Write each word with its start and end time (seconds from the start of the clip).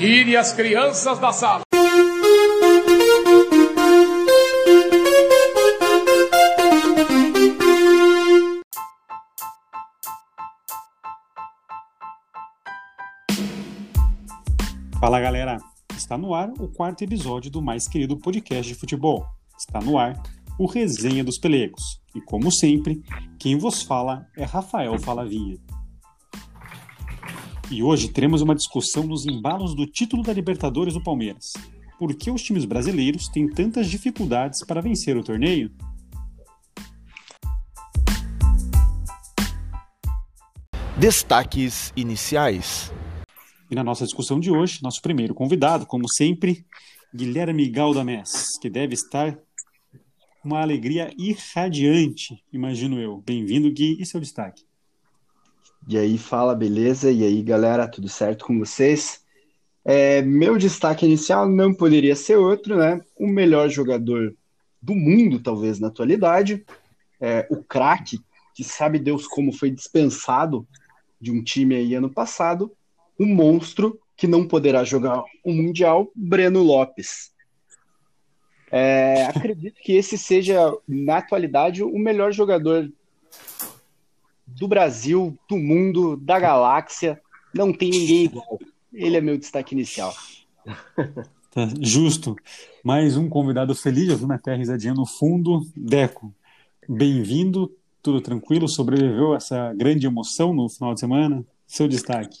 Tire 0.00 0.34
as 0.34 0.54
crianças 0.54 1.18
da 1.18 1.30
sala. 1.30 1.60
Fala 14.98 15.20
galera, 15.20 15.58
está 15.94 16.16
no 16.16 16.32
ar 16.32 16.48
o 16.58 16.66
quarto 16.68 17.04
episódio 17.04 17.50
do 17.50 17.60
mais 17.60 17.86
querido 17.86 18.16
podcast 18.16 18.72
de 18.72 18.80
futebol. 18.80 19.26
Está 19.58 19.82
no 19.82 19.98
ar 19.98 20.14
o 20.58 20.64
Resenha 20.64 21.22
dos 21.22 21.36
Pelegos. 21.36 22.00
E 22.16 22.22
como 22.22 22.50
sempre, 22.50 23.02
quem 23.38 23.58
vos 23.58 23.82
fala 23.82 24.26
é 24.34 24.44
Rafael 24.44 24.98
Falavinha. 24.98 25.58
E 27.72 27.84
hoje 27.84 28.08
teremos 28.08 28.42
uma 28.42 28.56
discussão 28.56 29.06
nos 29.06 29.24
embalos 29.26 29.76
do 29.76 29.86
título 29.86 30.24
da 30.24 30.32
Libertadores 30.32 30.94
do 30.94 31.00
Palmeiras. 31.00 31.52
Por 32.00 32.12
que 32.16 32.28
os 32.28 32.42
times 32.42 32.64
brasileiros 32.64 33.28
têm 33.28 33.48
tantas 33.48 33.88
dificuldades 33.88 34.64
para 34.66 34.80
vencer 34.80 35.16
o 35.16 35.22
torneio? 35.22 35.70
Destaques 40.98 41.92
iniciais. 41.94 42.92
E 43.70 43.76
na 43.76 43.84
nossa 43.84 44.04
discussão 44.04 44.40
de 44.40 44.50
hoje, 44.50 44.82
nosso 44.82 45.00
primeiro 45.00 45.32
convidado, 45.32 45.86
como 45.86 46.08
sempre, 46.08 46.66
Guilherme 47.14 47.68
Galdamés, 47.68 48.58
que 48.60 48.68
deve 48.68 48.94
estar 48.94 49.38
uma 50.44 50.60
alegria 50.60 51.14
irradiante, 51.16 52.42
imagino 52.52 52.98
eu. 52.98 53.22
Bem-vindo, 53.24 53.70
Gui, 53.70 53.96
e 54.00 54.04
seu 54.04 54.18
destaque. 54.18 54.69
E 55.88 55.98
aí, 55.98 56.18
fala, 56.18 56.54
beleza? 56.54 57.10
E 57.10 57.24
aí, 57.24 57.42
galera, 57.42 57.88
tudo 57.88 58.08
certo 58.08 58.44
com 58.44 58.58
vocês? 58.58 59.22
É, 59.84 60.22
meu 60.22 60.58
destaque 60.58 61.06
inicial 61.06 61.48
não 61.48 61.72
poderia 61.72 62.14
ser 62.14 62.36
outro, 62.36 62.76
né? 62.76 63.00
O 63.16 63.26
melhor 63.26 63.68
jogador 63.68 64.34
do 64.80 64.94
mundo, 64.94 65.40
talvez, 65.40 65.80
na 65.80 65.88
atualidade. 65.88 66.64
É, 67.20 67.46
o 67.50 67.62
craque, 67.62 68.20
que 68.54 68.62
sabe 68.62 68.98
Deus 68.98 69.26
como 69.26 69.52
foi 69.52 69.70
dispensado 69.70 70.66
de 71.20 71.30
um 71.30 71.42
time 71.42 71.74
aí 71.74 71.94
ano 71.94 72.10
passado. 72.10 72.72
O 73.18 73.26
monstro, 73.26 73.98
que 74.16 74.26
não 74.26 74.46
poderá 74.46 74.84
jogar 74.84 75.22
o 75.42 75.52
Mundial, 75.52 76.10
Breno 76.14 76.62
Lopes. 76.62 77.32
É, 78.70 79.24
acredito 79.26 79.80
que 79.82 79.94
esse 79.94 80.16
seja, 80.16 80.72
na 80.86 81.16
atualidade, 81.16 81.82
o 81.82 81.98
melhor 81.98 82.32
jogador 82.32 82.90
do 84.58 84.68
Brasil, 84.68 85.38
do 85.48 85.56
mundo, 85.56 86.16
da 86.16 86.38
galáxia. 86.38 87.20
Não 87.54 87.72
tem 87.72 87.90
ninguém 87.90 88.24
igual. 88.24 88.58
Ele 88.92 89.16
é 89.16 89.20
meu 89.20 89.38
destaque 89.38 89.74
inicial. 89.74 90.14
Tá, 91.52 91.68
justo. 91.80 92.36
Mais 92.84 93.16
um 93.16 93.28
convidado 93.28 93.74
feliz, 93.74 94.08
eu 94.08 94.16
vi 94.16 94.24
uma 94.24 94.38
terra 94.38 94.58
risadinha 94.58 94.94
no 94.94 95.04
fundo. 95.04 95.66
Deco, 95.76 96.32
bem-vindo, 96.88 97.76
tudo 98.00 98.20
tranquilo? 98.20 98.68
Sobreviveu 98.68 99.34
essa 99.34 99.74
grande 99.74 100.06
emoção 100.06 100.54
no 100.54 100.68
final 100.68 100.94
de 100.94 101.00
semana? 101.00 101.44
Seu 101.66 101.88
destaque. 101.88 102.38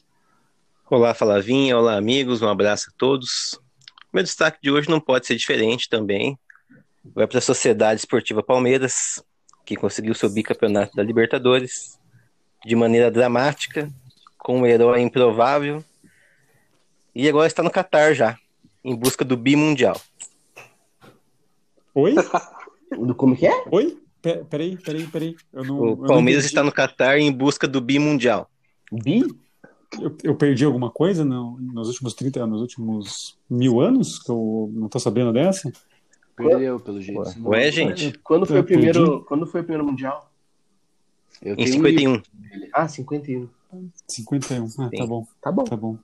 Olá, 0.88 1.12
Falavinha, 1.12 1.76
olá, 1.76 1.96
amigos, 1.96 2.40
um 2.40 2.48
abraço 2.48 2.90
a 2.90 2.92
todos. 2.96 3.60
Meu 4.12 4.22
destaque 4.22 4.60
de 4.62 4.70
hoje 4.70 4.88
não 4.88 5.00
pode 5.00 5.26
ser 5.26 5.34
diferente 5.34 5.88
também. 5.88 6.38
Vai 7.12 7.26
para 7.26 7.38
a 7.38 7.42
Sociedade 7.42 7.98
Esportiva 7.98 8.44
Palmeiras, 8.44 9.20
que 9.66 9.74
conseguiu 9.74 10.14
seu 10.14 10.30
bicampeonato 10.30 10.94
da 10.94 11.02
Libertadores 11.02 11.99
de 12.64 12.76
maneira 12.76 13.10
dramática, 13.10 13.90
com 14.38 14.60
um 14.60 14.66
herói 14.66 15.00
improvável, 15.00 15.84
e 17.14 17.28
agora 17.28 17.46
está 17.46 17.62
no 17.62 17.70
Catar 17.70 18.14
já, 18.14 18.36
em 18.84 18.94
busca 18.94 19.24
do 19.24 19.36
bimundial. 19.36 20.00
Oi? 21.94 22.14
Do 22.90 23.14
como 23.14 23.36
que 23.36 23.46
é? 23.46 23.64
Oi? 23.70 23.98
Pe- 24.20 24.44
Peraí, 24.50 24.76
peraí, 24.76 25.06
peraí. 25.06 25.36
Eu 25.52 25.64
não, 25.64 25.78
O 25.80 25.86
eu 25.90 25.96
não 25.96 26.06
Palmeiras 26.08 26.44
está 26.44 26.62
no 26.62 26.72
Catar 26.72 27.18
em 27.18 27.30
busca 27.32 27.66
do 27.68 27.80
bimundial. 27.80 28.50
Bi? 28.92 29.22
Eu, 30.00 30.16
eu 30.24 30.34
perdi 30.36 30.64
alguma 30.64 30.90
coisa 30.90 31.24
no- 31.24 31.56
nos 31.60 31.88
últimos 31.88 32.14
30, 32.14 32.44
nos 32.46 32.60
últimos 32.60 33.38
mil 33.48 33.80
anos? 33.80 34.18
Que 34.18 34.30
eu 34.30 34.70
não 34.74 34.88
tô 34.88 34.98
sabendo 34.98 35.32
dessa? 35.32 35.72
Perdeu, 36.36 36.80
pelo 36.80 37.00
jeito. 37.00 37.22
Ué, 37.44 37.70
gente, 37.70 38.18
Quando 38.18 38.44
foi 38.46 38.58
Eu 38.58 38.62
o 38.62 38.64
primeiro, 38.64 39.06
perdi. 39.10 39.24
quando 39.26 39.46
foi 39.46 39.60
o 39.60 39.64
primeiro 39.64 39.86
mundial? 39.86 40.29
Eu 41.42 41.54
em 41.54 41.64
tenho 41.64 41.68
um 41.68 41.72
51. 41.84 42.12
livro 42.12 42.26
dele. 42.32 42.70
Ah, 42.74 42.88
51. 42.88 43.48
51. 44.08 44.66
Ah, 44.78 44.90
tá 44.96 45.06
bom, 45.06 45.26
Tá 45.40 45.52
bom. 45.52 45.64
tá 45.64 45.76
bom. 45.76 45.96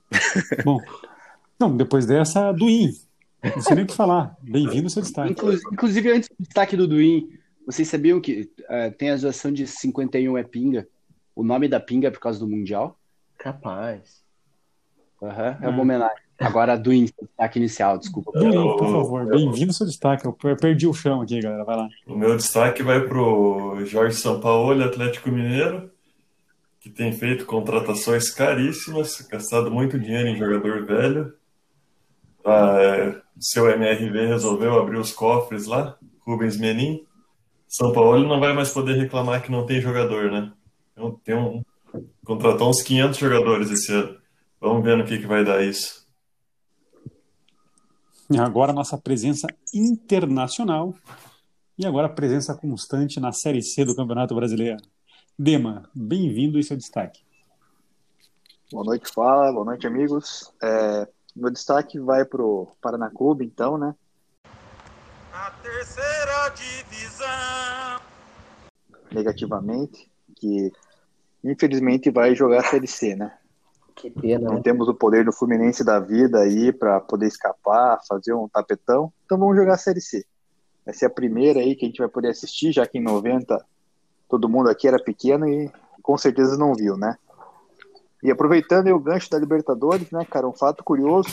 bom, 0.63 0.81
não, 1.59 1.75
depois 1.75 2.05
dessa, 2.05 2.51
do 2.51 2.67
IN. 2.69 2.91
Não 3.43 3.61
sei 3.61 3.75
nem 3.75 3.83
o 3.83 3.87
que 3.87 3.93
falar. 3.93 4.35
Bem-vindo 4.41 4.85
ao 4.85 4.89
seu 4.89 5.01
destaque. 5.01 5.31
Inclu- 5.31 5.53
Inclusive, 5.71 6.11
antes 6.11 6.29
do 6.29 6.35
destaque 6.43 6.75
do 6.75 6.87
Duim, 6.87 7.37
vocês 7.65 7.87
sabiam 7.87 8.19
que 8.19 8.49
eh, 8.69 8.89
tem 8.91 9.09
a 9.11 9.17
zoação 9.17 9.51
de 9.51 9.67
51 9.67 10.37
é 10.37 10.43
pinga? 10.43 10.87
O 11.35 11.43
nome 11.43 11.67
da 11.67 11.79
pinga 11.79 12.07
é 12.07 12.11
por 12.11 12.19
causa 12.19 12.39
do 12.39 12.47
Mundial? 12.47 12.97
Capaz. 13.37 14.23
Aham, 15.21 15.57
é 15.61 15.65
Ah. 15.65 15.69
uma 15.69 15.81
homenagem. 15.81 16.26
Agora, 16.39 16.77
Duim, 16.77 17.05
destaque 17.05 17.57
inicial, 17.59 17.97
desculpa. 17.97 18.31
Do 18.31 18.77
por 18.77 18.91
favor. 18.91 19.25
Bem-vindo 19.25 19.71
ao 19.71 19.73
seu 19.73 19.87
destaque. 19.87 20.25
Eu 20.25 20.33
per- 20.33 20.57
perdi 20.57 20.85
o 20.87 20.93
chão 20.93 21.21
aqui, 21.21 21.39
galera. 21.41 21.63
Vai 21.63 21.75
lá. 21.77 21.87
O 22.05 22.15
meu 22.15 22.35
destaque 22.37 22.83
vai 22.83 23.01
pro 23.01 23.83
Jorge 23.85 24.17
Sampaoli, 24.17 24.83
Atlético 24.83 25.31
Mineiro, 25.31 25.89
que 26.79 26.89
tem 26.91 27.11
feito 27.11 27.45
contratações 27.45 28.29
caríssimas, 28.29 29.19
gastado 29.21 29.71
muito 29.71 29.99
dinheiro 29.99 30.27
em 30.29 30.37
jogador 30.37 30.85
velho. 30.85 31.33
Ah, 32.45 32.77
é, 32.79 33.21
seu 33.39 33.69
MRV 33.69 34.27
resolveu 34.27 34.79
abrir 34.79 34.97
os 34.99 35.11
cofres 35.11 35.65
lá, 35.65 35.97
Rubens 36.25 36.57
Menin. 36.57 37.03
São 37.67 37.91
Paulo 37.91 38.25
não 38.25 38.39
vai 38.39 38.53
mais 38.53 38.69
poder 38.71 38.93
reclamar 38.93 39.41
que 39.41 39.51
não 39.51 39.65
tem 39.65 39.81
jogador, 39.81 40.31
né? 40.31 40.51
Então, 40.93 41.19
tem 41.25 41.35
um, 41.35 41.61
contratou 42.23 42.69
uns 42.69 42.81
500 42.81 43.17
jogadores 43.19 43.69
esse 43.71 43.91
ano. 43.91 44.15
Vamos 44.61 44.83
ver 44.83 44.95
no 44.97 45.03
que, 45.03 45.17
que 45.17 45.27
vai 45.27 45.43
dar 45.43 45.61
isso. 45.63 46.06
Agora 48.39 48.73
nossa 48.73 48.97
presença 48.97 49.47
internacional 49.73 50.93
e 51.77 51.85
agora 51.85 52.07
a 52.07 52.13
presença 52.13 52.55
constante 52.55 53.19
na 53.19 53.31
Série 53.31 53.61
C 53.61 53.85
do 53.85 53.95
Campeonato 53.95 54.35
Brasileiro. 54.35 54.77
Dema, 55.39 55.89
bem-vindo 55.95 56.59
e 56.59 56.63
seu 56.63 56.75
destaque. 56.75 57.21
Boa 58.71 58.83
noite, 58.83 59.09
fala. 59.13 59.51
Boa 59.53 59.63
noite, 59.63 59.87
amigos. 59.87 60.51
É, 60.61 61.07
meu 61.33 61.49
destaque 61.51 61.99
vai 61.99 62.25
pro 62.25 62.67
Paraná 62.81 63.09
Clube, 63.09 63.45
então, 63.45 63.77
né? 63.77 63.95
A 65.31 65.51
terceira 65.51 66.49
divisão. 66.49 68.01
Negativamente, 69.11 70.11
que 70.35 70.73
infelizmente 71.43 72.09
vai 72.09 72.35
jogar 72.35 72.59
a 72.59 72.69
Série 72.69 72.87
C, 72.87 73.15
né? 73.15 73.36
Que 73.97 74.11
pena, 74.11 74.47
Não 74.47 74.55
né? 74.55 74.61
temos 74.63 74.87
o 74.87 74.93
poder 74.93 75.25
do 75.25 75.33
Fluminense 75.33 75.83
da 75.83 75.99
vida 75.99 76.39
aí 76.39 76.71
para 76.71 76.99
poder 77.01 77.25
escapar, 77.25 77.99
fazer 78.07 78.31
um 78.33 78.47
tapetão. 78.47 79.11
Então 79.25 79.39
vamos 79.39 79.57
jogar 79.57 79.73
a 79.73 79.77
Série 79.77 79.99
C. 79.99 80.23
Vai 80.85 80.93
ser 80.93 81.07
a 81.07 81.09
primeira 81.09 81.59
aí 81.59 81.75
que 81.75 81.83
a 81.83 81.87
gente 81.87 81.97
vai 81.97 82.07
poder 82.07 82.29
assistir, 82.29 82.71
já 82.71 82.85
que 82.85 82.99
em 82.99 83.03
90 83.03 83.59
todo 84.29 84.47
mundo 84.47 84.69
aqui 84.69 84.87
era 84.87 85.01
pequeno 85.01 85.47
e 85.47 85.71
com 86.01 86.15
certeza 86.17 86.57
não 86.57 86.73
viu, 86.75 86.95
né? 86.95 87.17
E 88.23 88.29
aproveitando 88.29 88.87
aí 88.87 88.93
o 88.93 88.99
gancho 88.99 89.29
da 89.29 89.39
Libertadores, 89.39 90.11
né, 90.11 90.25
cara, 90.25 90.47
um 90.47 90.53
fato 90.53 90.83
curioso, 90.83 91.29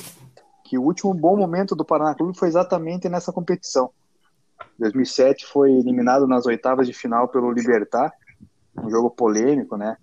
que 0.64 0.78
o 0.78 0.82
último 0.82 1.12
bom 1.12 1.36
momento 1.36 1.76
do 1.76 1.84
Paraná 1.84 2.14
Clube 2.14 2.36
foi 2.36 2.48
exatamente 2.48 3.08
nessa 3.08 3.32
competição. 3.32 3.90
2007 4.78 5.46
foi 5.46 5.70
eliminado 5.70 6.26
nas 6.26 6.46
oitavas 6.46 6.86
de 6.86 6.94
final 6.94 7.28
pelo 7.28 7.52
Libertar, 7.52 8.12
um 8.76 8.90
jogo 8.90 9.10
polêmico, 9.10 9.76
né? 9.76 9.96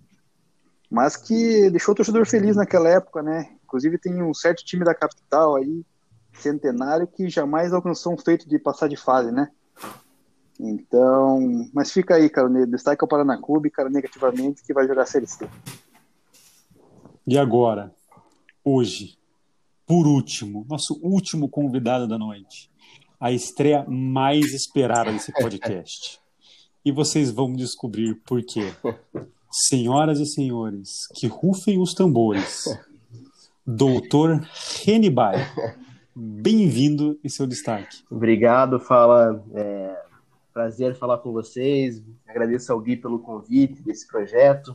Mas 0.92 1.16
que 1.16 1.70
deixou 1.70 1.92
o 1.92 1.96
torcedor 1.96 2.26
feliz 2.26 2.54
naquela 2.54 2.86
época, 2.86 3.22
né? 3.22 3.56
Inclusive 3.64 3.96
tem 3.96 4.22
um 4.22 4.34
certo 4.34 4.62
time 4.62 4.84
da 4.84 4.94
capital 4.94 5.56
aí, 5.56 5.82
centenário, 6.34 7.06
que 7.06 7.30
jamais 7.30 7.72
alcançou 7.72 8.12
um 8.12 8.18
feito 8.18 8.46
de 8.46 8.58
passar 8.58 8.88
de 8.88 8.96
fase, 8.96 9.32
né? 9.32 9.50
Então, 10.60 11.40
mas 11.72 11.90
fica 11.90 12.16
aí, 12.16 12.28
cara, 12.28 12.46
o 12.46 12.66
destaque 12.66 13.02
ao 13.02 13.08
Paraná 13.08 13.38
Clube, 13.40 13.70
cara, 13.70 13.88
negativamente, 13.88 14.62
que 14.62 14.74
vai 14.74 14.86
jogar 14.86 15.04
a 15.04 15.06
Série 15.06 15.26
C. 15.26 15.48
E 17.26 17.38
agora, 17.38 17.90
hoje, 18.62 19.16
por 19.86 20.06
último, 20.06 20.66
nosso 20.68 21.00
último 21.02 21.48
convidado 21.48 22.06
da 22.06 22.18
noite, 22.18 22.70
a 23.18 23.32
estreia 23.32 23.82
mais 23.88 24.52
esperada 24.52 25.10
desse 25.10 25.32
podcast. 25.32 26.20
E 26.84 26.92
vocês 26.92 27.30
vão 27.30 27.50
descobrir 27.50 28.14
por 28.26 28.42
quê. 28.44 28.74
Senhoras 29.52 30.18
e 30.18 30.24
senhores, 30.24 31.06
que 31.14 31.26
rufem 31.26 31.78
os 31.78 31.92
tambores. 31.92 32.64
Doutor 33.66 34.42
Renibai, 34.84 35.36
bem-vindo 36.16 37.20
e 37.22 37.28
seu 37.28 37.46
destaque. 37.46 38.02
Obrigado, 38.10 38.80
fala. 38.80 39.44
É, 39.54 39.94
prazer 40.52 40.96
falar 40.96 41.18
com 41.18 41.32
vocês. 41.32 42.02
Agradeço 42.26 42.72
ao 42.72 42.80
Gui 42.80 42.96
pelo 42.96 43.18
convite 43.18 43.82
desse 43.82 44.08
projeto. 44.08 44.74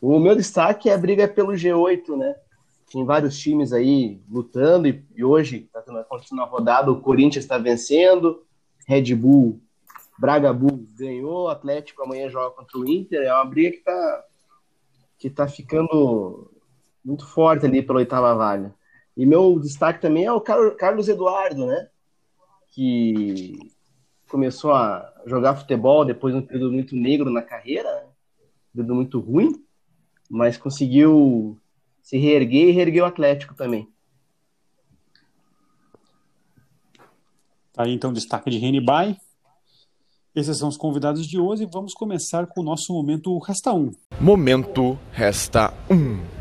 O 0.00 0.18
meu 0.18 0.36
destaque 0.36 0.90
é 0.90 0.94
a 0.94 0.98
briga 0.98 1.26
pelo 1.26 1.52
G8, 1.52 2.16
né? 2.16 2.34
tem 2.92 3.04
vários 3.06 3.38
times 3.38 3.72
aí 3.72 4.20
lutando 4.30 4.86
e, 4.86 5.02
e 5.16 5.24
hoje 5.24 5.66
está 5.74 6.00
acontecendo 6.00 6.42
a 6.42 6.44
rodada, 6.44 6.92
o 6.92 7.00
Corinthians 7.00 7.44
está 7.44 7.56
vencendo, 7.56 8.42
Red 8.86 9.14
Bull, 9.14 9.58
Braga 10.18 10.52
Ganhou, 11.02 11.48
Atlético 11.48 12.02
amanhã 12.02 12.28
joga 12.28 12.54
contra 12.54 12.78
o 12.78 12.88
Inter, 12.88 13.22
é 13.22 13.34
uma 13.34 13.44
briga 13.44 13.72
que 13.72 13.78
está 13.78 14.24
que 15.18 15.30
tá 15.30 15.48
ficando 15.48 16.50
muito 17.04 17.26
forte 17.26 17.66
ali 17.66 17.82
pela 17.82 17.98
oitava 17.98 18.34
vaga. 18.34 18.74
E 19.16 19.26
meu 19.26 19.58
destaque 19.58 20.00
também 20.00 20.24
é 20.24 20.32
o 20.32 20.40
Carlos 20.40 21.08
Eduardo, 21.08 21.66
né? 21.66 21.88
Que 22.70 23.70
começou 24.28 24.72
a 24.72 25.12
jogar 25.26 25.56
futebol 25.56 26.04
depois 26.04 26.34
de 26.34 26.40
um 26.40 26.46
período 26.46 26.72
muito 26.72 26.96
negro 26.96 27.30
na 27.30 27.42
carreira, 27.42 28.06
um 28.70 28.72
período 28.72 28.94
muito 28.94 29.20
ruim, 29.20 29.64
mas 30.30 30.56
conseguiu 30.56 31.58
se 32.00 32.16
reerguer 32.16 32.68
e 32.68 32.72
reerguer 32.72 33.02
o 33.02 33.06
Atlético 33.06 33.54
também. 33.54 33.88
Tá 37.72 37.84
aí 37.84 37.92
então 37.92 38.12
destaque 38.12 38.50
de 38.50 38.58
Reni 38.58 38.80
Bay. 38.80 39.16
Esses 40.34 40.56
são 40.56 40.68
os 40.68 40.78
convidados 40.78 41.26
de 41.26 41.38
hoje 41.38 41.64
e 41.64 41.68
vamos 41.70 41.92
começar 41.92 42.46
com 42.46 42.62
o 42.62 42.64
nosso 42.64 42.90
momento 42.94 43.36
Resta 43.38 43.74
1. 43.74 43.90
Momento 44.18 44.98
Resta 45.10 45.74
1 45.90 46.32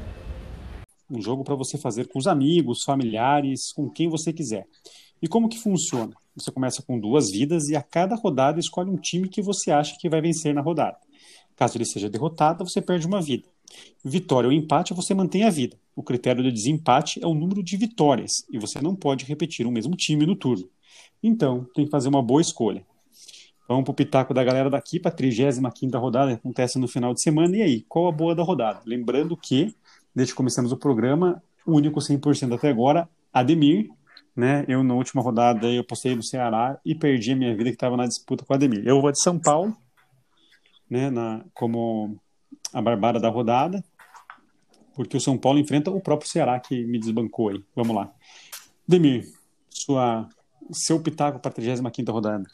um 1.14 1.22
jogo 1.22 1.44
para 1.44 1.56
você 1.56 1.78
fazer 1.78 2.08
com 2.08 2.18
os 2.18 2.26
amigos, 2.26 2.84
familiares, 2.86 3.74
com 3.74 3.90
quem 3.90 4.08
você 4.08 4.32
quiser. 4.32 4.66
E 5.22 5.28
como 5.28 5.50
que 5.50 5.60
funciona? 5.60 6.14
Você 6.34 6.50
começa 6.50 6.82
com 6.82 6.98
duas 6.98 7.30
vidas 7.30 7.68
e 7.68 7.76
a 7.76 7.84
cada 7.84 8.16
rodada 8.16 8.62
escolhe 8.62 8.90
um 8.90 8.96
time 8.96 9.28
que 9.28 9.42
você 9.42 9.72
acha 9.72 9.98
que 10.00 10.08
vai 10.08 10.22
vencer 10.22 10.54
na 10.54 10.62
rodada. 10.62 10.98
Caso 11.58 11.76
ele 11.76 11.84
seja 11.84 12.10
derrotado, 12.10 12.66
você 12.66 12.82
perde 12.82 13.06
uma 13.06 13.22
vida. 13.22 13.46
Vitória 14.06 14.48
ou 14.48 14.54
empate, 14.54 14.94
você 14.94 15.14
mantém 15.14 15.44
a 15.44 15.50
vida. 15.50 15.78
O 15.94 16.02
critério 16.02 16.42
de 16.42 16.50
desempate 16.50 17.22
é 17.22 17.28
o 17.28 17.36
número 17.36 17.62
de 17.62 17.76
vitórias 17.76 18.46
e 18.50 18.58
você 18.58 18.80
não 18.80 18.96
pode 18.96 19.26
repetir 19.26 19.68
o 19.68 19.72
mesmo 19.72 19.98
time 19.98 20.26
no 20.26 20.38
turno. 20.38 20.70
Então, 21.22 21.68
tem 21.76 21.84
que 21.84 21.92
fazer 21.92 22.08
uma 22.08 22.24
boa 22.24 22.40
escolha. 22.40 22.86
Vamos 23.68 23.84
para 23.84 23.92
o 23.92 23.96
pitaco 23.96 24.34
da 24.34 24.44
galera 24.44 24.70
daqui 24.70 25.00
para 25.00 25.12
a 25.12 25.16
35 25.16 25.98
rodada, 25.98 26.32
que 26.32 26.40
acontece 26.40 26.78
no 26.78 26.88
final 26.88 27.14
de 27.14 27.22
semana. 27.22 27.56
E 27.56 27.62
aí, 27.62 27.86
qual 27.88 28.08
a 28.08 28.12
boa 28.12 28.36
da 28.36 28.44
rodada? 28.44 28.82
Lembrando 28.86 29.38
que 29.38 29.76
desde 30.14 30.34
que 30.34 30.38
começamos 30.38 30.72
o 30.72 30.78
programa, 30.78 31.42
o 31.66 31.74
único 31.76 32.00
100% 32.00 32.56
até 32.56 32.70
agora, 32.70 33.08
Ademir, 33.32 33.90
né? 34.36 34.66
Eu 34.68 34.84
na 34.84 34.94
última 34.94 35.22
rodada 35.22 35.68
eu 35.68 35.84
postei 35.84 36.16
no 36.16 36.24
Ceará 36.24 36.80
e 36.86 36.94
perdi 36.96 37.32
a 37.32 37.36
minha 37.36 37.56
vida 37.56 37.70
que 37.70 37.76
estava 37.76 37.96
na 37.98 38.08
disputa 38.08 38.46
com 38.46 38.54
o 38.54 38.56
Ademir. 38.56 38.86
Eu 38.86 39.02
vou 39.02 39.12
de 39.12 39.22
São 39.22 39.40
Paulo, 39.40 39.76
né, 40.90 41.10
na, 41.10 41.46
como 41.54 42.20
a 42.74 42.82
barbada 42.82 43.20
da 43.20 43.30
rodada, 43.30 43.84
porque 44.94 45.16
o 45.16 45.22
São 45.22 45.38
Paulo 45.38 45.60
enfrenta 45.60 45.90
o 45.90 46.02
próprio 46.02 46.30
Ceará 46.30 46.60
que 46.60 46.84
me 46.86 47.00
desbancou 47.00 47.50
aí. 47.50 47.64
Vamos 47.76 47.96
lá. 47.96 48.12
Ademir, 48.88 49.26
sua 49.70 50.28
seu 50.72 51.02
pitaco 51.02 51.40
para 51.40 51.50
a 51.50 51.54
35 51.54 52.12
rodada. 52.12 52.46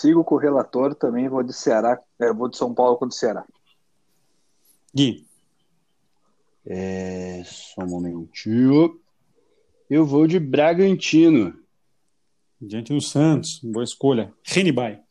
Sigo 0.00 0.24
com 0.24 0.36
o 0.36 0.38
relator 0.38 0.94
também, 0.94 1.28
vou 1.28 1.42
de 1.42 1.52
Ceará, 1.52 2.00
é, 2.18 2.32
vou 2.32 2.48
de 2.48 2.56
São 2.56 2.72
Paulo 2.72 2.96
contra 2.96 3.14
o 3.14 3.18
Ceará. 3.18 3.44
Gui. 4.94 5.26
É, 6.66 7.42
só 7.44 7.82
um 7.82 7.86
momentinho. 7.86 8.98
Eu 9.90 10.06
vou 10.06 10.26
de 10.26 10.40
Bragantino. 10.40 11.54
Diante 12.58 12.94
do 12.94 13.00
Santos, 13.02 13.60
boa 13.62 13.84
escolha. 13.84 14.32
Renibai. 14.42 15.02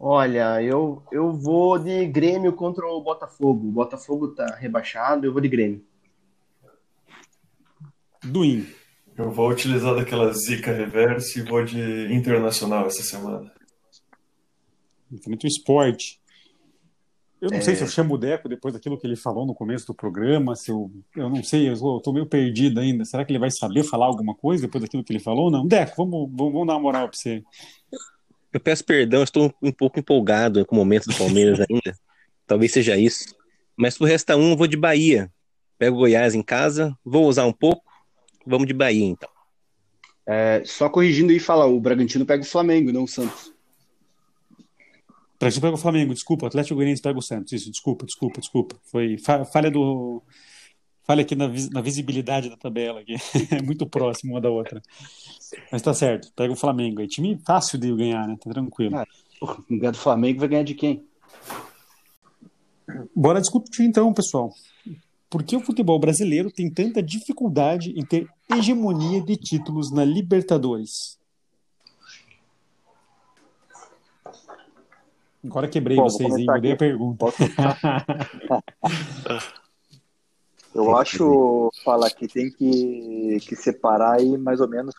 Olha, 0.00 0.62
eu, 0.62 1.02
eu 1.12 1.34
vou 1.34 1.78
de 1.78 2.06
Grêmio 2.06 2.54
contra 2.54 2.86
o 2.86 3.02
Botafogo. 3.02 3.68
O 3.68 3.72
Botafogo 3.72 4.28
tá 4.28 4.56
rebaixado, 4.56 5.26
eu 5.26 5.32
vou 5.32 5.42
de 5.42 5.48
Grêmio. 5.48 5.84
Duim. 8.22 8.66
Eu 9.14 9.30
vou 9.30 9.50
utilizar 9.50 9.94
daquela 9.94 10.32
zica 10.32 10.72
reverse 10.72 11.38
e 11.38 11.42
vou 11.42 11.62
de 11.62 12.10
Internacional 12.14 12.86
essa 12.86 13.02
semana. 13.02 13.52
Muito 15.26 15.46
esporte. 15.46 16.20
Eu 17.40 17.50
não 17.50 17.58
é... 17.58 17.60
sei 17.60 17.74
se 17.74 17.82
eu 17.82 17.88
chamo 17.88 18.14
o 18.14 18.18
Deco 18.18 18.48
depois 18.48 18.72
daquilo 18.72 18.98
que 18.98 19.06
ele 19.06 19.16
falou 19.16 19.44
no 19.44 19.54
começo 19.54 19.86
do 19.86 19.94
programa, 19.94 20.56
se 20.56 20.70
eu, 20.70 20.90
eu 21.14 21.28
não 21.28 21.42
sei, 21.42 21.68
eu 21.68 21.74
estou 21.74 22.12
meio 22.12 22.26
perdido 22.26 22.80
ainda. 22.80 23.04
Será 23.04 23.24
que 23.24 23.32
ele 23.32 23.38
vai 23.38 23.50
saber 23.50 23.82
falar 23.82 24.06
alguma 24.06 24.34
coisa 24.34 24.62
depois 24.62 24.82
daquilo 24.82 25.04
que 25.04 25.12
ele 25.12 25.20
falou? 25.20 25.50
Não, 25.50 25.66
Deco, 25.66 25.94
vamos, 25.96 26.30
vamos, 26.34 26.52
vamos 26.52 26.66
dar 26.66 26.74
uma 26.74 26.80
moral 26.80 27.08
para 27.08 27.18
você. 27.18 27.42
Eu 28.52 28.60
peço 28.60 28.84
perdão, 28.84 29.22
estou 29.22 29.52
um 29.60 29.72
pouco 29.72 29.98
empolgado 29.98 30.64
com 30.64 30.76
o 30.76 30.78
momento 30.78 31.06
do 31.06 31.16
Palmeiras 31.16 31.60
ainda. 31.68 31.94
Talvez 32.46 32.72
seja 32.72 32.96
isso. 32.96 33.34
Mas 33.76 33.98
pro 33.98 34.06
resta 34.06 34.36
um, 34.36 34.52
eu 34.52 34.56
vou 34.56 34.66
de 34.66 34.76
Bahia. 34.76 35.30
Pego 35.76 35.96
Goiás 35.96 36.34
em 36.34 36.42
casa, 36.42 36.96
vou 37.04 37.26
usar 37.26 37.44
um 37.46 37.52
pouco. 37.52 37.82
Vamos 38.46 38.66
de 38.66 38.72
Bahia, 38.72 39.06
então. 39.06 39.28
É, 40.26 40.62
só 40.64 40.88
corrigindo 40.88 41.32
e 41.32 41.40
falar, 41.40 41.66
o 41.66 41.80
Bragantino 41.80 42.24
pega 42.24 42.42
o 42.42 42.46
Flamengo, 42.46 42.92
não 42.92 43.04
o 43.04 43.08
Santos. 43.08 43.53
Bragantino 45.38 45.62
pega 45.62 45.74
o 45.74 45.78
Flamengo, 45.78 46.14
desculpa. 46.14 46.46
Atlético 46.46 46.76
Goianiense 46.76 47.02
pega 47.02 47.18
o 47.18 47.22
Santos. 47.22 47.52
Isso, 47.52 47.70
desculpa, 47.70 48.06
desculpa, 48.06 48.40
desculpa. 48.40 48.76
Foi 48.84 49.16
falha 49.18 49.70
do. 49.70 50.22
Falha 51.02 51.20
aqui 51.20 51.34
na, 51.34 51.48
na 51.70 51.82
visibilidade 51.82 52.48
da 52.48 52.56
tabela, 52.56 53.00
aqui. 53.00 53.14
é 53.54 53.60
muito 53.60 53.86
próximo 53.86 54.34
uma 54.34 54.40
da 54.40 54.48
outra. 54.48 54.80
Mas 55.70 55.82
tá 55.82 55.92
certo, 55.92 56.32
pega 56.34 56.52
o 56.52 56.56
Flamengo 56.56 57.00
aí. 57.00 57.06
Time 57.06 57.38
fácil 57.44 57.78
de 57.78 57.94
ganhar, 57.94 58.26
né? 58.26 58.36
Tá 58.42 58.50
tranquilo. 58.50 58.96
Ah, 58.96 59.06
no 59.40 59.76
lugar 59.76 59.92
do 59.92 59.98
Flamengo 59.98 60.40
vai 60.40 60.48
ganhar 60.48 60.62
de 60.62 60.74
quem? 60.74 61.04
Bora 63.14 63.40
discutir 63.40 63.82
então, 63.82 64.12
pessoal. 64.14 64.50
Por 65.28 65.42
que 65.42 65.56
o 65.56 65.60
futebol 65.60 65.98
brasileiro 65.98 66.50
tem 66.50 66.70
tanta 66.70 67.02
dificuldade 67.02 67.92
em 67.96 68.04
ter 68.04 68.26
hegemonia 68.50 69.20
de 69.20 69.36
títulos 69.36 69.90
na 69.90 70.04
Libertadores? 70.04 71.18
Agora 75.44 75.68
quebrei 75.68 75.96
Bom, 75.96 76.04
vocês, 76.04 76.36
hein? 76.36 76.46
Mudei 76.46 76.72
a 76.72 76.76
pergunta. 76.76 77.26
Eu 80.74 80.96
acho, 80.96 81.70
fala 81.84 82.10
que 82.10 82.26
tem 82.26 82.50
que, 82.50 83.38
que 83.46 83.54
separar 83.54 84.18
aí 84.18 84.36
mais 84.36 84.60
ou 84.60 84.68
menos, 84.68 84.92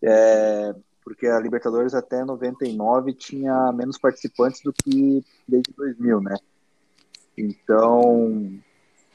é, 0.00 0.72
porque 1.02 1.26
a 1.26 1.40
Libertadores 1.40 1.94
até 1.94 2.24
99 2.24 3.12
tinha 3.14 3.72
menos 3.72 3.98
participantes 3.98 4.62
do 4.62 4.72
que 4.72 5.24
desde 5.48 5.72
2000, 5.76 6.20
né? 6.20 6.36
Então, 7.36 8.56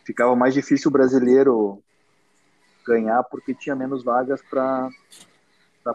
ficava 0.04 0.36
mais 0.36 0.54
difícil 0.54 0.90
o 0.90 0.92
brasileiro 0.92 1.82
ganhar 2.86 3.24
porque 3.24 3.54
tinha 3.54 3.76
menos 3.76 4.04
vagas 4.04 4.42
para 4.50 4.90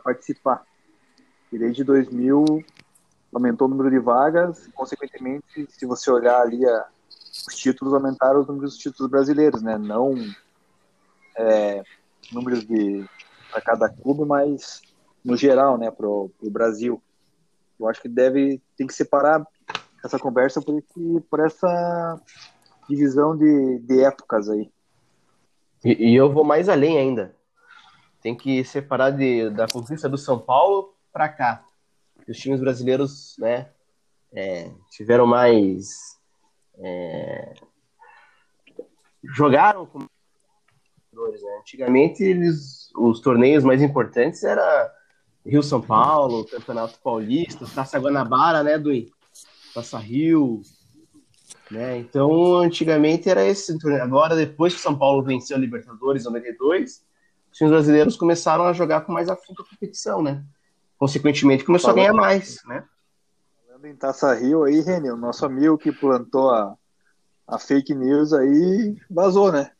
participar. 0.02 0.64
E 1.52 1.58
desde 1.58 1.84
2000 1.84 2.64
aumentou 3.32 3.66
o 3.66 3.70
número 3.70 3.90
de 3.90 3.98
vagas, 3.98 4.68
consequentemente, 4.74 5.66
se 5.68 5.86
você 5.86 6.10
olhar 6.10 6.40
ali 6.40 6.64
a, 6.66 6.86
os 7.46 7.54
títulos, 7.54 7.94
aumentaram 7.94 8.40
os 8.40 8.46
números 8.46 8.72
dos 8.72 8.78
títulos 8.78 9.10
brasileiros, 9.10 9.62
né? 9.62 9.76
Não 9.76 10.14
é, 11.36 11.82
números 12.32 12.64
de 12.66 13.04
para 13.50 13.60
cada 13.62 13.88
clube, 13.88 14.26
mas 14.26 14.82
no 15.24 15.36
geral, 15.36 15.78
né, 15.78 15.90
para 15.90 16.06
o 16.06 16.30
Brasil. 16.50 17.02
Eu 17.80 17.88
acho 17.88 18.02
que 18.02 18.08
deve 18.08 18.60
tem 18.76 18.86
que 18.86 18.92
separar 18.92 19.46
essa 20.04 20.18
conversa 20.18 20.60
por, 20.60 20.78
esse, 20.78 21.20
por 21.30 21.40
essa 21.40 22.20
divisão 22.88 23.36
de, 23.36 23.78
de 23.80 24.02
épocas 24.02 24.48
aí. 24.48 24.70
E, 25.84 26.10
e, 26.10 26.14
eu 26.14 26.32
vou 26.32 26.44
mais 26.44 26.68
além 26.68 26.98
ainda. 26.98 27.34
Tem 28.20 28.36
que 28.36 28.64
separar 28.64 29.10
de, 29.10 29.48
da 29.50 29.66
conquista 29.66 30.08
do 30.08 30.18
São 30.18 30.38
Paulo 30.38 30.92
para 31.12 31.28
cá 31.28 31.64
os 32.30 32.38
times 32.38 32.60
brasileiros 32.60 33.36
né, 33.38 33.68
é, 34.32 34.70
tiveram 34.90 35.26
mais. 35.26 36.18
É, 36.78 37.54
jogaram 39.34 39.86
com. 39.86 40.00
Né? 40.00 40.08
Antigamente, 41.60 42.22
eles, 42.22 42.90
os 42.96 43.20
torneios 43.20 43.64
mais 43.64 43.82
importantes 43.82 44.44
era 44.44 44.94
Rio 45.44 45.62
São 45.62 45.80
Paulo, 45.80 46.44
Campeonato 46.44 46.98
Paulista, 47.02 47.66
Taça 47.74 47.98
Guanabara, 47.98 48.62
né, 48.62 48.78
do 48.78 48.90
Taça 49.74 49.98
Rio. 49.98 50.62
Né? 51.70 51.98
Então, 51.98 52.56
antigamente 52.56 53.28
era 53.28 53.44
esse 53.44 53.76
torneio. 53.78 54.02
Agora, 54.02 54.36
depois 54.36 54.74
que 54.74 54.80
São 54.80 54.96
Paulo 54.96 55.22
venceu 55.22 55.56
a 55.56 55.60
Libertadores 55.60 56.22
em 56.22 56.26
92, 56.26 57.04
os 57.50 57.58
times 57.58 57.72
brasileiros 57.72 58.16
começaram 58.16 58.64
a 58.64 58.72
jogar 58.72 59.02
com 59.02 59.12
mais 59.12 59.28
afinco 59.28 59.62
a 59.62 59.68
competição, 59.68 60.22
né? 60.22 60.44
Consequentemente 60.98 61.64
começou 61.64 61.90
Falando, 61.90 61.98
a 61.98 62.12
ganhar 62.12 62.14
mais, 62.14 62.58
né? 62.66 62.84
Falando 63.66 63.86
em 63.86 63.96
Taça 63.96 64.34
Rio 64.34 64.64
aí, 64.64 64.80
Renê, 64.80 65.10
o 65.10 65.16
nosso 65.16 65.46
amigo 65.46 65.78
que 65.78 65.92
plantou 65.92 66.50
a, 66.50 66.74
a 67.46 67.58
fake 67.58 67.94
news 67.94 68.32
aí 68.32 68.96
vazou, 69.10 69.52
né? 69.52 69.70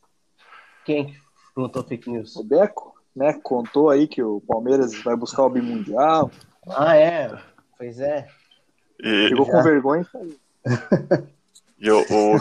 Quem 0.85 1.15
plantou 1.55 1.83
fake 1.83 2.11
news? 2.11 2.37
O 2.37 2.45
Deco, 2.45 2.95
né? 3.15 3.39
Contou 3.43 3.91
aí 3.91 4.07
que 4.07 4.23
o 4.23 4.41
Palmeiras 4.41 4.95
vai 5.03 5.17
buscar 5.17 5.43
o 5.43 5.51
bimundial. 5.51 6.31
Ah, 6.69 6.97
é? 6.97 7.37
Pois 7.77 7.99
é. 7.99 8.27
E... 9.01 9.29
Ficou 9.29 9.47
com 9.47 9.63
vergonha 9.63 10.07
e 11.79 11.91
o, 11.91 12.01
o, 12.01 12.41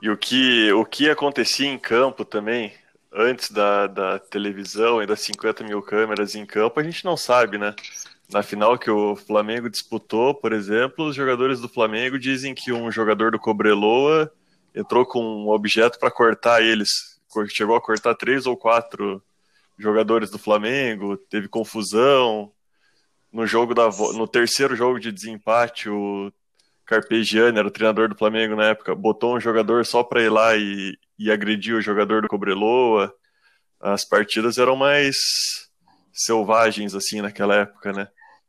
E 0.00 0.10
o 0.10 0.16
que, 0.16 0.72
o 0.72 0.84
que 0.84 1.08
acontecia 1.08 1.66
em 1.66 1.78
campo 1.78 2.24
também, 2.24 2.72
antes 3.16 3.50
da, 3.50 3.86
da 3.86 4.18
televisão 4.18 5.02
e 5.02 5.06
das 5.06 5.20
50 5.20 5.64
mil 5.64 5.80
câmeras 5.80 6.34
em 6.34 6.44
campo, 6.44 6.78
a 6.78 6.82
gente 6.82 7.04
não 7.04 7.16
sabe, 7.16 7.56
né? 7.56 7.74
Na 8.30 8.42
final 8.42 8.78
que 8.78 8.90
o 8.90 9.16
Flamengo 9.16 9.70
disputou, 9.70 10.34
por 10.34 10.52
exemplo, 10.52 11.06
os 11.06 11.16
jogadores 11.16 11.60
do 11.60 11.68
Flamengo 11.68 12.18
dizem 12.18 12.54
que 12.54 12.72
um 12.72 12.90
jogador 12.90 13.30
do 13.30 13.38
Cobreloa 13.38 14.30
entrou 14.74 15.06
com 15.06 15.20
um 15.20 15.48
objeto 15.48 15.98
para 15.98 16.10
cortar 16.10 16.62
eles. 16.62 17.16
Chegou 17.48 17.76
a 17.76 17.80
cortar 17.80 18.14
três 18.14 18.46
ou 18.46 18.56
quatro 18.56 19.22
jogadores 19.78 20.30
do 20.30 20.38
Flamengo, 20.38 21.16
teve 21.16 21.48
confusão. 21.48 22.52
No 23.32 23.46
jogo 23.46 23.74
da 23.74 23.88
no 24.14 24.26
terceiro 24.26 24.74
jogo 24.74 24.98
de 24.98 25.12
desempate, 25.12 25.88
o 25.88 26.32
Carpegiani 26.84 27.58
era 27.58 27.68
o 27.68 27.70
treinador 27.70 28.08
do 28.08 28.16
Flamengo 28.16 28.56
na 28.56 28.66
época, 28.66 28.94
botou 28.94 29.36
um 29.36 29.40
jogador 29.40 29.84
só 29.84 30.02
para 30.02 30.22
ir 30.22 30.30
lá 30.30 30.56
e, 30.56 30.96
e 31.18 31.30
agredir 31.30 31.74
o 31.74 31.80
jogador 31.80 32.22
do 32.22 32.28
Cobreloa. 32.28 33.12
As 33.80 34.04
partidas 34.04 34.58
eram 34.58 34.76
mais 34.76 35.16
selvagens 36.12 36.94
assim 36.94 37.20
naquela 37.20 37.54
época, 37.54 37.92
né? 37.92 38.08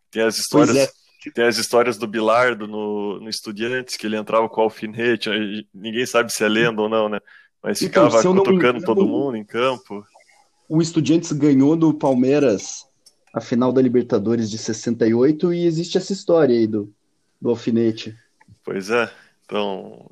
Tem 0.10 0.24
as 0.24 0.38
histórias, 0.38 0.78
é. 0.78 0.90
tem 1.34 1.46
as 1.46 1.58
histórias 1.58 1.98
do 1.98 2.08
Bilardo 2.08 2.68
no, 2.68 3.20
no 3.20 3.30
Estudiantes, 3.30 3.98
que 3.98 4.08
ele 4.08 4.18
entrava 4.18 4.48
com 4.48 4.62
alfinete, 4.62 5.30
ninguém 5.74 6.06
sabe 6.06 6.32
se 6.32 6.44
é 6.44 6.48
lenda 6.48 6.82
ou 6.82 6.90
não, 6.90 7.10
né? 7.10 7.20
Mas 7.62 7.82
então, 7.82 8.10
ficava 8.10 8.36
cutucando 8.36 8.84
todo 8.84 9.08
mundo 9.08 9.36
em 9.36 9.44
campo. 9.44 10.06
O 10.70 10.82
Estudiantes 10.82 11.32
ganhou 11.32 11.76
do 11.76 11.94
Palmeiras 11.94 12.86
a 13.34 13.42
final 13.42 13.72
da 13.72 13.82
Libertadores 13.82 14.50
de 14.50 14.58
68 14.58 15.54
e 15.54 15.66
existe 15.66 15.98
essa 15.98 16.14
história 16.14 16.56
aí 16.56 16.66
do, 16.66 16.94
do 17.42 17.50
alfinete. 17.50 18.18
Pois 18.64 18.90
é. 18.90 19.12
Então, 19.46 20.10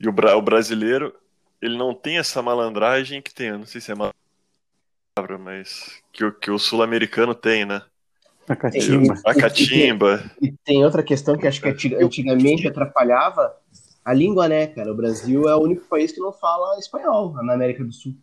e 0.00 0.08
o, 0.08 0.10
o 0.10 0.42
brasileiro, 0.42 1.14
ele 1.60 1.76
não 1.76 1.94
tem 1.94 2.18
essa 2.18 2.40
malandragem 2.40 3.20
que 3.20 3.34
tem, 3.34 3.48
eu 3.48 3.58
não 3.58 3.66
sei 3.66 3.80
se 3.80 3.92
é 3.92 3.94
palavra, 3.94 5.38
mas 5.38 6.00
que, 6.12 6.24
o, 6.24 6.32
que 6.32 6.50
o 6.50 6.58
sul-americano 6.58 7.34
tem, 7.34 7.64
né? 7.64 7.82
A 8.48 8.56
catimba. 8.56 9.14
A 9.26 9.34
catimba. 9.34 10.30
E, 10.40 10.48
e, 10.48 10.52
tem 10.64 10.84
outra 10.84 11.02
questão 11.02 11.36
que 11.36 11.46
acho 11.46 11.60
que 11.60 11.94
antigamente 11.96 12.66
atrapalhava 12.66 13.54
a 14.04 14.14
língua, 14.14 14.48
né, 14.48 14.68
cara? 14.68 14.90
O 14.90 14.96
Brasil 14.96 15.48
é 15.48 15.54
o 15.54 15.60
único 15.60 15.84
país 15.86 16.12
que 16.12 16.20
não 16.20 16.32
fala 16.32 16.78
espanhol 16.78 17.34
na 17.42 17.52
América 17.52 17.84
do 17.84 17.92
Sul. 17.92 18.14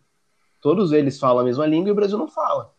Todos 0.60 0.92
eles 0.92 1.18
falam 1.18 1.42
a 1.42 1.44
mesma 1.44 1.66
língua 1.66 1.88
e 1.88 1.92
o 1.92 1.94
Brasil 1.94 2.18
não 2.18 2.26
fala. 2.26 2.74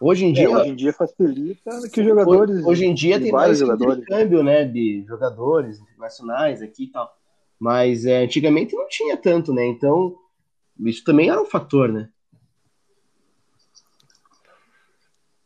Hoje 0.00 0.24
em 0.24 0.30
é, 0.30 0.32
dia. 0.32 0.46
É, 0.46 0.48
hoje 0.48 0.68
em 0.70 0.74
dia 0.74 0.92
facilita 0.92 1.70
que 1.92 2.00
os 2.00 2.06
jogadores. 2.06 2.56
Hoje, 2.56 2.66
hoje 2.66 2.86
em 2.86 2.94
dia 2.94 3.20
tem 3.20 3.30
mais 3.30 3.58
jogadores. 3.58 4.02
intercâmbio, 4.02 4.42
né? 4.42 4.64
De 4.64 5.04
jogadores 5.06 5.78
internacionais 5.78 6.62
aqui 6.62 6.84
e 6.84 6.88
tal. 6.88 7.14
Mas 7.60 8.06
é, 8.06 8.24
antigamente 8.24 8.74
não 8.74 8.88
tinha 8.88 9.18
tanto, 9.18 9.52
né? 9.52 9.66
Então, 9.66 10.16
isso 10.80 11.04
também 11.04 11.28
era 11.28 11.40
um 11.40 11.44
fator, 11.44 11.92
né? 11.92 12.08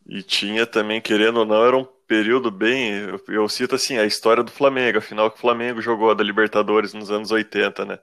E 0.07 0.23
tinha 0.23 0.65
também, 0.65 1.01
querendo 1.01 1.39
ou 1.41 1.47
não, 1.47 1.65
era 1.65 1.77
um 1.77 1.85
período 2.07 2.53
bem. 2.53 2.93
Eu, 2.93 3.21
eu, 3.29 3.49
cito 3.49 3.75
assim, 3.75 3.99
a 3.99 4.05
história 4.05 4.45
do 4.45 4.53
Flamengo, 4.53 4.99
afinal 4.99 5.29
que 5.31 5.39
o 5.39 5.41
Flamengo 5.41 5.81
jogou 5.81 6.15
da 6.15 6.23
Libertadores 6.23 6.95
nos 6.95 7.11
anos 7.11 7.33
80, 7.33 7.85
né? 7.85 7.99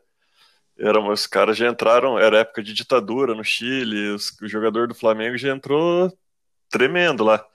Era, 0.78 1.00
os 1.00 1.28
caras 1.28 1.56
já 1.56 1.70
entraram, 1.70 2.20
era 2.20 2.40
época 2.40 2.64
de 2.64 2.74
ditadura 2.74 3.34
no 3.34 3.44
Chile, 3.44 4.10
os, 4.10 4.32
o 4.42 4.48
jogador 4.48 4.88
do 4.88 4.96
Flamengo 4.96 5.38
já 5.38 5.54
entrou 5.54 6.12
tremendo 6.70 7.24
lá. 7.24 7.46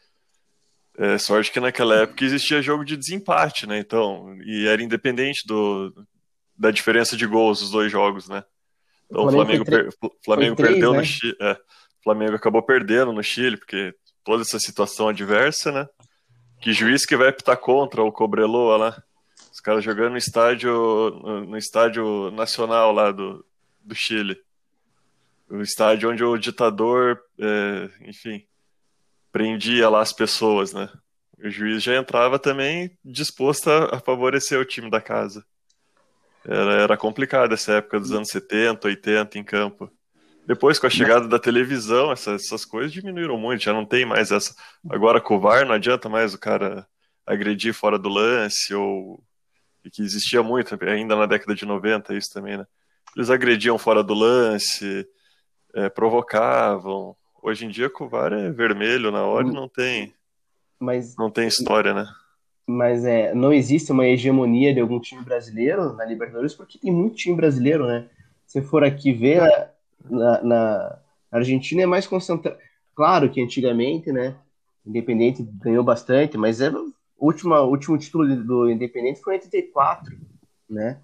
É, 0.98 1.18
sorte 1.18 1.52
que 1.52 1.60
naquela 1.60 2.02
época 2.02 2.24
existia 2.24 2.62
jogo 2.62 2.84
de 2.84 2.96
desempate, 2.96 3.66
né? 3.66 3.78
Então, 3.78 4.34
e 4.42 4.66
era 4.66 4.82
independente 4.82 5.46
do, 5.46 5.92
da 6.58 6.70
diferença 6.70 7.16
de 7.16 7.26
gols 7.26 7.60
dos 7.60 7.70
dois 7.70 7.90
jogos, 7.90 8.28
né? 8.28 8.44
Então 9.06 9.26
o 9.26 9.30
Flamengo, 9.30 9.64
Flamengo, 9.64 9.92
per, 10.00 10.10
Flamengo 10.24 10.56
três, 10.56 10.72
perdeu 10.72 10.92
né? 10.92 10.98
no 10.98 11.04
Chile. 11.04 11.36
É, 11.40 11.52
o 11.52 12.02
Flamengo 12.02 12.34
acabou 12.34 12.62
perdendo 12.62 13.12
no 13.12 13.22
Chile, 13.22 13.56
porque 13.56 13.94
toda 14.24 14.42
essa 14.42 14.58
situação 14.58 15.08
adversa, 15.08 15.70
né? 15.70 15.88
Que 16.60 16.72
juiz 16.72 17.04
que 17.04 17.16
vai 17.16 17.28
apitar 17.28 17.56
contra 17.56 18.02
o 18.02 18.12
Cobreloa 18.12 18.76
lá? 18.76 19.02
Os 19.52 19.60
caras 19.60 19.84
jogando 19.84 20.12
no 20.12 20.18
estádio, 20.18 21.10
no 21.46 21.56
estádio 21.56 22.30
nacional 22.30 22.92
lá 22.92 23.10
do, 23.10 23.44
do 23.82 23.94
Chile. 23.94 24.40
O 25.48 25.60
estádio 25.60 26.10
onde 26.10 26.24
o 26.24 26.36
ditador, 26.36 27.20
é, 27.38 27.90
enfim, 28.08 28.44
prendia 29.30 29.88
lá 29.88 30.00
as 30.00 30.12
pessoas, 30.12 30.72
né? 30.72 30.90
O 31.38 31.48
juiz 31.50 31.82
já 31.82 31.96
entrava 31.96 32.38
também 32.38 32.96
disposto 33.04 33.70
a 33.70 34.00
favorecer 34.00 34.58
o 34.58 34.64
time 34.64 34.90
da 34.90 35.00
casa. 35.00 35.44
Era, 36.48 36.74
era 36.74 36.96
complicado 36.96 37.52
essa 37.52 37.74
época 37.74 37.98
dos 37.98 38.12
anos 38.12 38.28
70, 38.28 38.86
80 38.86 39.38
em 39.38 39.44
campo. 39.44 39.90
Depois, 40.46 40.78
com 40.78 40.86
a 40.86 40.90
chegada 40.90 41.26
da 41.26 41.40
televisão, 41.40 42.12
essas, 42.12 42.44
essas 42.44 42.64
coisas 42.64 42.92
diminuíram 42.92 43.36
muito, 43.36 43.64
já 43.64 43.72
não 43.72 43.84
tem 43.84 44.06
mais 44.06 44.30
essa. 44.30 44.54
Agora 44.88 45.20
com 45.20 45.36
o 45.36 45.40
VAR 45.40 45.66
não 45.66 45.74
adianta 45.74 46.08
mais 46.08 46.34
o 46.34 46.38
cara 46.38 46.86
agredir 47.26 47.74
fora 47.74 47.98
do 47.98 48.08
lance, 48.08 48.72
ou. 48.72 49.20
E 49.84 49.90
que 49.90 50.02
existia 50.02 50.42
muito, 50.42 50.76
ainda 50.84 51.16
na 51.16 51.26
década 51.26 51.54
de 51.54 51.66
90, 51.66 52.14
isso 52.14 52.32
também, 52.32 52.56
né? 52.56 52.66
Eles 53.16 53.30
agrediam 53.30 53.76
fora 53.78 54.02
do 54.02 54.14
lance, 54.14 55.06
é, 55.74 55.88
provocavam. 55.88 57.16
Hoje 57.42 57.66
em 57.66 57.68
dia 57.68 57.90
com 57.90 58.04
o 58.04 58.08
VAR 58.08 58.32
é 58.32 58.50
vermelho 58.50 59.10
na 59.10 59.22
hora 59.22 59.48
e 59.48 59.52
não 59.52 59.68
tem. 59.68 60.14
Mas, 60.78 61.16
não 61.16 61.30
tem 61.30 61.48
história, 61.48 61.94
né? 61.94 62.06
Mas 62.66 63.04
é, 63.04 63.32
não 63.32 63.52
existe 63.52 63.92
uma 63.92 64.06
hegemonia 64.06 64.74
de 64.74 64.80
algum 64.80 64.98
time 64.98 65.22
brasileiro 65.22 65.92
na 65.92 66.04
Libertadores, 66.04 66.54
porque 66.54 66.78
tem 66.78 66.92
muito 66.92 67.16
time 67.16 67.36
brasileiro, 67.36 67.86
né? 67.86 68.08
Se 68.44 68.60
for 68.60 68.82
aqui 68.82 69.12
ver, 69.12 69.40
na, 70.04 70.42
na 70.42 70.98
Argentina 71.30 71.82
é 71.82 71.86
mais 71.86 72.06
concentrado. 72.06 72.58
Claro 72.94 73.30
que 73.30 73.40
antigamente, 73.40 74.10
né? 74.10 74.36
Independente 74.84 75.42
ganhou 75.60 75.84
bastante, 75.84 76.36
mas 76.36 76.60
era 76.60 76.76
o 76.76 76.92
último, 77.18 77.54
último 77.54 77.98
título 77.98 78.36
do 78.36 78.70
Independente 78.70 79.20
foi 79.20 79.34
em 79.34 79.38
84, 79.38 80.16
né? 80.68 81.00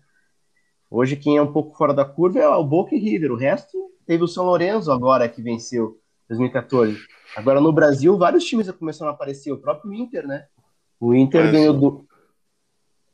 Hoje 0.90 1.16
quem 1.16 1.36
é 1.36 1.42
um 1.42 1.52
pouco 1.52 1.76
fora 1.76 1.94
da 1.94 2.04
curva 2.04 2.38
é 2.38 2.48
o 2.48 2.64
Boca 2.64 2.94
e 2.94 2.98
River. 2.98 3.32
O 3.32 3.36
resto 3.36 3.90
teve 4.06 4.22
o 4.22 4.28
São 4.28 4.44
Lourenço 4.44 4.92
agora 4.92 5.28
que 5.28 5.40
venceu 5.40 5.98
2014. 6.28 6.98
Agora 7.34 7.60
no 7.60 7.72
Brasil 7.72 8.16
vários 8.18 8.44
times 8.44 8.70
começaram 8.72 9.10
a 9.10 9.14
aparecer, 9.14 9.52
o 9.52 9.58
próprio 9.58 9.92
Inter, 9.92 10.26
né? 10.26 10.46
O 11.02 11.12
Inter 11.16 11.50
ganhou 11.50 11.74
do. 11.74 12.06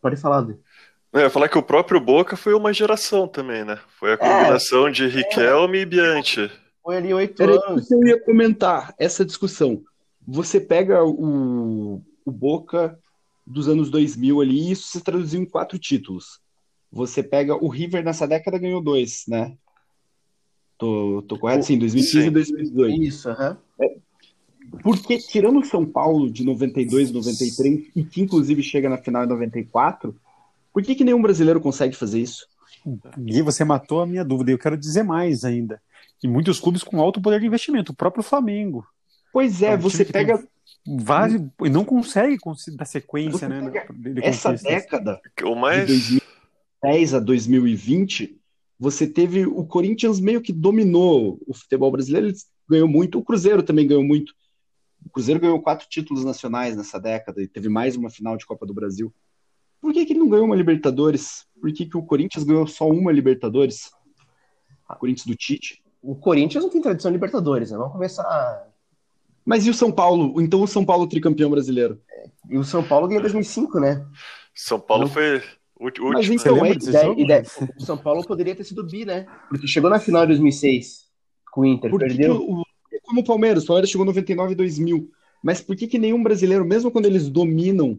Pode 0.02 0.16
falar, 0.16 0.42
Dê. 0.42 0.56
Eu 1.10 1.20
ia 1.20 1.30
falar 1.30 1.48
que 1.48 1.56
o 1.56 1.62
próprio 1.62 1.98
Boca 1.98 2.36
foi 2.36 2.52
uma 2.52 2.70
geração 2.70 3.26
também, 3.26 3.64
né? 3.64 3.78
Foi 3.98 4.10
a 4.10 4.12
é. 4.12 4.16
combinação 4.18 4.88
é, 4.88 4.90
de 4.90 5.06
Riquelme 5.06 5.78
é, 5.78 5.80
e 5.80 5.86
Bianchi. 5.86 6.50
Foi 6.82 6.98
ali 6.98 7.14
oito 7.14 7.42
anos. 7.42 7.90
Eu 7.90 8.06
ia 8.06 8.22
comentar 8.22 8.94
essa 8.98 9.24
discussão. 9.24 9.82
Você 10.26 10.60
pega 10.60 11.02
o, 11.02 12.02
o 12.26 12.30
Boca 12.30 12.98
dos 13.46 13.70
anos 13.70 13.88
2000 13.88 14.42
ali, 14.42 14.68
e 14.68 14.72
isso 14.72 14.88
se 14.88 15.00
traduziu 15.02 15.40
em 15.40 15.46
quatro 15.46 15.78
títulos. 15.78 16.40
Você 16.92 17.22
pega 17.22 17.56
o 17.56 17.68
River 17.68 18.04
nessa 18.04 18.28
década 18.28 18.58
ganhou 18.58 18.82
dois, 18.82 19.24
né? 19.26 19.56
Tô, 20.76 21.24
tô 21.26 21.38
correto? 21.38 21.64
Sim, 21.64 21.78
2015 21.78 22.26
e 22.26 22.30
2018. 22.30 23.02
Isso, 23.02 23.30
aham. 23.30 23.52
Uhum. 23.52 23.67
Porque, 24.82 25.18
tirando 25.18 25.60
o 25.60 25.64
São 25.64 25.84
Paulo 25.84 26.30
de 26.30 26.44
92, 26.44 27.10
93, 27.12 27.90
e 27.94 28.04
que 28.04 28.20
inclusive 28.20 28.62
chega 28.62 28.88
na 28.88 28.98
final 28.98 29.24
em 29.24 29.28
94, 29.28 30.14
por 30.72 30.82
que, 30.82 30.94
que 30.94 31.04
nenhum 31.04 31.22
brasileiro 31.22 31.60
consegue 31.60 31.96
fazer 31.96 32.20
isso? 32.20 32.46
Gui, 33.18 33.42
você 33.42 33.64
matou 33.64 34.00
a 34.00 34.06
minha 34.06 34.24
dúvida. 34.24 34.50
Eu 34.50 34.58
quero 34.58 34.76
dizer 34.76 35.02
mais 35.02 35.44
ainda. 35.44 35.80
Que 36.20 36.28
muitos 36.28 36.60
clubes 36.60 36.82
com 36.82 37.00
alto 37.00 37.20
poder 37.20 37.40
de 37.40 37.46
investimento, 37.46 37.92
o 37.92 37.96
próprio 37.96 38.22
Flamengo. 38.22 38.86
Pois 39.32 39.62
é, 39.62 39.72
é 39.72 39.76
um 39.76 39.78
você 39.78 40.04
pega. 40.04 40.42
Vários, 40.86 41.42
e 41.64 41.68
não 41.68 41.84
consegue 41.84 42.38
dar 42.76 42.84
sequência, 42.84 43.46
você 43.46 43.48
né? 43.48 43.86
De, 43.92 44.14
de 44.14 44.24
essa 44.24 44.52
década, 44.52 45.20
o 45.42 45.54
mais... 45.54 45.86
de 45.86 46.20
2010 46.82 47.14
a 47.14 47.18
2020, 47.18 48.38
você 48.78 49.06
teve 49.06 49.46
o 49.46 49.64
Corinthians 49.64 50.20
meio 50.20 50.40
que 50.40 50.52
dominou 50.52 51.38
o 51.46 51.52
futebol 51.52 51.90
brasileiro, 51.90 52.28
ele 52.28 52.36
ganhou 52.68 52.88
muito, 52.88 53.18
o 53.18 53.24
Cruzeiro 53.24 53.62
também 53.62 53.86
ganhou 53.86 54.04
muito. 54.04 54.32
O 55.04 55.10
Cruzeiro 55.10 55.40
ganhou 55.40 55.60
quatro 55.60 55.88
títulos 55.88 56.24
nacionais 56.24 56.76
nessa 56.76 56.98
década 56.98 57.42
e 57.42 57.48
teve 57.48 57.68
mais 57.68 57.96
uma 57.96 58.10
final 58.10 58.36
de 58.36 58.46
Copa 58.46 58.66
do 58.66 58.74
Brasil. 58.74 59.12
Por 59.80 59.92
que, 59.92 60.04
que 60.04 60.12
ele 60.12 60.20
não 60.20 60.28
ganhou 60.28 60.44
uma 60.44 60.56
Libertadores? 60.56 61.46
Por 61.60 61.72
que, 61.72 61.86
que 61.86 61.96
o 61.96 62.02
Corinthians 62.02 62.44
ganhou 62.44 62.66
só 62.66 62.88
uma 62.88 63.12
Libertadores? 63.12 63.90
O 64.90 64.94
Corinthians 64.96 65.26
do 65.26 65.36
Tite? 65.36 65.82
O 66.02 66.16
Corinthians 66.16 66.64
não 66.64 66.70
tem 66.70 66.80
tradição 66.80 67.10
de 67.10 67.16
Libertadores, 67.16 67.70
né? 67.70 67.76
Vamos 67.76 67.92
começar. 67.92 68.68
Mas 69.44 69.66
e 69.66 69.70
o 69.70 69.74
São 69.74 69.90
Paulo? 69.90 70.40
Então 70.40 70.62
o 70.62 70.68
São 70.68 70.84
Paulo 70.84 71.06
tricampeão 71.06 71.50
brasileiro? 71.50 72.00
É, 72.10 72.30
e 72.50 72.58
o 72.58 72.64
São 72.64 72.82
Paulo 72.82 73.06
ganhou 73.08 73.20
em 73.20 73.22
2005, 73.22 73.80
né? 73.80 74.06
São 74.54 74.78
Paulo 74.78 75.04
não... 75.04 75.10
foi 75.10 75.42
o 75.78 75.84
último. 75.84 76.10
Mas 76.10 76.28
então, 76.28 76.64
é, 76.64 76.72
e 77.16 77.26
daí, 77.26 77.42
o 77.76 77.82
São 77.82 77.96
Paulo 77.96 78.26
poderia 78.26 78.54
ter 78.54 78.64
sido 78.64 78.84
bi, 78.84 79.04
né? 79.04 79.26
Porque 79.48 79.66
chegou 79.66 79.88
na 79.88 80.00
final 80.00 80.22
de 80.22 80.28
2006 80.28 81.08
com 81.50 81.62
o 81.62 81.64
Inter, 81.64 81.90
Por 81.90 82.00
perdeu. 82.00 82.36
O, 82.36 82.62
como 83.08 83.22
o 83.22 83.24
Palmeiras, 83.24 83.64
o 83.64 83.66
Palmeiras 83.66 83.90
chegou 83.90 84.04
em 84.04 84.08
99 84.08 84.52
e 84.52 84.56
2000. 84.56 85.10
Mas 85.42 85.60
por 85.62 85.74
que, 85.74 85.86
que 85.86 85.98
nenhum 85.98 86.22
brasileiro, 86.22 86.64
mesmo 86.64 86.90
quando 86.90 87.06
eles 87.06 87.28
dominam 87.28 87.98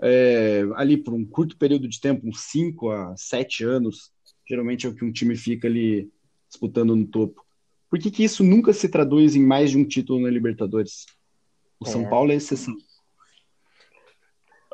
é, 0.00 0.62
ali 0.76 0.96
por 0.96 1.12
um 1.12 1.24
curto 1.24 1.56
período 1.56 1.88
de 1.88 2.00
tempo, 2.00 2.28
uns 2.28 2.40
5 2.42 2.90
a 2.90 3.16
7 3.16 3.64
anos, 3.64 4.12
geralmente 4.48 4.86
é 4.86 4.88
o 4.88 4.94
que 4.94 5.04
um 5.04 5.12
time 5.12 5.36
fica 5.36 5.66
ali 5.66 6.08
disputando 6.48 6.94
no 6.94 7.06
topo. 7.06 7.44
Por 7.90 7.98
que, 7.98 8.10
que 8.10 8.22
isso 8.22 8.44
nunca 8.44 8.72
se 8.72 8.88
traduz 8.88 9.34
em 9.34 9.44
mais 9.44 9.72
de 9.72 9.78
um 9.78 9.84
título 9.84 10.20
na 10.20 10.30
Libertadores? 10.30 11.06
O 11.80 11.84
São 11.84 12.02
É. 12.02 12.08
Paulo 12.08 12.30
é 12.30 12.36
exceção. 12.36 12.76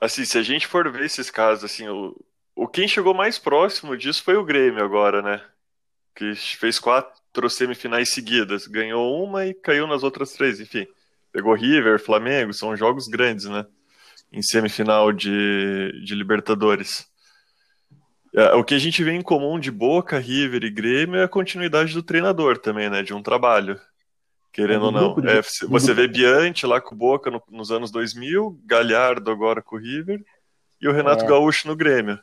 Assim, 0.01 0.25
se 0.25 0.37
a 0.37 0.43
gente 0.43 0.67
for 0.67 0.91
ver 0.91 1.05
esses 1.05 1.31
casos, 1.31 1.65
assim, 1.65 1.87
o, 1.89 2.15
o 2.55 2.67
quem 2.67 2.87
chegou 2.87 3.15
mais 3.15 3.39
próximo 3.39 3.97
disso 3.97 4.23
foi 4.23 4.37
o 4.37 4.45
Grêmio 4.45 4.83
agora, 4.83 5.23
né? 5.23 5.43
Que 6.15 6.35
fez 6.35 6.79
quatro 6.79 7.20
semifinais 7.49 8.11
seguidas, 8.11 8.67
ganhou 8.67 9.23
uma 9.25 9.47
e 9.47 9.55
caiu 9.55 9.87
nas 9.87 10.03
outras 10.03 10.33
três, 10.33 10.61
enfim. 10.61 10.87
Pegou 11.33 11.55
River, 11.55 12.01
Flamengo, 12.03 12.53
são 12.53 12.77
jogos 12.77 13.07
grandes, 13.07 13.45
né? 13.47 13.65
Em 14.33 14.43
semifinal 14.43 15.13
de, 15.13 15.93
de 16.05 16.15
Libertadores. 16.15 17.07
É, 18.35 18.53
O 18.55 18.65
que 18.65 18.75
a 18.75 18.79
gente 18.79 19.03
vê 19.03 19.13
em 19.13 19.23
comum 19.23 19.59
de 19.59 19.71
Boca, 19.71 20.19
River 20.19 20.65
e 20.65 20.71
Grêmio 20.71 21.17
é 21.21 21.25
a 21.25 21.29
continuidade 21.29 21.93
do 21.95 22.03
treinador 22.03 22.59
também, 22.59 22.89
né? 22.91 23.03
De 23.03 23.13
um 23.15 23.23
trabalho. 23.23 23.81
Querendo 24.53 24.85
É, 24.85 24.87
ou 24.87 24.93
não. 24.93 25.15
de- 25.21 25.29
É, 25.29 25.41
do 25.41 25.69
você 25.69 25.95
vê 25.95 26.09
Bianchi 26.09 26.67
lá 26.67 26.81
com 26.81 26.95
o 26.95 26.99
Boca 26.99 27.31
no- 27.31 27.43
nos 27.51 27.71
anos 27.71 27.91
2000, 27.93 28.61
Galhardo 28.65 29.31
agora 29.31 29.63
com 29.63 29.77
o 29.77 29.79
River 29.79 30.21
e 30.81 30.89
o 30.89 30.93
Renato 30.93 31.25
É. 31.25 31.29
Gaúcho 31.29 31.69
no 31.69 31.77
Grêmio. 31.77 32.19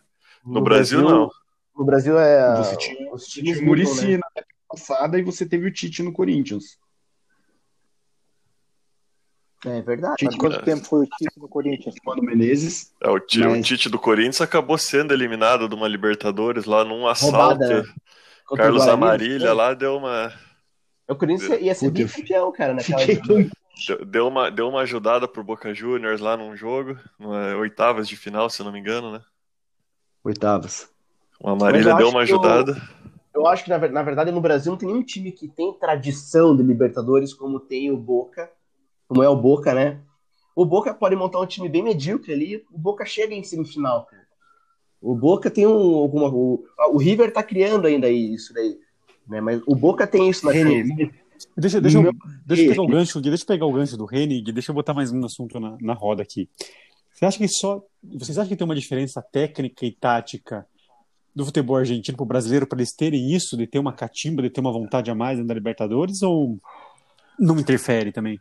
No, 0.46 0.62
Brasil, 0.62 1.02
não. 1.02 1.30
No 1.76 1.86
Brasil 1.86 2.18
é. 2.20 2.58
Você 2.58 2.78
tinha- 2.78 3.14
os 3.14 3.26
times 3.26 3.56
mudam, 3.62 3.66
Muricy 3.68 4.18
né? 4.18 4.22
Passada 4.68 5.18
e 5.18 5.24
você 5.24 5.46
teve 5.46 5.68
o 5.68 5.74
Tite 5.74 6.04
no 6.04 6.12
Corinthians. 6.12 6.78
É 9.66 9.82
verdade. 9.82 10.24
Mas 10.24 10.36
quanto 10.36 10.62
tempo 10.64 10.86
foi 10.86 11.00
o 11.06 11.10
Tite 11.10 11.40
no 11.40 11.48
Corinthians? 11.50 11.96
Mano 12.06 12.22
Menezes. 12.22 12.94
É, 13.02 13.10
o, 13.10 13.20
Ti- 13.20 13.42
o 13.42 13.50
Mas- 13.52 13.66
Tite 13.66 13.90
do 13.90 13.98
Corinthians 13.98 14.40
acabou 14.42 14.78
sendo 14.78 15.14
eliminado 15.14 15.68
de 15.68 15.74
uma 15.76 15.88
Libertadores 15.88 16.66
lá 16.66 16.84
num 16.86 17.08
assalto. 17.08 17.36
Roubada, 17.36 17.82
né? 17.84 17.94
O 18.50 18.56
Carlos 18.56 18.84
Guarani, 18.86 19.04
Amarilha 19.04 19.46
né? 19.48 19.54
lá 19.54 19.74
deu 19.74 19.98
uma, 19.98 20.32
O 21.10 21.16
Corinthians 21.16 21.60
ia 21.62 21.76
ser 21.76 21.90
bicampeão, 21.92 22.52
cara, 22.52 22.74
naquela 22.74 23.02
deu- 24.06 24.28
uma, 24.28 24.50
deu 24.50 24.70
uma 24.70 24.82
ajudada 24.82 25.28
pro 25.28 25.44
Boca 25.44 25.74
Juniors 25.74 26.22
lá 26.22 26.38
num 26.38 26.56
jogo, 26.56 26.98
oitavas 27.60 28.08
de 28.08 28.16
final, 28.16 28.50
se 28.50 28.62
eu 28.62 28.66
não 28.66 28.72
me 28.72 28.80
engano, 28.80 29.12
né? 29.12 29.22
oitavas. 30.24 30.90
O 31.40 31.50
Amarilha 31.50 31.90
eu 31.92 31.98
deu 31.98 32.10
uma 32.10 32.20
o- 32.20 32.22
ajudada. 32.22 32.82
Eu 33.38 33.48
acho 33.48 33.63
que, 33.63 33.70
na, 33.70 33.77
na 33.77 34.01
verdade, 34.01 34.32
no 34.32 34.41
Brasil 34.41 34.72
não 34.72 34.79
tem 34.79 34.89
nenhum 34.89 35.03
time 35.03 35.32
que 35.32 35.48
tem 35.48 35.72
tradição 35.74 36.56
de 36.56 36.63
Libertadores 36.63 37.34
como 37.34 37.60
tem 37.60 37.91
o 37.91 37.98
Boca, 37.98 38.50
como 39.08 39.22
é 39.22 39.29
o 39.29 39.36
Boca, 39.36 39.74
né? 39.74 40.01
O 40.56 40.65
Boca 40.65 40.91
pode 40.94 41.15
montar 41.15 41.39
um 41.39 41.46
time 41.46 41.70
bem 41.70 41.84
medíocre 41.84 42.34
ali, 42.34 42.65
o 42.72 42.77
Boca 42.79 43.06
chega 43.06 43.36
em 43.36 43.44
semifinal, 43.44 44.06
cara. 44.06 44.25
O 45.00 45.13
Boca 45.13 45.51
tem 45.51 45.67
um, 45.67 45.96
alguma... 45.96 46.29
O, 46.29 46.63
o 46.91 46.98
River 46.98 47.32
tá 47.32 47.44
criando 47.44 47.86
ainda 47.86 48.10
isso 48.10 48.53
daí, 48.56 48.79
né? 49.27 49.39
Mas 49.39 49.62
o 49.67 49.75
Boca 49.75 50.08
tem 50.08 50.27
isso 50.29 50.44
na. 50.44 50.51
Reni, 50.51 51.12
Deixa, 51.56 51.79
deixa, 51.79 52.00
eu, 52.00 52.03
Não. 52.03 52.12
deixa 52.46 52.63
eu 52.63 52.70
pegar 52.70 52.82
o 52.82 52.88
gancho 52.88 53.22
deixa 53.22 53.44
eu 53.44 53.48
pegar 53.48 53.65
o 53.67 53.72
gancho 53.72 53.96
do 53.96 54.08
Hennig, 54.12 54.51
deixa 54.51 54.72
eu 54.72 54.75
botar 54.75 54.96
mais 54.96 55.12
um 55.12 55.24
assunto 55.24 55.60
na, 55.60 55.77
na 55.79 55.94
roda 55.94 56.24
aqui. 56.24 56.50
Você 57.13 57.25
acha 57.25 57.38
que 57.38 57.48
só. 57.48 57.84
Vocês 58.03 58.38
acham 58.38 58.50
que 58.50 58.56
tem 58.56 58.65
uma 58.65 58.75
diferença 58.75 59.22
técnica 59.22 59.86
e 59.86 59.91
tática 59.91 60.65
do 61.38 61.46
futebol 61.46 61.77
argentino 61.77 62.17
para 62.17 62.24
o 62.24 62.27
brasileiro 62.27 62.65
para 62.65 62.79
eles 62.79 62.91
terem 62.94 63.32
isso, 63.32 63.56
de 63.56 63.67
ter 63.67 63.77
uma 63.79 63.94
catimba, 63.94 64.41
de 64.41 64.50
ter 64.50 64.60
uma 64.60 64.72
vontade 64.72 65.12
a 65.12 65.15
mais 65.15 65.38
da 65.46 65.53
Libertadores, 65.53 66.24
ou 66.24 66.58
não 67.39 67.60
interfere 67.60 68.12
também? 68.12 68.39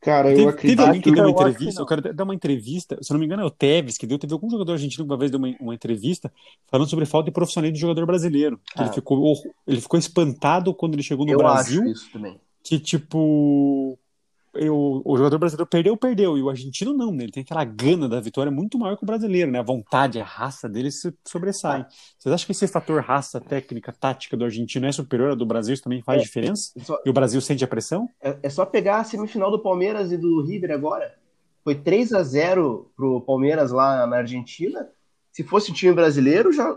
Cara, 0.00 0.30
eu 0.30 0.36
Teve, 0.36 0.48
acredito 0.48 0.76
teve 0.78 0.82
alguém 0.88 1.00
que 1.02 1.10
deu 1.12 1.22
uma 1.24 1.28
eu 1.28 1.32
entrevista, 1.48 1.80
eu 1.82 1.86
quero 1.86 2.14
dar 2.14 2.24
uma 2.24 2.34
entrevista, 2.34 2.98
se 3.02 3.12
eu 3.12 3.14
não 3.14 3.20
me 3.20 3.26
engano 3.26 3.42
é 3.42 3.44
o 3.44 3.50
Tevez, 3.50 3.98
que 3.98 4.06
deu, 4.06 4.18
teve 4.18 4.32
algum 4.32 4.48
jogador 4.50 4.72
argentino 4.72 5.04
que 5.04 5.12
uma 5.12 5.18
vez 5.18 5.30
deu 5.30 5.38
uma, 5.38 5.54
uma 5.60 5.74
entrevista 5.74 6.32
falando 6.70 6.88
sobre 6.88 7.04
falta 7.04 7.26
de 7.26 7.32
profissionalismo 7.32 7.76
do 7.76 7.80
jogador 7.82 8.06
brasileiro. 8.06 8.58
Que 8.74 8.80
ele, 8.80 8.88
Ah. 8.88 8.92
ficou, 8.92 9.34
ele 9.66 9.80
ficou 9.80 9.98
espantado 9.98 10.74
quando 10.74 10.94
ele 10.94 11.02
chegou 11.02 11.26
no 11.26 11.32
Eu 11.32 11.38
Brasil, 11.38 11.82
acho 11.82 11.90
isso 11.92 12.10
também. 12.12 12.40
que 12.64 12.78
tipo 12.80 13.98
eu, 14.54 15.02
o 15.04 15.16
jogador 15.16 15.38
brasileiro 15.38 15.66
perdeu, 15.68 15.96
perdeu, 15.96 16.36
e 16.36 16.42
o 16.42 16.48
argentino 16.50 16.92
não, 16.92 17.12
né? 17.12 17.24
Ele 17.24 17.32
tem 17.32 17.42
aquela 17.42 17.64
gana 17.64 18.08
da 18.08 18.20
vitória 18.20 18.50
muito 18.50 18.78
maior 18.78 18.96
que 18.96 19.04
o 19.04 19.06
brasileiro, 19.06 19.50
né? 19.50 19.58
A 19.60 19.62
vontade, 19.62 20.20
a 20.20 20.24
raça 20.24 20.68
dele 20.68 20.90
se 20.90 21.12
sobressai. 21.26 21.86
Vocês 22.18 22.32
acham 22.34 22.46
que 22.46 22.52
esse 22.52 22.66
fator 22.68 23.00
raça, 23.02 23.40
técnica, 23.40 23.92
tática 23.92 24.36
do 24.36 24.44
argentino 24.44 24.86
é 24.86 24.92
superior 24.92 25.30
ao 25.30 25.36
do 25.36 25.46
Brasil? 25.46 25.74
Isso 25.74 25.82
também 25.84 26.02
faz 26.02 26.20
É. 26.20 26.24
diferença? 26.24 26.72
Só- 26.82 26.98
E 27.04 27.10
o 27.10 27.12
Brasil 27.12 27.40
sente 27.40 27.62
a 27.64 27.68
pressão? 27.68 28.08
É, 28.20 28.36
é 28.42 28.50
só 28.50 28.66
pegar 28.66 28.98
a 29.00 29.04
semifinal 29.04 29.50
do 29.50 29.62
Palmeiras 29.62 30.10
e 30.12 30.16
do 30.16 30.42
River 30.44 30.72
agora. 30.72 31.14
Foi 31.62 31.74
3 31.74 32.12
a 32.12 32.22
0 32.22 32.90
pro 32.96 33.20
Palmeiras 33.20 33.70
lá 33.70 34.06
na 34.06 34.16
Argentina. 34.16 34.88
Se 35.30 35.44
fosse 35.44 35.70
um 35.70 35.74
time 35.74 35.92
brasileiro, 35.92 36.52
já 36.52 36.74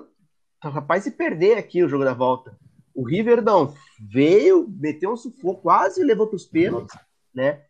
tá 0.62 0.72
capaz 0.72 1.06
de 1.06 1.12
perder 1.12 1.58
aqui 1.58 1.84
o 1.84 1.90
jogo 1.90 2.04
da 2.04 2.14
volta. 2.14 2.56
O 2.94 3.04
River 3.08 3.42
não 3.42 3.74
veio, 4.00 4.68
meteu 4.70 5.12
um 5.14 5.18
sufoco, 5.18 5.62
quase 5.64 6.04
levou 6.04 6.28
para 6.28 6.36
os 6.36 6.46
pênaltis, 6.46 6.96
né? 7.34 7.62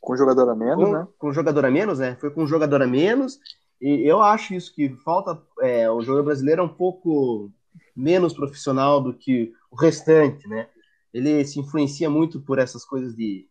Com 0.00 0.16
jogador 0.16 0.48
a 0.48 0.54
menos, 0.54 0.84
Com, 0.84 0.92
né? 0.92 1.08
com 1.18 1.32
jogador 1.32 1.64
a 1.64 1.70
menos, 1.70 1.98
né? 1.98 2.16
Foi 2.20 2.30
com 2.30 2.46
jogador 2.46 2.82
a 2.82 2.86
menos. 2.86 3.38
E 3.80 4.08
eu 4.08 4.22
acho 4.22 4.54
isso 4.54 4.74
que 4.74 4.90
falta. 5.04 5.40
É, 5.60 5.90
o 5.90 6.02
jogador 6.02 6.24
brasileiro 6.24 6.62
é 6.62 6.64
um 6.64 6.68
pouco 6.68 7.50
menos 7.94 8.32
profissional 8.32 9.00
do 9.00 9.12
que 9.12 9.52
o 9.70 9.76
restante, 9.76 10.48
né? 10.48 10.68
Ele 11.12 11.44
se 11.44 11.60
influencia 11.60 12.08
muito 12.08 12.40
por 12.40 12.58
essas 12.58 12.84
coisas 12.84 13.14
de, 13.14 13.46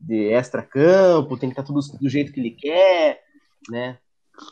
de 0.00 0.32
extra-campo, 0.32 1.36
tem 1.36 1.50
que 1.50 1.52
estar 1.52 1.62
tudo 1.62 1.80
do 2.00 2.08
jeito 2.08 2.32
que 2.32 2.40
ele 2.40 2.50
quer, 2.50 3.22
né? 3.68 3.98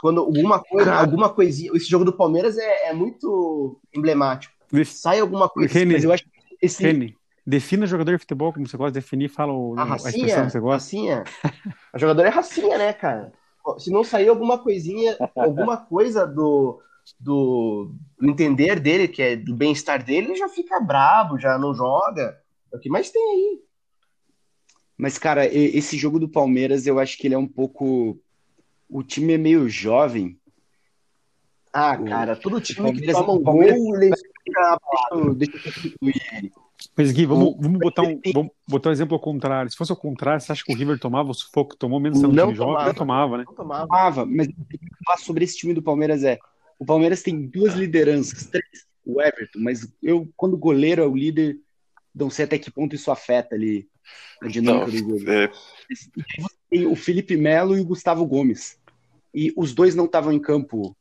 Quando 0.01 0.21
alguma 0.21 0.61
coisa, 0.61 0.95
alguma 0.95 1.29
coisinha. 1.29 1.71
Esse 1.75 1.89
jogo 1.89 2.05
do 2.05 2.13
Palmeiras 2.13 2.59
é, 2.59 2.91
é 2.91 2.93
muito 2.93 3.81
emblemático. 3.95 4.55
Sai 4.85 5.21
alguma 5.21 5.49
coisa. 5.49 5.73
Reni, 5.73 5.95
Mas 5.95 6.05
eu 6.05 6.13
acho 6.13 6.25
que 6.25 6.31
esse, 6.61 6.83
Reni, 6.83 7.17
defina 7.47 7.87
jogador 7.87 8.13
de 8.13 8.19
futebol 8.19 8.53
como 8.53 8.67
você 8.67 8.77
gosta 8.77 8.93
de 8.93 9.01
definir, 9.01 9.29
fala 9.29 9.53
o, 9.53 9.75
A 9.79 9.83
a 9.83 9.97
expressão 9.97 10.21
racinha, 10.21 10.45
que 10.47 10.51
você 10.53 10.61
gosta. 10.61 10.75
racinha. 10.77 11.25
A 11.93 11.99
jogadora 11.99 12.29
é 12.29 12.31
racinha, 12.31 12.79
né, 12.79 12.93
cara? 12.93 13.33
Se 13.79 13.91
não 13.91 14.03
sair 14.05 14.29
alguma 14.29 14.59
coisinha, 14.59 15.17
alguma 15.37 15.77
coisa 15.77 16.27
do, 16.27 16.81
do, 17.19 17.93
do 18.19 18.31
entender 18.31 18.81
dele, 18.81 19.07
que 19.09 19.23
é 19.23 19.37
do 19.37 19.55
bem-estar 19.55 20.03
dele, 20.05 20.29
ele 20.29 20.37
já 20.37 20.49
fica 20.49 20.81
brabo, 20.81 21.39
já 21.39 21.59
não 21.59 21.75
joga. 21.75 22.39
É 22.73 22.77
o 22.77 22.81
que 22.81 22.89
mais 22.89 23.11
tem 23.11 23.23
aí. 23.23 23.61
Mas, 24.97 25.19
cara, 25.19 25.47
esse 25.47 25.97
jogo 25.97 26.19
do 26.19 26.29
Palmeiras, 26.29 26.87
eu 26.87 26.99
acho 26.99 27.17
que 27.19 27.27
ele 27.27 27.35
é 27.35 27.39
um 27.39 27.47
pouco. 27.49 28.19
O 28.89 29.03
time 29.03 29.33
é 29.35 29.39
meio 29.39 29.69
jovem. 29.69 30.39
Ah, 31.73 31.97
cara, 31.97 32.35
todo 32.37 32.57
o 32.57 32.61
time 32.61 32.93
que 32.93 33.13
toma 33.13 33.33
um 33.33 33.37
o 33.37 33.43
Palmeiras- 33.43 33.79
gol, 33.79 33.97
ele 34.03 34.15
fica 34.17 34.79
Deixa 34.89 35.15
eu- 35.15 35.35
deixa 35.35 35.57
eu 35.69 35.73
concluir 35.91 36.23
ele. 36.33 36.53
Mas 36.97 37.13
Gui, 37.13 37.27
vamos, 37.27 37.57
vamos, 37.59 37.79
botar 37.79 38.03
um, 38.03 38.21
vamos 38.35 38.53
botar 38.69 38.89
um 38.91 38.93
exemplo 38.93 39.15
ao 39.15 39.21
contrário. 39.21 39.71
Se 39.71 39.77
fosse 39.77 39.93
ao 39.93 39.97
contrário, 39.97 40.41
você 40.41 40.53
acha 40.53 40.65
que 40.65 40.73
o 40.73 40.77
River 40.77 40.99
tomava 40.99 41.31
o 41.31 41.35
sufoco 41.35 41.71
que 41.73 41.79
tomou 41.79 42.01
menos 42.01 42.21
Não 42.21 42.33
joga? 42.55 42.55
tomava. 42.55 42.87
Não 42.87 42.95
tomava, 42.95 43.39
né? 43.39 43.45
não 43.47 43.55
tomava. 43.55 43.87
Tomava, 43.87 44.27
mas 44.27 44.47
o 44.49 44.65
que 44.65 44.77
eu 44.77 44.81
falar 45.05 45.19
sobre 45.19 45.45
esse 45.45 45.57
time 45.59 45.75
do 45.75 45.83
Palmeiras 45.83 46.25
é: 46.25 46.39
o 46.79 46.85
Palmeiras 46.87 47.23
tem 47.23 47.47
duas 47.47 47.75
lideranças, 47.75 48.47
três, 48.47 48.87
o 49.05 49.21
Everton, 49.21 49.59
mas 49.61 49.93
eu, 50.03 50.29
quando 50.37 50.55
o 50.55 50.59
goleiro 50.59 51.03
é 51.03 51.07
o 51.07 51.17
líder, 51.17 51.59
não 52.15 52.31
sei 52.31 52.45
até 52.45 52.59
que 52.59 52.71
ponto 52.71 52.95
isso 52.95 53.11
afeta 53.11 53.55
ali 53.55 53.89
a 54.43 54.49
dinâmica 54.49 54.87
Não, 54.87 54.91
do 54.93 54.99
jogo. 55.19 55.31
é, 55.31 55.51
Tem 56.71 56.87
o 56.87 56.97
Felipe 56.97 57.37
Melo 57.37 57.77
e 57.77 57.81
o 57.81 57.85
Gustavo 57.85 58.25
Gomes. 58.27 58.79
E 59.35 59.53
os 59.57 59.73
dois 59.75 59.95
não 59.95 60.07
estavam 60.07 60.33
em 60.33 60.41
campo. 60.41 60.97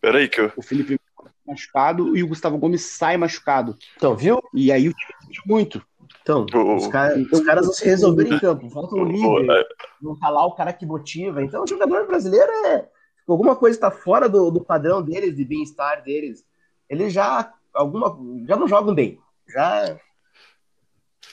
peraí 0.00 0.28
que 0.28 0.40
eu, 0.40 0.52
O 0.56 0.62
Felipe 0.62 0.90
Melo 0.90 1.00
machucado 1.46 2.16
e 2.16 2.22
o 2.22 2.28
Gustavo 2.28 2.58
Gomes 2.58 2.82
sai 2.82 3.16
machucado. 3.16 3.76
Então, 3.96 4.16
viu? 4.16 4.40
E 4.54 4.70
aí 4.72 4.88
o 4.88 4.92
time 4.94 5.12
sentiu 5.24 5.42
muito. 5.46 5.82
Então, 6.22 6.46
O- 6.54 6.76
os, 6.76 6.86
cara- 6.86 7.16
os 7.32 7.40
caras 7.40 7.66
não 7.66 7.72
se 7.72 7.84
resolveram 7.84 8.36
em 8.36 8.38
campo. 8.38 8.70
Falta 8.70 8.94
um 8.94 9.00
o- 9.02 9.38
líder, 9.38 9.66
não 10.00 10.16
tá 10.18 10.28
lá 10.28 10.46
o 10.46 10.52
cara 10.54 10.72
que 10.72 10.86
motiva. 10.86 11.42
Então, 11.42 11.64
o 11.64 11.66
jogador 11.66 12.06
brasileiro 12.06 12.50
é. 12.66 12.88
Alguma 13.28 13.56
coisa 13.56 13.76
está 13.76 13.90
fora 13.90 14.28
do, 14.28 14.50
do 14.50 14.60
padrão 14.64 15.00
deles, 15.02 15.34
de 15.36 15.44
bem-estar 15.44 16.02
deles. 16.02 16.44
Eles 16.88 17.12
já. 17.12 17.52
Alguma, 17.72 18.16
já 18.46 18.56
não 18.56 18.68
jogam 18.68 18.94
bem. 18.94 19.18
Já. 19.48 19.96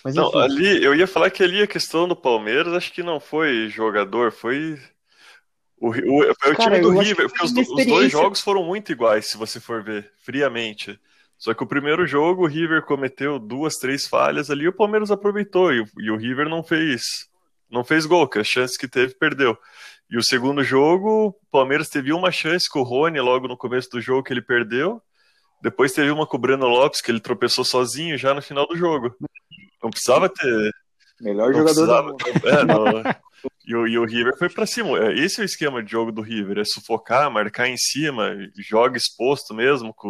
Mas 0.04 0.16
Não, 0.16 0.34
ali, 0.38 0.82
eu 0.84 0.96
ia 0.96 1.06
falar 1.08 1.30
que 1.30 1.44
ali 1.44 1.62
a 1.62 1.68
questão 1.68 2.08
do 2.08 2.16
Palmeiras, 2.16 2.74
acho 2.74 2.94
que 2.94 3.04
não 3.04 3.20
foi 3.20 3.68
jogador, 3.70 4.32
foi 4.32 4.80
o, 5.80 5.90
o, 5.90 6.36
foi 6.40 6.52
o 6.54 6.56
Cara, 6.58 6.72
time 6.72 6.82
do 6.82 6.90
River, 7.00 7.28
que 7.30 7.38
porque 7.38 7.62
os, 7.62 7.70
os 7.70 7.86
dois 7.86 8.12
jogos 8.12 8.42
foram 8.42 8.64
muito 8.64 8.92
iguais, 8.92 9.28
se 9.30 9.38
você 9.38 9.60
for 9.60 9.84
ver, 9.84 10.12
friamente. 10.24 11.00
Só 11.38 11.54
que 11.54 11.64
o 11.64 11.68
primeiro 11.68 12.06
jogo, 12.06 12.44
o 12.44 12.48
River 12.48 12.82
cometeu 12.84 13.40
duas, 13.40 13.76
três 13.76 14.06
falhas 14.08 14.50
ali, 14.50 14.66
e 14.66 14.68
o 14.68 14.74
Palmeiras 14.74 15.10
aproveitou, 15.10 15.72
e, 15.74 15.82
o- 15.82 15.88
e 16.00 16.12
o 16.12 16.18
River 16.18 16.50
não 16.50 16.62
fez, 16.64 17.02
não 17.72 17.84
fez 17.84 18.06
gol, 18.06 18.28
que 18.28 18.40
as 18.40 18.48
chances 18.48 18.78
que 18.78 18.88
teve, 18.88 19.14
perdeu. 19.16 19.58
E 20.12 20.18
o 20.18 20.24
segundo 20.24 20.64
jogo, 20.64 21.28
o 21.28 21.34
Palmeiras 21.52 21.88
teve 21.88 22.12
uma 22.12 22.32
chance 22.32 22.68
com 22.70 22.80
o 22.80 22.84
Rony 22.84 23.20
logo 23.22 23.48
no 23.48 23.56
começo 23.56 23.90
do 23.92 24.02
jogo 24.02 24.24
que 24.24 24.34
ele 24.34 24.42
perdeu. 24.42 25.02
Depois 25.62 25.94
teve 25.94 26.10
uma 26.10 26.26
com 26.26 26.36
o 26.36 26.40
Breno 26.40 26.68
Lopes, 26.68 27.00
que 27.00 27.12
ele 27.12 27.20
tropeçou 27.20 27.64
sozinho 27.64 28.18
já 28.18 28.34
no 28.34 28.42
final 28.42 28.66
do 28.68 28.76
jogo. 28.76 29.16
Não 29.84 29.90
precisava 29.90 30.28
ter. 30.28 30.72
Melhor 31.22 31.52
Não 31.52 31.60
jogador 31.60 31.74
precisava. 31.76 32.08
do 32.08 32.12
mundo. 32.14 32.48
É, 32.48 32.66
não, 32.66 33.04
E 33.66 33.76
o, 33.76 33.88
e 33.88 33.98
o 34.00 34.06
River 34.06 34.36
foi 34.38 34.50
pra 34.50 34.66
cima. 34.66 34.98
É, 34.98 35.14
Esse 35.14 35.40
é 35.40 35.44
o 35.44 35.46
esquema 35.46 35.84
de 35.84 35.92
jogo 35.92 36.12
do 36.12 36.22
River: 36.22 36.58
é 36.58 36.64
sufocar, 36.66 37.30
marcar 37.32 37.68
em 37.70 37.78
cima, 37.78 38.32
joga 38.58 38.98
exposto 38.98 39.54
mesmo, 39.54 39.94
com 39.94 40.10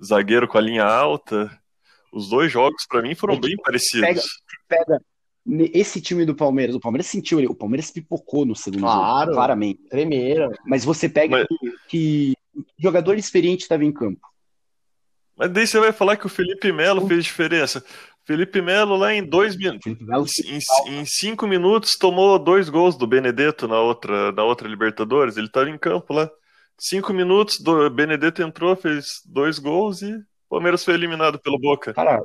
o 0.00 0.04
zagueiro 0.04 0.48
com 0.48 0.56
a 0.56 0.60
linha 0.60 0.84
alta. 0.84 1.50
Os 2.12 2.28
dois 2.30 2.50
jogos, 2.50 2.84
pra 2.88 3.02
mim, 3.02 3.14
foram 3.14 3.38
bem 3.38 3.56
parecidos. 3.56 4.06
pega- 4.68 4.98
Pega 4.98 5.02
esse 5.74 6.00
time 6.00 6.24
do 6.24 6.34
Palmeiras, 6.34 6.74
o 6.74 6.80
Palmeiras 6.80 7.06
sentiu 7.06 7.38
ele, 7.38 7.48
o 7.48 7.54
Palmeiras 7.54 7.90
pipocou 7.90 8.44
no 8.46 8.54
segundo 8.56 8.80
Claro. 8.82 9.20
jogo, 9.26 9.32
claramente. 9.32 9.80
Tremeram. 9.90 10.50
Mas 10.66 10.84
você 10.84 11.08
pega 11.08 11.38
Mas- 11.38 11.46
que, 11.48 11.72
que 11.88 12.34
jogador 12.78 13.18
experiente 13.18 13.62
estava 13.62 13.84
em 13.84 13.92
campo. 13.92 14.20
Mas 15.36 15.50
daí 15.50 15.66
você 15.66 15.80
vai 15.80 15.92
falar 15.92 16.16
que 16.16 16.26
o 16.26 16.30
Felipe 16.30 16.70
Melo 16.72 17.06
fez 17.08 17.24
diferença. 17.24 17.84
Felipe 18.24 18.62
Melo, 18.62 18.96
lá 18.96 19.12
em 19.12 19.24
dois 19.24 19.56
minutos. 19.56 19.86
Em, 19.86 21.00
em 21.00 21.04
cinco 21.04 21.46
minutos 21.46 21.96
tomou 21.98 22.38
dois 22.38 22.68
gols 22.68 22.96
do 22.96 23.06
Benedetto 23.06 23.66
na 23.66 23.80
outra, 23.80 24.30
na 24.32 24.44
outra 24.44 24.68
Libertadores. 24.68 25.36
Ele 25.36 25.46
estava 25.46 25.68
em 25.68 25.78
campo 25.78 26.12
lá. 26.12 26.30
Cinco 26.78 27.12
minutos, 27.12 27.58
do 27.60 27.88
Benedetto 27.90 28.42
entrou, 28.42 28.74
fez 28.76 29.06
dois 29.26 29.58
gols 29.58 30.02
e 30.02 30.14
o 30.14 30.22
Palmeiras 30.48 30.84
foi 30.84 30.94
eliminado 30.94 31.38
pelo 31.38 31.58
Boca. 31.58 31.92
Cara, 31.94 32.22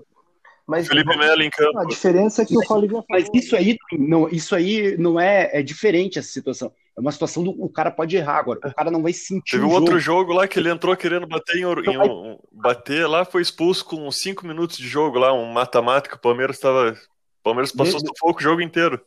mas 0.67 0.87
Felipe 0.87 1.17
Melo 1.17 1.41
em 1.41 1.49
campo. 1.49 1.79
A 1.79 1.85
diferença 1.85 2.41
é 2.41 2.45
que 2.45 2.57
o 2.57 2.65
Fábio 2.65 3.03
Mas 3.09 3.29
isso 3.33 3.55
aí 3.55 3.77
não, 3.93 4.27
isso 4.27 4.53
aí 4.53 4.97
não 4.97 5.19
é, 5.19 5.49
é 5.53 5.63
diferente 5.63 6.19
essa 6.19 6.27
situação. 6.27 6.71
É 6.97 6.99
uma 7.01 7.11
situação 7.11 7.43
do 7.43 7.51
o 7.51 7.69
cara 7.69 7.91
pode 7.91 8.15
errar 8.17 8.39
agora. 8.39 8.59
O 8.65 8.73
cara 8.73 8.89
não 8.89 9.03
vai 9.03 9.13
sentir 9.13 9.51
Teve 9.51 9.65
um 9.65 9.69
jogo. 9.69 9.81
outro 9.81 9.99
jogo 9.99 10.33
lá 10.33 10.47
que 10.47 10.57
ele 10.57 10.69
entrou 10.69 10.95
querendo 10.97 11.27
bater 11.27 11.57
em, 11.57 11.61
Então 11.61 11.83
em 11.93 11.97
um, 11.97 12.37
bater 12.51 13.07
lá, 13.07 13.23
foi 13.23 13.41
expulso 13.43 13.85
com 13.85 14.09
cinco 14.11 14.47
minutos 14.47 14.77
de 14.77 14.87
jogo 14.87 15.19
lá, 15.19 15.31
um 15.31 15.45
mata-mata 15.51 16.09
que 16.09 16.15
o 16.15 16.19
Palmeiras 16.19 16.55
estava. 16.55 16.91
O 16.91 17.43
Palmeiras 17.43 17.71
passou 17.71 17.99
De- 18.01 18.07
sufoco 18.07 18.39
o 18.39 18.43
jogo 18.43 18.61
inteiro. 18.61 18.99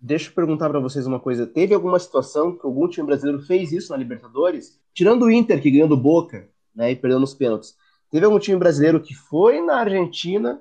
Deixa 0.00 0.28
eu 0.28 0.34
perguntar 0.34 0.68
pra 0.68 0.80
vocês 0.80 1.06
uma 1.06 1.20
coisa. 1.20 1.46
Teve 1.46 1.72
alguma 1.72 1.98
situação 2.00 2.52
que 2.52 2.66
algum 2.66 2.88
time 2.88 3.06
brasileiro 3.06 3.40
fez 3.40 3.70
isso 3.72 3.92
na 3.92 3.96
Libertadores? 3.96 4.78
Tirando 4.92 5.22
o 5.24 5.30
Inter, 5.30 5.62
que 5.62 5.70
ganhou 5.70 5.88
do 5.88 5.96
Boca, 5.96 6.48
né, 6.74 6.90
e 6.90 6.96
perdeu 6.96 7.18
nos 7.20 7.32
pênaltis. 7.32 7.74
Teve 8.10 8.26
algum 8.26 8.38
time 8.38 8.58
brasileiro 8.58 9.00
que 9.00 9.14
foi 9.14 9.60
na 9.60 9.76
Argentina, 9.78 10.60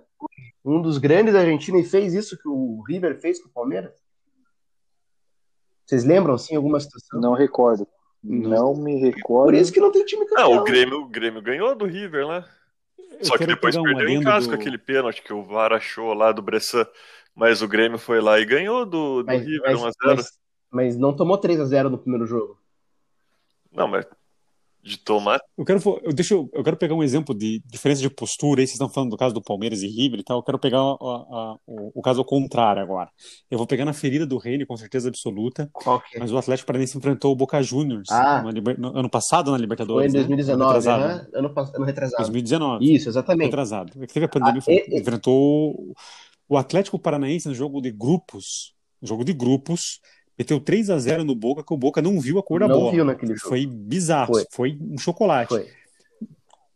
um 0.64 0.82
dos 0.82 0.98
grandes 0.98 1.34
da 1.34 1.42
Argentina, 1.42 1.78
e 1.80 1.84
fez 1.84 2.14
isso 2.14 2.38
que 2.38 2.48
o 2.48 2.82
River 2.88 3.20
fez 3.20 3.42
com 3.42 3.50
o 3.50 3.52
Palmeiras? 3.52 4.05
Vocês 5.86 6.04
lembram, 6.04 6.38
sim, 6.38 6.56
alguma 6.56 6.80
situação? 6.80 7.20
Não 7.20 7.34
recordo. 7.34 7.88
Não 8.24 8.74
me 8.76 8.98
recordo. 9.00 9.46
Por 9.46 9.54
isso 9.54 9.72
que 9.72 9.80
não 9.80 9.92
tem 9.92 10.04
time 10.06 10.26
Não, 10.26 10.30
campeão. 10.36 10.58
o 10.60 10.64
Grêmio, 10.64 11.02
o 11.02 11.08
Grêmio 11.08 11.42
ganhou 11.42 11.76
do 11.76 11.86
River 11.86 12.26
lá. 12.26 12.46
Eu 13.20 13.24
Só 13.26 13.38
que 13.38 13.46
depois 13.46 13.76
um 13.76 13.84
perdeu 13.84 14.10
em 14.10 14.22
casa 14.24 14.48
do- 14.48 14.56
com 14.56 14.60
aquele 14.60 14.78
pênalti 14.78 15.22
que 15.22 15.32
o 15.32 15.44
VAR 15.44 15.72
achou 15.74 16.14
lá 16.14 16.32
do 16.32 16.42
Bressan. 16.42 16.86
Mas 17.36 17.62
o 17.62 17.68
Grêmio 17.68 17.98
foi 18.00 18.20
lá 18.22 18.40
e 18.40 18.46
ganhou 18.46 18.86
do, 18.86 19.22
do 19.22 19.26
Mas, 19.28 19.46
River 19.46 19.62
mas, 19.74 19.80
1x0. 19.82 19.94
mas- 20.16 20.32
mas 20.72 20.98
não 20.98 21.16
tomou 21.16 21.38
3 21.38 21.60
a 21.60 21.66
0 21.66 21.90
no 21.90 21.98
primeiro 21.98 22.26
jogo. 22.26 22.58
Não, 23.72 23.88
mas 23.88 24.06
de 24.86 24.98
tomar. 24.98 25.40
Eu 25.58 25.66
quero, 25.66 25.82
eu, 26.04 26.14
deixa 26.14 26.36
eu, 26.36 26.48
eu 26.54 26.64
quero 26.64 26.78
pegar 26.78 26.94
um 26.94 27.02
exemplo 27.02 27.34
de 27.36 27.60
diferença 27.66 28.02
de 28.02 28.10
postura. 28.10 28.62
Aí 28.62 28.68
vocês 28.68 28.76
estão 28.76 28.88
falando 28.88 29.10
do 29.10 29.18
caso 29.18 29.34
do 29.34 29.42
Palmeiras 29.42 29.82
e 29.82 29.88
River 29.88 30.20
e 30.20 30.24
tal. 30.24 30.38
Eu 30.38 30.44
quero 30.44 30.60
pegar 30.60 30.78
a- 30.80 30.82
a- 30.82 31.56
o, 31.66 31.92
o 32.00 32.02
caso 32.04 32.20
ao 32.20 32.26
contrário 32.26 32.82
agora. 32.84 33.10
Eu 33.50 33.58
vou 33.58 33.66
pegar 33.66 33.84
na 33.84 33.94
ferida 33.94 34.28
do 34.28 34.38
Reine, 34.38 34.64
com 34.66 34.78
certeza 34.78 35.10
absoluta. 35.10 35.68
Qual 35.74 36.00
que 36.00 36.18
é? 36.18 36.20
Mas 36.20 36.32
o 36.32 36.38
Atlético 36.38 36.68
Paranaense 36.68 36.96
enfrentou 36.98 37.32
o 37.32 37.36
Boca 37.36 37.62
Juniors 37.64 38.08
Ah. 38.12 38.44
Liber- 38.54 38.80
no 38.80 38.96
ano 38.96 39.10
passado 39.10 39.48
na 39.50 39.58
Foi 39.58 39.62
Libertadores. 39.62 40.14
em 40.14 40.18
né? 40.18 40.24
2019, 40.24 40.66
Retrasado. 40.76 41.04
aham, 41.04 41.28
ano, 41.34 41.54
pass- 41.54 41.74
ano 41.74 41.86
retrasado. 41.86 42.18
2019. 42.24 42.94
Isso, 42.96 43.10
exatamente. 43.10 43.46
Retrasado. 43.48 43.92
É 44.04 44.06
que 44.06 44.14
Teve 44.14 44.28
a 44.28 44.30
pandemia, 44.30 44.60
Ah, 44.60 44.62
foi- 44.62 44.74
e- 44.76 44.86
e- 44.96 45.00
enfrentou 45.00 45.96
o 46.48 46.58
Atlético 46.58 47.00
Paranaense 47.00 47.48
no 47.48 47.56
jogo 47.56 47.82
de 47.82 47.92
grupos. 47.92 48.74
No 49.02 49.08
jogo 49.08 49.26
de 49.26 49.34
grupos, 49.34 50.00
meteu 50.38 50.60
3 50.60 50.90
a 50.90 50.98
0 50.98 51.24
no 51.24 51.36
Boca, 51.36 51.64
que 51.64 51.74
o 51.74 51.78
Boca 51.78 52.02
não 52.02 52.20
viu 52.20 52.38
a 52.40 52.44
cor 52.44 52.60
da 52.60 52.68
Não 52.68 52.80
bola. 52.80 52.92
viu 52.92 53.06
naquele 53.06 53.36
jogo. 53.36 53.50
Foi 53.50 53.66
bizarro, 53.66 54.34
Foi. 54.34 54.46
foi, 54.52 54.78
um 54.82 54.98
chocolate. 54.98 55.50
Foi. 55.50 55.68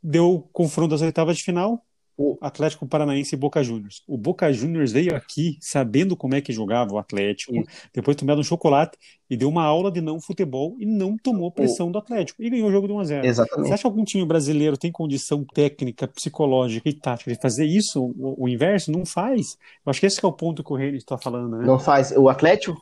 Deu 0.01 0.31
o 0.35 0.39
confronto 0.41 0.91
das 0.91 1.01
oitavas 1.01 1.37
de 1.37 1.43
final, 1.43 1.81
O- 2.21 2.37
Atlético 2.41 2.85
Paranaense 2.85 3.33
e 3.33 3.37
Boca 3.37 3.63
Juniors. 3.63 4.03
O 4.05 4.17
Boca 4.17 4.51
Juniors 4.51 4.91
veio 4.91 5.15
aqui 5.15 5.57
sabendo 5.61 6.17
como 6.17 6.35
é 6.35 6.41
que 6.41 6.51
jogava 6.51 6.93
o 6.93 6.97
Atlético, 6.97 7.53
depois 7.93 8.15
de 8.17 8.19
tomar 8.25 8.37
um 8.37 8.43
chocolate 8.43 8.97
e 9.29 9.37
deu 9.37 9.47
uma 9.47 9.63
aula 9.63 9.89
de 9.89 10.01
não 10.01 10.19
futebol 10.19 10.75
e 10.79 10.85
não 10.85 11.15
tomou 11.17 11.49
pressão 11.49 11.89
do 11.89 11.97
Atlético 11.97 12.43
e 12.43 12.49
ganhou 12.49 12.67
o 12.67 12.71
jogo 12.73 12.87
de 12.87 12.93
1 12.93 12.99
a 12.99 13.03
0. 13.05 13.21
Você 13.23 13.27
Exatamente. 13.29 13.71
acha 13.73 13.81
que 13.83 13.87
algum 13.87 14.03
time 14.03 14.25
brasileiro 14.25 14.75
tem 14.77 14.91
condição 14.91 15.45
técnica, 15.45 16.09
psicológica 16.09 16.89
e 16.89 16.93
tática 16.93 17.31
de 17.33 17.39
fazer 17.41 17.65
isso, 17.65 18.01
o, 18.03 18.35
o 18.43 18.49
inverso? 18.49 18.91
Não 18.91 19.05
faz. 19.05 19.57
Eu 19.85 19.89
acho 19.89 20.01
que 20.01 20.05
esse 20.05 20.19
que 20.19 20.25
é 20.25 20.29
o 20.29 20.33
ponto 20.33 20.61
que 20.61 20.73
o 20.73 20.75
Reis 20.75 20.95
está 20.95 21.17
falando, 21.17 21.57
né? 21.57 21.65
Não 21.65 21.79
faz. 21.79 22.11
O 22.11 22.27
Atlético, 22.27 22.77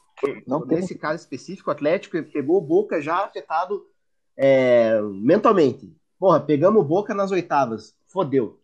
Não 0.48 0.66
tem. 0.66 0.80
nesse 0.80 0.96
caso 0.96 1.20
específico, 1.22 1.70
o 1.70 1.74
Atlético 1.74 2.22
pegou 2.24 2.58
o 2.58 2.62
Boca 2.62 3.02
já 3.02 3.24
afetado 3.24 3.86
é, 4.36 5.00
mentalmente. 5.02 5.96
Porra, 6.20 6.40
pegamos 6.40 6.82
o 6.82 6.86
Boca 6.86 7.14
nas 7.14 7.32
oitavas. 7.32 7.96
Fodeu. 8.08 8.60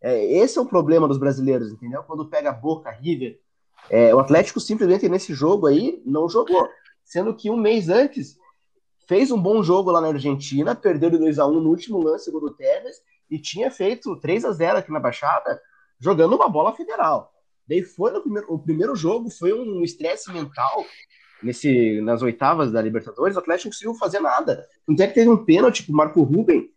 É, 0.00 0.24
esse 0.24 0.58
é 0.58 0.60
o 0.60 0.66
problema 0.66 1.08
dos 1.08 1.18
brasileiros, 1.18 1.72
entendeu? 1.72 2.02
Quando 2.02 2.28
pega 2.28 2.52
Boca, 2.52 2.90
River. 2.90 3.40
é, 3.90 4.14
o 4.14 4.18
Atlético 4.18 4.60
simplesmente 4.60 5.08
nesse 5.08 5.34
jogo 5.34 5.66
aí 5.66 6.02
não 6.04 6.28
jogou. 6.28 6.68
Sendo 7.04 7.34
que 7.34 7.50
um 7.50 7.56
mês 7.56 7.88
antes 7.88 8.36
fez 9.06 9.30
um 9.30 9.40
bom 9.40 9.62
jogo 9.62 9.90
lá 9.90 10.00
na 10.00 10.08
Argentina, 10.08 10.74
perdeu 10.74 11.10
de 11.10 11.18
2x1 11.18 11.60
no 11.60 11.70
último 11.70 12.02
lance, 12.02 12.30
gol 12.30 12.40
do 12.40 12.54
Tevez, 12.54 13.00
e 13.30 13.38
tinha 13.38 13.70
feito 13.70 14.16
3 14.16 14.44
a 14.44 14.52
0 14.52 14.78
aqui 14.78 14.90
na 14.90 15.00
Baixada, 15.00 15.60
jogando 15.98 16.34
uma 16.34 16.48
bola 16.48 16.72
federal. 16.74 17.32
Daí 17.68 17.82
foi 17.82 18.12
no 18.12 18.20
primeiro, 18.20 18.52
o 18.52 18.58
primeiro 18.58 18.94
jogo, 18.94 19.30
foi 19.30 19.52
um 19.52 19.82
estresse 19.82 20.32
mental 20.32 20.84
nesse, 21.42 22.00
nas 22.00 22.22
oitavas 22.22 22.72
da 22.72 22.80
Libertadores, 22.80 23.36
o 23.36 23.38
Atlético 23.38 23.68
não 23.68 23.72
conseguiu 23.72 23.94
fazer 23.94 24.20
nada. 24.20 24.66
Não 24.86 24.96
tem 24.96 25.08
que 25.08 25.14
teve 25.14 25.28
um 25.28 25.44
pênalti 25.44 25.84
pro 25.84 25.94
Marco 25.94 26.22
Ruben, 26.22 26.70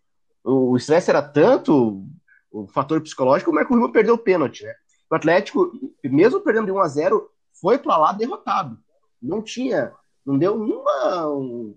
o 0.43 0.75
estresse 0.77 1.09
era 1.09 1.21
tanto, 1.21 2.03
o 2.51 2.67
fator 2.67 3.01
psicológico, 3.01 3.51
o 3.51 3.53
Marco 3.53 3.73
Ruben 3.73 3.91
perdeu 3.91 4.15
o 4.15 4.19
pênalti, 4.19 4.63
né? 4.63 4.73
O 5.09 5.15
Atlético, 5.15 5.71
mesmo 6.03 6.41
perdendo 6.41 6.65
de 6.65 6.71
1 6.71 6.79
a 6.79 6.87
0 6.87 7.29
foi 7.59 7.77
para 7.77 7.97
lá 7.97 8.13
derrotado. 8.13 8.77
Não 9.21 9.41
tinha, 9.41 9.91
não 10.25 10.37
deu 10.37 10.55
uma, 10.55 11.27
um, 11.27 11.75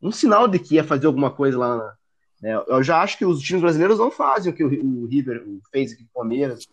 um 0.00 0.10
sinal 0.10 0.48
de 0.48 0.58
que 0.58 0.76
ia 0.76 0.84
fazer 0.84 1.06
alguma 1.06 1.30
coisa 1.30 1.58
lá. 1.58 1.94
né? 2.40 2.62
Eu 2.66 2.82
já 2.82 3.02
acho 3.02 3.18
que 3.18 3.24
os 3.24 3.40
times 3.40 3.62
brasileiros 3.62 3.98
não 3.98 4.10
fazem 4.10 4.52
o 4.52 4.56
que 4.56 4.64
o, 4.64 5.02
o 5.02 5.06
River 5.06 5.44
fez 5.70 5.92
aqui 5.92 6.04
com 6.04 6.10
o 6.10 6.22
Palmeiras. 6.22 6.66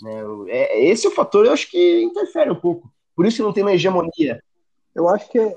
Né? 0.00 0.20
É, 0.48 0.84
esse 0.86 1.06
é 1.06 1.10
o 1.10 1.14
fator, 1.14 1.46
eu 1.46 1.52
acho 1.52 1.70
que 1.70 2.02
interfere 2.02 2.50
um 2.50 2.60
pouco. 2.60 2.90
Por 3.14 3.26
isso 3.26 3.38
que 3.38 3.42
não 3.42 3.52
tem 3.52 3.64
uma 3.64 3.72
hegemonia. 3.72 4.42
Eu 4.94 5.08
acho 5.08 5.28
que 5.30 5.38
é, 5.38 5.56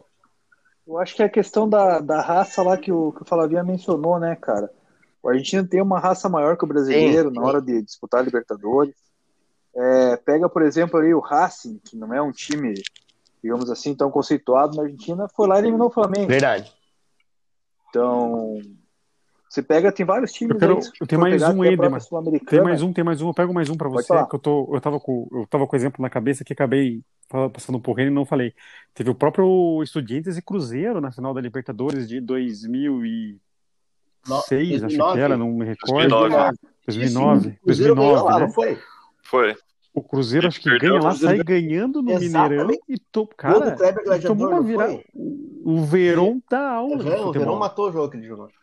eu 0.88 0.98
acho 0.98 1.16
que 1.16 1.22
é 1.22 1.26
a 1.26 1.30
questão 1.30 1.70
da, 1.70 2.00
da 2.00 2.22
raça 2.22 2.62
lá 2.64 2.78
que 2.78 2.92
o, 2.92 3.12
que 3.12 3.22
o 3.22 3.26
Flavinha 3.26 3.64
mencionou, 3.64 4.20
né, 4.20 4.36
cara? 4.36 4.72
O 5.22 5.30
argentino 5.30 5.68
tem 5.68 5.82
uma 5.82 6.00
raça 6.00 6.28
maior 6.28 6.58
que 6.58 6.64
o 6.64 6.68
brasileiro 6.68 7.30
Tem, 7.30 7.36
na 7.36 7.42
tem. 7.42 7.50
hora 7.50 7.62
de 7.62 7.82
disputar 7.84 8.22
a 8.22 8.24
Libertadores. 8.24 8.96
É, 9.76 10.18
pega, 10.18 10.50
por 10.50 10.64
exemplo, 10.64 11.00
ali 11.00 11.14
o 11.14 11.20
Racing, 11.20 11.80
que 11.86 11.96
não 11.96 12.14
é 12.14 12.22
um 12.22 12.32
time, 12.32 12.74
digamos 13.42 13.70
assim, 13.70 13.96
tão 13.96 14.10
conceituado 14.10 14.76
na 14.76 14.84
Argentina, 14.84 15.30
foi 15.30 15.48
lá 15.48 15.58
e 15.58 15.60
eliminou 15.60 15.88
o 15.88 15.92
Flamengo. 15.92 16.28
Verdade. 16.28 16.74
Então, 17.90 18.58
você 19.52 19.62
pega, 19.62 19.92
tem 19.92 20.06
vários 20.06 20.32
times 20.32 20.54
Eu 20.54 20.60
quero- 20.60 20.78
aí, 20.78 20.92
eu 21.02 21.06
tenho 21.08 21.20
mais 21.20 21.34
pegar 21.34 21.54
um 21.54 21.62
a 21.62 21.66
aí. 21.66 22.02
Sul-Americana, 22.02 22.50
Tem 22.50 22.62
mais 22.64 22.82
um, 22.82 22.94
tem 22.94 23.04
mais 23.04 23.22
um. 23.22 23.28
Eu 23.28 23.34
pego 23.34 23.54
mais 23.54 23.70
um 23.70 23.76
para 23.76 23.90
você, 23.90 24.26
que 24.28 24.36
eu, 24.36 24.40
tô, 24.40 24.74
eu, 24.74 24.80
tava 24.80 24.98
com, 24.98 25.28
eu 25.30 25.46
tava 25.46 25.68
com 25.68 25.76
o 25.76 25.78
exemplo 25.78 26.02
na 26.02 26.10
cabeça 26.10 26.46
que 26.46 26.54
acabei 26.54 27.02
passando 27.54 27.78
por 27.78 28.00
ele 28.00 28.10
e 28.10 28.14
não 28.14 28.26
falei. 28.26 28.54
Teve 28.94 29.10
o 29.10 29.16
próprio 29.16 29.84
Estudiantes 29.84 30.38
e 30.38 30.42
Cruzeiro 30.42 31.02
na 31.02 31.12
final 31.12 31.34
da 31.34 31.42
Libertadores 31.42 32.08
de 32.08 32.22
2006, 32.22 33.42
acho 34.86 34.98
2009. 34.98 35.14
que 35.14 35.20
era, 35.20 35.36
não 35.36 35.52
me 35.52 35.66
recordo. 35.66 36.08
2009. 36.10 36.58
2009, 36.88 37.50
O 37.62 37.66
Cruzeiro 37.66 37.96
ganhou 37.96 38.12
2009, 38.14 38.24
lá, 38.24 38.48
né? 38.48 38.54
foi? 38.54 38.80
Foi. 39.22 39.56
O 39.94 40.02
Cruzeiro 40.02 40.48
acho 40.48 40.62
que 40.62 40.70
perdeu, 40.70 40.92
ganha 40.94 41.04
lá, 41.04 41.12
sai 41.14 41.44
ganhando 41.44 42.02
no 42.02 42.12
Exatamente. 42.12 42.40
Mineirão 42.54 42.80
e 42.88 42.98
to... 42.98 43.28
Cara, 43.36 43.76
tomou 44.26 44.48
uma 44.48 44.62
virada. 44.62 45.04
O 45.14 45.84
Verón 45.84 46.40
dá 46.50 46.70
aula 46.70 46.96
o 46.96 47.34
Verão 47.34 47.60
matou 47.60 47.90
o 47.90 47.92
jogo 47.92 48.10
que 48.10 48.16
ele 48.16 48.26
jogou. 48.28 48.48
E 48.48 48.48
aí, 48.48 48.62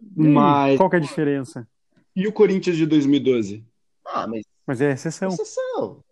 Mas 0.00 0.76
Qual 0.76 0.88
que 0.90 0.96
é 0.96 0.98
a 0.98 1.02
diferença? 1.02 1.68
e 2.14 2.26
o 2.26 2.32
Corinthians 2.32 2.76
de 2.76 2.86
2012? 2.86 3.64
Ah, 4.04 4.26
mas 4.26 4.42
Mas 4.66 4.80
é 4.80 4.92
exceção. 4.92 5.28
exceção. 5.28 6.02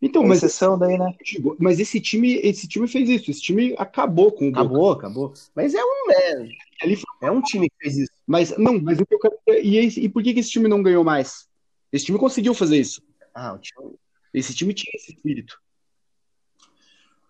Então, 0.00 0.24
é 0.24 0.28
mas, 0.28 0.38
exceção 0.42 0.76
daí, 0.78 0.98
né? 0.98 1.14
mas 1.60 1.78
esse 1.78 2.00
time, 2.00 2.34
esse 2.42 2.66
time 2.66 2.88
fez 2.88 3.08
isso. 3.08 3.30
Esse 3.30 3.40
time 3.40 3.72
acabou 3.78 4.32
com 4.32 4.48
o 4.48 4.50
Boca. 4.50 4.60
Acabou, 4.64 4.90
acabou. 4.92 5.32
Mas 5.54 5.74
é 5.74 5.84
um, 5.84 6.10
é, 6.10 6.48
Ele 6.82 6.96
foi- 6.96 7.28
é 7.28 7.30
um 7.30 7.40
time 7.40 7.68
que 7.70 7.76
fez 7.80 7.96
isso. 7.98 8.12
Mas 8.26 8.56
não, 8.58 8.80
mas 8.80 8.98
o 8.98 9.06
que 9.06 9.14
eu 9.14 9.18
quero 9.20 9.36
e, 9.62 9.76
esse- 9.76 10.00
e 10.00 10.08
por 10.08 10.22
que, 10.22 10.34
que 10.34 10.40
esse 10.40 10.50
time 10.50 10.66
não 10.68 10.82
ganhou 10.82 11.04
mais? 11.04 11.46
Esse 11.92 12.06
time 12.06 12.18
conseguiu 12.18 12.52
fazer 12.54 12.78
isso. 12.78 13.00
Ah, 13.34 13.52
o 13.54 13.58
time. 13.58 13.94
Esse 14.34 14.52
time 14.54 14.74
tinha 14.74 14.90
esse 14.96 15.12
espírito. 15.14 15.60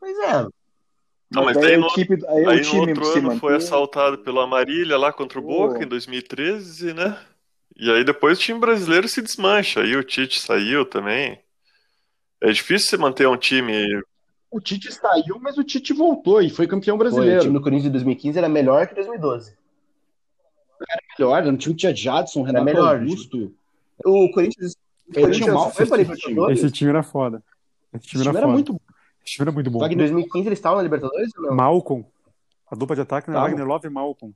Pois 0.00 0.16
é. 0.18 0.46
Não, 1.34 1.44
mas 1.44 1.56
daí 1.56 1.64
daí 1.66 1.74
a 1.74 1.78
no, 1.78 1.86
equipe, 1.88 2.14
aí, 2.26 2.46
aí 2.46 2.56
o 2.56 2.56
no 2.56 2.62
time 2.62 2.80
outro 2.80 3.18
ano 3.18 3.38
foi 3.38 3.54
assaltado 3.56 4.18
pelo 4.18 4.40
Amarília 4.40 4.96
lá 4.98 5.12
contra 5.12 5.38
o 5.38 5.42
Boca 5.42 5.78
Oh. 5.78 5.82
em 5.82 5.86
2013, 5.86 6.92
né? 6.94 7.18
E 7.76 7.90
aí 7.90 8.04
depois 8.04 8.38
o 8.38 8.40
time 8.40 8.58
brasileiro 8.60 9.08
se 9.08 9.22
desmancha. 9.22 9.80
Aí 9.80 9.96
o 9.96 10.04
Tite 10.04 10.40
saiu 10.40 10.84
também. 10.84 11.38
É 12.40 12.50
difícil 12.52 12.88
você 12.90 12.96
manter 12.96 13.26
um 13.28 13.36
time 13.36 14.02
O 14.50 14.60
Tite 14.60 14.92
saiu, 14.92 15.38
mas 15.40 15.56
o 15.56 15.64
Tite 15.64 15.92
voltou 15.94 16.42
e 16.42 16.50
foi 16.50 16.66
campeão 16.66 16.96
Foi, 16.98 17.06
o 17.06 17.10
brasileiro. 17.10 17.40
time 17.40 17.54
do 17.54 17.60
Corinthians 17.62 17.84
de 17.84 17.90
2015 17.90 18.38
era 18.38 18.48
melhor 18.48 18.86
que 18.86 18.94
2012. 18.94 19.56
melhor, 21.18 21.44
no 21.44 21.56
time 21.56 21.74
tinha 21.74 21.94
Jadson, 21.94 22.42
Renato 22.42 22.64
melhor, 22.64 22.98
Augusto. 23.00 23.54
O 24.04 24.30
Corinthians, 24.32 24.74
o 25.08 25.12
tinha 25.12 25.26
Corinthians 25.26 25.54
mal 25.54 25.70
foi 25.70 25.86
para 25.86 26.02
esse 26.02 26.14
time. 26.16 26.52
Esse 26.52 26.70
time 26.70 26.90
era 26.90 27.02
foda. 27.02 27.42
Esse 27.94 28.06
time 28.06 28.22
Esse 28.22 28.28
era, 28.28 28.30
time 28.30 28.36
era 28.38 28.46
foda. 28.46 28.52
muito 28.52 28.72
bom. 28.72 28.80
Esse 29.24 29.34
time 29.34 29.44
era 29.44 29.52
muito 29.52 29.70
bom. 29.70 29.78
Só 29.78 29.88
que 29.88 29.94
em 29.94 29.98
2015 29.98 30.48
eles 30.48 30.58
estavam 30.58 30.76
na 30.78 30.82
Libertadores 30.82 31.30
ou 31.36 31.42
não? 31.44 31.54
Malcolm. 31.56 32.04
A 32.70 32.74
dupla 32.74 32.96
de 32.96 33.02
ataque 33.02 33.28
era 33.30 33.38
Tava. 33.38 33.48
Wagner 33.50 33.66
Love 33.66 33.86
e 33.86 33.90
Malcolm. 33.90 34.34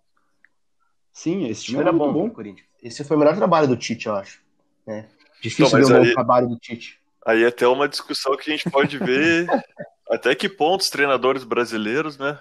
Sim, 1.12 1.46
esse 1.49 1.64
time 1.64 1.81
era 1.81 1.92
muito 1.92 2.12
bom, 2.12 2.29
bom. 2.29 2.31
Corinthians. 2.31 2.66
Esse 2.83 3.03
foi 3.05 3.16
o 3.16 3.20
melhor 3.20 3.35
trabalho 3.37 3.66
do 3.66 3.77
Tite, 3.77 4.07
eu 4.07 4.14
acho. 4.14 4.40
né? 4.87 5.09
Difícil 5.42 5.66
Então, 5.66 5.79
ver 5.81 5.94
um 5.94 5.99
bom 5.99 6.05
aí- 6.05 6.12
trabalho 6.12 6.49
do 6.49 6.57
Tite. 6.59 7.01
Aí 7.25 7.42
é 7.42 7.46
até 7.49 7.66
uma 7.66 7.88
discussão 7.88 8.37
que 8.37 8.49
a 8.51 8.57
gente 8.57 8.70
pode 8.70 8.99
ver 8.99 9.46
até 10.09 10.35
que 10.35 10.49
ponto 10.49 10.83
os 10.83 10.88
treinadores 10.88 11.42
brasileiros, 11.42 12.16
né, 12.16 12.38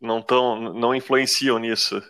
não 0.00 0.22
tão, 0.22 0.72
não 0.72 0.94
influenciam 0.94 1.58
nisso. 1.58 2.00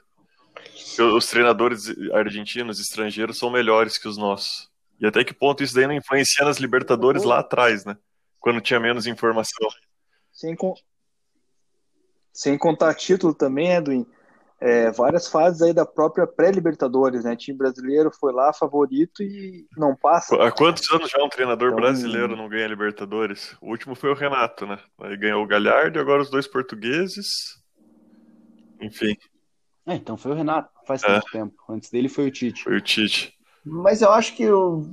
Os 1.16 1.27
treinadores 1.27 1.85
argentinos, 2.12 2.79
estrangeiros, 2.79 3.38
são 3.38 3.49
melhores 3.51 3.97
que 3.97 4.07
os 4.09 4.19
nossos. 4.19 4.69
E 5.01 5.07
até 5.07 5.25
que 5.25 5.33
ponto 5.33 5.62
isso 5.62 5.75
daí 5.75 5.87
não 5.87 5.95
influencia 5.95 6.45
nas 6.45 6.59
Libertadores 6.59 7.23
lá 7.25 7.38
atrás, 7.38 7.85
né? 7.87 7.97
Quando 8.40 8.61
tinha 8.61 8.81
menos 8.81 9.07
informação. 9.07 9.68
Sem, 10.33 10.57
con- 10.57 10.74
Sem 12.33 12.57
contar 12.59 12.94
título 12.94 13.35
também, 13.35 13.72
Edwin. 13.72 14.07
É, 14.62 14.90
várias 14.90 15.26
fases 15.26 15.62
aí 15.62 15.72
da 15.72 15.87
própria 15.87 16.26
pré-Libertadores, 16.26 17.24
né? 17.24 17.35
time 17.35 17.57
brasileiro 17.57 18.11
foi 18.11 18.31
lá 18.31 18.53
favorito 18.53 19.22
e 19.22 19.66
não 19.74 19.96
passa. 19.96 20.37
Há 20.42 20.53
quantos 20.53 20.90
anos 20.92 21.09
já 21.11 21.22
um 21.24 21.31
treinador 21.31 21.68
Então- 21.68 21.81
brasileiro 21.81 22.37
não 22.37 22.46
ganha 22.46 22.66
Libertadores? 22.66 23.57
O 23.61 23.70
último 23.70 23.94
foi 23.94 24.11
o 24.11 24.14
Renato, 24.14 24.66
né? 24.66 24.79
Aí 25.00 25.16
ganhou 25.16 25.42
o 25.42 25.46
Galhardo 25.46 25.98
e 25.98 26.00
agora 26.00 26.20
os 26.20 26.29
dois 26.31 26.46
portugueses. 26.46 27.59
Enfim, 28.83 29.16
É, 29.87 29.94
então 29.94 30.16
foi 30.16 30.31
o 30.33 30.35
Renato, 30.35 30.70
faz 30.87 31.03
É. 31.03 31.07
tanto 31.07 31.26
tempo. 31.33 31.55
Antes 31.68 31.90
dele 31.90 32.09
foi 32.11 32.29
o 32.29 32.31
Tite. 32.31 32.62
foi 32.62 32.76
o 32.76 32.81
Tite. 32.83 33.35
Mas 33.64 34.03
eu 34.03 34.11
acho 34.11 34.35
que 34.35 34.51
o. 34.51 34.85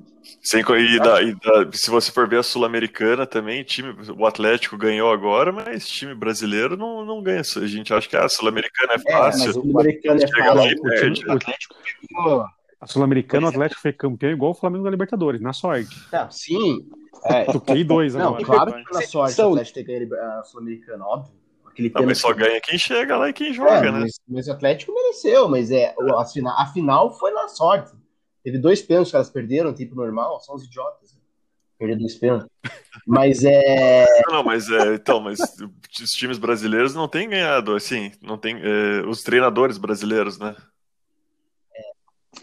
Sem, 0.42 0.60
e 0.62 1.00
da- 1.00 1.22
e 1.22 1.34
da- 1.36 1.72
se 1.72 1.90
você 1.90 2.12
for 2.12 2.28
ver 2.28 2.40
a 2.40 2.44
Sul-Americana 2.44 3.26
também, 3.26 3.64
time, 3.64 3.96
o 4.18 4.26
Atlético 4.26 4.78
ganhou 4.78 5.10
agora, 5.10 5.54
mas 5.54 5.88
time 5.88 6.14
brasileiro 6.14 6.76
não, 6.76 7.06
não 7.06 7.22
ganha. 7.24 7.40
A 7.42 7.66
gente 7.68 7.94
acha 7.94 8.10
que 8.10 8.18
a 8.18 8.28
Sul-Americana 8.28 8.94
é 8.94 9.10
É, 9.10 9.12
fácil. 9.18 9.46
mas 9.48 9.56
o 9.56 9.80
americano 9.80 10.22
é 10.22 10.28
Chega 10.28 10.54
lá 10.54 10.64
fácil. 10.64 10.82
perde. 10.82 11.26
O 11.28 11.32
Atlético 11.32 11.76
pegou- 12.10 12.46
A 12.82 12.86
Sul-Americana, 12.88 13.48
o 13.48 13.50
Atlético 13.50 13.82
foi 13.82 13.94
campeão 13.94 14.32
igual 14.32 14.52
o 14.52 14.56
Flamengo 14.56 14.84
da 14.84 14.90
Libertadores, 14.90 15.40
na 15.42 15.54
sorte. 15.54 15.96
Não, 16.12 16.30
sim. 16.30 16.86
É, 17.24 17.46
Toquei 17.80 17.84
dois 17.86 18.14
Não, 18.14 18.28
agora. 18.36 18.44
claro 18.46 18.74
que 18.74 18.84
foi 18.84 19.02
na 19.02 19.08
sorte 19.08 19.34
São- 19.34 19.50
o 19.50 19.54
Atlético 19.54 19.86
ter 19.86 20.06
ganho 20.06 20.22
a 20.22 20.44
Sul-Americana, 20.44 21.06
óbvio. 21.06 21.34
Aquele 21.66 21.90
Não, 21.96 22.04
mas 22.06 22.18
só 22.20 22.34
pênalti- 22.34 22.50
ganha 22.50 22.62
quem 22.62 22.78
chega 22.78 23.18
lá 23.18 23.30
e 23.30 23.34
quem 23.34 23.50
É, 23.50 23.54
joga, 23.54 23.92
né? 23.94 24.00
mas, 24.02 24.20
mas 24.28 24.48
o 24.48 24.52
Atlético 24.52 24.94
mereceu, 24.94 25.48
mas 25.48 25.72
é, 25.72 25.96
a, 26.18 26.26
final, 26.26 26.60
a 26.60 26.66
final 26.68 27.18
foi 27.18 27.32
na 27.32 27.48
sorte. 27.48 27.92
Teve 28.48 28.60
dois 28.60 28.82
pênaltis 28.82 29.12
que 29.12 29.18
elas 29.18 29.30
perderam, 29.30 29.74
tipo 29.74 29.94
normal, 29.94 30.40
são 30.40 30.56
os 30.56 30.64
idiotas. 30.64 31.12
Né? 31.14 31.20
Perder 31.78 31.98
dois 31.98 32.16
pênaltis. 32.16 32.48
Mas 33.06 33.44
é. 33.44 34.06
Não, 34.32 34.42
mas 34.42 34.70
é, 34.70 34.94
então, 34.96 35.20
mas 35.20 35.38
os 36.02 36.12
times 36.12 36.38
brasileiros 36.38 36.96
não 36.96 37.10
têm 37.10 37.28
ganhado, 37.28 37.76
assim, 37.76 38.10
não 38.22 38.38
tem 38.38 38.56
é, 38.64 39.06
os 39.06 39.22
treinadores 39.22 39.78
brasileiros, 39.78 40.40
né? 40.40 40.56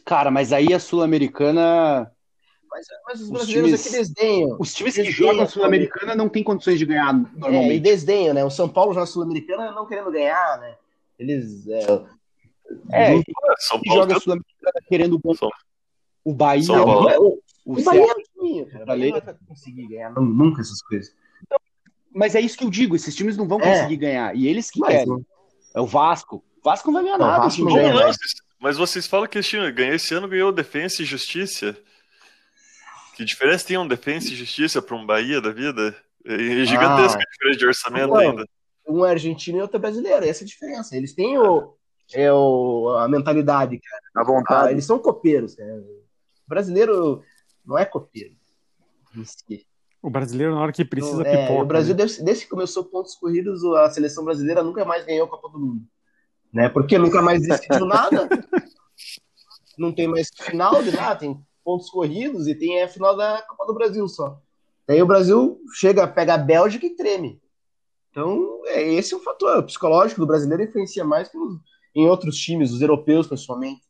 Cara, 0.04 0.30
mas 0.30 0.52
aí 0.52 0.74
a 0.74 0.78
Sul-Americana. 0.78 2.12
Mas, 2.70 2.86
mas 3.06 3.20
os 3.20 3.26
Os 3.28 3.30
brasileiros 3.30 3.70
times- 3.70 3.86
aqui 3.86 3.96
desdenham. 3.96 4.56
Os 4.60 4.74
times 4.74 4.94
que 4.94 5.02
Desdenham 5.04 5.30
jogam 5.30 5.44
a 5.44 5.48
Sul-Americana 5.48 6.14
não 6.14 6.28
têm 6.28 6.42
condições 6.44 6.78
de 6.78 6.84
ganhar 6.84 7.14
É, 7.14 7.16
e 7.16 7.40
normalmente. 7.40 7.80
desdenham, 7.80 8.34
né? 8.34 8.44
O 8.44 8.50
São 8.50 8.68
Paulo 8.68 8.92
joga 8.92 9.04
a 9.04 9.06
Sul-Americana 9.06 9.72
não 9.72 9.86
querendo 9.86 10.10
ganhar, 10.12 10.58
né? 10.60 10.74
Eles. 11.18 11.66
É, 11.66 11.78
É, 12.92 13.16
É, 13.16 13.22
São 13.58 13.80
Paulo 13.80 14.02
joga 14.02 14.16
a 14.18 14.20
Sul-Americana 14.20 14.80
querendo 14.86 15.18
ganhar. 15.18 15.48
O 16.24 16.32
Bahia, 16.32 16.66
não, 16.68 16.84
Paulo. 16.84 17.40
o, 17.64 17.72
o 17.74 17.80
o 17.80 17.84
Bahia 17.84 18.02
é. 18.02 19.20
O 19.20 19.26
não 19.26 19.34
conseguir 19.46 19.86
ganhar 19.88 20.10
não, 20.14 20.22
nunca 20.22 20.60
essas 20.60 20.80
coisas. 20.82 21.12
Mas 22.12 22.34
é 22.34 22.40
isso 22.40 22.56
que 22.56 22.64
eu 22.64 22.70
digo, 22.70 22.94
esses 22.94 23.14
times 23.14 23.36
não 23.36 23.46
vão 23.48 23.60
É. 23.60 23.72
conseguir 23.72 23.96
ganhar. 23.96 24.34
E 24.36 24.46
eles 24.46 24.70
que 24.70 24.80
Mas, 24.80 24.90
querem. 24.90 25.26
É 25.74 25.80
o 25.80 25.86
Vasco. 25.86 26.36
O 26.36 26.64
Vasco 26.64 26.88
não 26.90 26.94
vai 26.94 27.02
ganhar 27.04 27.18
Não, 27.18 27.26
o 27.26 27.30
nada. 27.30 27.44
Vasco 27.44 27.64
não 27.64 27.74
ganha 27.74 27.92
não? 27.92 28.12
Mas 28.60 28.76
vocês 28.78 29.06
falam 29.06 29.26
que 29.26 29.38
esse, 29.38 29.50
time 29.50 29.70
ganhou, 29.72 29.94
esse 29.94 30.14
ano 30.14 30.28
ganhou 30.28 30.50
Defensa 30.52 31.02
e 31.02 31.04
Justiça. 31.04 31.76
Que 33.16 33.24
diferença 33.24 33.66
tem 33.66 33.76
um 33.76 33.86
Defensa 33.86 34.28
e 34.28 34.34
Justiça 34.36 34.80
para 34.80 34.96
um 34.96 35.04
Bahia 35.04 35.40
da 35.40 35.50
vida? 35.50 35.94
É 36.24 36.64
gigantesca 36.64 37.20
a 37.20 37.30
diferença 37.30 37.58
de 37.58 37.66
orçamento 37.66 38.08
Não. 38.08 38.16
ainda. 38.16 38.48
Um 38.88 39.04
é 39.04 39.10
argentino 39.10 39.58
e 39.58 39.60
outro 39.60 39.76
é 39.76 39.80
brasileiro. 39.80 40.24
Essa 40.24 40.42
é 40.42 40.44
a 40.44 40.48
diferença. 40.48 40.96
Eles 40.96 41.12
têm 41.14 41.38
o, 41.38 41.74
é 42.14 42.32
o, 42.32 42.96
a 42.98 43.08
mentalidade, 43.08 43.78
cara. 43.78 44.02
Ah, 44.16 44.24
vontade. 44.24 44.72
eles 44.72 44.84
são 44.86 44.98
copeiros. 44.98 45.54
Cara. 45.54 45.84
O 46.46 46.48
brasileiro 46.48 47.22
não 47.64 47.78
é 47.78 47.84
copeiro. 47.84 48.34
em 49.16 49.24
si. 49.24 49.66
O 50.02 50.10
brasileiro, 50.10 50.54
na 50.54 50.60
hora 50.60 50.72
que 50.72 50.84
precisa, 50.84 51.22
É, 51.22 51.46
pipoca. 51.46 51.62
o 51.62 51.66
Brasil, 51.66 51.94
né? 51.94 52.04
desde, 52.22 52.44
que 52.44 52.50
começou 52.50 52.84
pontos 52.84 53.14
corridos, 53.14 53.64
a 53.64 53.90
seleção 53.90 54.24
brasileira 54.24 54.62
nunca 54.62 54.84
mais 54.84 55.04
ganhou 55.06 55.26
a 55.26 55.30
Copa 55.30 55.48
do 55.48 55.58
Mundo. 55.58 55.82
Né? 56.52 56.68
Porque 56.68 56.98
nunca 56.98 57.22
mais 57.22 57.40
decidiu 57.40 57.86
nada. 57.86 58.28
Não 59.78 59.92
tem 59.92 60.06
mais 60.06 60.28
final 60.40 60.82
de 60.82 60.92
nada, 60.92 61.16
tem 61.18 61.40
pontos 61.64 61.90
corridos 61.90 62.46
e 62.46 62.54
tem 62.54 62.82
a 62.82 62.88
final 62.88 63.16
da 63.16 63.42
Copa 63.48 63.66
do 63.66 63.74
Brasil 63.74 64.06
só. 64.06 64.40
Daí 64.86 65.02
o 65.02 65.06
Brasil 65.06 65.58
chega, 65.74 66.06
pega 66.06 66.34
a 66.34 66.38
Bélgica 66.38 66.86
e 66.86 66.94
treme. 66.94 67.40
Então, 68.10 68.60
é 68.66 68.82
esse 68.92 69.14
é 69.14 69.16
o 69.16 69.20
fator 69.20 69.64
psicológico 69.64 70.20
do 70.20 70.26
brasileiro 70.26 70.62
influencia 70.62 71.04
mais 71.04 71.28
que 71.28 71.36
em 71.94 72.08
outros 72.08 72.36
times, 72.36 72.72
os 72.72 72.82
europeus 72.82 73.26
principalmente. 73.26 73.82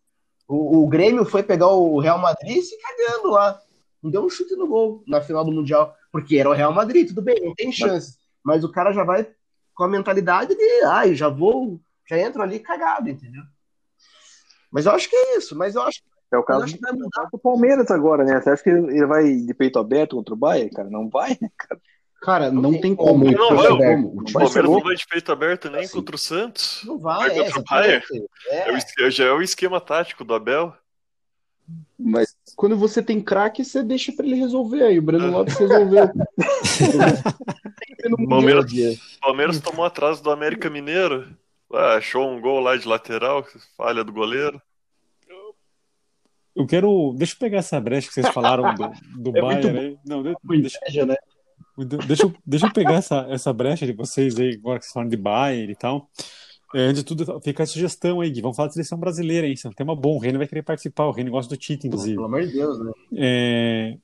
O, 0.47 0.83
o 0.83 0.89
Grêmio 0.89 1.25
foi 1.25 1.43
pegar 1.43 1.69
o 1.69 1.99
Real 1.99 2.19
Madrid 2.19 2.63
se 2.63 2.77
cagando 2.79 3.31
lá. 3.31 3.61
Não 4.03 4.11
deu 4.11 4.25
um 4.25 4.29
chute 4.31 4.55
no 4.55 4.67
gol 4.67 5.03
na 5.07 5.21
final 5.21 5.45
do 5.45 5.53
Mundial, 5.53 5.97
porque 6.13 6.37
era 6.37 6.51
o 6.51 6.53
Real 6.53 6.73
Madrid, 6.73 7.09
tudo 7.09 7.23
bem, 7.23 7.43
não 7.43 7.55
tem 7.55 7.73
chance. 7.73 8.19
Mas 8.43 8.63
o 8.63 8.71
cara 8.71 8.93
já 8.93 9.03
vai 9.03 9.27
com 9.75 9.85
a 9.85 9.89
mentalidade 9.89 10.55
de, 10.55 10.85
ai, 10.85 11.15
já 11.15 11.29
vou, 11.29 11.81
já 12.09 12.19
entro 12.19 12.43
ali 12.43 12.61
cagado, 12.61 13.09
entendeu? 13.09 13.43
Mas 14.71 14.87
eu 14.87 14.93
acho 14.93 15.09
que 15.09 15.17
é 15.17 15.39
isso, 15.39 15.57
mas 15.57 15.75
eu 15.75 15.83
acho, 15.83 16.01
É 16.31 16.37
o 16.37 16.43
caso 16.43 16.67
que 16.67 16.81
vai 16.81 16.93
mudar. 16.93 17.29
do 17.33 17.39
Palmeiras 17.39 17.91
agora, 17.91 18.25
né? 18.25 18.41
Você 18.41 18.51
acha 18.51 18.63
que 18.63 18.71
ele 18.71 19.07
vai 19.07 19.35
de 19.35 19.55
peito 19.55 19.79
aberto 19.79 20.17
contra 20.17 20.35
o 20.35 20.37
Bayern, 20.37 20.71
cara? 20.71 20.91
Não 20.91 21.09
vai, 21.09 21.31
né, 21.41 21.49
cara? 21.57 21.81
Cara, 22.25 22.51
não, 22.51 22.63
Não 22.63 22.71
tem 22.73 22.81
tem 22.81 22.95
como. 22.97 23.31
Não, 23.31 23.51
não 23.51 23.57
vai, 23.57 23.69
como. 23.69 24.09
O 24.09 24.21
O 24.23 24.33
Palmeiras 24.33 24.71
não 24.71 24.81
vai 24.81 24.95
de 24.97 25.07
peito 25.07 25.31
aberto 25.31 25.69
nem 25.69 25.83
Assim. 25.83 25.93
contra 25.93 26.17
o 26.17 26.19
Santos. 26.19 26.81
Não 26.83 26.99
vai, 26.99 27.29
Vai 27.29 27.39
é, 27.39 27.45
contra 27.45 27.61
o 27.61 27.65
Bayern. 27.65 28.05
É 28.49 28.73
o 28.73 28.77
É, 29.07 29.11
já 29.11 29.25
é 29.27 29.31
o 29.33 29.43
esquema 29.43 29.79
tático 29.79 30.25
do 30.25 30.33
Abel. 30.35 30.75
Mas 31.99 32.35
quando 32.57 32.79
você 32.79 33.03
tem 33.03 33.21
craque, 33.21 33.63
você 33.63 33.83
deixa 33.83 34.11
pra 34.11 34.25
ele 34.25 34.37
resolver. 34.37 34.85
Aí 34.85 34.99
o 34.99 35.03
Breno 35.03 35.31
Lopes 35.31 35.55
resolveu. 35.59 36.09
Palmeiras- 38.29 38.73
Palmeiras 39.21 39.61
tomou 39.61 39.85
atrás 39.85 40.21
do 40.23 40.31
América 40.31 40.71
Mineiro. 40.71 41.29
Ah, 41.73 41.97
achou 41.97 42.27
um 42.31 42.41
gol 42.41 42.61
lá 42.61 42.75
de 42.77 42.89
lateral, 42.89 43.45
falha 43.77 44.03
do 44.03 44.13
goleiro. 44.15 44.61
Eu 46.57 46.67
quero. 46.67 47.15
Deixa 47.19 47.35
eu 47.35 47.39
pegar 47.39 47.59
essa 47.59 47.79
brecha 47.81 48.09
que 48.09 48.15
vocês 48.15 48.29
falaram 48.29 48.75
do, 48.75 48.91
do 49.33 49.37
É 49.37 49.43
Bayern 49.43 49.73
muito 49.73 49.79
aí. 49.79 49.99
Não, 50.07 50.23
deixa, 50.23 50.39
inveja, 50.51 51.05
né? 51.07 51.17
Deixa, 51.77 52.25
eu, 52.25 52.35
deixa 52.47 52.67
eu 52.67 52.73
pegar 52.73 52.95
essa, 52.95 53.27
essa 53.29 53.53
brecha 53.53 53.87
de 53.87 53.93
vocês 53.93 54.39
aí, 54.39 54.55
agora 54.55 54.79
que 54.79 54.85
vocês 54.85 54.93
falam 54.93 55.09
de 55.09 55.17
Bayern 55.17 55.73
e 55.73 55.77
tal. 55.77 56.09
É, 56.75 56.87
antes 56.87 57.05
de 57.05 57.05
tudo, 57.05 57.41
fica 57.41 57.63
a 57.63 57.67
sugestão 57.67 58.21
aí, 58.21 58.31
Gui. 58.31 58.41
Vamos 58.41 58.57
falar 58.57 58.69
de 58.69 58.75
seleção 58.75 58.99
brasileira, 58.99 59.47
hein? 59.47 59.53
Isso 59.53 59.67
é 59.67 59.71
um 59.71 59.73
tema 59.73 59.95
bom. 59.95 60.17
O 60.17 60.19
Reino 60.19 60.39
vai 60.39 60.49
querer 60.49 60.63
participar. 60.63 61.07
O 61.07 61.13
Reino 61.13 61.31
gosta 61.31 61.55
do 61.55 61.57
Tite, 61.57 61.87
inclusive. 61.87 62.17
Pelo 62.17 62.27
amor 62.27 62.45
de 62.45 62.53
Deus, 62.53 62.85
né? 62.85 62.93
É, 63.17 63.97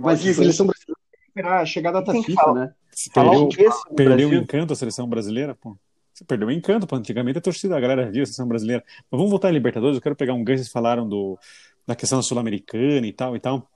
Mas 0.00 0.26
a 0.26 0.32
seleção 0.32 0.66
brasileira 0.66 0.98
tem 1.10 1.20
que 1.20 1.26
esperar 1.28 1.66
chegar 1.66 1.94
a 1.94 2.02
Tem 2.02 2.22
que 2.22 2.32
FIFA, 2.32 2.54
né? 2.54 2.74
Falar 3.12 3.30
perdeu, 3.30 3.70
perdeu 3.94 4.28
o 4.30 4.34
encanto 4.34 4.72
a 4.72 4.76
seleção 4.76 5.06
brasileira, 5.06 5.54
pô. 5.54 5.76
Você 6.14 6.24
perdeu 6.24 6.48
o 6.48 6.50
encanto, 6.50 6.86
pô. 6.86 6.96
Antigamente 6.96 7.36
a 7.36 7.42
torcida, 7.42 7.76
a 7.76 7.80
galera 7.80 8.10
via 8.10 8.22
a 8.22 8.26
seleção 8.26 8.48
brasileira. 8.48 8.82
Mas 9.10 9.18
vamos 9.18 9.30
voltar 9.30 9.48
à 9.48 9.50
Libertadores. 9.50 9.96
Eu 9.96 10.02
quero 10.02 10.16
pegar 10.16 10.32
um 10.32 10.42
gancho, 10.42 10.62
vocês 10.62 10.72
falaram 10.72 11.06
do, 11.06 11.38
da 11.86 11.94
questão 11.94 12.22
sul-americana 12.22 13.06
e 13.06 13.12
tal 13.12 13.36
e 13.36 13.40
tal. 13.40 13.68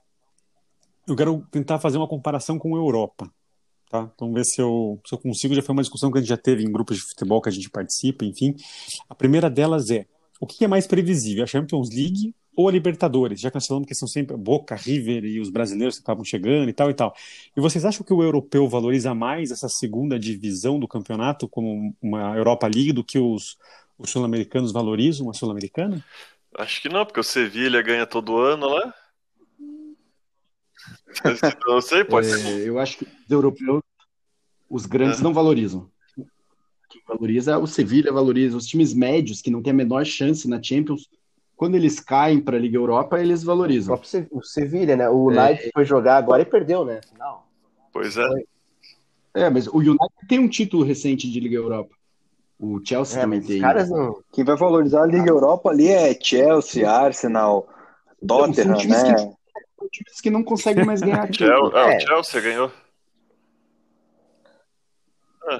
Eu 1.11 1.15
quero 1.17 1.45
tentar 1.51 1.79
fazer 1.79 1.97
uma 1.97 2.07
comparação 2.07 2.57
com 2.57 2.75
a 2.75 2.79
Europa. 2.79 3.29
Tá? 3.89 4.09
Então, 4.15 4.27
vamos 4.27 4.35
ver 4.35 4.45
se 4.45 4.61
eu, 4.61 5.01
se 5.05 5.13
eu 5.13 5.19
consigo. 5.19 5.53
Já 5.53 5.61
foi 5.61 5.73
uma 5.73 5.81
discussão 5.81 6.09
que 6.09 6.17
a 6.17 6.21
gente 6.21 6.29
já 6.29 6.37
teve 6.37 6.63
em 6.63 6.71
grupos 6.71 6.95
de 6.95 7.03
futebol 7.03 7.41
que 7.41 7.49
a 7.49 7.51
gente 7.51 7.69
participa, 7.69 8.23
enfim. 8.23 8.55
A 9.09 9.13
primeira 9.13 9.49
delas 9.49 9.89
é: 9.89 10.05
o 10.39 10.47
que 10.47 10.63
é 10.63 10.67
mais 10.67 10.87
previsível, 10.87 11.43
a 11.43 11.47
Champions 11.47 11.89
League 11.89 12.33
ou 12.55 12.69
a 12.69 12.71
Libertadores? 12.71 13.41
Já 13.41 13.51
falamos 13.51 13.85
que 13.85 13.93
são 13.93 14.07
sempre 14.07 14.37
Boca, 14.37 14.75
River 14.75 15.25
e 15.25 15.41
os 15.41 15.49
brasileiros 15.49 15.97
que 15.97 16.03
acabam 16.03 16.23
chegando 16.23 16.69
e 16.69 16.73
tal 16.73 16.89
e 16.89 16.93
tal. 16.93 17.13
E 17.55 17.59
vocês 17.59 17.83
acham 17.83 18.05
que 18.05 18.13
o 18.13 18.23
europeu 18.23 18.69
valoriza 18.69 19.13
mais 19.13 19.51
essa 19.51 19.67
segunda 19.67 20.17
divisão 20.17 20.79
do 20.79 20.87
campeonato 20.87 21.49
como 21.49 21.93
uma 22.01 22.37
Europa 22.37 22.67
League 22.67 22.93
do 22.93 23.03
que 23.03 23.19
os, 23.19 23.57
os 23.99 24.09
sul-americanos 24.09 24.71
valorizam 24.71 25.29
a 25.29 25.33
sul-americana? 25.33 26.01
Acho 26.57 26.81
que 26.81 26.87
não, 26.87 27.05
porque 27.05 27.19
o 27.19 27.23
Sevilha 27.23 27.81
ganha 27.81 28.05
todo 28.05 28.37
ano 28.37 28.69
lá. 28.69 28.93
Não 31.67 31.81
sei, 31.81 32.03
pode 32.03 32.27
ser. 32.27 32.61
É, 32.61 32.69
eu 32.69 32.79
acho 32.79 32.97
que 32.99 33.05
os 33.05 33.29
europeus, 33.31 33.81
Os 34.69 34.85
grandes 34.85 35.19
É. 35.19 35.23
não 35.23 35.33
valorizam. 35.33 35.89
Quem 36.89 37.01
valoriza, 37.07 37.57
o 37.57 37.67
Sevilha 37.67 38.11
valoriza. 38.13 38.55
Os 38.57 38.65
times 38.65 38.93
médios, 38.93 39.41
que 39.41 39.51
não 39.51 39.61
têm 39.61 39.71
a 39.71 39.75
menor 39.75 40.05
chance 40.05 40.47
na 40.47 40.61
Champions, 40.63 41.09
quando 41.57 41.75
eles 41.75 41.99
caem 41.99 42.39
para 42.39 42.55
a 42.57 42.59
Liga 42.59 42.77
Europa, 42.77 43.19
eles 43.19 43.43
valorizam. 43.43 43.99
o 44.31 44.41
Sevilha, 44.43 44.95
né? 44.95 45.09
O 45.09 45.29
É. 45.31 45.35
Leipzig 45.47 45.71
foi 45.73 45.83
jogar 45.85 46.17
agora 46.17 46.41
e 46.41 46.45
perdeu, 46.45 46.85
né? 46.85 47.01
Não. 47.19 47.39
Pois 47.93 48.15
é. 48.17 48.27
É, 49.33 49.49
mas 49.49 49.67
o 49.67 49.77
United 49.77 50.09
tem 50.27 50.39
um 50.39 50.47
título 50.49 50.83
recente 50.83 51.29
de 51.29 51.39
Liga 51.39 51.55
Europa. 51.55 51.93
O 52.59 52.79
Chelsea 52.85 53.17
É, 53.19 53.21
também 53.23 53.41
tem. 53.41 53.55
os 53.57 53.61
caras 53.61 53.89
não. 53.89 54.21
Quem 54.31 54.43
vai 54.45 54.55
valorizar 54.55 55.03
a 55.03 55.07
Liga 55.07 55.29
Europa 55.29 55.69
ali 55.69 55.87
é 55.89 56.13
Chelsea, 56.19 56.89
Arsenal, 56.89 57.67
Tottenham, 58.25 58.77
times 58.77 59.03
né? 59.03 59.33
Times 59.89 60.19
que 60.21 60.29
não 60.29 60.43
conseguem 60.43 60.85
mais 60.85 61.01
ganhar 61.01 61.27
título. 61.31 61.75
ah, 61.75 61.93
É. 61.93 61.97
o 61.97 61.99
Chelsea 62.01 62.41
ganhou. 62.41 62.71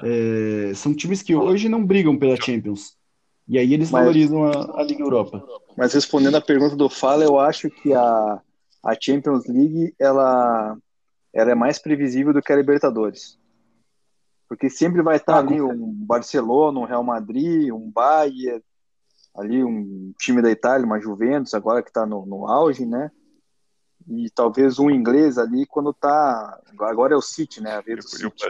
É, 0.02 0.72
são 0.74 0.94
times 0.94 1.22
que 1.22 1.34
hoje 1.34 1.68
não 1.68 1.84
brigam 1.84 2.16
pela 2.18 2.36
Champions. 2.36 2.96
E 3.48 3.58
aí 3.58 3.74
eles 3.74 3.90
Mas- 3.90 4.00
valorizam 4.02 4.44
a, 4.44 4.80
a 4.80 4.82
Liga 4.82 5.02
Europa. 5.02 5.44
Mas 5.76 5.92
respondendo 5.92 6.36
a 6.36 6.40
pergunta 6.40 6.76
do 6.76 6.88
Fala, 6.88 7.24
eu 7.24 7.38
acho 7.38 7.68
que 7.68 7.92
a, 7.92 8.40
a 8.84 8.94
Champions 9.00 9.46
League 9.46 9.94
ela, 9.98 10.76
ela 11.34 11.50
é 11.50 11.54
mais 11.54 11.78
previsível 11.78 12.32
do 12.32 12.40
que 12.42 12.52
a 12.52 12.56
Libertadores. 12.56 13.38
Porque 14.48 14.68
sempre 14.70 15.02
vai 15.02 15.16
estar 15.16 15.36
Ah, 15.36 15.38
ali 15.38 15.60
um 15.60 15.92
Barcelona, 16.06 16.78
um 16.78 16.84
Real 16.84 17.02
Madrid, 17.02 17.72
um 17.72 17.90
Bayern, 17.90 18.62
ali 19.34 19.64
um 19.64 20.12
time 20.18 20.42
da 20.42 20.50
Itália, 20.50 20.86
uma 20.86 21.00
Juventus, 21.00 21.54
agora 21.54 21.82
que 21.82 21.88
está 21.88 22.04
no, 22.06 22.24
no 22.26 22.46
auge, 22.46 22.84
né? 22.86 23.10
E 24.08 24.30
talvez 24.34 24.78
um 24.78 24.90
inglês 24.90 25.38
ali 25.38 25.66
quando 25.66 25.92
tá. 25.92 26.58
Agora 26.80 27.14
é 27.14 27.16
o 27.16 27.22
City, 27.22 27.60
né? 27.62 27.76
A 27.76 27.80
vez 27.80 28.04
do 28.04 28.22
E 28.22 28.26
o- 28.26 28.30
City. 28.30 28.46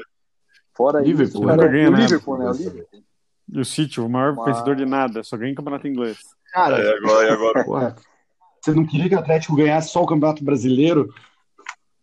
Fora 0.75 1.01
Liverpool, 1.01 1.41
isso, 1.43 1.47
né? 1.47 1.57
cara, 1.57 1.69
ganha 1.69 1.91
o. 1.91 1.95
Liverpool, 1.95 2.39
né? 2.39 2.47
O 2.49 2.53
Liverpool. 2.53 3.03
E 3.49 3.61
o 3.61 3.65
City, 3.65 4.01
o 4.01 4.09
maior 4.09 4.35
Mas- 4.35 4.47
vencedor 4.47 4.77
de 4.77 4.87
nada, 4.87 5.23
só 5.23 5.37
ganha 5.37 5.53
em 5.53 5.55
campeonato 5.55 5.87
inglês. 5.87 6.19
Cara, 6.53 6.79
É, 6.79 6.97
agora, 6.97 7.27
e 7.27 7.31
agora 7.31 7.65
Porra, 7.65 7.97
você 8.63 8.73
não 8.73 8.87
queria 8.87 9.09
que 9.09 9.15
o 9.15 9.19
Atlético 9.19 9.57
ganhasse 9.57 9.91
só 9.91 10.03
o 10.03 10.07
Campeonato 10.07 10.43
Brasileiro? 10.45 11.13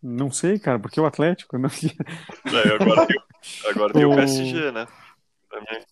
Não 0.01 0.31
sei, 0.31 0.59
cara, 0.59 0.77
porque 0.79 0.99
o 1.01 1.05
Atlético. 1.05 1.57
Não... 1.57 1.67
é, 1.69 2.73
agora 2.81 3.05
tem, 3.07 3.17
agora 3.69 3.93
tem 3.93 4.05
o 4.05 4.12
O- 4.12 4.15
PSG, 4.15 4.71
né? 4.71 4.88
Também. 5.49 5.83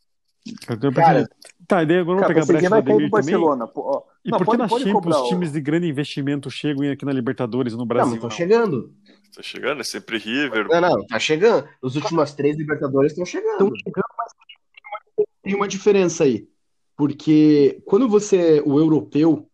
Eu 0.70 0.80
tenho 0.80 0.94
Cara, 0.94 1.28
Tá, 1.68 1.84
e 1.84 1.86
daí 1.86 1.98
agora 2.00 2.22
vamos 2.22 2.28
pegar 2.28 2.40
o 2.40 2.44
a 2.44 2.46
brecha 2.48 2.70
do 2.70 2.76
Ademir. 2.76 3.10
Barcelona. 3.10 3.68
Pô, 3.68 3.82
ó. 3.82 4.04
E 4.24 4.32
Não, 4.32 4.38
por 4.38 4.48
que 4.52 4.58
na 4.58 4.68
pode 4.70 4.84
Champions 4.86 5.04
cobrar 5.04 5.20
o- 5.22 5.28
times 5.30 5.52
de 5.52 5.60
grande 5.62 5.88
investimento 5.88 6.50
chegam 6.50 6.90
aqui 6.90 7.04
na 7.06 7.12
Libertadores 7.12 7.74
no 7.74 7.80
não, 7.80 7.86
Brasil? 7.86 8.06
mas 8.12 8.16
estão 8.16 8.30
não? 8.30 8.36
chegando. 8.36 8.94
Tá 9.36 9.44
chegando, 9.44 9.82
é 9.82 9.84
sempre 9.84 10.18
River. 10.18 10.68
Não, 10.70 10.80
não, 10.82 11.06
tá 11.06 11.20
chegando. 11.20 11.68
Os 11.82 11.96
últimos 11.98 12.34
três 12.34 12.58
Libertadores 12.58 13.12
estão 13.12 13.26
chegando. 13.26 13.66
Estão 13.66 13.76
chegando, 13.84 14.06
mas 14.18 15.26
tem 15.44 15.56
uma 15.56 15.68
diferença 15.68 16.24
aí. 16.24 16.48
Porque 16.96 17.82
quando 17.86 18.08
você, 18.08 18.62
o 18.66 18.80
europeu 18.80 19.48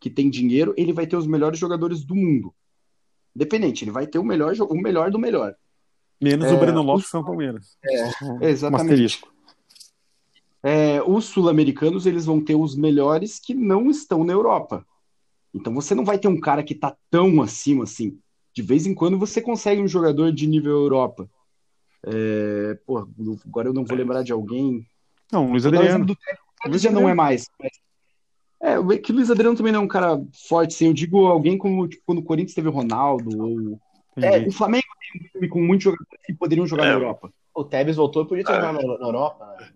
que 0.00 0.08
tem 0.10 0.28
dinheiro, 0.30 0.74
ele 0.76 0.92
vai 0.92 1.06
ter 1.06 1.16
os 1.16 1.26
melhores 1.26 1.58
jogadores 1.58 2.02
do 2.04 2.14
mundo. 2.16 2.52
Independente, 3.36 3.84
ele 3.84 3.90
vai 3.92 4.06
ter 4.06 4.18
o 4.18 4.24
melhor, 4.24 4.52
o 4.58 4.74
melhor 4.74 5.10
do 5.10 5.18
melhor. 5.18 5.54
Menos 6.20 6.46
É, 6.46 6.54
o 6.54 6.58
Breno 6.58 6.82
Lopes 6.82 7.04
os- 7.04 7.10
São 7.10 7.22
Palmeiras. 7.24 7.76
Um 8.22 8.42
Exatamente. 8.42 8.82
asterisco. 8.92 9.31
É, 10.62 11.02
os 11.02 11.24
sul-americanos 11.24 12.06
eles 12.06 12.24
vão 12.24 12.40
ter 12.40 12.54
os 12.54 12.76
melhores 12.76 13.38
que 13.38 13.52
não 13.54 13.90
estão 13.90 14.22
na 14.24 14.32
Europa. 14.32 14.86
Então 15.54 15.74
você 15.74 15.94
não 15.94 16.04
vai 16.04 16.18
ter 16.18 16.28
um 16.28 16.38
cara 16.40 16.62
que 16.62 16.74
tá 16.74 16.96
tão 17.10 17.42
acima 17.42 17.84
assim. 17.84 18.18
De 18.54 18.62
vez 18.62 18.86
em 18.86 18.94
quando 18.94 19.18
você 19.18 19.40
consegue 19.40 19.80
um 19.82 19.88
jogador 19.88 20.30
de 20.32 20.46
nível 20.46 20.72
Europa. 20.72 21.28
É, 22.04 22.78
pô, 22.86 22.98
agora 22.98 23.68
eu 23.68 23.72
não 23.74 23.84
vou 23.84 23.96
lembrar 23.96 24.22
de 24.22 24.32
alguém. 24.32 24.86
Não, 25.32 25.46
o 25.46 25.50
Luiz 25.50 25.64
Adriano. 25.66 26.04
do 26.04 26.16
Tevez 26.62 26.82
já 26.82 26.90
não 26.90 27.08
é 27.08 27.14
mais. 27.14 27.46
mas- 27.60 27.72
É, 28.60 28.78
o- 28.78 28.86
que 29.00 29.10
o 29.10 29.14
Luiz 29.14 29.30
Adriano 29.30 29.56
também 29.56 29.72
não 29.72 29.80
é 29.80 29.84
um 29.84 29.88
cara 29.88 30.22
forte, 30.48 30.74
assim. 30.74 30.86
Eu 30.86 30.92
digo 30.92 31.26
alguém 31.26 31.58
como 31.58 31.88
tipo, 31.88 32.02
quando 32.06 32.18
o 32.18 32.22
Corinthians 32.24 32.54
teve 32.54 32.68
o 32.68 32.72
Ronaldo. 32.72 33.30
Ou... 33.42 33.80
Entendi. 34.16 34.48
O 34.48 34.52
Flamengo 34.52 34.84
tem 35.00 35.20
um 35.20 35.28
time 35.32 35.48
com 35.48 35.60
muitos 35.60 35.84
jogadores 35.84 36.20
que 36.24 36.32
poderiam 36.34 36.66
jogar 36.66 36.84
É. 36.84 36.88
na 36.88 36.94
Europa. 36.94 37.32
O 37.54 37.64
Tevez 37.64 37.96
voltou 37.96 38.22
e 38.24 38.28
podia 38.28 38.44
É. 38.44 38.54
jogado 38.54 38.74
na, 38.74 38.98
na 38.98 39.06
Europa. 39.06 39.56
né? 39.58 39.72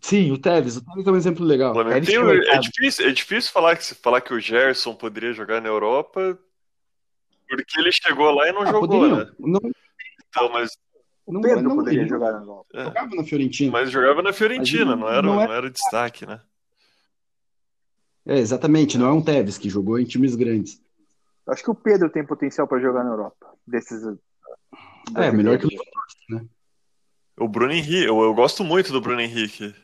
Sim, 0.00 0.30
o 0.32 0.38
Tevez. 0.38 0.76
O 0.76 0.84
Tevez 0.84 1.06
é 1.06 1.10
um 1.10 1.16
exemplo 1.16 1.44
legal. 1.44 1.70
O 1.72 1.74
Flamengo 1.74 2.06
tem 2.06 2.18
o- 2.18 2.30
é, 2.32 2.58
difícil, 2.58 3.06
é 3.06 3.12
difícil 3.12 3.52
falar 3.52 3.76
que, 3.76 3.94
falar 3.94 4.20
que 4.20 4.32
o 4.32 4.40
Gerson 4.40 4.94
poderia 4.94 5.32
jogar 5.32 5.60
na 5.60 5.68
Europa 5.68 6.38
porque 7.48 7.80
ele 7.80 7.90
chegou 7.92 8.30
lá 8.30 8.48
e 8.48 8.52
não 8.52 8.62
Ah, 8.62 8.66
jogou, 8.66 8.86
poderiam. 8.88 9.18
né? 9.24 9.32
Não, 9.38 9.60
Então, 10.28 10.52
mas, 10.52 10.70
não, 11.26 11.40
Pedro 11.40 11.62
não, 11.68 11.76
poderia 11.76 12.00
ele 12.02 12.08
jogar 12.08 12.32
na 12.32 12.38
Europa. 12.38 12.66
é, 12.72 12.84
jogava 12.84 13.16
na 13.16 13.24
Fiorentina. 13.24 13.72
mas 13.72 13.90
jogava 13.90 14.22
na 14.22 14.32
Fiorentina, 14.32 14.94
não 14.96 15.08
era, 15.08 15.22
não 15.22 15.34
não 15.34 15.42
é- 15.42 15.56
era 15.56 15.68
destaque, 15.70 16.24
né? 16.24 16.40
É, 18.24 18.38
exatamente, 18.38 18.96
não 18.96 19.08
é 19.08 19.12
um 19.12 19.22
Tevez 19.22 19.58
que 19.58 19.68
jogou 19.68 19.98
em 19.98 20.04
times 20.04 20.36
grandes. 20.36 20.80
Acho 21.48 21.64
que 21.64 21.70
o 21.70 21.74
Pedro 21.74 22.08
tem 22.08 22.24
potencial 22.24 22.68
para 22.68 22.80
jogar 22.80 23.02
na 23.02 23.10
Europa. 23.10 23.52
Desses. 23.66 24.00
É, 25.16 25.32
melhor 25.32 25.58
que 25.58 25.66
o 25.66 25.70
O 27.40 27.48
Bruno 27.48 27.72
Henrique, 27.72 28.04
eu, 28.04 28.20
eu 28.20 28.34
gosto 28.34 28.62
muito 28.62 28.92
do 28.92 29.00
Bruno 29.00 29.22
Henrique, 29.22 29.74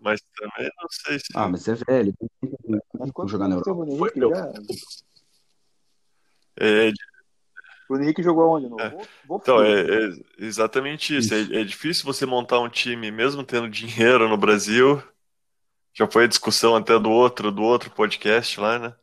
mas 0.00 0.22
também 0.38 0.70
não 0.80 0.88
sei 0.90 1.18
se. 1.18 1.26
Ah, 1.34 1.46
mas 1.46 1.68
é 1.68 1.74
velho. 1.74 2.14
Tem 2.40 2.50
Mas 2.66 3.08
que 3.08 3.12
quantos 3.12 3.30
jogar 3.30 3.46
na 3.46 3.56
o 3.56 3.58
Europa. 3.58 3.74
Bruno 3.74 3.92
Henrique 3.92 4.20
já? 4.20 4.52
É, 6.56 6.88
O 6.88 6.92
Bruno 7.90 8.04
Henrique 8.04 8.22
jogou 8.22 8.48
onde? 8.48 8.70
No 8.70 8.80
É. 8.80 8.96
Então, 9.30 9.62
é, 9.62 9.82
é 9.82 10.10
exatamente 10.38 11.14
isso. 11.14 11.34
É, 11.34 11.60
é 11.60 11.64
difícil 11.64 12.06
você 12.06 12.24
montar 12.24 12.58
um 12.60 12.70
time, 12.70 13.10
mesmo 13.10 13.44
tendo 13.44 13.68
dinheiro 13.68 14.26
no 14.26 14.38
Brasil. 14.38 15.02
Já 15.92 16.10
foi 16.10 16.24
a 16.24 16.28
discussão 16.28 16.74
até 16.74 16.98
do 16.98 17.10
outro, 17.10 17.52
do 17.52 17.62
outro 17.62 17.90
podcast 17.90 18.58
lá, 18.58 18.78
né? 18.78 18.94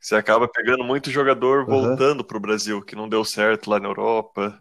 Você 0.00 0.16
acaba 0.16 0.48
pegando 0.48 0.82
muito 0.82 1.10
jogador 1.10 1.66
voltando 1.66 2.24
pro 2.24 2.40
Brasil, 2.40 2.80
que 2.80 2.96
não 2.96 3.10
deu 3.10 3.26
certo 3.26 3.68
lá 3.68 3.78
na 3.78 3.88
Europa. 3.88 4.58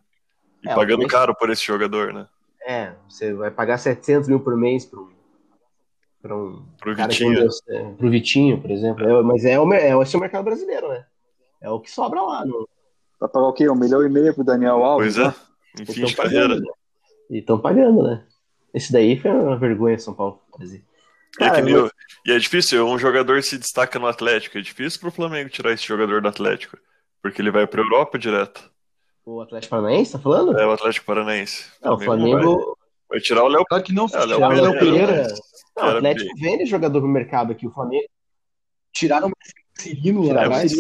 E 0.61 0.69
É, 0.69 0.75
pagando 0.75 1.07
caro 1.07 1.33
por 1.33 1.49
esse 1.49 1.65
jogador, 1.65 2.13
né? 2.13 2.27
É, 2.67 2.93
você 3.09 3.33
vai 3.33 3.49
pagar 3.51 3.77
700 3.77 4.27
mil 4.29 4.39
por 4.39 4.55
mês 4.55 4.85
para 4.85 4.99
um, 4.99 5.09
pra 6.21 6.35
um 6.37 6.65
Pro 6.79 6.95
Vitinho. 6.95 7.33
não 7.33 7.39
deu 7.41 7.51
certo. 7.51 7.95
Pro 7.97 8.09
Vitinho, 8.09 8.61
por 8.61 8.71
exemplo. 8.71 9.03
É, 9.07 9.23
mas 9.23 9.43
é 9.45 9.59
o, 9.59 9.73
é, 9.73 10.01
esse 10.01 10.15
é 10.15 10.17
o 10.17 10.21
mercado 10.21 10.43
brasileiro, 10.45 10.87
né? 10.89 11.05
É 11.61 11.69
o 11.69 11.79
que 11.79 11.89
sobra 11.91 12.21
lá. 12.21 12.45
No, 12.45 12.67
Vai 13.19 13.29
pagar 13.29 13.47
o 13.47 13.53
quê? 13.53 13.69
Um 13.69 13.75
milhão 13.75 14.03
e 14.03 14.09
meio 14.09 14.33
pro 14.33 14.43
Daniel 14.43 14.83
Alves? 14.83 15.15
Pois 15.15 15.27
é, 15.27 15.29
né? 15.29 15.35
em 15.79 15.83
e 15.83 15.85
fim 15.85 16.01
tão 16.01 16.09
de 16.09 16.15
carreira. 16.15 16.55
né? 16.59 16.67
E 17.29 17.37
estão 17.39 17.59
pagando, 17.59 18.03
né? 18.03 18.23
Esse 18.73 18.91
daí 18.91 19.19
foi 19.19 19.29
uma 19.31 19.57
vergonha 19.57 19.97
São 19.99 20.13
Paulo. 20.13 20.41
E 20.59 20.63
é, 20.65 20.67
que 20.69 20.83
Cara, 21.37 21.61
nem 21.61 21.73
mas- 21.75 21.83
o- 21.83 21.91
e 22.25 22.31
é 22.31 22.37
difícil, 22.39 22.87
um 22.87 22.97
jogador 22.97 23.41
se 23.43 23.57
destaca 23.57 23.97
no 23.99 24.07
Atlético. 24.07 24.57
É 24.57 24.61
difícil 24.61 24.99
pro 24.99 25.11
Flamengo 25.11 25.49
tirar 25.49 25.71
esse 25.71 25.85
jogador 25.87 26.21
do 26.21 26.27
Atlético. 26.27 26.77
Porque 27.21 27.41
ele 27.41 27.51
vai 27.51 27.67
pra 27.67 27.81
Europa 27.81 28.17
direto. 28.17 28.70
O 29.25 29.41
Atlético 29.41 29.69
Paranaense, 29.69 30.11
tá 30.13 30.19
falando? 30.19 30.57
É 30.57 30.65
o 30.65 30.71
Atlético 30.71 31.05
Paranaense. 31.05 31.65
Não, 31.83 31.93
o 31.93 31.97
Vai, 31.97 32.05
Flamengo. 32.05 32.77
vai 33.09 33.19
tirar 33.19 33.43
o 33.43 33.47
Léo 33.47 33.65
Claro 33.67 33.83
que 33.83 33.93
não, 33.93 34.07
É, 34.11 34.25
Léo 34.25 34.35
tiraram 34.35 34.57
o 34.57 34.61
Léo 34.61 34.79
Pereira. 34.79 35.27
Não, 35.77 35.85
o 35.85 35.89
Atlético 35.97 36.39
vende 36.39 36.65
jogador 36.65 36.99
pro 36.99 37.09
mercado 37.09 37.51
aqui. 37.51 37.67
O 37.67 37.71
Flamengo 37.71 38.05
Tiraram 38.93 39.29
o 39.29 39.31
Cirino 39.81 40.21
lá 40.27 40.41
o 40.41 40.45
atrás. 40.45 40.73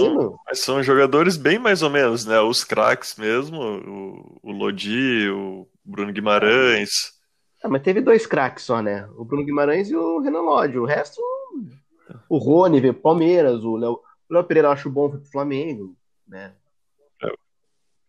Mas 0.45 0.59
são 0.59 0.83
jogadores 0.83 1.37
bem 1.37 1.57
mais 1.57 1.81
ou 1.81 1.89
menos, 1.89 2.25
né? 2.25 2.39
Os 2.41 2.63
craques 2.63 3.15
mesmo, 3.15 3.57
o, 3.59 4.39
o 4.43 4.51
Lodi, 4.51 5.29
o 5.29 5.67
Bruno 5.83 6.11
Guimarães. 6.11 7.13
Ah, 7.63 7.69
mas 7.69 7.81
teve 7.83 8.01
dois 8.01 8.25
craques 8.25 8.65
só, 8.65 8.81
né? 8.81 9.07
O 9.15 9.23
Bruno 9.23 9.45
Guimarães 9.45 9.89
e 9.89 9.95
o 9.95 10.19
Renan 10.19 10.41
Lodge. 10.41 10.77
O 10.77 10.85
resto, 10.85 11.21
o 12.27 12.37
Rony 12.37 12.81
veio 12.81 12.93
pro 12.93 13.03
Palmeiras, 13.03 13.63
o 13.63 13.75
Léo, 13.77 13.93
o 14.29 14.33
Léo 14.33 14.43
Pereira 14.43 14.67
eu 14.67 14.71
acho 14.71 14.89
bom 14.89 15.09
pro 15.09 15.23
Flamengo, 15.31 15.95
né? 16.27 16.53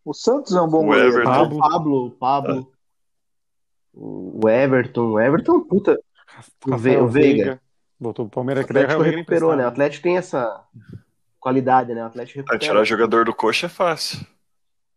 O 0.04 0.12
Santos 0.12 0.54
é 0.54 0.60
um 0.60 0.68
bom 0.68 0.82
O 0.82 0.86
goleiro. 0.86 1.08
Everton. 1.08 1.30
né? 1.30 1.38
O 1.54 1.58
Pablo, 1.58 2.06
o 2.06 2.10
Pablo, 2.10 2.72
o 3.94 4.48
Everton, 4.48 5.10
o 5.12 5.20
Everton, 5.20 5.60
puta, 5.60 5.98
o, 6.66 6.76
Ve- 6.76 6.96
o 6.98 7.08
Veiga. 7.08 7.60
Voltou 8.00 8.24
pro 8.26 8.32
O 8.32 8.34
Palmeiras, 8.34 8.64
Atlético 8.64 8.94
o 9.00 9.02
Veiga 9.04 9.16
recuperou, 9.18 9.56
né? 9.56 9.64
O. 9.64 9.68
Atlético 9.68 10.02
tem 10.02 10.16
essa 10.16 10.64
qualidade, 11.38 11.94
né? 11.94 12.02
O 12.02 12.06
Atlético 12.06 12.42
Pra 12.44 12.54
recupera. 12.54 12.72
tirar 12.72 12.84
jogador 12.84 13.24
do 13.24 13.34
coxa 13.34 13.66
é 13.66 13.68
fácil. 13.68 14.26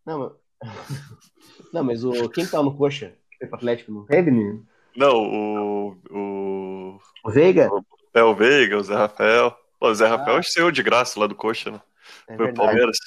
Não, 0.05 0.19
mas... 0.19 0.31
Não, 1.73 1.83
mas 1.83 2.03
o... 2.03 2.29
quem 2.29 2.45
tá 2.47 2.63
no 2.63 2.75
coxa? 2.75 3.13
Foi 3.37 3.47
pro 3.47 3.57
Atlético? 3.57 3.91
Não 3.91 4.05
teve, 4.05 4.31
menino? 4.31 4.65
Não, 4.95 5.11
o, 5.17 5.97
o. 6.09 6.99
O 7.25 7.29
Veiga? 7.31 7.69
É 8.13 8.23
o 8.23 8.33
Veiga, 8.33 8.77
o 8.77 8.83
Zé 8.83 8.95
Rafael. 8.95 9.51
Pô, 9.77 9.89
o 9.89 9.93
Zé 9.95 10.07
Rafael 10.07 10.41
saiu 10.41 10.71
de 10.71 10.81
graça 10.81 11.19
lá 11.19 11.27
do 11.27 11.35
coxa, 11.35 11.69
né? 11.69 11.81
É 12.29 12.35
Foi 12.37 12.45
o 12.45 12.47
verdade. 12.47 12.65
Palmeiras. 12.67 12.97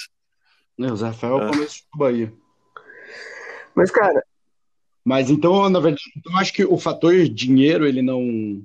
Não, 0.79 0.95
o 0.95 0.97
Zé 0.97 1.07
Rafael 1.09 1.41
é 1.41 1.43
É. 1.43 1.47
o 1.47 1.51
começo 1.51 1.83
do 1.93 1.99
Bahia. 1.99 2.33
Mas, 3.75 3.91
cara, 3.91 4.25
Mas 5.05 5.31
então, 5.31 5.69
na 5.71 5.81
verdade, 5.81 6.03
então 6.17 6.33
eu 6.33 6.39
acho 6.39 6.53
que 6.53 6.65
o 6.65 6.77
fator 6.79 7.15
dinheiro, 7.29 7.87
ele 7.87 8.03
não 8.03 8.63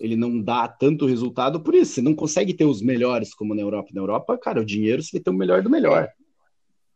ele 0.00 0.14
não 0.16 0.40
dá 0.40 0.68
tanto 0.68 1.06
resultado 1.06 1.60
por 1.60 1.74
isso. 1.74 1.94
Você 1.94 2.02
não 2.02 2.14
consegue 2.14 2.54
ter 2.54 2.64
os 2.64 2.80
melhores 2.80 3.34
como 3.34 3.52
na 3.54 3.60
Europa. 3.62 3.90
Na 3.92 4.00
Europa, 4.00 4.38
cara, 4.38 4.60
o 4.60 4.64
dinheiro 4.64 5.02
você 5.02 5.16
vai 5.18 5.22
ter 5.22 5.30
o 5.30 5.34
melhor 5.34 5.60
do 5.62 5.68
melhor. 5.70 6.08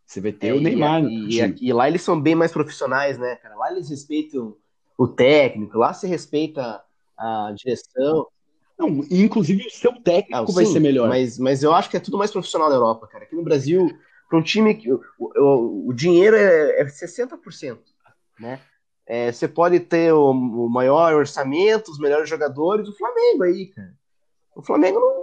Você 0.07 0.21
vai 0.21 0.31
ter 0.33 0.49
É, 0.49 0.55
o 0.55 0.61
Neymar. 0.61 1.01
E, 1.01 1.03
no 1.03 1.29
e, 1.29 1.31
time. 1.31 1.57
e 1.61 1.73
lá 1.73 1.89
eles 1.89 2.03
são 2.03 2.21
bem 2.21 2.35
mais 2.37 2.53
profissionais, 2.53 3.19
né, 3.19 3.37
cara? 3.37 3.57
Lá 3.57 3.73
eles 3.73 3.89
respeitam 3.89 4.57
o 4.97 5.09
técnico, 5.09 5.79
lá 5.79 5.93
se 5.95 6.07
respeita 6.07 6.81
a 7.17 7.53
direção. 7.57 8.27
Não, 8.83 9.05
inclusive 9.11 9.65
o 9.67 9.71
seu 9.71 9.93
técnico 10.01 10.51
Ah, 10.51 10.55
vai 10.55 10.67
sim, 10.67 10.73
ser 10.73 10.81
melhor. 10.81 11.09
Mas, 11.09 11.39
mas 11.39 11.63
eu 11.63 11.73
acho 11.73 11.89
que 11.89 11.97
é 11.97 12.01
tudo 12.01 12.19
mais 12.19 12.33
profissional 12.33 12.69
na 12.69 12.75
Europa, 12.75 13.07
cara. 13.07 13.25
Aqui 13.25 13.37
no 13.37 13.45
Brasil, 13.45 13.89
para 14.29 14.39
um 14.39 14.43
time 14.43 14.75
que 14.75 14.93
o, 14.93 15.01
o, 15.19 15.89
o 15.89 15.93
dinheiro 15.93 16.37
é, 16.37 16.81
é 16.81 16.85
60%, 16.85 17.79
né? 18.41 18.61
É, 19.07 19.31
você 19.31 19.47
pode 19.47 19.79
ter 19.81 20.13
o, 20.13 20.31
o 20.31 20.69
maior 20.69 21.15
orçamento, 21.15 21.91
os 21.91 21.99
melhores 21.99 22.29
jogadores, 22.29 22.89
o 22.89 22.97
Flamengo 22.97 23.45
aí, 23.45 23.67
cara. 23.67 23.95
O 24.57 24.63
Flamengo 24.63 24.99
não, 24.99 25.23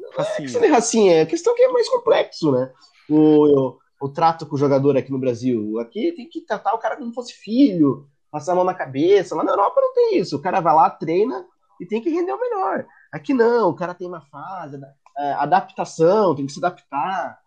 não 0.00 0.08
é 0.12 0.20
Assim, 0.20 0.42
questão 0.42 0.60
de 0.60 0.68
racinha, 0.68 1.16
é 1.22 1.26
questão 1.26 1.54
que 1.54 1.62
é 1.62 1.68
mais 1.68 1.88
complexo, 1.88 2.52
né? 2.52 2.70
O, 3.08 3.46
o, 3.46 3.78
o 4.00 4.08
trato 4.08 4.46
com 4.46 4.56
o 4.56 4.58
jogador 4.58 4.96
aqui 4.96 5.10
no 5.10 5.18
Brasil. 5.18 5.78
Aqui 5.78 6.12
tem 6.12 6.28
que 6.28 6.40
tratar 6.42 6.74
o 6.74 6.78
cara 6.78 6.96
como 6.96 7.08
se 7.08 7.14
fosse 7.14 7.32
filho, 7.34 8.06
passar 8.30 8.52
a 8.52 8.56
mão 8.56 8.64
na 8.64 8.74
cabeça. 8.74 9.34
Lá 9.34 9.44
na 9.44 9.52
Europa 9.52 9.80
não 9.80 9.94
tem 9.94 10.18
isso. 10.18 10.36
O 10.36 10.42
cara 10.42 10.60
vai 10.60 10.74
lá, 10.74 10.90
treina 10.90 11.46
e 11.80 11.86
tem 11.86 12.02
que 12.02 12.10
render 12.10 12.32
o 12.32 12.38
melhor. 12.38 12.86
Aqui 13.10 13.32
não, 13.32 13.70
o 13.70 13.74
cara 13.74 13.94
tem 13.94 14.06
uma 14.06 14.20
fase, 14.20 14.78
é, 15.18 15.32
adaptação, 15.32 16.34
tem 16.34 16.46
que 16.46 16.52
se 16.52 16.58
adaptar. 16.58 17.40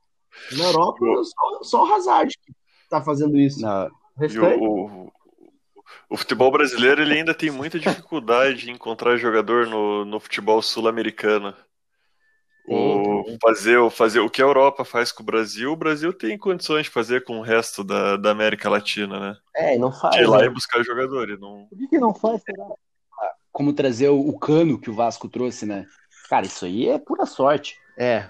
Na 0.52 0.64
Europa, 0.66 1.06
só, 1.24 1.64
só 1.64 1.84
o 1.84 1.94
Hazard 1.94 2.36
que 2.44 2.54
tá 2.90 3.00
fazendo 3.02 3.38
isso. 3.38 3.66
O 3.66 5.06
o, 5.06 5.12
o, 6.10 6.18
futebol 6.18 6.52
brasileiro 6.52 7.02
ele 7.02 7.14
ainda 7.14 7.36
tem 7.36 7.52
muita 7.52 7.80
dificuldade 7.80 8.70
em 8.70 8.74
encontrar 8.74 9.16
jogador 9.18 9.68
no, 9.68 10.04
no 10.04 10.20
futebol 10.20 10.62
sul-americano. 10.62 11.54
O, 12.66 13.38
fazer, 13.42 13.78
o- 13.78 13.90
fazer 13.90 14.22
o 14.22 14.30
que 14.30 14.42
a 14.42 14.46
Europa 14.46 14.86
faz 14.86 15.12
com 15.12 15.22
o 15.22 15.26
Brasil, 15.26 15.72
o 15.72 15.76
Brasil 15.76 16.14
tem 16.14 16.38
condições 16.38 16.86
de 16.86 16.92
fazer 16.92 17.24
com 17.26 17.40
o 17.40 17.42
resto 17.42 17.84
da, 17.84 18.16
da 18.16 18.32
América 18.32 18.70
Latina, 18.70 19.20
né? 19.20 19.38
é, 19.54 19.78
não 19.78 19.92
faz. 19.92 20.16
De 20.16 20.22
ir 20.22 20.28
lá 20.28 20.40
né? 20.40 20.46
e 20.46 20.50
buscar 20.50 20.82
jogadores. 20.82 21.38
Não... 21.40 21.68
Por 21.68 21.78
que, 21.78 21.88
que 21.88 22.00
não 22.00 22.14
faz, 22.14 22.42
será? 22.42 22.66
Como 23.54 23.72
trazer 23.72 24.10
o, 24.10 24.20
o 24.20 24.38
cano 24.38 24.78
que 24.78 24.90
o 24.90 24.94
Vasco 24.96 25.30
trouxe, 25.30 25.66
né? 25.66 25.86
Cara, 26.30 26.46
isso 26.46 26.66
aí 26.66 26.90
é 26.90 27.00
pura 27.00 27.26
sorte. 27.26 27.78
É, 27.98 28.26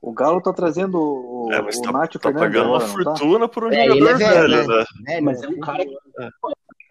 O 0.00 0.12
Galo 0.12 0.40
tá 0.40 0.52
trazendo 0.52 0.98
o, 1.00 1.48
É, 1.52 1.60
mas 1.60 1.76
o 1.78 1.82
tá, 1.82 1.92
Nacho 1.92 2.18
tá 2.18 2.28
Fernandes 2.30 2.40
pagando 2.56 2.70
uma 2.70 2.80
tá? 2.80 2.86
fortuna 2.86 3.48
por 3.48 3.64
um 3.64 3.72
É, 3.72 3.86
ele 3.86 3.98
jogador 3.98 4.10
é 4.10 4.14
velho, 4.14 4.48
velho, 4.50 4.68
né? 4.68 4.84
né? 5.02 5.16
é, 5.16 5.20
Mas 5.20 5.42
é 5.42 5.48
um 5.48 5.58
cara 5.60 5.84
que 5.84 5.96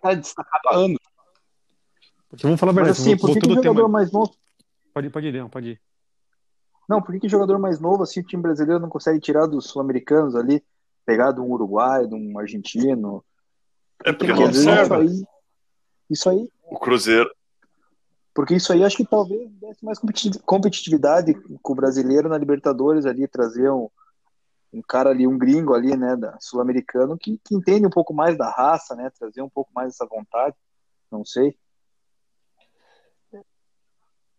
tá 0.01 0.13
destacado 0.13 0.61
há 0.67 0.75
anos. 0.75 0.97
Porque 2.29 2.43
vamos 2.45 2.59
falar 2.59 2.71
a 2.71 2.75
Mas 2.75 2.85
verdade, 2.85 3.01
assim, 3.01 3.17
por 3.17 3.31
que, 3.33 3.39
que 3.39 3.49
jogador 3.49 3.73
tema. 3.75 3.87
mais 3.87 4.11
novo. 4.11 4.31
Pode 4.93 5.07
ir, 5.07 5.09
pode 5.11 5.27
ir, 5.27 5.31
Leão, 5.31 5.49
pode 5.49 5.69
ir. 5.69 5.81
Não, 6.89 7.01
por 7.01 7.13
que, 7.13 7.19
que 7.21 7.29
jogador 7.29 7.57
mais 7.59 7.79
novo, 7.79 8.03
assim, 8.03 8.19
o 8.19 8.23
time 8.25 8.41
brasileiro 8.43 8.79
não 8.81 8.89
consegue 8.89 9.19
tirar 9.19 9.45
dos 9.45 9.67
sul-americanos 9.67 10.35
ali, 10.35 10.61
pegar 11.05 11.31
de 11.31 11.39
um 11.39 11.49
uruguaio, 11.51 12.07
de 12.09 12.15
um 12.15 12.37
argentino? 12.37 13.23
É 14.03 14.11
porque 14.11 14.33
Porque 14.33 14.45
não 14.45 14.53
serve. 14.53 14.95
aí, 14.95 15.23
isso 16.13 16.29
aí, 16.29 16.49
O 16.69 16.77
Cruzeiro. 16.79 17.29
porque 18.33 18.55
isso 18.55 18.71
aí 18.71 18.83
acho 18.83 18.97
que 18.97 19.05
talvez 19.05 19.49
desse 19.55 19.83
mais 19.83 19.99
competi- 19.99 20.39
competitividade 20.39 21.33
com 21.61 21.73
o 21.73 21.75
brasileiro 21.75 22.29
na 22.29 22.37
Libertadores 22.37 23.05
ali, 23.05 23.27
trazer 23.27 23.69
um, 23.71 23.89
um 24.71 24.81
cara 24.81 25.09
ali, 25.09 25.27
um 25.27 25.37
gringo 25.37 25.73
ali, 25.73 25.95
né, 25.97 26.15
da 26.15 26.37
sul-americano, 26.39 27.17
que, 27.17 27.39
que 27.43 27.55
entende 27.55 27.85
um 27.85 27.91
pouco 27.91 28.13
mais 28.13 28.37
da 28.37 28.49
raça, 28.49 28.95
né, 28.95 29.11
trazer 29.19 29.41
um 29.41 29.49
pouco 29.49 29.71
mais 29.73 29.89
essa 29.89 30.05
vontade, 30.05 30.55
não 31.11 31.23
sei. 31.25 31.55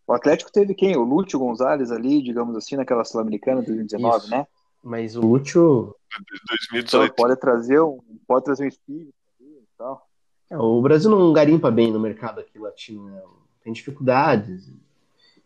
O 0.06 0.12
Atlético 0.12 0.52
teve 0.52 0.74
quem? 0.74 0.96
O 0.96 1.02
Lúcio 1.02 1.38
Gonzalez 1.38 1.90
ali, 1.90 2.22
digamos 2.22 2.54
assim, 2.56 2.76
naquela 2.76 3.04
Sul-Americana 3.04 3.60
de 3.62 3.68
2019, 3.68 4.18
Isso. 4.18 4.30
né? 4.30 4.46
mas 4.82 5.16
o 5.16 5.22
Lúcio. 5.22 5.96
Então 6.12 7.00
2018. 7.08 7.14
pode 7.14 7.36
trazer 7.40 7.80
um, 7.80 7.98
pode 8.26 8.44
trazer 8.44 8.64
um 8.64 8.68
espírito 8.68 9.14
ali 9.40 9.48
e 9.48 9.66
tal. 9.78 10.06
É, 10.54 10.58
o 10.58 10.80
Brasil 10.80 11.10
não 11.10 11.32
garimpa 11.32 11.68
bem 11.68 11.90
no 11.90 11.98
mercado 11.98 12.40
aqui 12.40 12.58
latino, 12.58 13.08
né? 13.08 13.20
tem 13.62 13.72
dificuldades. 13.72 14.72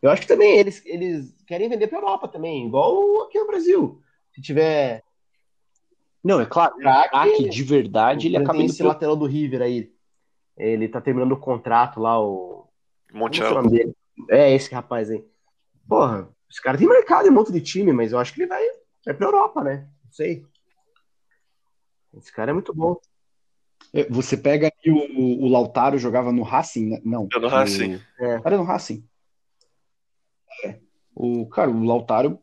Eu 0.02 0.10
acho 0.10 0.22
que 0.22 0.28
também 0.28 0.58
eles, 0.58 0.84
eles 0.84 1.34
querem 1.46 1.68
vender 1.68 1.86
para 1.86 1.98
Europa 1.98 2.28
também, 2.28 2.66
igual 2.66 3.22
aqui 3.22 3.38
no 3.38 3.46
Brasil. 3.46 4.02
Se 4.32 4.42
tiver 4.42 5.02
Não, 6.22 6.40
é 6.40 6.46
claro. 6.46 6.76
craque, 6.76 7.08
Craque 7.08 7.48
de 7.48 7.62
verdade, 7.62 8.26
ele 8.26 8.36
tem 8.36 8.44
acaba 8.44 8.58
indo 8.58 8.70
esse 8.70 8.78
pro... 8.78 8.88
lateral 8.88 9.16
do 9.16 9.24
River 9.24 9.62
aí. 9.62 9.90
Ele 10.56 10.88
tá 10.88 11.00
terminando 11.00 11.32
o 11.32 11.40
contrato 11.40 12.00
lá, 12.00 12.20
o. 12.20 12.68
É 13.10 13.14
o 13.14 13.18
Montiel. 13.18 13.54
nome 13.54 13.70
dele? 13.70 13.96
É, 14.28 14.52
esse 14.52 14.74
rapaz 14.74 15.10
aí. 15.10 15.24
Porra, 15.88 16.28
esse 16.50 16.60
cara 16.60 16.76
tem 16.76 16.86
mercado 16.86 17.26
em 17.26 17.30
um 17.30 17.34
monte 17.34 17.50
de 17.50 17.60
time, 17.62 17.92
mas 17.92 18.12
eu 18.12 18.18
acho 18.18 18.34
que 18.34 18.42
ele 18.42 18.48
vai, 18.48 18.62
vai 19.06 19.14
pra 19.14 19.26
Europa, 19.26 19.64
né? 19.64 19.88
Não 20.04 20.12
sei. 20.12 20.44
Esse 22.14 22.30
cara 22.32 22.50
é 22.50 22.54
muito 22.54 22.74
bom. 22.74 23.00
É, 23.92 24.06
Você 24.10 24.36
pega 24.36 24.66
aí 24.66 24.92
o, 24.92 25.44
o 25.44 25.48
Lautaro 25.48 25.98
jogava 25.98 26.32
no 26.32 26.42
Racing, 26.42 26.90
né? 26.90 27.00
Não. 27.04 27.28
É 27.34 27.38
no 27.38 27.48
Racing. 27.48 27.94
O... 27.94 28.24
É. 28.24 28.42
Era 28.44 28.56
no 28.56 28.64
Racing. 28.64 29.04
É. 30.64 30.76
O, 31.14 31.46
cara, 31.46 31.70
o 31.70 31.84
Lautaro, 31.84 32.38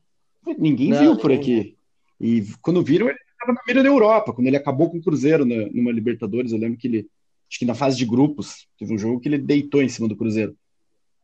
ninguém 0.58 0.90
Não, 0.90 1.00
viu 1.00 1.18
por 1.18 1.32
aqui. 1.32 1.78
E 2.20 2.46
quando 2.62 2.84
viram, 2.84 3.08
ele 3.08 3.18
estava 3.32 3.54
na 3.54 3.62
mira 3.68 3.84
da 3.84 3.90
Europa. 3.90 4.34
Quando 4.34 4.48
ele 4.48 4.58
acabou 4.58 4.90
com 4.90 4.98
o 4.98 5.04
Cruzeiro 5.04 5.46
na, 5.46 5.56
numa 5.74 5.92
Libertadores, 5.92 6.52
eu 6.52 6.60
lembro 6.60 6.78
que 6.78 6.88
ele, 6.88 7.08
acho 7.50 7.60
que 7.60 7.66
na 7.66 7.76
fase 7.76 7.98
de 7.98 8.06
grupos, 8.06 8.68
teve 8.78 8.94
um 8.94 8.98
jogo 8.98 9.20
que 9.20 9.28
ele 9.28 9.38
deitou 9.38 9.82
em 9.82 9.90
cima 9.90 10.08
do 10.08 10.16
Cruzeiro. 10.16 10.56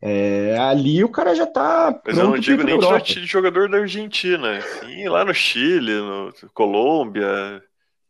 É, 0.04 0.58
ali 0.58 1.04
o 1.04 1.10
cara 1.10 1.36
já 1.36 1.46
tá 1.46 2.02
Mas 2.04 2.18
eu 2.18 2.24
não 2.24 2.32
pronto 2.32 2.44
digo 2.44 2.64
nem 2.64 2.76
pra 2.76 2.88
de, 2.88 2.94
Europa. 2.94 3.06
de 3.06 3.26
jogador 3.26 3.70
da 3.70 3.78
Argentina. 3.78 4.60
Sim, 4.62 5.08
lá 5.08 5.24
no 5.24 5.34
Chile, 5.34 5.94
no 5.94 6.34
Colômbia. 6.54 7.64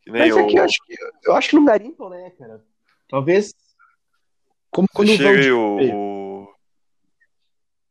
Mas 0.08 0.36
o, 0.36 0.40
aqui 0.40 0.56
eu 0.58 0.64
acho 0.64 0.78
que, 0.86 0.96
eu 1.26 1.36
acho 1.36 1.50
que 1.50 1.56
não 1.56 1.66
garimpam, 1.66 2.10
né, 2.10 2.32
cara? 2.32 2.64
Talvez. 3.10 3.54
Como 4.70 4.88
quando 4.94 5.10
o 5.10 5.12
chega 5.16 5.30
aí 5.30 5.52
Valdívia, 5.52 5.94
o, 5.94 6.44
o- 6.44 6.54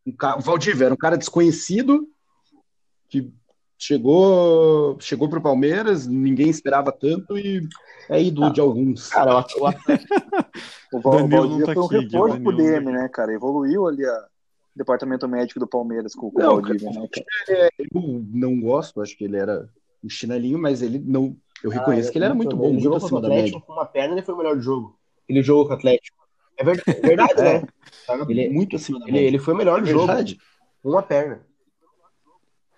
um 0.06 0.12
ca- 0.16 0.36
o 0.36 0.40
Valdívia 0.40 0.86
era 0.86 0.94
um 0.94 0.98
cara 0.98 1.16
desconhecido 1.16 2.08
que 3.08 3.30
chegou 3.78 4.98
chegou 5.00 5.28
pro 5.28 5.42
Palmeiras, 5.42 6.06
ninguém 6.06 6.48
esperava 6.48 6.90
tanto 6.92 7.38
e 7.38 7.68
é 8.08 8.20
ídolo 8.22 8.52
de 8.52 8.60
alguns. 8.60 9.08
Cara, 9.08 9.34
o, 9.56 9.66
o. 9.66 9.70
O, 10.92 10.98
o 10.98 11.00
Valdívia 11.00 11.66
tá 11.66 11.74
foi 11.74 11.82
um 11.82 11.86
reforço 11.86 12.40
pro 12.40 12.56
DM, 12.56 12.84
tá 12.86 12.92
né, 12.92 13.08
cara? 13.08 13.32
Evoluiu 13.32 13.86
ali 13.86 14.04
a 14.04 14.26
o 14.74 14.78
departamento 14.78 15.26
médico 15.28 15.58
do 15.58 15.66
Palmeiras 15.66 16.14
com, 16.14 16.30
com 16.30 16.38
Não, 16.40 16.54
o 16.54 16.62
Valdívia, 16.62 16.90
né, 16.90 17.08
cara? 17.08 17.70
Eu 17.78 18.24
não 18.32 18.60
gosto, 18.60 19.02
acho 19.02 19.16
que 19.16 19.24
ele 19.24 19.36
era 19.36 19.68
um 20.02 20.08
chinelinho, 20.08 20.58
mas 20.58 20.80
ele 20.80 20.98
não. 20.98 21.36
Eu 21.62 21.70
reconheço 21.70 22.08
Ah, 22.08 22.12
que 22.12 22.18
ele 22.18 22.24
era 22.24 22.34
muito 22.34 22.56
bom, 22.56 22.68
Ele 22.70 22.80
jogou 22.80 23.00
contra 23.00 23.16
acima 23.18 23.20
o. 23.20 23.32
Atlético 23.32 23.60
com 23.60 23.72
uma 23.72 23.86
perna 23.86 24.14
ele 24.14 24.22
foi 24.22 24.34
o 24.34 24.38
melhor 24.38 24.56
do 24.56 24.62
jogo. 24.62 24.98
Ele 25.28 25.42
jogou 25.42 25.66
com 25.66 25.72
o 25.72 25.76
Atlético. 25.76 26.18
É 26.56 26.62
é 26.62 26.64
verdade, 26.64 27.34
né? 27.42 27.62
Ele, 28.28 28.48
Muito 28.50 28.76
acima 28.76 29.00
da 29.00 29.08
ele, 29.08 29.18
ele 29.18 29.38
foi 29.38 29.54
o 29.54 29.56
melhor 29.56 29.80
do 29.80 29.86
jogo. 29.86 30.06
verdade. 30.06 30.38
Com 30.82 30.90
uma 30.90 31.02
perna. 31.02 31.40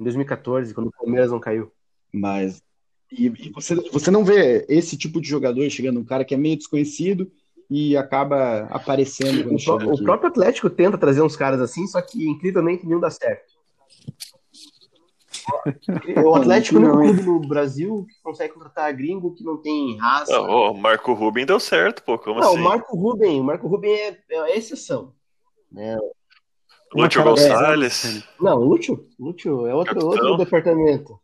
Em 0.00 0.04
2014, 0.04 0.74
quando 0.74 0.88
o 0.88 0.92
Palmeiras 0.92 1.30
não 1.30 1.40
caiu. 1.40 1.70
Mas 2.12 2.62
e, 3.10 3.26
e 3.26 3.50
você, 3.50 3.74
você 3.90 4.10
não 4.10 4.24
vê 4.24 4.64
esse 4.68 4.96
tipo 4.96 5.20
de 5.20 5.28
jogador 5.28 5.68
chegando, 5.68 6.00
um 6.00 6.04
cara 6.04 6.24
que 6.24 6.34
é 6.34 6.36
meio 6.36 6.56
desconhecido 6.56 7.30
e 7.70 7.96
acaba 7.96 8.62
aparecendo 8.70 9.54
O, 9.54 9.58
chega 9.58 9.86
o 9.86 10.02
próprio 10.02 10.28
Atlético 10.30 10.70
tenta 10.70 10.96
trazer 10.96 11.22
uns 11.22 11.36
caras 11.36 11.60
assim, 11.60 11.86
só 11.86 12.00
que 12.00 12.26
incrivelmente 12.26 12.86
nenhum 12.86 13.00
dá 13.00 13.10
certo. 13.10 13.52
O 16.24 16.34
Atlético 16.36 16.78
é 16.78 16.82
o 16.82 16.96
único 16.96 17.24
clube 17.24 17.42
no 17.42 17.48
Brasil 17.48 18.06
que 18.08 18.22
consegue 18.22 18.54
contratar 18.54 18.94
gringo 18.94 19.34
que 19.34 19.44
não 19.44 19.56
tem 19.56 19.96
raça. 19.98 20.32
Não, 20.32 20.72
o 20.72 20.74
Marco 20.74 21.12
Ruben 21.12 21.46
deu 21.46 21.58
certo, 21.58 22.02
pô. 22.02 22.18
Como 22.18 22.40
Não, 22.40 22.50
assim? 22.50 22.60
o 22.60 22.64
Marco 22.64 22.96
Ruben, 22.96 23.40
o 23.40 23.44
Marco 23.44 23.68
Ruben 23.68 23.92
é, 23.92 24.18
é 24.30 24.38
a 24.38 24.56
exceção. 24.56 25.12
Né? 25.70 25.98
Lúcio 26.94 27.22
Gonçalves. 27.22 28.24
Não, 28.40 28.58
Lúcio, 28.58 29.06
Lúcio 29.18 29.66
é 29.66 29.74
outro, 29.74 29.94
Capitão. 29.94 30.08
outro 30.10 30.36
departamento. 30.44 31.18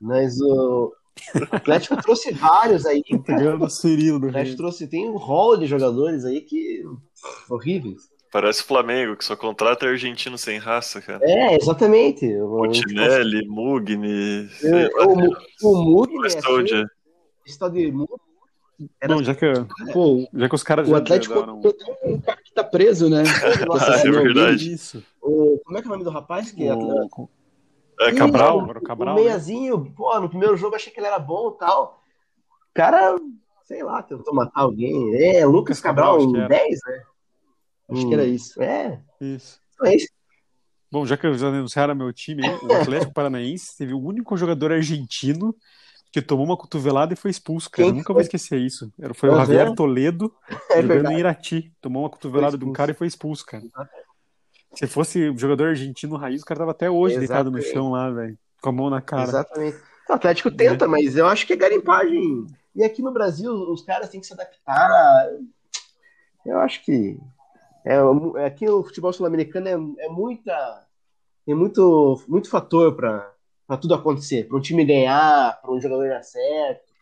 Mas 0.00 0.40
o 0.40 0.92
o 1.34 1.56
Atlético 1.56 1.96
trouxe 2.02 2.32
vários 2.32 2.86
aí. 2.86 3.02
cara. 3.24 3.58
O 3.58 3.64
Atlético 3.64 4.56
trouxe, 4.56 4.88
tem 4.88 5.08
um 5.08 5.16
rol 5.16 5.56
de 5.56 5.66
jogadores 5.66 6.24
aí 6.24 6.40
que 6.40 6.82
horríveis. 7.48 8.11
Parece 8.32 8.62
o 8.62 8.64
Flamengo, 8.66 9.14
que 9.14 9.24
só 9.26 9.36
contrata 9.36 9.86
argentino 9.86 10.38
sem 10.38 10.56
raça, 10.58 11.02
cara. 11.02 11.20
É, 11.22 11.54
exatamente. 11.54 12.24
O, 12.38 12.48
Montinelli, 12.64 13.46
Mugni, 13.46 14.48
o, 14.62 15.68
o, 15.68 15.70
o 15.70 15.84
Mugni 15.84 16.14
é 16.24 16.26
assim, 16.38 16.86
esse 17.46 17.58
tal 17.58 17.68
de 17.68 17.92
Mugni, 17.92 18.16
era 18.98 19.14
Bom, 19.14 19.22
já 19.22 19.34
que, 19.34 19.46
Pô, 19.92 20.26
já 20.32 20.48
que 20.48 20.54
os 20.54 20.62
caras 20.62 20.88
o 20.88 20.92
já 20.92 20.96
Atlético 20.96 21.34
deram- 21.34 21.60
é 22.02 22.08
um 22.08 22.20
cara 22.22 22.38
que 22.42 22.52
tá 22.54 22.64
preso, 22.64 23.10
né? 23.10 23.22
Nossa, 23.68 23.96
Ah, 23.96 23.98
é 23.98 24.10
verdade. 24.10 24.72
Isso. 24.72 25.04
o- 25.20 25.60
como 25.64 25.76
é 25.76 25.82
que 25.82 25.86
é 25.86 25.90
o 25.90 25.92
nome 25.92 26.04
do 26.04 26.10
rapaz? 26.10 26.50
Que 26.50 26.66
é 26.66 26.74
O, 26.74 27.28
É, 28.00 28.10
Ih, 28.10 28.14
Cabral? 28.16 28.56
o- 28.56 28.60
Agora 28.62 28.78
o 28.78 28.82
Cabral, 28.82 29.14
O 29.14 29.20
meiazinho, 29.20 29.92
pô, 29.94 30.18
no 30.18 30.28
primeiro 30.30 30.56
jogo 30.56 30.72
eu 30.72 30.76
achei 30.76 30.90
que 30.90 30.98
ele 30.98 31.06
era 31.06 31.18
bom 31.18 31.52
e 31.54 31.58
tal. 31.58 32.02
O 32.48 32.74
cara, 32.74 33.14
sei 33.64 33.82
lá, 33.82 34.02
tentou 34.02 34.34
matar 34.34 34.62
alguém. 34.62 35.14
É, 35.22 35.44
Lucas 35.44 35.80
Cabral, 35.80 36.16
Cabral, 36.16 36.20
acho 36.20 36.28
um 36.28 36.32
que 36.32 36.38
era. 36.38 36.48
10, 36.48 36.78
né? 36.86 37.02
Acho 37.92 38.08
que 38.08 38.14
era 38.14 38.24
isso. 38.24 38.62
É, 38.62 39.00
Isso. 39.20 39.60
então 39.74 39.86
é 39.86 39.96
isso. 39.96 40.08
Bom, 40.90 41.06
já 41.06 41.16
que 41.16 41.32
já 41.34 41.48
anunciaram 41.48 41.94
meu 41.94 42.12
time, 42.12 42.42
o 42.42 42.72
Atlético 43.06 43.12
Paranaense 43.14 43.76
teve 43.78 43.94
o 43.94 44.00
único 44.00 44.36
jogador 44.36 44.72
argentino 44.72 45.54
que 46.12 46.20
tomou 46.20 46.44
uma 46.44 46.56
cotovelada 46.58 47.14
e 47.14 47.16
foi 47.16 47.30
expulso, 47.30 47.70
cara. 47.70 47.84
Quem 47.84 47.90
Eu 47.90 47.94
nunca 47.96 48.08
foi? 48.08 48.14
vou 48.16 48.20
esquecer 48.22 48.58
isso. 48.58 48.92
Era- 49.00 49.14
Foi 49.14 49.30
o 49.30 49.32
Uhum. 49.32 49.38
Javier 49.38 49.74
Toledo 49.74 50.30
É 50.70 50.82
jogando 50.82 50.88
verdade. 50.88 51.14
em 51.14 51.18
Irati. 51.18 51.72
Tomou 51.80 52.02
uma 52.02 52.10
cotovelada 52.10 52.58
de 52.58 52.64
um 52.66 52.72
cara 52.72 52.90
e 52.90 52.94
foi 52.94 53.06
expulso, 53.06 53.46
cara. 53.46 53.62
Se 54.74 54.86
fosse 54.86 55.32
jogador 55.38 55.68
argentino 55.68 56.16
raiz, 56.16 56.42
o 56.42 56.44
cara 56.44 56.60
tava 56.60 56.70
até 56.72 56.90
hoje 56.90 57.18
deitado 57.18 57.50
no 57.50 57.56
Exatamente. 57.58 57.74
chão 57.74 57.90
lá, 57.92 58.10
velho. 58.10 58.38
Com 58.60 58.68
a 58.68 58.72
mão 58.72 58.90
na 58.90 59.00
cara. 59.00 59.22
Exatamente. 59.24 59.78
O 60.08 60.12
Atlético 60.12 60.50
tenta, 60.50 60.86
mas 60.86 61.16
eu 61.16 61.26
acho 61.26 61.46
que 61.46 61.54
é 61.54 61.56
garimpagem. 61.56 62.46
E 62.76 62.82
aqui 62.84 63.00
no 63.00 63.12
Brasil, 63.12 63.50
os 63.52 63.82
caras 63.82 64.10
têm 64.10 64.20
que 64.20 64.26
se 64.26 64.34
adaptar. 64.34 64.90
a- 64.90 65.30
Eu 66.44 66.58
acho 66.58 66.84
que. 66.84 67.18
É, 67.84 67.94
é- 67.94 68.46
aqui 68.46 68.68
o 68.68 68.82
futebol 68.84 69.12
sul-americano 69.12 69.68
é, 69.68 70.04
é 70.04 70.08
muita. 70.08 70.86
Tem 71.44 71.54
muito, 71.54 72.22
muito 72.28 72.48
fator 72.48 72.94
para 72.94 73.34
tudo 73.80 73.94
acontecer. 73.94 74.46
Para 74.46 74.56
um 74.58 74.60
time 74.60 74.84
ganhar, 74.84 75.60
para 75.60 75.72
um 75.72 75.80
jogador 75.80 76.08
dar 76.08 76.22
certo. 76.22 76.92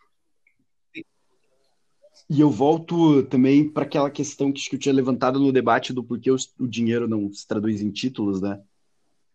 E 2.28 2.40
eu 2.40 2.48
volto 2.48 3.24
também 3.24 3.68
para 3.68 3.82
aquela 3.82 4.08
questão 4.10 4.52
que 4.52 4.62
eu 4.72 4.78
tinha 4.78 4.94
levantado 4.94 5.40
no 5.40 5.52
debate 5.52 5.92
do 5.92 6.02
porquê 6.02 6.30
os- 6.30 6.54
o 6.60 6.66
dinheiro 6.66 7.08
não 7.08 7.32
se 7.32 7.46
traduz 7.46 7.80
em 7.82 7.90
títulos, 7.90 8.40
né? 8.40 8.62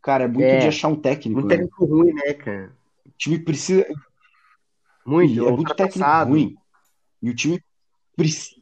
Cara, 0.01 0.23
é 0.23 0.27
muito 0.27 0.45
É. 0.45 0.59
de 0.59 0.67
achar 0.67 0.87
um 0.87 0.95
técnico, 0.95 1.41
Muito 1.41 1.49
né? 1.49 1.57
técnico 1.57 1.85
ruim, 1.85 2.13
né, 2.13 2.33
cara? 2.33 2.71
O 3.05 3.11
time 3.17 3.37
precisa. 3.37 3.85
Muito. 5.05 5.33
E 5.33 5.45
é 5.45 5.51
muito 5.51 5.75
técnico 5.75 6.09
ruim. 6.25 6.55
E 7.21 7.29
o 7.29 7.35
time 7.35 7.61
precisa. 8.15 8.55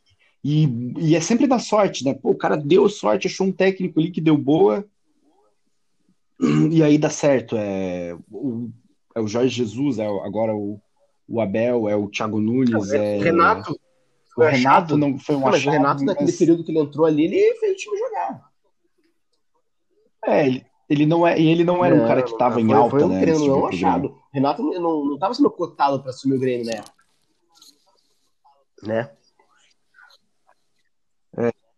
E, 0.43 0.65
e 0.97 1.15
é 1.15 1.21
sempre 1.21 1.47
da 1.47 1.57
sorte, 1.57 2.03
né? 2.03 2.13
Pô, 2.13 2.31
o 2.31 2.35
cara 2.37 2.57
deu 2.57 2.89
sorte, 2.89 3.27
achou 3.27 3.47
um 3.47 3.51
técnico 3.51 3.99
ali 3.99 4.11
que 4.11 4.19
deu 4.19 4.37
boa. 4.37 4.85
E 6.69 6.83
aí 6.83 6.97
dá 6.97 7.09
certo. 7.09 7.55
É 7.57 8.17
o, 8.29 8.69
é 9.15 9.21
o 9.21 9.27
Jorge 9.27 9.49
Jesus, 9.55 9.99
é 9.99 10.09
o- 10.09 10.21
agora 10.21 10.53
o, 10.53 10.81
o 11.27 11.39
Abel, 11.39 11.87
é 11.87 11.95
o 11.95 12.09
Thiago 12.09 12.41
Nunes. 12.41 12.91
É... 12.91 13.17
O 13.17 13.21
Renato. 13.21 13.79
O 14.35 14.41
Renato 14.41 14.97
não 14.97 15.17
foi 15.19 15.35
um 15.35 15.39
Não, 15.39 15.45
mas 15.45 15.55
o 15.55 15.57
achado, 15.69 15.73
Renato, 15.73 16.03
naquele 16.03 16.31
mas- 16.31 16.37
período 16.39 16.63
que 16.63 16.71
ele 16.71 16.79
entrou 16.79 17.05
ali, 17.05 17.25
ele 17.25 17.53
fez 17.59 17.73
o 17.73 17.75
time 17.77 17.97
jogar. 17.97 18.49
É, 20.25 20.47
ele, 20.47 20.65
ele 20.89 21.05
não 21.05 21.25
é, 21.27 21.39
e 21.39 21.47
ele 21.47 21.63
não 21.63 21.85
era 21.85 21.93
um 21.93 22.07
cara 22.07 22.23
que 22.23 22.29
Não, 22.31 22.35
estava 22.35 22.55
não, 22.59 22.61
em 22.67 22.73
alta, 22.73 22.89
foi 22.89 23.03
um 23.03 23.09
né? 23.09 23.25
não 23.27 23.41
tipo 23.43 23.65
achado. 23.67 24.17
Renato 24.33 24.63
não, 24.63 25.05
não 25.05 25.17
tava 25.19 25.33
sendo 25.35 25.51
cotado 25.51 26.01
para 26.01 26.09
assumir 26.09 26.35
o 26.35 26.39
Grêmio, 26.39 26.65
né? 26.65 26.83
Né? 28.81 29.11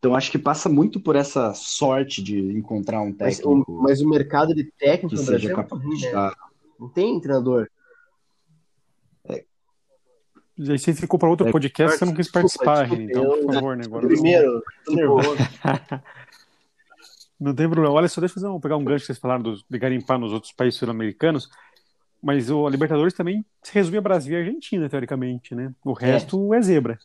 Então 0.05 0.15
acho 0.15 0.29
que 0.29 0.37
passa 0.37 0.69
muito 0.69 0.99
por 0.99 1.15
essa 1.15 1.51
sorte 1.55 2.21
de 2.21 2.37
encontrar 2.39 3.01
um 3.01 3.15
Mas, 3.19 3.37
técnico 3.37 3.71
o, 3.71 3.81
mas 3.81 4.01
o 4.01 4.07
mercado 4.07 4.53
de 4.53 4.63
técnico 4.77 5.15
que 5.15 5.15
no 5.15 5.25
Brasil 5.25 5.39
seja 5.39 5.51
é 5.51 5.55
muito 5.55 5.67
capaz 5.69 5.83
ruim, 5.83 5.97
de 5.97 6.05
né? 6.05 6.11
dar. 6.11 6.35
Não 6.79 6.89
tem 6.89 7.19
treinador. 7.19 7.67
E 10.57 10.71
aí 10.71 10.77
você 10.79 10.93
ficou 10.93 11.19
para 11.19 11.27
outro 11.29 11.47
É, 11.47 11.51
podcast, 11.51 11.97
você 11.97 12.05
não 12.05 12.13
quis 12.13 12.27
desculpa, 12.27 12.41
participar, 12.47 12.87
desculpa. 12.87 13.03
Então, 13.03 13.23
eu- 13.23 13.45
por 13.45 13.53
favor, 13.55 13.75
né? 13.75 13.83
Agora 13.85 14.07
Primeiro, 14.07 14.63
tô 14.85 14.93
nervoso. 14.93 15.35
Não 17.37 17.53
tem 17.53 17.67
problema. 17.69 17.93
Olha 17.93 18.07
só, 18.07 18.21
deixa 18.21 18.31
eu 18.33 18.41
fazer 18.41 18.47
um- 18.47 18.59
pegar 18.61 18.77
um 18.77 18.85
gancho 18.85 19.01
que 19.01 19.07
vocês 19.07 19.17
falaram 19.19 19.41
dos- 19.43 19.65
de 19.69 19.77
garimpar 19.77 20.17
nos 20.17 20.31
outros 20.31 20.53
países 20.53 20.79
sul-americanos. 20.79 21.49
Mas 22.23 22.49
o 22.49 22.65
a 22.65 22.69
Libertadores 22.69 23.13
também 23.13 23.43
se 23.61 23.73
resume 23.73 23.97
a 23.97 24.01
Brasil 24.01 24.33
e 24.33 24.39
Argentina, 24.39 24.87
teoricamente, 24.87 25.53
né? 25.53 25.73
O 25.83 25.91
resto 25.91 26.53
é, 26.53 26.61
zebra. 26.61 26.97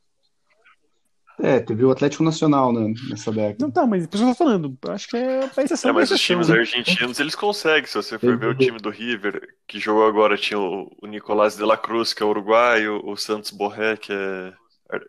É, 1.42 1.60
teve 1.60 1.84
o 1.84 1.90
Atlético 1.90 2.22
Nacional 2.22 2.72
né, 2.72 2.92
nessa 3.08 3.32
década. 3.32 3.56
Não 3.64 3.70
tá, 3.70 3.86
mas 3.86 4.06
por 4.06 4.16
isso 4.16 4.24
que 4.24 4.30
eu 4.30 4.34
tô 4.34 4.44
falando. 4.44 4.78
Acho 4.88 5.08
que 5.08 5.16
é 5.16 5.40
a 5.44 5.62
exceção 5.62 5.90
É, 5.90 5.92
mas 5.92 6.10
os 6.10 6.20
times 6.20 6.48
né? 6.48 6.58
argentinos, 6.58 7.18
eles 7.18 7.34
conseguem. 7.34 7.86
Se 7.86 7.94
você 7.94 8.18
for 8.18 8.36
ver 8.36 8.48
o 8.48 8.54
time 8.54 8.78
do 8.78 8.90
River, 8.90 9.40
que 9.66 9.78
jogou 9.78 10.06
agora, 10.06 10.36
tinha 10.36 10.58
o, 10.58 10.90
o 11.00 11.06
Nicolás 11.06 11.56
de 11.56 11.62
la 11.62 11.76
Cruz, 11.76 12.12
que 12.12 12.22
é 12.22 12.26
uruguaio, 12.26 13.00
o 13.04 13.16
Santos 13.16 13.50
Borré, 13.50 13.96
que 13.96 14.12
é, 14.12 14.52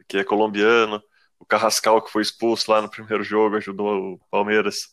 que 0.08 0.18
é 0.18 0.24
colombiano, 0.24 1.02
o 1.40 1.46
Carrascal, 1.46 2.02
que 2.02 2.12
foi 2.12 2.22
expulso 2.22 2.72
lá 2.72 2.82
no 2.82 2.90
primeiro 2.90 3.24
jogo, 3.24 3.58
ajudou 3.58 4.14
o 4.14 4.20
Palmeiras, 4.30 4.90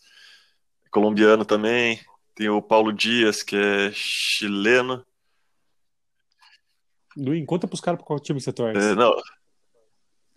é 0.84 0.88
colombiano 0.90 1.44
também. 1.44 2.00
Tem 2.34 2.48
o 2.48 2.62
Paulo 2.62 2.92
Dias, 2.92 3.42
que 3.42 3.56
é 3.56 3.90
chileno. 3.92 5.04
Duin, 7.16 7.44
conta 7.44 7.66
pros 7.66 7.80
caras 7.80 7.98
pra 7.98 8.06
qual 8.06 8.20
time 8.20 8.40
você 8.40 8.52
torce. 8.52 8.78
É, 8.78 8.94
não, 8.94 9.12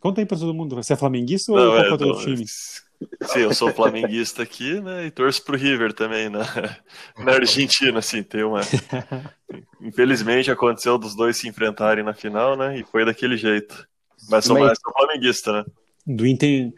Conta 0.01 0.19
aí 0.19 0.25
pra 0.25 0.37
todo 0.37 0.53
mundo. 0.53 0.75
Você 0.75 0.93
é 0.93 0.95
flamenguista 0.97 1.51
ou 1.51 1.57
não, 1.59 1.77
é, 1.77 1.87
é 1.87 1.89
não, 1.97 2.17
time? 2.17 2.43
Sim, 3.23 3.39
eu 3.39 3.53
sou 3.53 3.71
flamenguista 3.71 4.43
aqui, 4.43 4.81
né? 4.81 5.05
E 5.05 5.11
torço 5.11 5.43
pro 5.43 5.55
River 5.55 5.93
também 5.93 6.27
na, 6.27 6.41
na 7.17 7.33
Argentina, 7.33 7.99
assim, 7.99 8.21
tem 8.23 8.43
uma. 8.43 8.61
Infelizmente 9.81 10.51
aconteceu 10.51 10.97
dos 10.97 11.15
dois 11.15 11.37
se 11.37 11.47
enfrentarem 11.47 12.03
na 12.03 12.13
final, 12.13 12.55
né? 12.57 12.79
E 12.79 12.83
foi 12.83 13.05
daquele 13.05 13.37
jeito. 13.37 13.87
Mas 14.29 14.45
sou 14.45 14.55
Mas- 14.55 14.65
mais 14.67 14.79
sou 14.83 14.91
flamenguista, 14.93 15.53
né? 15.53 15.65
O 16.07 16.15
Duin 16.15 16.35
tem. 16.35 16.73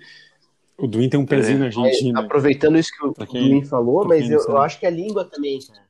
O 0.77 0.87
Duin 0.87 1.09
tem 1.09 1.19
um 1.19 1.25
pezinho 1.25 1.59
na 1.59 1.65
Argentina. 1.65 2.19
Aproveitando 2.19 2.77
isso 2.77 2.91
que 2.91 3.05
o 3.05 3.13
quem- 3.27 3.55
Luiz 3.55 3.69
falou, 3.69 4.05
mas 4.05 4.29
eu, 4.29 4.39
eu 4.39 4.57
acho 4.57 4.79
que 4.79 4.85
a 4.85 4.89
língua 4.89 5.23
também, 5.23 5.59
cara. 5.65 5.83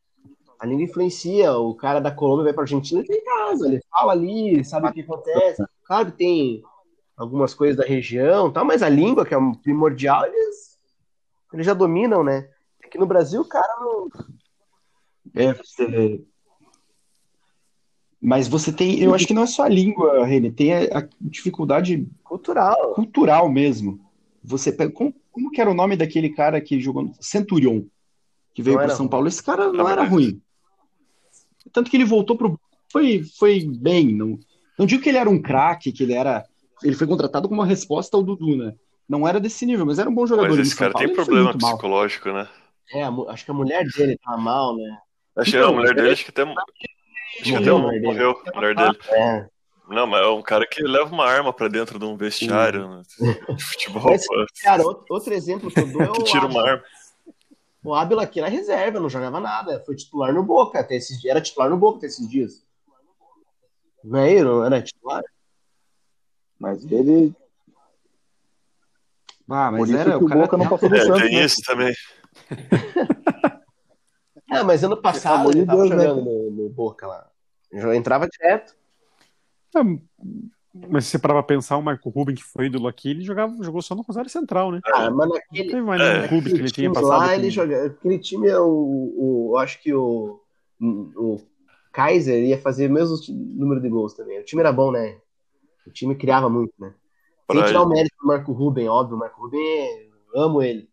A 0.59 0.65
língua 0.67 0.83
influencia. 0.83 1.53
O 1.53 1.73
cara 1.73 1.99
da 1.99 2.11
Colômbia 2.11 2.45
vai 2.45 2.53
pra 2.53 2.63
Argentina 2.63 3.01
e 3.01 3.05
tem 3.05 3.17
em 3.17 3.23
casa. 3.23 3.67
Ele 3.67 3.81
fala 3.89 4.11
ali, 4.13 4.63
sabe 4.63 4.87
o 4.87 4.93
que 4.93 5.01
acontece. 5.01 5.63
Claro 5.83 6.11
que 6.11 6.17
tem 6.17 6.63
algumas 7.15 7.53
coisas 7.53 7.77
da 7.77 7.85
região, 7.85 8.51
tal, 8.51 8.65
mas 8.65 8.81
a 8.81 8.89
língua, 8.89 9.25
que 9.25 9.33
é 9.33 9.37
um 9.37 9.53
primordial, 9.53 10.25
eles, 10.25 10.79
eles 11.53 11.65
já 11.65 11.73
dominam, 11.73 12.23
né? 12.23 12.49
Aqui 12.83 12.97
no 12.97 13.05
Brasil, 13.05 13.41
o 13.41 13.47
cara 13.47 13.75
não. 13.79 14.09
É, 15.35 15.53
você... 15.53 16.23
Mas 18.21 18.47
você 18.47 18.71
tem, 18.71 18.99
eu 19.01 19.13
acho 19.13 19.27
que 19.27 19.33
não 19.33 19.43
é 19.43 19.47
só 19.47 19.63
a 19.63 19.69
língua, 19.69 20.25
Reni, 20.25 20.49
tem 20.49 20.73
a, 20.73 20.99
a 20.99 21.07
dificuldade 21.19 22.07
Cultural. 22.23 22.93
cultural 22.93 23.49
mesmo. 23.49 23.99
Você 24.41 24.71
pega, 24.71 24.91
como, 24.91 25.13
como 25.29 25.51
que 25.51 25.59
era 25.59 25.69
o 25.69 25.73
nome 25.73 25.97
daquele 25.97 26.29
cara 26.29 26.61
que 26.61 26.79
jogou 26.79 27.11
Centurion, 27.19 27.83
que 28.53 28.61
veio 28.61 28.77
para 28.77 28.95
São. 28.95 29.09
Paulo? 29.09 29.27
Esse 29.27 29.43
cara 29.43 29.73
não 29.73 29.89
era 29.89 30.03
ruim. 30.03 30.41
Tanto 31.73 31.91
que 31.91 31.97
ele 31.97 32.05
voltou 32.05 32.37
pro 32.37 32.57
foi 32.91 33.23
foi 33.23 33.65
bem, 33.65 34.13
não, 34.15 34.39
não 34.77 34.85
digo 34.85 35.01
que 35.01 35.09
ele 35.09 35.17
era 35.17 35.29
um 35.29 35.41
craque, 35.41 35.91
que 35.91 36.03
ele 36.03 36.13
era, 36.13 36.45
ele 36.83 36.95
foi 36.95 37.07
contratado 37.07 37.47
como 37.47 37.61
uma 37.61 37.67
resposta 37.67 38.15
ao 38.17 38.23
Dudu, 38.23 38.55
né? 38.57 38.73
Não 39.07 39.27
era 39.27 39.39
desse 39.39 39.65
nível, 39.65 39.85
mas 39.85 39.99
era 39.99 40.09
um 40.09 40.15
bom 40.15 40.25
jogador. 40.25 40.49
Mas 40.49 40.59
esse 40.67 40.75
cara 40.75 40.91
Paulo 40.91 41.07
tem 41.07 41.15
problema 41.15 41.43
muito 41.51 41.61
mal. 41.61 41.71
psicológico, 41.73 42.31
né? 42.31 42.47
É, 42.93 43.03
acho 43.29 43.45
que 43.45 43.51
a 43.51 43.53
mulher 43.53 43.85
dele 43.97 44.17
tá 44.23 44.37
mal, 44.37 44.75
né? 44.75 44.97
Acho 45.35 45.51
que 45.51 45.57
Então, 45.57 45.69
a 45.69 45.73
mulher 45.73 45.95
dele, 45.95 46.11
acho 46.11 46.23
que 46.23 46.29
até. 46.31 46.43
Acho 46.43 46.55
que 47.43 47.55
até 47.55 47.71
Morreu 47.71 47.75
a 47.75 47.79
mulher 47.79 47.93
dele. 47.99 48.05
morreu 48.05 48.41
a 48.45 48.55
mulher 48.55 48.75
dele. 48.75 48.97
É. 49.09 49.47
Não, 49.89 50.07
mas 50.07 50.21
é 50.23 50.27
um 50.27 50.41
cara 50.41 50.65
que 50.65 50.81
leva 50.81 51.13
uma 51.13 51.25
arma 51.25 51.51
pra 51.51 51.67
dentro 51.67 51.99
de 51.99 52.05
um 52.05 52.15
vestiário 52.15 52.87
né? 52.87 53.01
de 53.55 53.63
futebol, 53.63 54.03
Mas, 54.05 54.25
Cara, 54.61 54.83
outro, 54.83 55.33
exemplo 55.33 55.69
que 55.69 55.79
eu 55.79 55.87
dou 55.91 56.01
é 56.01 56.07
que 56.11 56.21
o 56.21 56.23
tira 56.23 56.45
uma 56.45 56.61
arma. 56.61 56.83
O 57.83 57.93
Ábila 57.93 58.23
aqui 58.23 58.39
era 58.39 58.47
reserva, 58.47 58.99
não 58.99 59.09
jogava 59.09 59.41
nada. 59.41 59.83
Foi 59.85 59.95
titular 59.95 60.33
no 60.33 60.41
Boca 60.41 60.79
até 60.79 60.95
esses 60.95 61.19
dias. 61.19 61.31
Era 61.31 61.41
titular 61.41 61.69
no 61.69 61.77
Boca 61.77 61.97
até 61.97 62.07
esses 62.07 62.27
dias. 62.29 62.63
Não 64.03 64.19
é? 64.19 64.41
Não 64.41 64.65
era 64.65 64.81
titular? 64.81 65.21
Mas 66.63 66.89
ele. 66.89 67.35
Ah, 69.49 69.69
Por 69.69 69.79
mas 69.79 69.89
isso 69.89 69.97
era, 69.97 70.17
que 70.17 70.23
o 70.23 70.25
o 70.25 70.29
cara 70.29 70.41
Boca 70.41 70.57
não 70.57 70.69
passou 70.69 70.87
do 70.87 70.95
É, 70.95 71.01
Santos, 71.01 71.21
tem 71.21 71.35
né? 71.35 71.43
isso 71.45 71.61
também. 71.65 71.93
Ah, 74.49 74.63
mas 74.63 74.83
ano 74.83 75.01
passado 75.01 75.49
ele 75.49 75.65
tava 75.65 75.79
Deus, 75.79 75.89
né, 75.89 76.03
jogando 76.07 76.25
no, 76.25 76.51
no 76.51 76.69
Boca 76.69 77.07
lá. 77.07 77.27
Já 77.71 77.95
entrava 77.95 78.27
direto. 78.27 78.75
É, 79.75 79.79
mas 80.89 81.05
se 81.05 81.11
você 81.11 81.19
parar 81.19 81.33
pra 81.35 81.43
pensar, 81.43 81.75
o 81.77 81.81
Marco 81.81 82.07
Ruben, 82.09 82.35
que 82.35 82.43
foi 82.43 82.67
ídolo 82.67 82.87
aqui, 82.87 83.09
ele 83.09 83.23
jogava, 83.23 83.51
jogou 83.63 83.81
só 83.81 83.95
no 83.95 84.03
Rosário 84.03 84.29
Central, 84.29 84.71
né? 84.71 84.79
Ah, 84.85 85.09
mas 85.09 85.27
Não 85.27 85.35
naquele, 85.35 85.69
teve 85.69 85.81
mais 85.81 85.99
É. 86.01 86.27
clube 86.27 86.51
que 86.51 86.59
ele 86.59 86.69
tinha 86.71 86.91
time 86.91 86.93
passado. 86.93 87.09
lá, 87.09 87.35
ele 87.35 87.49
joga... 87.49 87.87
aquele 87.87 88.19
time 88.19 88.47
é 88.47 88.59
o, 88.59 88.67
o. 88.67 89.49
Eu 89.53 89.57
acho 89.57 89.81
que 89.81 89.91
o. 89.91 90.39
O 90.79 91.41
Kaiser 91.91 92.43
ia 92.43 92.57
fazer 92.59 92.91
o 92.91 92.93
mesmo 92.93 93.15
número 93.29 93.81
de 93.81 93.89
gols 93.89 94.13
também. 94.13 94.39
O 94.39 94.45
time 94.45 94.59
era 94.61 94.71
bom, 94.71 94.91
né? 94.91 95.17
O 95.87 95.91
time 95.91 96.15
criava 96.15 96.49
muito, 96.49 96.73
né? 96.79 96.93
Sem 97.51 97.59
Pra- 97.59 97.67
tirar 97.67 97.83
o 97.83 97.89
mérito 97.89 98.15
do 98.19 98.27
Marco 98.27 98.51
Ruben, 98.53 98.89
óbvio. 98.89 99.15
O 99.17 99.19
Marco 99.19 99.41
Ruben, 99.41 100.11
amo 100.35 100.61
ele. 100.61 100.89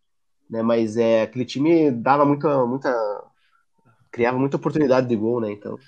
Né? 0.51 0.63
Mas 0.63 0.97
é, 0.97 1.23
aquele 1.23 1.45
time 1.45 1.91
dava 1.91 2.25
muita, 2.25 2.67
muita. 2.67 2.91
Criava 4.11 4.39
muita 4.39 4.57
oportunidade 4.57 5.09
de 5.09 5.17
gol, 5.17 5.41
né? 5.41 5.53
Então. 5.53 5.79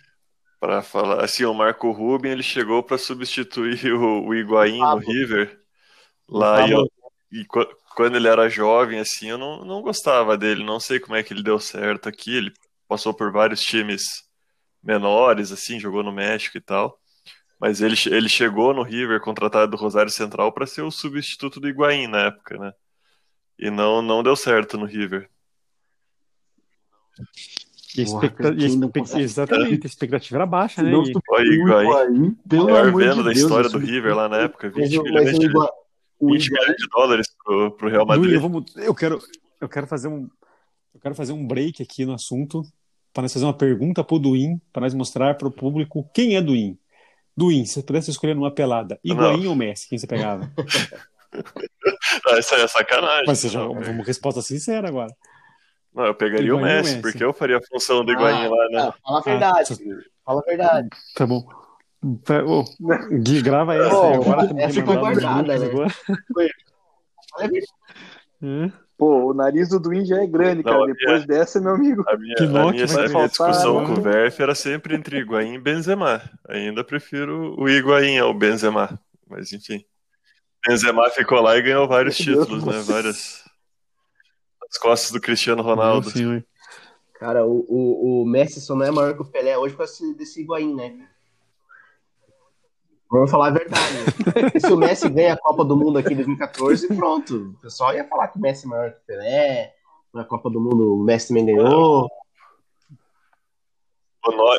Pra 0.61 0.81
falar 0.81 1.25
assim, 1.25 1.45
o 1.45 1.53
Marco 1.53 1.91
Ruben 1.91 2.31
ele 2.33 2.43
chegou 2.43 2.83
pra 2.83 2.97
substituir 2.97 3.81
o, 3.93 4.27
o 4.29 4.35
Higuaín 4.35 4.81
no. 4.81 5.01
River 5.01 5.61
lá 6.29 6.63
e, 6.63 6.73
eu- 6.73 6.87
e 7.33 7.45
qu- 7.47 7.67
quando 7.97 8.17
ele 8.17 8.29
era 8.29 8.49
jovem 8.49 9.01
assim, 9.01 9.31
eu 9.31 9.39
não, 9.39 9.65
não 9.65 9.83
gostava 9.83 10.37
dele, 10.39 10.65
não 10.65 10.81
sei 10.81 11.01
como 11.01 11.17
é 11.17 11.23
que 11.23 11.33
ele 11.35 11.43
deu 11.43 11.61
certo 11.61 12.09
aqui, 12.09 12.37
ele 12.37 12.53
passou 12.89 13.15
por 13.15 13.33
vários 13.33 13.63
times 13.63 14.03
menores 14.83 15.53
assim, 15.53 15.81
jogou 15.81 16.03
no 16.05 16.13
México 16.13 16.59
e 16.59 16.63
tal. 16.63 16.99
Mas 17.63 17.81
ele, 17.81 17.95
ele 18.11 18.29
chegou 18.29 18.75
no 18.75 18.83
River 18.83 19.21
contratado 19.21 19.71
do 19.71 19.77
Rosário 19.77 20.11
Central 20.11 20.51
pra 20.53 20.67
ser 20.67 20.83
o 20.83 20.91
substituto 20.91 21.61
do 21.61 21.69
Higuaín 21.69 22.09
na 22.09 22.23
época, 22.27 22.59
né? 22.59 22.73
E 23.57 23.71
não 23.71 24.03
não 24.03 24.21
deu 24.21 24.35
certo 24.35 24.77
no 24.77 24.85
River. 24.85 25.31
E 27.97 28.03
expecta- 28.03 28.53
expect- 28.55 29.19
Exatamente, 29.21 29.87
a 29.87 29.87
expectativa 29.87 30.39
era 30.39 30.47
baixa, 30.47 30.83
né? 30.83 30.91
Não, 30.91 31.05
E- 31.05 31.13
o 31.15 31.41
Higuaín, 31.41 32.35
pelo 32.49 32.65
maior 32.65 32.89
amor 32.89 33.01
de 33.03 33.09
venda 33.09 33.23
da 33.23 33.31
Deus, 33.31 33.39
história 33.39 33.67
isso- 33.69 33.79
do 33.79 33.85
River 33.87 34.17
lá 34.17 34.29
na 34.29 34.39
época, 34.39 34.69
20 34.71 34.79
Mas, 34.81 34.95
o- 34.97 35.03
milhões 35.03 35.25
mas 35.31 35.39
de, 35.39 35.47
Igua, 35.47 35.71
o 36.19 36.33
20 36.33 36.47
Higuaín- 36.47 36.61
milhões 36.63 36.77
de 36.79 36.89
dólares 36.89 37.27
pro, 37.45 37.71
pro 37.73 37.89
Real 37.91 38.07
Madrid. 38.07 38.41
vamos, 38.41 38.77
eu 38.77 38.95
quero, 38.95 39.21
eu 39.61 39.69
quero 39.69 39.87
fazer 39.87 40.09
um, 40.09 40.29
eu 40.95 41.01
quero 41.01 41.15
fazer 41.15 41.33
um 41.33 41.47
break 41.47 41.83
aqui 41.83 42.05
no 42.07 42.15
assunto 42.15 42.63
para 43.13 43.23
nós 43.23 43.33
fazer 43.33 43.45
uma 43.45 43.55
pergunta 43.57 44.03
pro 44.03 44.19
Duin, 44.19 44.59
para 44.73 44.81
nós 44.83 44.95
mostrar 44.95 45.35
para 45.37 45.47
o 45.47 45.51
público 45.53 46.09
quem 46.15 46.35
é 46.37 46.41
Duin. 46.43 46.79
Duin, 47.37 47.65
se 47.65 47.75
você 47.75 47.83
pudesse 47.83 48.11
escolher 48.11 48.35
numa 48.35 48.55
pelada, 48.55 48.99
Higuaín 49.05 49.47
ou 49.47 49.55
Messi, 49.55 49.89
quem 49.89 49.99
você 49.99 50.07
pegava? 50.07 50.51
Ah, 52.29 52.39
isso 52.39 52.55
aí 52.55 52.61
é 52.61 52.69
sacanagem. 52.69 53.25
Mas 53.27 53.43
Não, 53.55 53.73
uma 53.73 54.05
resposta 54.05 54.43
sincera 54.43 54.87
agora. 54.87 55.11
Não, 55.95 56.05
eu 56.05 56.15
pegaria 56.15 56.47
Higuaín 56.47 56.63
o 56.63 56.67
Messi, 56.67 56.91
Messi? 56.97 57.01
porque 57.03 57.25
eu 57.25 57.33
faria 57.33 57.57
a 57.57 57.63
função 57.63 58.05
do 58.05 58.13
Higuaín 58.13 58.45
Ah, 58.45 58.49
lá, 58.51 58.69
né? 58.71 58.79
ah, 58.81 58.93
fala 59.03 59.19
a 59.19 59.23
verdade. 59.23 59.79
Fala 60.25 60.41
a 60.41 60.45
verdade. 60.45 60.89
Tá 61.15 61.27
bom. 61.27 61.43
Ô, 62.47 62.65
Gui, 63.23 63.41
grava 63.41 63.75
essa 63.77 64.07
aí 64.09 64.15
agora. 64.15 64.43
essa 64.61 64.75
ficou 64.75 64.95
mandar 64.95 65.11
nos 65.11 65.23
guardada, 65.23 65.59
né? 65.59 65.67
agora. 65.67 65.95
Verdade. 67.39 67.67
É. 68.43 68.82
Pô, 69.03 69.33
o 69.33 69.35
nariz 69.35 69.69
do 69.69 69.81
Duin 69.81 70.05
já 70.05 70.23
é 70.23 70.27
grande, 70.29 70.63
Não, 70.63 70.71
cara. 70.71 70.85
a 70.85 70.87
Depois 70.95 71.27
dessa, 71.27 71.61
meu 71.61 71.75
amigo. 71.75 72.05
A 72.07 72.17
minha, 72.17 72.37
Que 72.37 72.45
a 72.45 72.47
note 72.47 72.75
minha, 72.75 72.87
vai 72.87 73.07
a 73.07 73.09
minha 73.09 73.29
faltar, 73.29 73.49
discussão 73.51 73.81
né? 73.81 73.87
com 73.87 73.93
o 73.95 74.01
Verf 74.01 74.41
era 74.41 74.55
sempre 74.55 74.95
entre 74.95 75.19
Higuaín 75.19 75.55
e 75.55 75.59
Benzema. 75.59 76.23
Ainda 76.49 76.85
prefiro 76.85 77.61
o 77.61 77.69
Higuaín 77.69 78.19
ao 78.19 78.33
Benzema. 78.33 79.01
Mas 79.29 79.53
enfim. 79.53 79.85
Benzema 80.65 81.11
ficou 81.11 81.41
lá 81.41 81.57
e 81.57 81.63
ganhou 81.63 81.89
vários 81.89 82.17
Meu 82.21 82.33
Deus. 82.37 82.47
títulos, 82.47 82.65
né? 82.65 82.81
Várias. 82.87 83.43
As 84.71 84.79
costas 84.79 85.11
do 85.11 85.21
Cristiano 85.21 85.65
Ronaldo. 85.65 86.09
Sim, 86.09 86.27
ui. 86.27 86.45
Cara, 87.15 87.45
o, 87.45 87.67
o, 87.69 88.23
o 88.23 88.25
Messi 88.25 88.61
só 88.61 88.77
não 88.77 88.87
é 88.87 88.93
maior 88.93 89.17
que 89.17 89.23
o 89.23 89.25
Pelé 89.25 89.59
hoje 89.59 89.75
por 89.75 89.79
causa 89.79 90.15
desse 90.15 90.43
Higuaín, 90.43 90.77
né? 90.77 91.09
Vamos 93.13 93.31
falar 93.31 93.49
a 93.49 93.51
verdade. 93.51 93.95
E 94.55 94.59
se 94.61 94.73
o 94.73 94.77
Messi 94.77 95.07
ganha 95.11 95.35
a 95.35 95.39
Copa 95.39 95.63
do 95.67 95.77
Mundo 95.77 95.99
aqui 95.99 96.15
em 96.15 96.17
2014, 96.17 96.89
pronto. 96.97 97.51
O 97.51 97.61
pessoal 97.61 97.95
ia 97.95 98.05
falar 98.09 98.29
que 98.29 98.39
o 98.39 98.41
Messi 98.41 98.65
é 98.65 98.69
maior 98.71 98.91
que 98.91 98.97
o 98.97 99.07
Pelé. 99.07 99.75
Na 100.15 100.25
Copa 100.25 100.49
do 100.49 100.59
Mundo 100.59 100.95
o 100.95 101.05
Messi 101.05 101.29
também 101.29 101.45
ganhou. 101.45 102.09
Honor- 104.27 104.59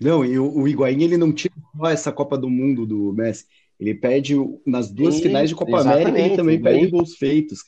Não, 0.00 0.24
e 0.24 0.38
o, 0.38 0.50
o 0.60 0.66
Higuaín, 0.66 1.02
ele 1.02 1.18
não 1.18 1.32
tira 1.32 1.54
só 1.76 1.86
essa 1.90 2.10
Copa 2.12 2.38
do 2.38 2.48
Mundo 2.48 2.86
do 2.86 3.12
Messi. 3.12 3.44
Ele 3.78 3.94
perde 3.94 4.36
nas 4.66 4.90
duas 4.90 5.16
Sim, 5.16 5.22
finais 5.24 5.50
de 5.50 5.54
Copa 5.54 5.80
América, 5.80 6.18
ele 6.18 6.36
também 6.36 6.54
Higuaín. 6.56 6.78
perde 6.78 6.90
gols 6.90 7.14
feitos. 7.16 7.58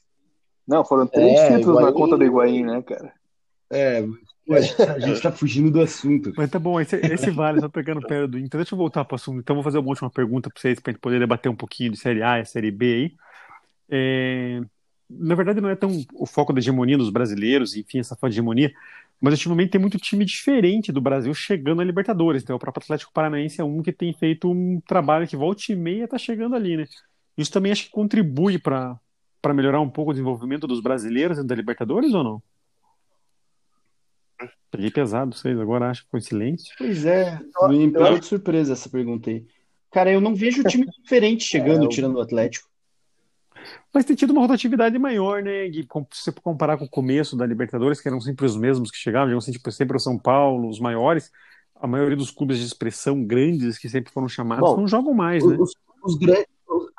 Não, 0.67 0.85
foram 0.85 1.07
três 1.07 1.39
É, 1.39 1.57
títulos 1.59 1.77
na 1.77 1.89
Higuaín- 1.89 1.95
conta 1.95 2.17
do 2.17 2.25
Higuaín, 2.25 2.65
né, 2.65 2.83
cara? 2.83 3.13
É, 3.71 4.03
a 4.55 4.61
gente- 4.61 4.81
a 4.81 5.21
tá 5.21 5.33
fugindo 5.33 5.71
do 5.71 5.81
assunto. 5.81 6.33
Mas 6.37 6.51
tá 6.51 6.59
bom, 6.59 6.81
esse, 6.81 6.97
esse 6.97 7.31
vale, 7.31 7.61
só 7.61 7.69
pegando 7.69 7.99
o 7.99 8.07
pé 8.07 8.27
do 8.27 8.39
Inter. 8.39 8.61
Deixa 8.61 8.75
eu 8.75 8.79
voltar 8.79 9.05
para 9.05 9.15
o 9.15 9.17
assunto. 9.17 9.41
Então, 9.41 9.57
vou 9.57 9.65
fazer 9.65 9.79
uma 9.79 9.89
última 9.89 10.11
pergunta 10.11 10.49
para 10.51 10.61
vocês, 10.61 10.79
para 10.79 10.91
a 10.91 10.93
gente 10.93 11.01
poder 11.01 11.19
debater 11.19 11.51
um 11.51 11.57
pouquinho 11.57 11.93
de 11.93 11.99
Série 11.99 12.23
A 12.23 12.39
e 12.39 12.45
Série 12.45 12.71
B 12.71 12.87
aí. 12.87 13.15
É, 13.89 14.61
na 15.09 15.35
verdade, 15.35 15.61
não 15.61 15.69
é 15.69 15.77
tão 15.77 15.91
o 16.15 16.27
foco 16.27 16.53
da 16.53 16.59
hegemonia 16.59 16.99
dos 16.99 17.11
brasileiros, 17.11 17.77
enfim, 17.77 17.99
essa 17.99 18.17
falta 18.17 18.31
de 18.31 18.37
hegemonia, 18.37 18.73
mas 19.21 19.35
ultimamente 19.35 19.71
tem 19.71 19.81
muito 19.81 19.99
time 19.99 20.25
diferente 20.25 20.93
do 20.93 21.01
Brasil 21.01 21.33
chegando 21.35 21.79
na 21.79 21.85
Libertadores. 21.85 22.43
Então, 22.43 22.57
o 22.57 22.59
próprio 22.59 22.83
Atlético 22.83 23.13
Paranaense 23.13 23.61
é 23.61 23.65
um 23.65 23.83
que 23.83 23.93
tem 23.93 24.13
feito 24.13 24.51
um 24.51 24.81
trabalho 24.87 25.27
que 25.27 25.37
volta 25.37 25.63
e 25.71 25.77
meia 25.77 26.09
tá 26.09 26.19
chegando 26.19 26.55
ali, 26.55 26.77
né? 26.77 26.87
Isso 27.37 27.53
também 27.53 27.73
acho 27.73 27.85
que 27.85 27.91
contribui 27.91 28.59
para 28.59 28.99
melhorar 29.55 29.81
um 29.81 29.91
pouco 29.91 30.11
o 30.11 30.15
desenvolvimento 30.15 30.67
dos 30.67 30.81
brasileiros 30.81 31.45
da 31.45 31.55
Libertadores 31.55 32.13
ou 32.13 32.25
não? 32.25 32.43
Peguei 34.71 34.91
pesado 34.91 35.35
vocês 35.35 35.59
agora, 35.59 35.91
acho 35.91 36.05
que 36.05 36.11
foi 36.11 36.21
silêncio. 36.21 36.75
Pois 36.77 37.05
é, 37.07 37.39
me 37.69 37.91
pegou 37.91 38.19
de 38.19 38.27
surpresa 38.27 38.73
essa 38.75 38.89
pergunta 38.89 39.31
aí. 39.31 39.45
Cara, 39.91 40.11
eu 40.13 40.21
não 40.21 40.35
vejo 40.35 40.63
time 40.65 40.87
diferente 41.03 41.45
chegando, 41.49 41.85
É, 41.85 41.87
o- 41.87 41.89
tirando 41.89 42.17
o 42.17 42.21
Atlético. 42.21 42.69
Mas 43.93 44.05
tem 44.05 44.15
tido 44.15 44.31
uma 44.33 44.43
rotatividade 44.43 44.99
maior, 44.99 45.43
né, 45.43 45.67
Gui? 45.69 45.87
Se 46.13 46.25
você 46.25 46.33
comparar 46.33 46.77
com 46.77 46.85
o 46.85 46.89
começo 46.91 47.35
da 47.37 47.47
Libertadores, 47.47 48.01
que 48.01 48.09
eram 48.09 48.21
sempre 48.21 48.45
os 48.45 48.57
mesmos 48.57 48.91
que 48.91 48.99
chegavam, 48.99 49.29
digamos 49.29 49.45
assim, 49.45 49.53
tipo, 49.53 49.71
sempre 49.73 49.97
o 49.97 50.01
São 50.01 50.19
Paulo, 50.19 50.69
os 50.69 50.79
maiores, 50.79 51.33
a 51.75 51.87
maioria 51.87 52.17
dos 52.17 52.31
clubes 52.31 52.59
de 52.59 52.67
expressão 52.67 53.25
grandes 53.25 53.79
que 53.79 53.89
sempre 53.89 54.13
foram 54.13 54.29
chamados 54.29 54.71
Bom, 54.71 54.77
não 54.83 54.89
jogam 54.89 55.15
mais, 55.15 55.45
né? 55.45 55.57
Os, 55.59 55.73
os 56.03 56.15
grandes. 56.17 56.47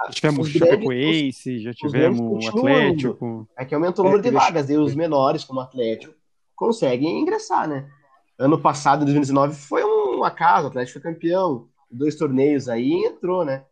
Já 0.08 0.12
tivemos 0.12 0.48
os 0.48 0.54
Chapecoense, 0.54 1.60
já 1.60 1.70
os 1.72 1.76
tivemos 1.76 2.46
o 2.46 2.50
Atlético. 2.50 3.48
É 3.58 3.66
que 3.66 3.76
aumenta 3.76 4.02
o 4.02 4.06
número 4.06 4.20
É, 4.20 4.24
de 4.30 4.36
eu 4.36 4.38
acho- 4.40 4.48
vagas, 4.48 4.70
e 4.70 4.78
os 4.78 4.96
menores, 4.96 5.44
como 5.44 5.60
o 5.60 5.64
Atlético, 5.64 6.14
conseguem 6.58 7.20
ingressar, 7.22 7.68
né? 7.70 7.90
Ano 8.38 8.60
passado, 8.60 9.06
2019, 9.06 9.56
foi 9.56 9.84
um 9.86 10.24
acaso, 10.24 10.66
o 10.66 10.70
Atlético 10.70 11.00
foi 11.02 11.14
campeão. 11.14 11.70
Dois 11.90 12.16
torneios 12.16 12.68
aí 12.68 12.92
entrou, 13.06 13.46
né? 13.46 13.64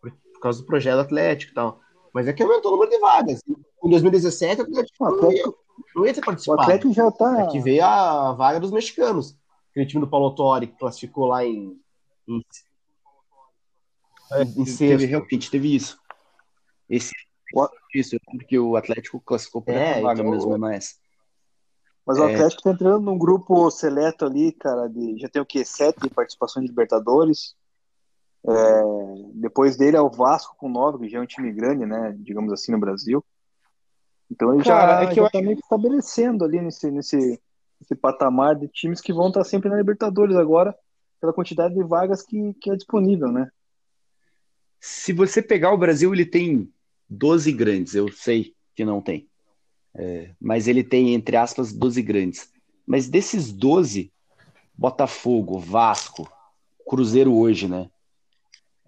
Por, 0.00 0.10
por 0.10 0.40
causa 0.40 0.60
do 0.60 0.66
projeto 0.66 0.98
Atlético 0.98 1.52
e 1.52 1.54
tal. 1.54 1.80
Mas 2.12 2.26
é 2.26 2.32
que 2.32 2.42
aumentou 2.42 2.72
o 2.72 2.74
número 2.76 2.90
de 2.90 2.98
vagas. 2.98 3.40
Em 3.84 3.88
2017, 3.90 4.60
o 4.60 4.64
Atlético 4.64 5.04
O 5.04 5.08
não 5.10 5.14
ia, 5.32 5.40
Atlético, 5.40 5.58
não 5.94 6.06
ia 6.06 6.14
ter 6.14 6.20
o 6.20 6.24
participado. 6.24 6.60
Atlético 6.62 6.92
já 6.92 7.10
tá. 7.12 7.40
É 7.42 7.46
que 7.46 7.60
veio 7.60 7.84
a 7.84 8.32
vaga 8.32 8.58
dos 8.60 8.70
mexicanos. 8.72 9.36
Aquele 9.70 9.86
time 9.86 10.00
do 10.00 10.08
Paulo 10.10 10.34
Torre 10.34 10.66
que 10.66 10.76
classificou 10.78 11.26
lá 11.26 11.44
em, 11.44 11.78
em, 12.28 12.42
em 14.56 14.64
Teve, 14.64 14.66
sexto. 14.66 15.06
realmente, 15.06 15.50
teve 15.50 15.74
isso. 15.74 15.98
Esse, 16.88 17.12
O- 17.54 17.68
isso, 17.94 18.16
porque 18.30 18.58
o 18.58 18.76
Atlético 18.76 19.20
classificou 19.20 19.62
por 19.62 19.72
É, 19.74 19.92
essa 19.92 20.00
vaga 20.02 20.20
então- 20.20 20.30
mesmo, 20.32 20.54
é 20.54 20.58
mais. 20.58 21.00
Mas 22.06 22.18
o 22.18 22.24
É. 22.24 22.34
Atlético 22.34 22.62
tá 22.62 22.70
entrando 22.70 23.00
num 23.00 23.16
grupo 23.16 23.70
seleto 23.70 24.24
ali, 24.24 24.52
cara, 24.52 24.88
de, 24.88 25.18
já 25.18 25.28
tem 25.28 25.40
o 25.40 25.46
quê? 25.46 25.64
Sete 25.64 26.10
participações 26.10 26.64
de 26.64 26.70
Libertadores. 26.70 27.54
É, 28.44 28.82
depois 29.34 29.76
dele 29.76 29.96
é 29.96 30.00
o 30.00 30.10
Vasco 30.10 30.56
com 30.56 30.68
nove, 30.68 31.06
que 31.06 31.12
já 31.12 31.18
é 31.18 31.20
um 31.20 31.26
time 31.26 31.52
grande, 31.52 31.86
né? 31.86 32.12
Digamos 32.18 32.52
assim, 32.52 32.72
no 32.72 32.80
Brasil. 32.80 33.24
Então 34.28 34.52
ele 34.52 34.64
Cara, 34.64 34.96
já, 34.96 35.02
é 35.02 35.06
que 35.06 35.14
já 35.14 35.30
tá 35.30 35.40
meio 35.40 35.56
que 35.56 35.62
estabelecendo 35.62 36.44
ali 36.44 36.60
nesse, 36.60 36.90
nesse, 36.90 37.40
nesse 37.80 37.94
patamar 37.94 38.56
de 38.56 38.66
times 38.66 39.00
que 39.00 39.12
vão 39.12 39.28
estar 39.28 39.44
sempre 39.44 39.68
na 39.68 39.76
Libertadores 39.76 40.34
agora, 40.34 40.74
pela 41.20 41.32
quantidade 41.32 41.74
de 41.74 41.84
vagas 41.84 42.22
que, 42.22 42.52
que 42.54 42.70
é 42.70 42.74
disponível, 42.74 43.30
né? 43.30 43.48
Se 44.80 45.12
você 45.12 45.40
pegar 45.40 45.72
o 45.72 45.78
Brasil, 45.78 46.12
ele 46.12 46.26
tem 46.26 46.68
12 47.08 47.52
grandes, 47.52 47.94
eu 47.94 48.10
sei 48.10 48.56
que 48.74 48.84
não 48.84 49.00
tem. 49.00 49.28
É, 49.94 50.30
mas 50.40 50.68
ele 50.68 50.82
tem, 50.82 51.14
entre 51.14 51.36
aspas, 51.36 51.72
12 51.72 52.00
grandes. 52.02 52.50
Mas 52.86 53.08
desses 53.08 53.52
12, 53.52 54.12
Botafogo, 54.76 55.58
Vasco, 55.58 56.28
Cruzeiro 56.88 57.34
hoje, 57.34 57.68
né? 57.68 57.88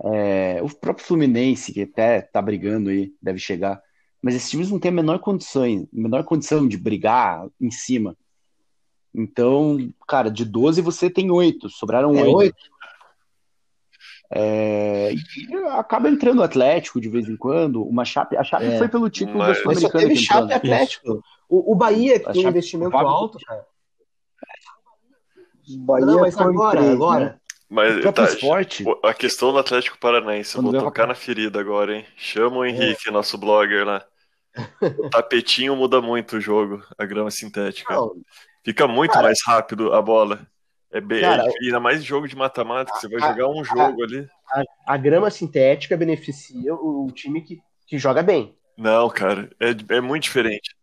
É, 0.02 0.60
o 0.62 0.68
próprio 0.68 1.06
Fluminense, 1.06 1.72
que 1.72 1.82
até 1.82 2.20
tá 2.20 2.42
brigando 2.42 2.90
aí, 2.90 3.12
deve 3.22 3.38
chegar. 3.38 3.80
Mas 4.20 4.34
esses 4.34 4.50
times 4.50 4.70
não 4.70 4.78
têm 4.78 4.90
a 4.90 4.94
menor 4.94 5.18
condição, 5.18 5.86
menor 5.92 6.24
condição 6.24 6.66
de 6.66 6.76
brigar 6.76 7.46
em 7.60 7.70
cima. 7.70 8.16
Então, 9.14 9.92
cara, 10.08 10.28
de 10.30 10.44
12 10.44 10.80
você 10.80 11.08
tem 11.08 11.30
8, 11.30 11.68
sobraram 11.70 12.16
É, 12.16 12.22
8. 12.22 12.36
oito. 12.36 12.70
É, 14.30 15.12
e 15.12 15.54
acaba 15.72 16.08
entrando 16.08 16.40
o 16.40 16.42
Atlético 16.42 17.00
de 17.00 17.08
vez 17.08 17.28
em 17.28 17.36
quando. 17.36 17.82
Uma 17.84 18.04
Chape, 18.04 18.36
a 18.36 18.42
Chape 18.42 18.64
É. 18.64 18.78
foi 18.78 18.88
pelo 18.88 19.08
título 19.10 19.38
Mas- 19.38 19.48
da 19.58 19.62
Sul-Americana 19.62 20.02
teve 20.08 20.16
Chape 20.16 20.46
né? 20.48 20.54
Atlético. 20.54 21.22
O, 21.48 21.72
o 21.72 21.74
Bahia, 21.74 22.18
que 22.18 22.28
A 22.28 22.32
tem 22.32 22.46
um 22.46 22.48
investimento 22.48 22.96
o 22.96 22.98
alto, 22.98 23.38
cara. 23.46 23.64
Bahia 25.78 26.06
Não, 26.06 26.20
mas 26.20 26.34
foi 26.34 26.44
agora, 26.44 26.70
três, 26.78 26.86
né? 26.88 26.94
agora. 26.94 27.40
Mas 27.70 28.04
O 28.04 28.12
tá, 28.12 28.24
esporte. 28.24 28.84
o- 28.86 29.00
a 29.06 29.14
questão 29.14 29.52
do 29.52 29.58
Atlético 29.58 29.98
Paranaense, 29.98 30.56
eu 30.56 30.62
Quando 30.62 30.72
vou 30.74 30.82
tocar 30.84 31.06
na 31.06 31.14
ferida 31.14 31.58
agora, 31.60 31.96
hein? 31.96 32.04
Chama 32.16 32.58
o 32.58 32.64
Henrique, 32.64 33.10
nosso 33.10 33.38
blogger 33.38 33.84
lá. 33.86 34.04
O 34.80 35.10
tapetinho 35.10 35.74
muda 35.74 36.00
muito 36.00 36.36
o 36.36 36.40
jogo, 36.40 36.82
a 36.98 37.04
grama 37.04 37.30
sintética. 37.30 37.92
Não, 37.94 38.12
Fica 38.64 38.86
muito 38.86 39.12
Cara- 39.12 39.24
mais 39.24 39.38
rápido 39.44 39.92
a 39.92 40.00
bola. 40.00 40.46
É 40.94 41.00
bem, 41.00 41.20
Cara, 41.20 41.42
é- 41.44 41.64
ainda 41.64 41.80
mais 41.80 42.02
jogo 42.04 42.28
de 42.28 42.36
mata-mata, 42.36 42.92
que 42.92 43.00
você 43.00 43.08
vai 43.08 43.22
a- 43.22 43.32
jogar 43.32 43.48
um 43.48 43.64
jogo 43.64 44.02
ali. 44.04 44.28
a, 44.52 44.94
a 44.94 44.96
grama 44.96 45.28
sintética 45.30 45.96
beneficia 45.96 46.72
o, 46.74 47.06
o 47.06 47.10
time 47.10 47.40
que, 47.42 47.60
que 47.86 47.98
joga 47.98 48.22
bem. 48.22 48.54
Não, 48.78 49.08
cara, 49.10 49.50
é, 49.60 49.96
é 49.96 50.00
muito 50.00 50.22
diferente. 50.22 50.74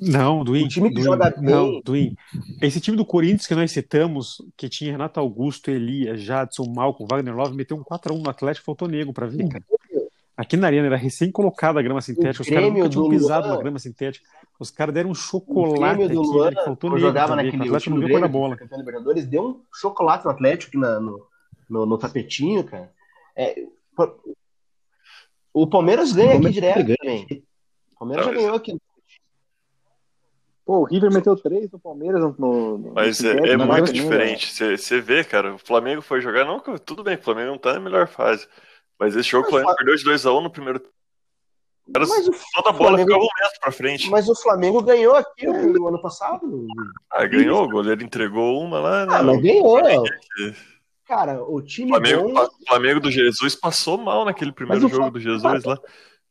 Não, 0.00 0.44
Duim. 0.44 0.64
O 0.64 0.68
time 0.68 0.88
que 0.88 0.94
Duim, 0.96 1.04
joga 1.04 1.30
bem- 1.30 1.42
Não, 1.50 1.80
Duim. 1.80 2.14
Esse 2.60 2.80
time 2.80 2.96
do 2.96 3.04
Corinthians 3.06 3.46
que 3.46 3.54
nós 3.54 3.70
citamos, 3.72 4.36
que 4.56 4.68
tinha 4.68 4.92
Renato 4.92 5.18
Augusto, 5.20 5.70
Elias, 5.70 6.20
Jadson, 6.20 6.64
Malco, 6.74 7.06
Wagner 7.10 7.34
Love, 7.34 7.56
meteu 7.56 7.76
um 7.76 7.82
4x1 7.84 8.22
no 8.22 8.30
Atlético, 8.30 8.66
faltou 8.66 8.88
nego 8.88 9.12
pra 9.12 9.26
ver, 9.26 9.48
cara. 9.48 9.64
Aqui 10.36 10.56
na 10.56 10.66
Arena 10.66 10.86
era 10.86 10.96
recém-colocada 10.96 11.78
a 11.78 11.82
grama 11.82 12.00
sintética, 12.00 12.42
os 12.42 12.48
caras 12.48 12.72
nunca 12.72 12.88
tinham 12.88 13.04
do 13.04 13.10
pisado 13.10 13.46
Luan- 13.46 13.56
na 13.56 13.62
grama 13.62 13.78
sintética. 13.78 14.28
Os 14.58 14.70
caras 14.70 14.92
deram 14.94 15.10
um 15.10 15.12
O 15.12 15.14
chocolate 15.14 16.02
aqui, 16.02 16.12
Luan, 16.14 16.44
velho, 16.44 16.56
que 16.56 16.64
faltou 16.64 16.90
nego 16.90 17.00
jogava 17.00 17.32
o 17.32 17.36
naquele 17.36 17.56
Atlético 17.62 17.94
time 17.96 18.08
pôr 18.10 18.20
na 18.20 18.28
bola. 18.28 18.56
campeão 18.56 18.78
Libertadores, 18.78 19.26
deu 19.26 19.42
um 19.44 19.60
chocolate 19.72 20.24
no 20.24 20.30
Atlético 20.32 20.76
na- 20.78 20.98
no, 20.98 21.24
no, 21.70 21.86
no 21.86 21.98
tapetinho, 21.98 22.64
cara. 22.64 22.90
É, 23.36 23.64
o 25.52 25.66
Palmeiras 25.68 26.12
ganha 26.12 26.34
O 26.34 26.38
aqui 26.38 26.50
direto 26.50 26.84
ganha. 26.84 26.96
também. 26.98 27.44
O 27.94 27.98
Palmeiras 27.98 28.26
já 28.26 28.32
Não, 28.32 28.38
ganhou 28.40 28.56
aqui. 28.56 28.76
Pô, 30.66 30.78
o 30.78 30.84
River 30.84 31.12
meteu 31.12 31.36
três 31.36 31.70
no 31.70 31.78
Palmeiras 31.78 32.20
no. 32.38 32.78
no 32.78 32.92
Mas 32.94 33.20
no 33.20 33.28
é, 33.30 33.50
é 33.50 33.56
né? 33.56 33.64
muito 33.64 33.86
Também, 33.86 33.92
diferente. 33.92 34.52
Você 34.78 35.00
vê, 35.00 35.22
cara, 35.22 35.54
o 35.54 35.58
Flamengo 35.58 36.00
foi 36.00 36.20
jogar. 36.22 36.44
Não, 36.44 36.58
tudo 36.78 37.04
bem, 37.04 37.16
o 37.16 37.22
Flamengo 37.22 37.50
não 37.50 37.58
tá 37.58 37.74
na 37.74 37.80
melhor 37.80 38.08
fase. 38.08 38.48
Mas 38.98 39.16
esse 39.16 39.28
jogo 39.28 39.46
o 39.46 39.50
Flamengo 39.50 39.74
perdeu 39.76 39.96
de 39.96 40.04
2x1 40.04 40.42
no 40.42 40.50
primeiro. 40.50 40.80
Cara, 41.92 42.06
Mas 42.06 42.26
o 42.28 42.32
toda 42.54 42.70
a 42.70 42.72
bola 42.72 42.88
Flamengo- 42.90 43.08
ficava 43.08 43.24
um 43.24 43.42
metro 43.42 43.60
pra 43.60 43.72
frente. 43.72 44.10
Mas 44.10 44.28
o 44.28 44.34
Flamengo 44.34 44.82
ganhou 44.82 45.14
aqui 45.14 45.46
no 45.46 45.88
ano 45.88 46.00
passado. 46.00 46.66
Ah, 47.10 47.26
ganhou, 47.26 47.64
o 47.64 47.68
goleiro 47.68 48.02
entregou 48.02 48.58
uma 48.62 48.78
lá. 48.80 49.04
né? 49.06 49.14
Ah, 49.16 49.22
mas 49.22 49.42
ganhou. 49.42 49.78
Cara, 51.06 51.42
o 51.44 51.60
time 51.60 51.90
Flamengo, 51.90 52.32
bom. 52.32 52.44
o 52.44 52.66
Flamengo 52.66 53.00
do 53.00 53.10
Jesus 53.10 53.54
passou 53.54 53.98
mal 53.98 54.24
naquele 54.24 54.52
primeiro 54.52 54.80
jogo 54.88 54.94
Fla- 54.96 55.10
do 55.10 55.20
Jesus 55.20 55.64
lá. 55.64 55.78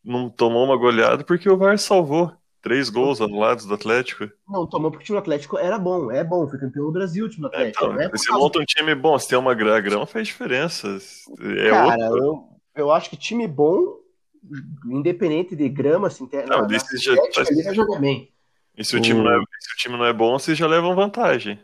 Não 0.03 0.29
tomou 0.29 0.65
uma 0.65 0.75
goleada 0.75 1.23
porque 1.23 1.47
o 1.49 1.55
VAR 1.57 1.77
salvou. 1.77 2.31
Três 2.61 2.89
gols 2.89 3.19
anulados 3.21 3.65
do 3.65 3.73
Atlético. 3.73 4.27
Não, 4.47 4.65
tomou 4.65 4.89
porque 4.89 5.03
o 5.03 5.05
time 5.05 5.17
do 5.17 5.21
Atlético 5.21 5.57
era 5.57 5.77
bom, 5.77 6.09
é 6.09 6.23
bom, 6.23 6.47
foi 6.47 6.57
campeão 6.57 6.85
do 6.85 6.91
Brasil 6.93 7.25
o 7.25 7.29
time 7.29 7.41
do 7.41 7.47
Atlético. 7.47 7.83
Então, 7.85 7.93
né? 7.95 8.09
Você 8.09 8.31
monta 8.31 8.57
um 8.59 8.65
time 8.65 8.95
bom, 8.95 9.19
se 9.19 9.27
tem 9.27 9.37
uma 9.37 9.53
gra- 9.53 9.81
grama, 9.81 10.05
faz 10.05 10.27
diferença. 10.27 10.87
É 11.41 11.69
Cara, 11.69 12.05
outro. 12.09 12.17
eu, 12.25 12.49
eu 12.75 12.91
acho 12.91 13.09
que 13.09 13.17
time 13.17 13.47
bom, 13.47 13.99
independente 14.85 15.55
de 15.55 15.69
grama, 15.69 16.07
assim, 16.07 16.25
tem, 16.27 16.41
Não, 16.41 16.47
na, 16.57 16.61
na 16.63 16.67
desse 16.67 16.97
já- 16.97 17.13
vai 17.15 17.73
jogar 17.75 17.99
bem. 17.99 18.31
E 18.75 18.83
se 18.83 18.95
o, 18.97 19.01
time 19.01 19.21
não 19.21 19.31
é, 19.31 19.39
se 19.59 19.73
o 19.73 19.77
time 19.77 19.97
não 19.97 20.05
é 20.05 20.11
bom, 20.13 20.37
vocês 20.37 20.57
já 20.57 20.65
levam 20.67 20.95
vantagem. 20.95 21.59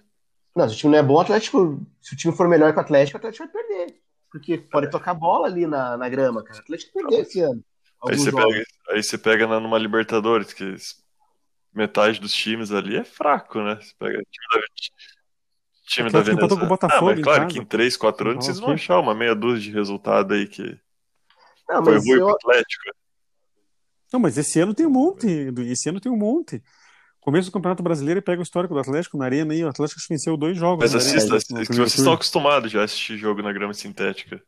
Não, 0.55 0.67
se 0.69 0.75
o 0.75 0.77
time 0.77 0.91
não 0.93 0.99
é 0.99 1.03
bom, 1.03 1.15
o 1.15 1.19
Atlético, 1.19 1.79
se 2.01 2.13
o 2.13 2.17
time 2.17 2.35
for 2.35 2.47
melhor 2.47 2.71
que 2.71 2.77
o 2.77 2.81
Atlético, 2.81 3.17
o 3.17 3.19
Atlético 3.19 3.45
vai 3.51 3.63
perder. 3.63 3.95
Porque 4.31 4.57
pode 4.59 4.91
tocar 4.91 5.13
bola 5.15 5.47
ali 5.47 5.65
na, 5.65 5.97
na 5.97 6.07
grama, 6.07 6.43
cara. 6.43 6.59
O 6.59 6.61
Atlético 6.61 6.93
perdeu 6.93 7.21
esse 7.21 7.39
ano. 7.41 7.63
Aí 8.07 8.15
você, 8.17 8.29
jogos. 8.31 8.45
pega, 8.53 8.65
aí 8.91 9.03
você 9.03 9.17
pega 9.17 9.47
na- 9.47 9.59
numa 9.59 9.77
Libertadores, 9.77 10.53
que 10.53 10.75
metade 11.73 12.19
dos 12.19 12.31
times 12.33 12.71
ali 12.71 12.95
é 12.95 13.03
fraco, 13.03 13.59
né? 13.61 13.75
Você 13.81 13.91
pega 13.97 14.19
o 14.19 14.23
time 14.23 14.47
da, 14.53 14.67
time 15.87 16.09
da 16.11 16.21
Venezuela. 16.21 16.59
com 16.59 16.65
o 16.65 16.69
Botafogo 16.69 17.11
ah, 17.11 17.15
mas 17.15 17.23
claro 17.23 17.41
casa. 17.41 17.53
que 17.53 17.59
em 17.59 17.65
3, 17.65 17.97
4 17.97 18.29
anos 18.29 18.45
Ah, 18.45 18.45
vocês 18.45 18.59
vão 18.59 18.71
achar 18.71 18.99
uma 18.99 19.15
meia 19.15 19.33
dúzia 19.35 19.63
de 19.63 19.71
resultado 19.71 20.33
aí 20.35 20.47
que 20.47 20.77
Não, 21.69 21.83
foi 21.83 21.93
mas 21.93 22.03
ruim 22.05 22.19
eu, 22.19 22.25
pro 22.25 22.35
Atlético. 22.35 22.83
Não, 24.11 24.19
mas 24.19 24.37
esse 24.37 24.59
ano 24.59 24.73
tem 24.73 24.85
um 24.85 24.89
monte. 24.89 25.27
Esse 25.69 25.89
ano 25.89 25.99
tem 25.99 26.11
um 26.11 26.17
monte. 26.17 26.63
Começo 27.21 27.49
do 27.49 27.53
Campeonato 27.53 27.83
Brasileiro 27.83 28.19
e 28.19 28.23
pega 28.23 28.39
o 28.39 28.43
histórico 28.43 28.73
do 28.73 28.79
Atlético 28.79 29.17
na 29.17 29.25
arena 29.25 29.53
aí. 29.53 29.63
O 29.63 29.67
Atlético 29.69 29.99
venceu 30.09 30.35
dois 30.35 30.57
jogos. 30.57 30.79
Mas 30.91 30.95
arena, 30.95 31.17
assista, 31.25 31.35
é 31.35 31.65
primeiro 31.65 31.73
vocês 31.89 31.99
estão 31.99 32.13
acostumados 32.13 32.71
já 32.71 32.81
a 32.81 32.85
assistir 32.85 33.17
jogo 33.17 33.41
na 33.43 33.53
grama 33.53 33.73
sintética. 33.73 34.41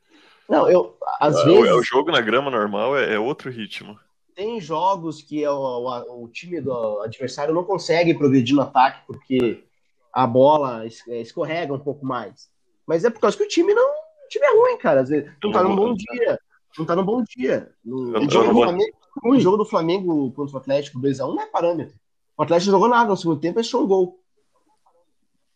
não, 0.50 0.70
eu, 0.70 0.98
às 1.20 1.36
É, 1.36 1.42
o- 1.42 1.46
vezes, 1.46 1.70
é 1.70 1.74
o 1.76 1.84
jogo 1.84 2.12
na 2.12 2.22
grama 2.22 2.50
normal 2.50 2.98
é, 2.98 3.14
é 3.14 3.20
outro 3.20 3.52
ritmo. 3.52 4.00
tem 4.36 4.60
jogos 4.60 5.22
que 5.22 5.44
é 5.44 5.50
o, 5.52 5.54
o- 5.56 6.24
o 6.24 6.28
time 6.30 6.60
do 6.60 7.02
adversário 7.02 7.54
não 7.54 7.64
consegue 7.64 8.14
progredir 8.16 8.56
no 8.56 8.62
ataque 8.64 9.02
porque 9.06 9.64
a 10.12 10.26
bola 10.26 10.86
es- 10.88 11.08
é, 11.08 11.22
escorrega 11.22 11.74
um 11.74 11.80
pouco 11.80 12.04
mais. 12.06 12.50
Mas 12.88 13.04
é 13.06 13.10
por 13.12 13.20
causa 13.20 13.38
que 13.38 13.44
o 13.44 13.48
time 13.48 13.74
não. 13.74 13.90
O 13.92 14.28
time 14.30 14.46
é 14.46 14.56
ruim, 14.58 14.78
cara. 14.78 15.02
Às 15.02 15.10
vezes 15.10 15.30
não 15.44 15.52
tá 15.52 15.62
num 15.64 15.76
bom 15.76 15.94
dia. 15.94 16.40
Não 16.78 16.86
tá 16.86 16.96
num 16.96 17.04
bom 17.04 17.24
dia. 17.24 17.72
No, 17.84 18.16
Eu- 18.16 18.22
o, 18.26 18.30
jogo 18.30 18.46
eu 18.50 18.54
vou- 18.54 18.64
Flamengo, 18.64 18.98
o 19.26 19.40
jogo 19.40 19.58
do 19.58 19.66
Flamengo 19.66 20.32
contra 20.32 20.56
o 20.56 20.60
Atlético 20.60 21.00
2x1 21.00 21.36
não 21.36 21.42
é 21.42 21.48
parâmetro. 21.48 21.96
O 22.38 22.44
Atlético 22.44 22.72
não 22.72 22.80
jogou 22.80 22.90
nada 22.90 23.10
no 23.10 23.18
segundo 23.18 23.40
tempo 23.40 23.60
e 23.60 23.62
achou 23.62 23.84
um 23.84 23.88
gol. 23.88 24.20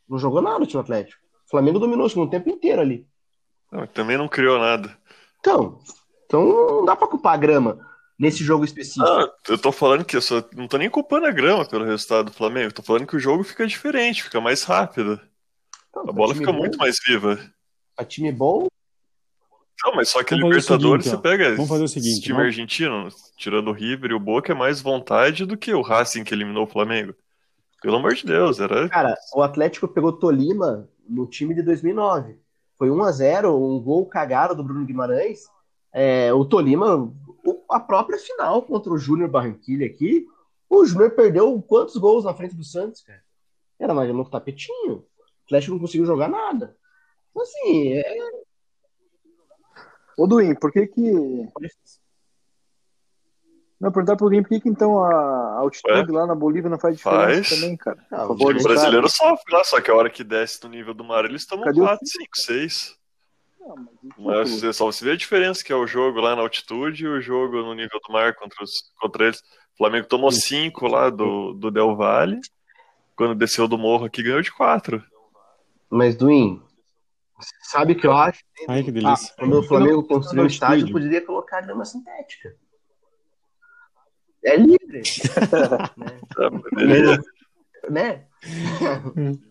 Não 0.07 0.18
jogou 0.20 0.41
nada 0.41 0.57
o 0.63 0.68
time 0.68 0.74
do 0.74 0.80
Atlético. 0.86 1.22
O 1.47 1.49
Flamengo 1.49 1.80
dominou 1.80 2.05
o 2.05 2.09
segundo 2.09 2.30
tempo 2.30 2.49
inteiro 2.49 2.82
ali. 2.82 3.07
Não, 3.72 3.88
também 3.88 4.18
não 4.18 4.28
criou 4.28 4.59
nada. 4.59 4.95
Então, 5.39 5.80
então 6.26 6.45
não 6.45 6.86
dá 6.86 6.95
pra 6.95 7.07
culpar 7.07 7.34
a 7.34 7.38
grama 7.38 7.80
nesse 8.18 8.43
jogo 8.43 8.63
específico. 8.66 9.05
Ah, 9.05 9.32
eu 9.49 9.57
tô 9.57 9.72
falando 9.72 10.05
que 10.05 10.16
eu 10.16 10.22
só 10.22 10.43
não 10.53 10.68
tô 10.68 10.78
nem 10.78 10.89
culpando 10.89 11.26
a 11.26 11.32
grama 11.32 11.66
pelo 11.68 11.86
resultado 11.86 12.26
do 12.28 12.34
Flamengo. 12.34 12.74
Tô 12.74 12.84
falando 12.84 13.07
que 13.07 13.16
o 13.16 13.20
jogo 13.20 13.43
fica 13.43 13.66
diferente, 13.66 14.24
fica 14.24 14.39
mais 14.41 14.63
rápido. 14.63 15.20
Então, 15.89 16.01
A 16.03 16.05
pra 16.05 16.13
bola 16.13 16.36
fica 16.36 16.51
bom- 16.51 16.59
muito 16.59 16.78
mais 16.78 16.97
viva. 17.05 17.39
pra 17.95 18.05
time 18.05 18.32
bom, 18.32 18.68
Não, 19.86 19.93
mas 19.95 20.09
só 20.09 20.23
que 20.23 20.33
a 20.33 20.38
Vamos 20.38 20.49
Libertadores 20.55 21.05
seguinte, 21.05 21.21
você 21.23 21.29
pega 21.29 21.51
Vamos 21.51 21.69
fazer 21.69 21.83
o 21.83 21.86
esse 21.86 21.99
seguinte, 22.01 22.21
time 22.21 22.33
vamos- 22.38 22.47
argentino, 22.47 23.07
tirando 23.38 23.67
o 23.67 23.73
River 23.73 24.11
e 24.11 24.13
o 24.15 24.19
Boca, 24.19 24.51
é 24.51 24.55
mais 24.55 24.81
vontade 24.81 25.45
do 25.45 25.55
que 25.55 25.71
o 25.73 25.81
Racing 25.81 26.23
que 26.23 26.33
eliminou 26.33 26.63
o 26.63 26.67
Flamengo. 26.67 27.13
Pelo 27.81 27.97
amor 27.97 28.15
de 28.15 28.25
Deus, 28.25 28.59
era. 28.59 28.89
Cara, 28.89 29.15
o 29.36 29.43
Atlético 29.43 29.88
pegou 29.88 30.11
Tolima 30.11 30.89
no 31.07 31.27
time 31.27 31.53
de 31.53 31.61
2009. 31.61 32.39
Foi 32.77 32.89
1 32.89 33.03
a 33.03 33.11
0 33.11 33.55
um 33.55 33.79
gol 33.79 34.05
cagado 34.07 34.55
do 34.55 34.63
Bruno 34.63 34.86
Guimarães. 34.86 35.41
É, 35.93 36.33
o 36.33 36.43
Tolima, 36.43 37.13
a 37.69 37.79
própria 37.79 38.17
final 38.17 38.63
contra 38.63 38.91
o 38.91 38.97
Júnior 38.97 39.29
Barranquilla 39.29 39.86
aqui, 39.86 40.25
o 40.67 40.83
Júnior 40.83 41.11
perdeu 41.11 41.61
quantos 41.61 41.95
gols 41.95 42.25
na 42.25 42.33
frente 42.33 42.55
do 42.55 42.63
Santos, 42.63 43.01
cara? 43.03 43.21
Era 43.79 43.93
mais 43.93 44.11
no 44.11 44.27
tapetinho. 44.27 44.95
O 44.95 45.05
Atlético 45.45 45.73
não 45.73 45.79
conseguiu 45.79 46.07
jogar 46.07 46.27
nada. 46.27 46.75
Então, 47.29 47.43
assim, 47.43 47.93
é... 47.93 48.03
Ô, 50.18 50.26
Duim, 50.28 50.55
por 50.55 50.72
que 50.72 50.88
que. 50.88 51.11
Não, 53.80 53.91
perguntar 53.91 54.16
pro 54.16 54.30
Duim 54.30 54.41
por 54.41 54.49
que 54.49 54.61
que 54.61 54.70
então 54.70 55.03
a 55.03 55.57
altitude 55.59 56.11
lá 56.11 56.26
na 56.26 56.34
Bolívia 56.34 56.70
não 56.70 56.80
faz 56.80 56.95
diferença 56.95 57.49
Faz. 57.49 57.49
também, 57.49 57.76
cara? 57.76 57.97
Ah, 58.09 58.26
o 58.26 58.36
brasileiro 58.36 59.09
sofre 59.09 59.53
lá, 59.53 59.63
só 59.63 59.82
que 59.82 59.91
a 59.91 59.95
hora 59.95 60.09
que 60.09 60.24
desce 60.24 60.63
no 60.63 60.70
nível 60.70 60.93
do 60.93 61.03
mar, 61.03 61.26
eles 61.26 61.45
tomam 61.45 61.66
Cadê 61.66 61.82
o 61.82 61.84
4, 61.84 62.07
5, 62.07 62.38
6. 62.38 62.95
Não, 63.59 63.76
mas 64.18 64.49
você- 64.51 64.72
só 64.72 64.86
você 64.86 65.03
vê 65.03 65.11
a 65.11 65.18
diferença 65.18 65.63
que 65.63 65.74
é 65.74 65.76
o 65.76 65.88
jogo 65.88 66.22
lá 66.22 66.36
na 66.36 66.41
altitude 66.41 67.03
e 67.03 67.07
o 67.07 67.20
jogo 67.20 67.57
no 67.57 67.74
nível 67.74 67.99
do 68.05 68.13
mar 68.13 68.34
contra, 68.36 68.63
os, 68.63 68.91
contra 68.99 69.26
eles. 69.26 69.39
O 69.74 69.78
Flamengo 69.78 70.07
tomou 70.07 70.32
5 70.32 70.88
lá 70.88 71.09
do, 71.09 71.53
do 71.53 71.70
Del 71.70 71.95
Valle. 71.95 72.39
Quando 73.16 73.36
desceu 73.36 73.68
do 73.68 73.78
morro 73.78 74.05
aqui, 74.05 74.24
ganhou 74.24 74.41
de 74.41 74.51
4. 74.53 75.03
Mas, 75.89 76.16
Duim, 76.16 76.61
sabe 77.63 77.93
o 77.93 77.97
que 77.97 78.07
eu 78.07 78.13
acho? 78.13 78.43
Ai, 78.67 78.83
que 78.83 78.91
delícia. 78.91 79.33
Quando 79.38 79.59
o 79.59 79.63
Flamengo 79.63 79.97
Não, 79.97 80.03
construiu 80.07 80.41
o 80.41 80.43
não, 80.43 80.47
estádio, 80.49 80.91
poderia 80.91 81.25
colocar 81.25 81.61
grama 81.61 81.86
sintética. 81.86 82.55
É 84.43 84.55
livre. 84.57 85.01
né? 85.97 86.19
Poderia- 86.69 87.23
né? 87.89 88.25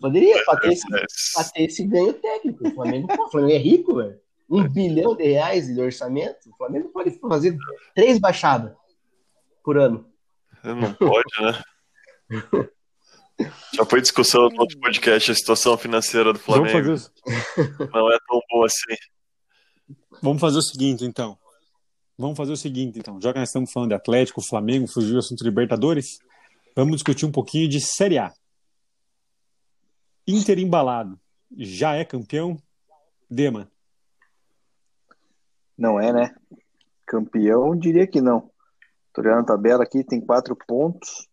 Poderia, 0.01 0.45
pra 0.45 0.57
ter, 0.61 0.73
esse, 0.73 0.87
é, 0.95 1.05
pra 1.35 1.45
ter 1.45 1.63
esse 1.65 1.85
ganho 1.87 2.13
técnico. 2.15 2.67
O 2.69 2.71
Flamengo, 2.75 3.09
pô, 3.09 3.27
o 3.27 3.31
Flamengo 3.31 3.53
é 3.53 3.59
rico, 3.59 3.97
velho. 3.97 4.21
Um 4.49 4.69
bilhão 4.69 5.17
de 5.17 5.25
reais 5.25 5.67
de 5.67 5.81
orçamento. 5.81 6.51
O 6.51 6.57
Flamengo 6.57 6.89
pode 6.91 7.11
fazer 7.19 7.57
três 7.95 8.19
baixadas 8.19 8.73
por 9.65 9.77
ano. 9.79 10.07
Não 10.63 10.95
pode, 10.95 11.25
né? 11.41 11.63
Já 13.75 13.85
foi 13.85 14.01
discussão 14.01 14.49
no 14.49 14.61
outro 14.61 14.79
podcast 14.79 15.31
a 15.31 15.35
situação 15.35 15.77
financeira 15.77 16.33
do 16.33 16.39
Vamos 16.39 16.71
Flamengo. 16.71 16.97
fazer, 16.97 17.91
Não 17.93 18.13
é 18.13 18.19
tão 18.29 18.41
boa 18.51 18.67
assim. 18.67 18.97
vamos 20.23 20.41
fazer 20.41 20.59
o 20.59 20.63
seguinte, 20.63 21.05
então. 21.05 21.37
Vamos 22.17 22.37
fazer 22.37 22.53
o 22.53 22.57
seguinte, 22.57 22.99
então. 22.99 23.21
Já 23.21 23.33
que 23.33 23.39
nós 23.41 23.49
estamos 23.49 23.73
falando 23.73 23.89
de 23.91 23.97
Atlético, 23.97 24.41
Flamengo, 24.41 24.87
fugiu 24.87 25.17
o 25.17 25.19
assunto 25.19 25.43
Libertadores, 25.43 26.19
vamos 26.77 26.95
discutir 26.97 27.27
um 27.27 27.33
pouquinho 27.33 27.69
de 27.69 27.81
Série 27.81 28.19
A. 28.19 28.33
Inter 30.27 30.59
embalado. 30.61 31.19
Já 31.57 31.95
é 31.95 32.05
campeão? 32.05 32.57
Dema. 33.29 33.69
Não 35.77 35.99
é, 36.01 36.13
né? 36.13 36.35
Campeão, 37.07 37.77
diria 37.77 38.07
que 38.07 38.21
não. 38.21 38.51
Tô 39.13 39.21
olhando 39.21 39.41
a 39.41 39.45
tabela 39.45 39.83
aqui, 39.83 40.05
tem 40.05 40.21
quatro 40.21 40.57
pontos. 40.57 41.29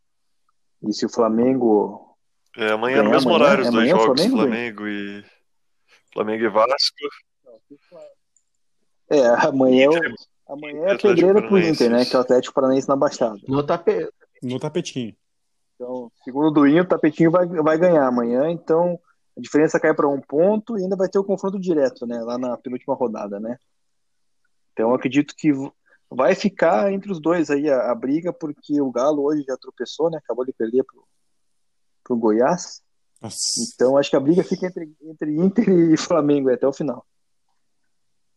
E 0.84 0.94
se 0.94 1.06
o 1.06 1.10
Flamengo. 1.10 2.16
É, 2.58 2.72
amanhã 2.72 2.98
no 2.98 3.04
Ganhar 3.04 3.16
mesmo 3.16 3.30
amanhã? 3.30 3.46
horário 3.46 3.62
os 3.64 3.68
É 3.68 3.72
dois 3.72 3.88
o 3.88 3.90
jogos, 3.98 4.06
Flamengo, 4.22 4.38
Flamengo 4.38 4.88
e 4.88 5.26
Flamengo 6.14 6.44
e 6.44 6.50
Vasco. 6.50 6.96
É, 9.10 9.28
amanhã, 9.48 9.86
eu- 9.86 10.16
amanhã 10.48 10.80
é 10.80 10.92
Atlético 10.94 11.08
pedreira 11.08 11.48
pro 11.48 11.60
Inter, 11.60 11.90
né? 11.92 12.06
Que 12.06 12.16
é 12.16 12.20
o 12.20 12.22
Atlético 12.22 12.54
Paranaense 12.54 12.88
na 12.88 12.96
Baixada. 12.96 13.38
No 13.48 13.64
tape... 13.64 14.10
No 14.42 14.60
tapetinho. 14.60 15.16
Então, 15.76 16.12
segundo 16.24 16.48
o 16.48 16.52
Duinho, 16.52 16.84
o 16.84 16.88
Tapetinho 16.88 17.32
vai, 17.32 17.48
vai 17.48 17.78
ganhar 17.78 18.06
amanhã. 18.06 18.50
Então, 18.50 19.00
a 19.38 19.42
diferença 19.42 19.80
cai 19.80 19.94
para 19.94 20.08
um 20.08 20.22
ponto 20.22 20.78
e 20.78 20.84
ainda 20.84 20.96
vai 20.96 21.10
ter 21.10 21.18
o 21.20 21.24
confronto 21.24 21.60
direto, 21.60 22.06
né? 22.06 22.22
Lá 22.22 22.38
na 22.38 22.56
penúltima 22.58 22.94
rodada, 22.96 23.40
né? 23.40 23.58
Então, 24.74 24.90
eu 24.90 24.96
acredito 24.96 25.34
que 25.36 25.52
vai 26.12 26.36
ficar 26.36 26.92
entre 26.92 27.12
os 27.12 27.20
dois 27.22 27.50
aí 27.50 27.70
a, 27.70 27.92
a 27.92 27.96
briga, 27.96 28.34
porque 28.34 28.82
o 28.82 28.92
Galo 28.92 29.24
hoje 29.24 29.44
já 29.48 29.56
tropeçou, 29.58 30.10
né? 30.10 30.18
Acabou 30.18 30.46
de 30.46 30.52
perder 30.52 30.84
pro, 30.84 31.08
pro 32.04 32.18
Goiás. 32.18 32.82
Nossa. 33.22 33.38
Então, 33.74 33.98
acho 33.98 34.10
que 34.10 34.16
a 34.16 34.20
briga 34.20 34.44
fica 34.44 34.68
entre, 34.68 34.94
entre 35.02 35.36
Inter 35.36 35.70
e 35.70 35.96
Flamengo 35.98 36.52
até 36.52 36.68
o 36.68 36.74
final. 36.74 37.06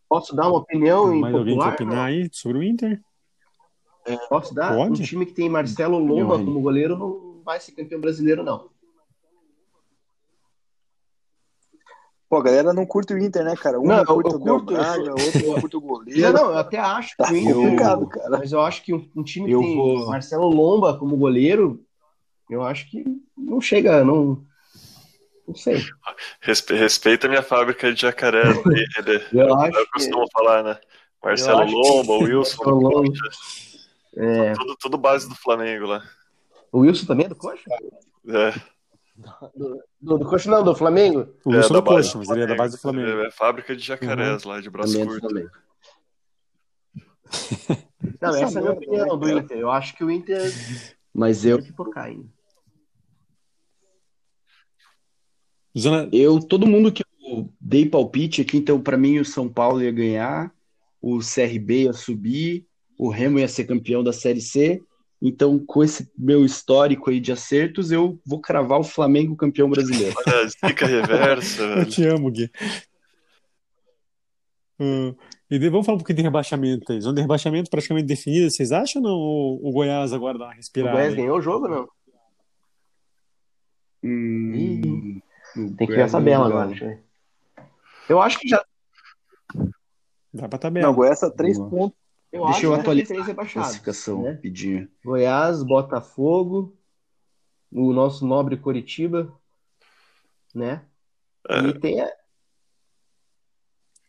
Posso 0.08 0.36
dar 0.36 0.48
uma 0.48 0.58
opinião 0.58 1.12
Mais 1.16 1.34
alguém 1.34 1.58
quer 1.58 1.68
opinar 1.68 2.06
aí 2.06 2.28
sobre 2.32 2.58
o 2.58 2.62
Inter? 2.62 3.02
Posso 4.28 4.54
dar? 4.54 4.76
Pode? 4.76 5.00
Um 5.00 5.04
time 5.04 5.26
que 5.26 5.32
tem 5.32 5.48
Marcelo 5.48 5.98
Lomba 5.98 6.38
como 6.38 6.60
goleiro 6.60 6.96
não 6.96 7.42
vai 7.42 7.58
ser 7.58 7.72
campeão 7.72 8.00
brasileiro, 8.00 8.44
não. 8.44 8.70
Pô, 12.34 12.40
a 12.40 12.42
galera 12.42 12.72
não 12.72 12.84
curte 12.84 13.14
o 13.14 13.18
Inter, 13.18 13.44
né, 13.44 13.54
cara? 13.54 13.78
Um 13.78 13.84
Não, 13.86 13.94
não, 13.94 14.00
eu- 14.00 14.06
curte 14.06 14.30
eu 14.30 14.36
o 14.36 14.40
curto, 14.40 14.72
eu- 14.72 15.12
outro 15.12 15.46
não 15.46 15.60
curte 15.60 15.76
o 15.76 15.80
Não, 15.80 15.86
goleiro. 15.86 16.32
não, 16.32 16.44
eu 16.50 16.58
até 16.58 16.78
acho 16.80 17.10
que 17.10 17.16
Tá 17.22 17.30
o 17.32 17.36
Inter- 17.36 17.54
complicado, 17.54 18.08
cara. 18.08 18.30
Mas 18.30 18.50
eu 18.50 18.60
acho 18.60 18.82
que 18.82 18.92
um, 18.92 19.08
um 19.14 19.22
time 19.22 19.46
que 19.46 19.52
Eu 19.52 19.60
tem 19.60 19.76
vou- 19.76 20.06
Marcelo 20.08 20.48
Lomba 20.48 20.98
como 20.98 21.16
goleiro, 21.16 21.80
eu 22.50 22.64
acho 22.64 22.90
que 22.90 23.04
não 23.38 23.60
chega, 23.60 24.02
não. 24.04 24.42
Não 25.46 25.54
sei. 25.54 25.80
Respe- 26.40 26.74
Respeita 26.74 27.28
a 27.28 27.30
minha 27.30 27.42
fábrica 27.42 27.92
de 27.94 28.00
jacaré. 28.02 28.42
Ele, 28.98 29.22
Eu 29.32 29.40
eu, 29.48 29.54
acho 29.54 29.78
que- 29.78 29.90
costumo 29.92 30.26
falar, 30.32 30.64
né? 30.64 30.76
Marcelo 31.22 31.60
acho 31.60 31.70
que- 31.72 31.76
Lomba, 31.88 32.12
Wilson, 32.14 32.56
Marcelo 32.64 32.80
Lomba. 32.80 33.12
É, 34.16 34.52
tudo, 34.54 34.76
tudo 34.80 34.98
base 34.98 35.28
do 35.28 35.36
Flamengo 35.36 35.86
lá. 35.86 36.02
o 36.72 36.80
Wilson 36.80 37.06
também 37.06 37.26
é 37.26 37.28
do 37.28 37.36
Coxa? 37.36 37.62
É, 38.28 38.52
Do, 39.16 39.82
do, 40.00 40.18
do 40.18 40.28
Coxa 40.28 40.50
não, 40.50 40.64
do 40.64 40.74
Flamengo? 40.74 41.28
O 41.44 41.52
é, 41.52 41.58
Wilson 41.58 41.74
da 41.74 41.80
do 41.80 41.84
base 41.84 42.12
Coxa, 42.12 42.18
mas 42.18 42.28
ele 42.30 42.42
é 42.42 42.46
da 42.46 42.56
base 42.56 42.76
do 42.76 42.80
Flamengo. 42.80 43.20
É, 43.20 43.26
é 43.26 43.30
fábrica 43.30 43.76
de 43.76 43.82
jacarés 43.84 44.42
lá, 44.44 44.60
de 44.60 44.68
braço 44.68 44.96
é 44.96 45.00
do 45.00 45.06
curto. 45.06 45.28
Flamengo. 45.28 45.50
Não, 48.20 48.34
essa 48.34 48.58
é 48.58 48.60
a 48.60 48.62
minha 48.62 48.72
opinião 48.72 49.18
do? 49.18 49.38
Inter. 49.38 49.58
Eu 49.58 49.70
acho 49.70 49.96
que 49.96 50.04
o 50.04 50.10
Inter 50.10 50.42
Mas 51.14 51.44
eu, 51.44 51.58
eu, 56.12 56.40
todo 56.40 56.66
mundo 56.66 56.92
que 56.92 57.02
eu 57.20 57.52
dei 57.60 57.88
palpite 57.88 58.42
aqui, 58.42 58.56
então 58.58 58.80
para 58.80 58.96
mim 58.96 59.18
o 59.18 59.24
São 59.24 59.48
Paulo 59.48 59.82
ia 59.82 59.92
ganhar, 59.92 60.52
o 61.00 61.18
CRB 61.18 61.84
ia 61.84 61.92
subir, 61.92 62.66
o 62.98 63.08
Remo 63.08 63.38
ia 63.38 63.48
ser 63.48 63.64
campeão 63.64 64.02
da 64.02 64.12
Série 64.12 64.40
C. 64.40 64.82
Então, 65.26 65.58
com 65.58 65.82
esse 65.82 66.12
meu 66.18 66.44
histórico 66.44 67.08
aí 67.08 67.18
de 67.18 67.32
acertos, 67.32 67.90
eu 67.90 68.20
vou 68.26 68.38
cravar 68.42 68.78
o 68.78 68.84
Flamengo 68.84 69.34
campeão 69.34 69.70
brasileiro. 69.70 70.14
Olha, 70.26 70.46
zica 70.46 70.84
reversa, 70.86 71.62
eu 71.80 71.88
te 71.88 72.04
amo, 72.04 72.30
Gui. 72.30 72.50
Ah, 74.78 75.14
e 75.50 75.58
vamos 75.70 75.86
falar 75.86 75.96
um 75.96 75.98
pouquinho 76.00 76.18
de 76.18 76.22
rebaixamento 76.24 76.92
aí. 76.92 77.00
Zona 77.00 77.14
de 77.14 77.22
rebaixamento 77.22 77.70
praticamente 77.70 78.06
definida, 78.06 78.50
vocês 78.50 78.70
acham 78.70 79.00
ou 79.00 79.08
não? 79.08 79.16
O, 79.16 79.70
o 79.70 79.72
Goiás 79.72 80.12
agora 80.12 80.36
dá 80.36 80.44
uma 80.44 80.52
O 80.52 80.56
respirada? 80.56 80.92
Goiás 80.92 81.12
aí? 81.14 81.16
ganhou 81.16 81.38
o 81.38 81.42
jogo, 81.42 81.68
não? 81.68 81.88
Hum, 84.04 85.22
o 85.56 85.74
Tem 85.74 85.86
que 85.86 85.94
ver 85.94 86.02
a 86.02 86.10
tabela 86.10 86.46
agora. 86.46 86.70
eu 86.70 86.74
ver. 86.76 87.02
Eu 88.10 88.20
acho 88.20 88.38
que 88.38 88.46
já. 88.46 88.62
Dá 90.34 90.50
pra 90.50 90.58
tabela. 90.58 90.86
Não, 90.86 90.92
o 90.92 90.96
Goiás 90.96 91.20
tá 91.20 91.30
três 91.30 91.58
pontos. 91.58 91.96
Eu 92.34 92.42
Deixa 92.46 92.56
acho 92.58 92.66
eu 92.66 92.74
atualizar 92.74 93.30
a 93.30 93.46
classificação 93.46 94.22
né? 94.22 94.32
rapidinho. 94.32 94.88
Goiás, 95.04 95.62
Botafogo, 95.62 96.76
o 97.70 97.92
nosso 97.92 98.26
nobre 98.26 98.56
Coritiba, 98.56 99.32
né? 100.52 100.84
É. 101.48 101.58
E 101.60 101.78
tem 101.78 102.00
a... 102.00 102.10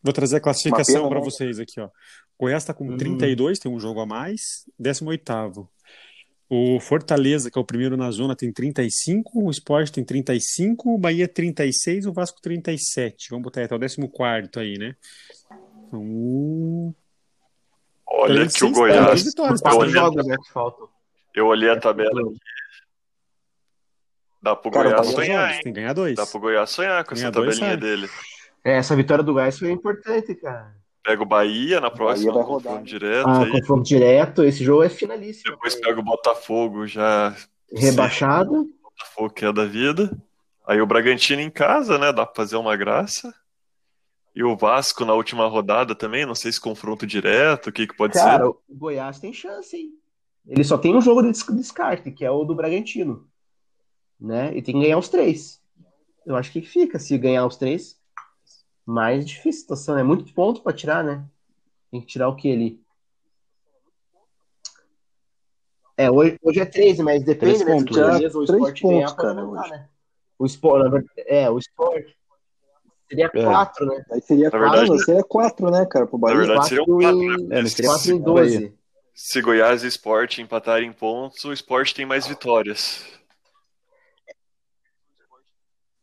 Vou 0.02 0.12
trazer 0.12 0.38
a 0.38 0.40
classificação 0.40 1.08
para 1.08 1.20
né? 1.20 1.24
vocês 1.24 1.60
aqui, 1.60 1.80
ó. 1.80 1.88
Goiás 2.36 2.64
está 2.64 2.74
com 2.74 2.88
Hum. 2.90 2.96
32, 2.96 3.60
tem 3.60 3.70
um 3.70 3.78
jogo 3.78 4.00
a 4.00 4.06
mais, 4.06 4.64
18º. 4.80 5.68
O 6.50 6.80
Fortaleza, 6.80 7.48
que 7.48 7.56
é 7.56 7.60
o 7.62 7.64
primeiro 7.64 7.96
na 7.96 8.10
zona, 8.10 8.34
tem 8.34 8.52
35, 8.52 9.40
o 9.46 9.50
Sport 9.52 9.90
tem 9.90 10.04
35, 10.04 10.94
o 10.94 10.98
Bahia 10.98 11.28
36, 11.28 12.06
o 12.06 12.12
Vasco 12.12 12.40
37. 12.40 13.28
Vamos 13.30 13.44
botar 13.44 13.62
até 13.62 13.74
o 13.74 13.78
14º 13.78 14.58
aí, 14.58 14.76
né? 14.78 14.96
Então, 15.86 16.02
um- 16.02 16.92
Olha 18.08 18.46
que 18.48 18.64
o 18.64 18.70
Goiás. 18.70 19.22
vitórias, 19.24 19.60
Eu 19.60 19.62
quatro 19.62 19.78
olhei, 19.80 19.92
jogos 19.94 20.26
né, 20.26 20.36
eu 21.34 21.46
olhei 21.46 21.70
a 21.70 21.78
tabela 21.78 22.20
aqui. 22.20 22.36
Dá 24.42 24.54
pro 24.54 24.70
Cara, 24.70 24.90
Goiás 24.90 25.00
Bahia 25.06 25.16
sonhar, 25.16 25.48
jogos, 25.48 25.62
tem 25.64 25.72
que 25.72 25.80
ganhar 25.80 25.92
dois. 25.92 26.14
Dá 26.16 26.26
pro 26.26 26.40
Goiás 26.40 26.70
sonhar 26.70 27.04
com 27.04 27.14
essa 27.14 27.22
Ganhar 27.22 27.30
dois, 27.32 27.58
tabelinha 27.58 27.70
sai. 27.80 27.90
dele. 27.90 28.10
É, 28.64 28.76
essa 28.76 28.94
vitória 28.96 29.24
do 29.24 29.32
Goiás 29.32 29.58
foi 29.58 29.70
importante, 29.70 30.34
cara. 30.36 30.74
Pega 31.04 31.22
o 31.22 31.26
Bahia 31.26 31.80
na 31.80 31.90
próxima, 31.90 32.32
vai 32.32 32.42
confronto 32.42 32.68
rodar. 32.68 32.82
direto 32.82 33.28
Ah, 33.28 33.42
aí. 33.44 33.50
confronto 33.52 33.82
direto, 33.84 34.44
esse 34.44 34.64
jogo 34.64 34.82
é 34.82 34.88
finalíssimo. 34.88 35.52
Depois 35.54 35.74
pega 35.76 35.98
o 36.00 36.02
Botafogo 36.02 36.86
já. 36.86 37.34
Rebaixado. 37.72 38.68
Botafogo 38.82 39.30
que 39.30 39.44
é 39.44 39.52
da 39.52 39.64
vida. 39.64 40.10
Aí 40.66 40.80
o 40.80 40.86
Bragantino 40.86 41.40
em 41.42 41.50
casa, 41.50 41.96
né? 41.98 42.12
Dá 42.12 42.26
pra 42.26 42.34
fazer 42.34 42.56
uma 42.56 42.76
graça. 42.76 43.32
E 44.36 44.44
o 44.44 44.54
Vasco 44.54 45.02
na 45.06 45.14
última 45.14 45.46
rodada 45.48 45.94
também, 45.94 46.26
não 46.26 46.34
sei 46.34 46.52
se 46.52 46.60
confronto 46.60 47.06
direto, 47.06 47.68
o 47.68 47.72
que 47.72 47.86
que 47.86 47.96
pode 47.96 48.12
Cara, 48.12 48.44
ser. 48.44 48.50
o 48.50 48.60
Goiás 48.68 49.18
tem 49.18 49.32
chance, 49.32 49.74
hein? 49.74 49.92
Ele 50.46 50.62
só 50.62 50.76
tem 50.76 50.94
um 50.94 51.00
jogo 51.00 51.22
de 51.22 51.30
des- 51.32 51.46
descarte, 51.56 52.10
que 52.10 52.22
é 52.22 52.30
o 52.30 52.44
do 52.44 52.54
Bragantino. 52.54 53.26
Né? 54.20 54.54
E 54.54 54.60
tem 54.60 54.74
que 54.74 54.82
ganhar 54.82 54.98
os 54.98 55.08
três. 55.08 55.62
Eu 56.26 56.36
acho 56.36 56.52
que 56.52 56.60
fica 56.60 56.98
se 56.98 57.16
ganhar 57.16 57.46
os 57.46 57.56
três. 57.56 57.98
Mais 58.84 59.26
difícil 59.26 59.60
a 59.60 59.62
situação, 59.62 59.94
né? 59.94 60.02
Muito 60.02 60.30
ponto 60.34 60.62
pra 60.62 60.72
tirar, 60.74 61.02
né? 61.02 61.24
Tem 61.90 62.02
que 62.02 62.06
tirar 62.06 62.28
o 62.28 62.36
que 62.36 62.52
ali? 62.52 62.80
É, 65.96 66.10
hoje, 66.10 66.38
hoje 66.42 66.60
é 66.60 66.66
13, 66.66 67.02
mas 67.02 67.24
depende, 67.24 67.64
Três 67.64 67.64
né? 67.64 67.72
Pontos, 67.72 67.96
ou 67.96 68.42
o 68.42 68.44
três 68.46 68.60
ganhar, 68.82 69.06
pontos, 69.06 69.12
pode 69.14 69.34
cara, 69.34 69.44
hoje. 69.46 69.70
né? 69.70 69.88
O 70.38 70.44
verdade, 70.90 71.06
é, 71.26 71.48
o 71.48 71.58
Sport 71.58 72.06
seria 73.08 73.26
É. 73.26 73.28
4, 73.44 73.86
né? 73.86 74.04
Aí 74.12 74.20
seria 74.20 74.50
Na 74.50 74.58
verdade- 74.58 74.86
quatro, 74.88 75.04
seria 75.04 75.24
quatro, 75.24 75.70
né, 75.70 75.86
cara, 75.86 76.06
pro 76.06 76.18
Na 76.18 76.26
Bahia. 76.28 76.38
verdade, 76.38 76.68
seria 76.68 76.82
um 76.82 76.86
4 76.86 77.00
quatro, 77.02 77.22
em, 77.22 77.46
né? 77.48 77.58
É, 77.58 77.62
4 77.62 77.62
em 77.62 77.98
cinco, 77.98 78.32
Bahia. 78.34 78.60
12. 78.60 78.74
Se 79.14 79.40
Goiás 79.40 79.82
e 79.82 79.86
Sport 79.88 80.38
empatarem 80.38 80.92
pontos, 80.92 81.42
o 81.44 81.52
Sport 81.52 81.92
tem 81.94 82.04
mais 82.04 82.26
vitórias. 82.26 83.02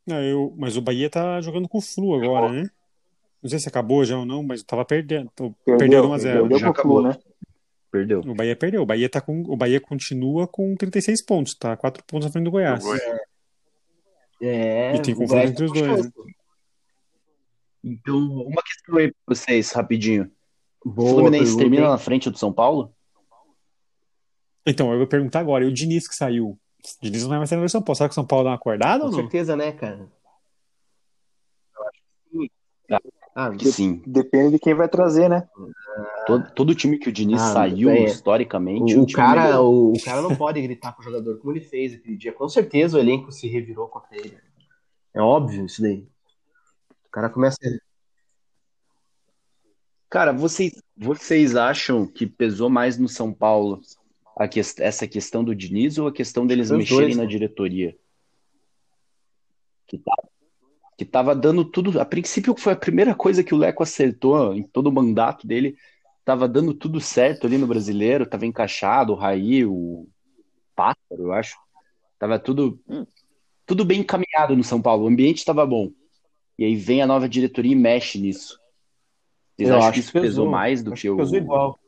Não, 0.06 0.22
eu, 0.22 0.54
mas 0.58 0.76
o 0.76 0.82
Bahia 0.82 1.10
tá 1.10 1.40
jogando 1.40 1.68
com 1.70 1.78
o 1.78 1.82
Flu 1.82 2.16
agora, 2.16 2.50
né? 2.52 2.70
Não 3.42 3.50
sei 3.50 3.60
se 3.60 3.68
acabou 3.70 4.04
já 4.04 4.18
ou 4.18 4.26
não, 4.26 4.44
mas 4.44 4.64
tava 4.64 4.84
perdendo. 4.84 5.30
Perdeu, 5.36 5.78
perdendo 5.78 6.08
1 6.10 6.14
a 6.14 6.18
0 6.18 6.40
perdeu 6.42 6.60
Já 6.60 6.70
acabou. 6.70 7.02
né? 7.02 7.18
Perdeu. 7.92 8.20
O 8.22 8.34
Bahia 8.34 8.56
perdeu. 8.56 8.82
O 8.82 8.86
Bahia, 8.86 9.08
tá 9.10 9.22
com, 9.22 9.42
o 9.48 9.56
Bahia 9.56 9.80
continua 9.80 10.48
com 10.48 10.76
36 10.76 11.22
pontos, 11.24 11.54
tá? 11.56 11.78
4 11.78 12.04
pontos 12.06 12.28
à 12.28 12.32
frente 12.32 12.46
do 12.46 12.52
Goiás. 12.52 12.84
Goiás. 12.84 13.20
É, 14.42 14.96
E 14.96 15.02
tem 15.02 15.14
o 15.14 15.18
confronto 15.18 15.48
entre 15.48 15.66
os 15.66 15.72
dois, 15.72 15.86
chance. 15.86 16.12
Então, 17.84 18.18
uma 18.18 18.62
questão 18.64 18.98
aí 18.98 19.12
pra 19.12 19.36
vocês, 19.36 19.72
rapidinho. 19.72 20.32
O 20.86 20.90
Boa 20.90 21.10
Fluminense 21.10 21.44
pergunta, 21.44 21.62
termina 21.62 21.84
hein? 21.84 21.90
na 21.92 21.98
frente 21.98 22.30
do 22.30 22.38
São 22.38 22.54
Paulo? 22.54 22.94
Então, 24.66 24.92
eu 24.92 24.98
vou 24.98 25.08
perguntar 25.08 25.40
agora. 25.40 25.66
E 25.66 25.68
o 25.68 25.74
Diniz 25.74 26.08
que 26.08 26.16
saiu? 26.16 26.48
O 26.50 26.60
Diniz 27.02 27.24
não 27.24 27.30
vai 27.30 27.38
mais 27.40 27.50
sair 27.50 27.60
no 27.60 27.68
São 27.70 27.82
Paulo. 27.82 27.96
Será 27.98 28.10
que 28.10 28.14
o 28.14 28.16
São 28.16 28.26
Paulo 28.26 28.46
dá 28.46 28.50
uma 28.52 28.56
acordada 28.56 29.00
Com 29.02 29.06
ou 29.08 29.12
não? 29.12 29.20
certeza, 29.20 29.56
né, 29.56 29.72
cara? 29.74 30.10
Ah, 33.36 33.52
Sim. 33.60 34.02
Depende 34.06 34.52
de 34.52 34.60
quem 34.60 34.76
vai 34.76 34.88
trazer, 34.88 35.28
né? 35.28 35.48
Todo, 36.28 36.52
todo 36.52 36.76
time 36.76 37.00
que 37.00 37.10
o 37.10 37.12
Diniz 37.12 37.42
Ah, 37.42 37.54
saiu, 37.54 37.90
é. 37.90 38.04
historicamente, 38.04 38.96
o, 38.96 39.00
o 39.02 39.04
o 39.04 39.12
cara, 39.12 39.60
o, 39.60 39.94
o 39.94 40.04
cara 40.04 40.22
não 40.22 40.36
pode 40.36 40.62
gritar 40.62 40.94
com 40.94 41.02
o 41.02 41.04
jogador 41.04 41.40
como 41.40 41.52
ele 41.52 41.62
fez 41.62 41.96
aquele 41.96 42.16
dia. 42.16 42.32
Com 42.32 42.48
certeza 42.48 42.96
o 42.96 43.00
elenco 43.00 43.32
se 43.32 43.48
revirou 43.48 43.88
contra 43.88 44.16
ele. 44.16 44.38
É 45.16 45.22
óbvio 45.22 45.66
isso 45.66 45.82
daí. 45.82 46.08
O 47.14 47.22
cara 47.22 47.30
começa. 47.30 47.58
Cara, 50.10 50.32
vocês, 50.34 50.74
vocês 50.98 51.56
acham 51.56 52.08
que 52.08 52.26
pesou 52.26 52.72
mais 52.72 52.98
no 52.98 53.08
São 53.08 53.32
Paulo 53.32 53.82
a 54.36 54.48
ques- 54.48 54.80
essa 54.80 55.08
questão 55.08 55.44
do 55.44 55.54
Diniz 55.54 56.00
ou 56.00 56.08
a 56.08 56.12
questão 56.12 56.48
deles 56.48 56.72
Os 56.72 56.78
mexerem 56.80 57.04
dois, 57.06 57.18
na 57.18 57.22
né? 57.22 57.30
diretoria? 57.30 57.96
Que 59.86 60.00
tava, 60.00 60.30
que 60.98 61.06
tava 61.06 61.36
dando 61.36 61.64
tudo. 61.64 62.02
A 62.02 62.06
princípio, 62.06 62.56
foi 62.58 62.74
a 62.74 62.76
primeira 62.76 63.14
coisa 63.14 63.44
que 63.44 63.54
o 63.54 63.58
Leco 63.58 63.84
acertou 63.84 64.56
em 64.56 64.64
todo 64.64 64.88
o 64.88 64.92
mandato 64.92 65.46
dele. 65.46 65.78
Tava 66.26 66.48
dando 66.48 66.74
tudo 66.74 67.00
certo 67.00 67.46
ali 67.46 67.60
no 67.60 67.68
brasileiro, 67.68 68.26
tava 68.26 68.48
encaixado, 68.48 69.14
o 69.14 69.16
Raí, 69.16 69.64
o 69.64 70.08
Pássaro, 70.76 70.98
eu 71.12 71.32
acho. 71.32 71.56
Tava 72.18 72.40
tudo, 72.40 72.82
tudo 73.68 73.86
bem 73.86 74.00
encaminhado 74.00 74.56
no 74.56 74.64
São 74.64 74.82
Paulo. 74.82 75.04
O 75.04 75.08
ambiente 75.08 75.38
estava 75.38 75.64
bom. 75.64 75.92
E 76.58 76.66
aí 76.66 76.76
vem 76.76 77.02
a 77.02 77.08
nova 77.08 77.28
diretoria 77.28 77.72
e 77.72 77.76
mexe 77.76 78.20
nisso. 78.20 78.60
Vocês 79.56 79.70
Eu 79.70 79.76
acham 79.78 79.88
acho 79.90 79.94
que 79.94 80.00
isso 80.00 80.12
pesou 80.12 80.28
pesou. 80.46 80.50
mais 80.50 80.84
do 80.84 80.92
que 80.94 81.02
que 81.02 81.10
o, 81.10 81.18
pesou 81.18 81.38
igual. 81.38 81.80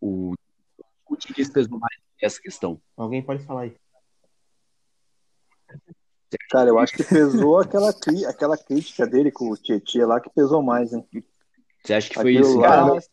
o, 0.00 0.34
o 1.08 1.16
pesou 1.52 1.78
mais 1.78 1.96
nessa 2.20 2.40
questão? 2.40 2.80
Alguém 2.96 3.22
pode 3.22 3.44
falar 3.44 3.62
aí. 3.62 3.76
Cara, 6.50 6.70
eu 6.70 6.78
acho 6.78 6.94
que 6.94 7.04
pesou 7.04 7.58
aquela, 7.58 7.92
cri- 7.92 8.24
aquela 8.24 8.56
crítica 8.56 9.06
dele 9.06 9.30
com 9.30 9.50
o 9.50 9.56
Tietchan 9.56 10.06
lá 10.06 10.20
que 10.20 10.30
pesou 10.30 10.62
mais, 10.62 10.92
hein? 10.92 11.04
Você 11.84 11.94
acha 11.94 12.08
que 12.08 12.14
foi 12.14 12.32
Aquilo 12.36 12.48
isso? 12.48 12.58
lá, 12.58 12.68
cara? 12.68 12.96
acho 12.96 13.08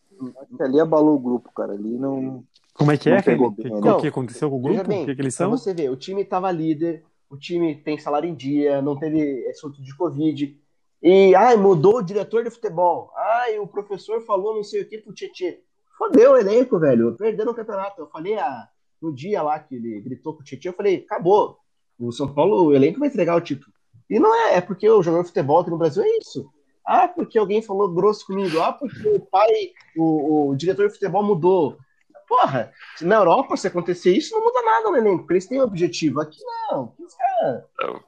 que 0.57 0.63
ali 0.63 0.79
abalou 0.79 1.15
o 1.15 1.19
grupo, 1.19 1.51
cara. 1.53 1.73
Ali 1.73 1.97
não. 1.97 2.43
Como 2.73 2.91
é 2.91 2.97
que 2.97 3.09
Não 3.09 3.17
é, 3.17 3.21
pegou 3.21 3.51
bem, 3.51 3.71
né? 3.71 3.99
que 3.99 4.07
aconteceu 4.07 4.49
com 4.49 4.57
o 4.57 4.59
grupo? 4.61 4.83
bem, 4.87 5.03
O 5.03 5.05
que, 5.05 5.15
que 5.15 5.21
eles 5.21 5.35
são? 5.35 5.49
você 5.51 5.73
ver, 5.73 5.89
o 5.89 5.97
time 5.97 6.23
tava 6.23 6.49
líder, 6.51 7.03
o 7.29 7.37
time 7.37 7.75
tem 7.75 7.97
salário 7.97 8.27
em 8.27 8.33
dia, 8.33 8.81
não 8.81 8.97
teve 8.97 9.47
assunto 9.47 9.81
de 9.81 9.95
Covid. 9.95 10.57
E, 11.01 11.35
ai, 11.35 11.55
mudou 11.55 11.97
o 11.97 12.01
diretor 12.01 12.43
de 12.43 12.49
futebol. 12.49 13.11
Ai, 13.15 13.59
o 13.59 13.67
professor 13.67 14.21
falou 14.25 14.55
não 14.55 14.63
sei 14.63 14.81
o 14.81 14.89
que 14.89 14.97
pro 14.97 15.13
Tietchan. 15.13 15.55
Fodeu 15.97 16.31
o 16.31 16.37
elenco, 16.37 16.79
velho. 16.79 17.15
Perdendo 17.15 17.51
o 17.51 17.55
campeonato. 17.55 18.01
Eu 18.01 18.07
falei 18.07 18.37
ah, 18.37 18.67
no 19.01 19.13
dia 19.13 19.41
lá 19.41 19.59
que 19.59 19.75
ele 19.75 20.01
gritou 20.01 20.33
com 20.33 20.41
o 20.41 20.43
Tietchan, 20.43 20.69
eu 20.69 20.73
falei, 20.73 21.05
acabou. 21.05 21.57
O 21.97 22.11
São 22.11 22.33
Paulo, 22.33 22.65
o 22.65 22.73
elenco 22.73 22.99
vai 22.99 23.09
entregar 23.09 23.35
o 23.35 23.41
título. 23.41 23.71
E 24.09 24.19
não 24.19 24.33
é, 24.33 24.55
é 24.55 24.61
porque 24.61 24.89
o 24.89 25.03
jogador 25.03 25.23
de 25.23 25.29
futebol 25.29 25.59
aqui 25.59 25.69
no 25.69 25.77
Brasil 25.77 26.03
é 26.03 26.17
isso. 26.17 26.49
Ah, 26.85 27.07
porque 27.07 27.37
alguém 27.37 27.61
falou 27.61 27.93
grosso 27.93 28.25
comigo. 28.25 28.59
Ah, 28.59 28.73
porque 28.73 29.07
o 29.07 29.19
pai, 29.19 29.71
o, 29.95 30.49
o 30.49 30.55
diretor 30.55 30.87
de 30.87 30.93
futebol 30.93 31.23
mudou. 31.23 31.77
Porra, 32.29 32.71
se 32.95 33.03
na 33.05 33.15
Europa, 33.15 33.57
se 33.57 33.67
acontecer 33.67 34.15
isso, 34.15 34.33
não 34.35 34.43
muda 34.43 34.61
nada 34.61 34.91
no 34.91 34.97
elenco, 34.97 35.17
porque 35.19 35.33
eles 35.33 35.47
têm 35.47 35.59
um 35.59 35.63
objetivo. 35.63 36.21
Aqui 36.21 36.37
não. 36.69 36.93
Caras- 37.17 37.63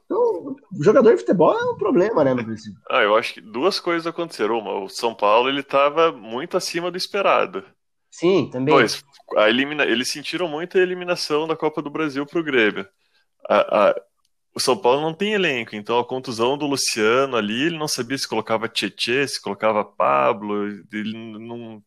Então, 0.06 0.18
o 0.20 0.84
jogador 0.84 1.12
de 1.12 1.18
futebol 1.22 1.58
é 1.60 1.64
um 1.72 1.76
problema, 1.76 2.24
né, 2.24 2.34
no 2.34 2.44
Brasil. 2.44 2.72
Ah, 2.90 3.02
eu 3.02 3.16
acho 3.16 3.34
que 3.34 3.42
duas 3.42 3.80
coisas 3.80 4.06
aconteceram. 4.06 4.60
Uma, 4.60 4.80
o 4.80 4.88
São 4.90 5.14
Paulo 5.16 5.50
ele 5.50 5.62
estava 5.62 6.12
muito 6.12 6.56
acima 6.56 6.92
do 6.92 6.98
esperado. 6.98 7.66
Sim, 8.12 8.50
também. 8.52 8.76
Dois, 8.76 9.04
a 9.38 9.50
elimina... 9.50 9.86
eles 9.86 10.12
sentiram 10.12 10.48
muito 10.48 10.78
a 10.78 10.82
eliminação 10.82 11.48
da 11.48 11.56
Copa 11.56 11.82
do 11.82 11.90
Brasil 11.90 12.26
pro 12.26 12.44
Grêmio. 12.44 12.88
A- 13.50 13.90
a- 13.90 13.96
O 14.54 14.60
São 14.60 14.78
Paulo 14.78 15.02
não 15.02 15.14
tem 15.14 15.34
elenco, 15.34 15.76
então 15.78 15.98
a 15.98 16.06
contusão 16.06 16.58
do 16.58 16.68
Luciano 16.68 17.38
ali, 17.38 17.68
ele 17.68 17.78
não 17.78 17.88
sabia 17.88 18.18
se 18.18 18.28
colocava 18.28 18.68
Tietê, 18.68 19.26
se 19.26 19.42
colocava 19.42 19.84
Pablo, 19.86 20.68
ele 20.92 21.14
não, 21.40 21.82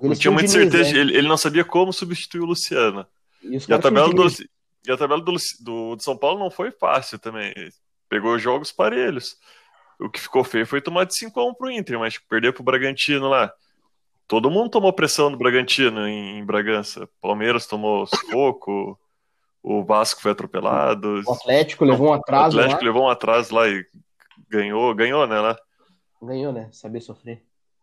não 0.00 0.08
Eles 0.10 0.18
tinha 0.18 0.30
muita 0.30 0.48
Diniz, 0.48 0.70
certeza, 0.70 0.92
né? 0.92 0.98
ele, 1.00 1.16
ele 1.16 1.28
não 1.28 1.36
sabia 1.36 1.64
como 1.64 1.92
substituir 1.92 2.40
o 2.40 2.46
Luciano. 2.46 3.06
E, 3.42 3.56
E 3.68 3.72
a 3.72 3.78
tabela, 3.78 4.12
do, 4.12 4.26
e 4.86 4.90
a 4.92 4.96
tabela 4.96 5.20
do, 5.22 5.32
do, 5.60 5.96
do 5.96 6.02
São 6.02 6.16
Paulo 6.16 6.38
não 6.38 6.50
foi 6.50 6.70
fácil 6.70 7.18
também. 7.18 7.52
Pegou 8.08 8.38
jogos 8.38 8.70
parelhos. 8.70 9.36
O 9.98 10.10
que 10.10 10.20
ficou 10.20 10.44
feio 10.44 10.66
foi 10.66 10.80
tomar 10.80 11.04
de 11.04 11.14
5x1 11.14 11.56
pro 11.56 11.70
Inter, 11.70 11.98
mas 11.98 12.18
perder 12.18 12.52
pro 12.52 12.62
Bragantino 12.62 13.28
lá. 13.28 13.52
Todo 14.28 14.50
mundo 14.50 14.70
tomou 14.70 14.92
pressão 14.92 15.30
do 15.30 15.38
Bragantino 15.38 16.06
em, 16.06 16.38
em 16.38 16.44
Bragança. 16.44 17.08
Palmeiras 17.20 17.66
tomou 17.66 18.06
sufoco, 18.06 18.98
o 19.62 19.82
Vasco 19.84 20.20
foi 20.20 20.32
atropelado. 20.32 21.22
O 21.26 21.32
Atlético 21.32 21.84
levou 21.84 22.08
um 22.08 22.10
O 22.10 22.14
atraso 22.14 22.58
Atlético 22.58 22.82
lá. 22.82 22.86
levou 22.86 23.04
um 23.04 23.08
atraso 23.08 23.54
lá 23.54 23.68
e 23.68 23.86
ganhou, 24.48 24.94
ganhou, 24.94 25.26
né? 25.26 25.40
Lá. 25.40 25.56
Ganhou, 26.22 26.52
né? 26.52 26.68
Saber 26.72 27.00
sofrer. 27.00 27.42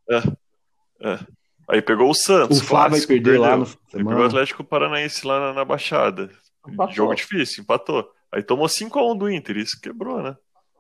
É. 0.09 1.20
Aí 1.68 1.82
pegou 1.82 2.09
o 2.09 2.14
Santos. 2.14 2.59
O 2.59 2.64
Flá 2.64 2.88
vai 2.88 3.01
perder 3.01 3.39
lá 3.39 3.49
perdeu. 3.49 3.57
no 3.57 3.66
Aí 3.66 3.91
semana. 3.91 4.09
pegou 4.09 4.24
o 4.24 4.28
Atlético 4.28 4.64
Paranaense 4.64 5.28
lá 5.28 5.39
na, 5.39 5.53
na 5.53 5.66
Baixada. 5.66 6.30
Empatou. 6.68 6.95
Jogo 6.95 7.16
difícil, 7.16 7.64
empatou. 7.64 8.09
Aí 8.32 8.41
tomou 8.41 8.68
5x1 8.68 9.18
do 9.18 9.30
Inter, 9.30 9.57
isso 9.57 9.80
quebrou, 9.80 10.22
né? 10.22 10.36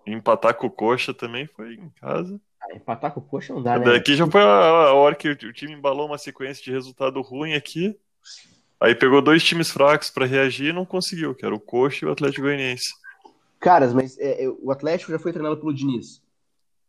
Empatar 0.05 0.55
com 0.55 0.67
o 0.67 0.71
Coxa 0.71 1.13
também 1.13 1.47
foi 1.47 1.75
em 1.75 1.89
casa. 2.01 2.39
Ah, 2.63 2.75
empatar 2.75 3.11
com 3.11 3.19
o 3.19 3.23
coxa 3.23 3.53
não 3.53 3.61
dá, 3.61 3.77
né? 3.77 3.85
Daqui 3.85 4.15
já 4.15 4.29
foi 4.29 4.41
a, 4.41 4.93
hora 4.93 5.15
que 5.15 5.29
o, 5.29 5.53
time 5.53 5.73
embalou 5.73 6.07
uma 6.07 6.17
sequência 6.17 6.63
de 6.63 6.71
resultado 6.71 7.21
ruim 7.21 7.53
aqui. 7.53 7.97
Aí 8.79 8.95
pegou 8.95 9.21
dois 9.21 9.43
times 9.43 9.69
fracos 9.69 10.09
pra 10.09 10.25
reagir 10.25 10.69
e 10.69 10.73
não 10.73 10.85
conseguiu, 10.85 11.35
que 11.35 11.45
era 11.45 11.53
o 11.53 11.59
Coxa 11.59 12.05
e 12.05 12.07
o 12.07 12.11
Atlético 12.11 12.43
Goianiense. 12.43 12.93
Caras, 13.59 13.93
mas 13.93 14.17
é, 14.17 14.43
é, 14.43 14.49
o 14.49 14.71
Atlético 14.71 15.11
já 15.11 15.19
foi 15.19 15.31
treinado 15.31 15.57
pelo 15.57 15.73
Diniz. 15.73 16.21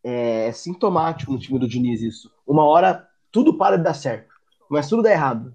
É, 0.03 0.49
é 0.49 0.53
sintomático 0.53 1.32
no 1.32 1.38
time 1.38 1.59
do 1.59 1.68
Diniz 1.68 2.03
isso. 2.03 2.30
Uma 2.47 2.64
hora 2.64 3.07
tudo 3.35 3.59
para 3.59 3.76
de 3.76 3.82
dar 3.82 3.95
certo, 3.95 4.32
mas 4.70 4.89
tudo 4.89 5.03
dá 5.03 5.11
errado. 5.11 5.53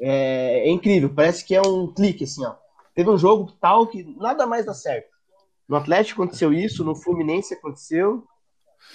É, 0.00 0.66
é 0.66 0.70
incrível, 0.70 1.12
parece 1.14 1.44
que 1.44 1.54
é 1.54 1.60
um 1.60 1.86
clique 1.92 2.24
assim, 2.24 2.42
ó. 2.44 2.54
Teve 2.94 3.10
um 3.10 3.18
jogo 3.18 3.52
tal 3.60 3.86
que 3.86 4.02
nada 4.18 4.46
mais 4.46 4.64
dá 4.64 4.72
certo. 4.72 5.12
No 5.68 5.76
Atlético 5.76 6.22
aconteceu 6.22 6.52
isso, 6.52 6.82
no 6.82 6.96
Fluminense 6.96 7.52
aconteceu 7.54 8.26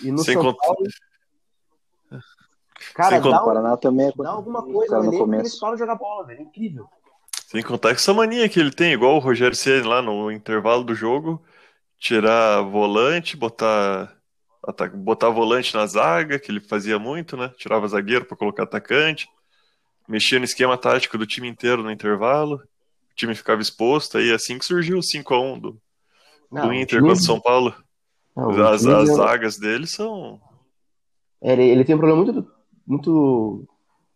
e 0.04 0.12
no 0.12 0.18
Sem 0.18 0.34
São 0.34 0.44
contar- 0.44 0.66
Paulo. 0.66 0.84
Cara, 2.94 3.10
Sem 3.16 3.22
contar- 3.22 3.38
dá, 3.38 3.44
O 3.44 3.46
Paraná 3.46 3.78
também 3.78 4.08
é 4.08 4.12
dá 4.18 4.30
alguma 4.32 4.64
coisa 4.64 5.00
no 5.00 5.14
elenco 5.14 5.44
de 5.44 5.78
jogar 5.78 5.96
bola, 5.96 6.26
velho. 6.26 6.40
É 6.40 6.44
incrível. 6.44 6.88
Sem 7.46 7.62
contar 7.64 7.90
que 7.90 7.96
essa 8.02 8.14
mania 8.14 8.50
que 8.50 8.60
ele 8.60 8.72
tem, 8.72 8.94
igual 8.94 9.16
o 9.16 9.20
Rogério 9.20 9.56
Ceni 9.56 9.88
lá 9.88 10.02
no 10.02 10.32
intervalo 10.32 10.84
do 10.84 10.94
jogo, 10.94 11.42
tirar 11.98 12.62
volante, 12.64 13.38
botar 13.38 14.17
botar 14.96 15.30
volante 15.30 15.74
na 15.76 15.86
zaga, 15.86 16.40
que 16.40 16.52
ele 16.52 16.60
fazia 16.60 17.00
muito, 17.00 17.38
né? 17.38 17.52
Tirava 17.58 17.88
zagueiro 17.88 18.26
para 18.26 18.38
colocar 18.38 18.64
atacante, 18.64 19.28
mexia 20.08 20.40
no 20.40 20.46
esquema 20.46 20.78
tático 20.78 21.18
do 21.18 21.26
time 21.26 21.48
inteiro 21.48 21.84
no 21.84 21.92
intervalo, 21.92 22.56
o 22.56 23.16
time 23.16 23.34
ficava 23.36 23.62
exposto, 23.62 24.18
aí 24.18 24.32
assim 24.32 24.58
que 24.58 24.66
surgiu 24.66 24.98
o 24.98 25.02
5x1 25.02 25.60
do, 25.60 25.78
Não, 26.52 26.68
do 26.68 26.74
Inter 26.74 27.00
time- 27.00 27.02
contra 27.02 27.22
o 27.22 27.26
São 27.26 27.40
Paulo. 27.40 27.74
Não, 28.36 28.50
As, 28.68 28.82
time 28.82 28.94
as 28.94 29.10
é- 29.10 29.14
zagas 29.14 29.58
dele 29.58 29.88
são. 29.88 30.40
Ele, 31.42 31.64
ele 31.64 31.84
tem 31.86 31.96
um 31.96 32.00
problema 32.00 32.24
muito, 32.24 32.52
muito 32.86 33.68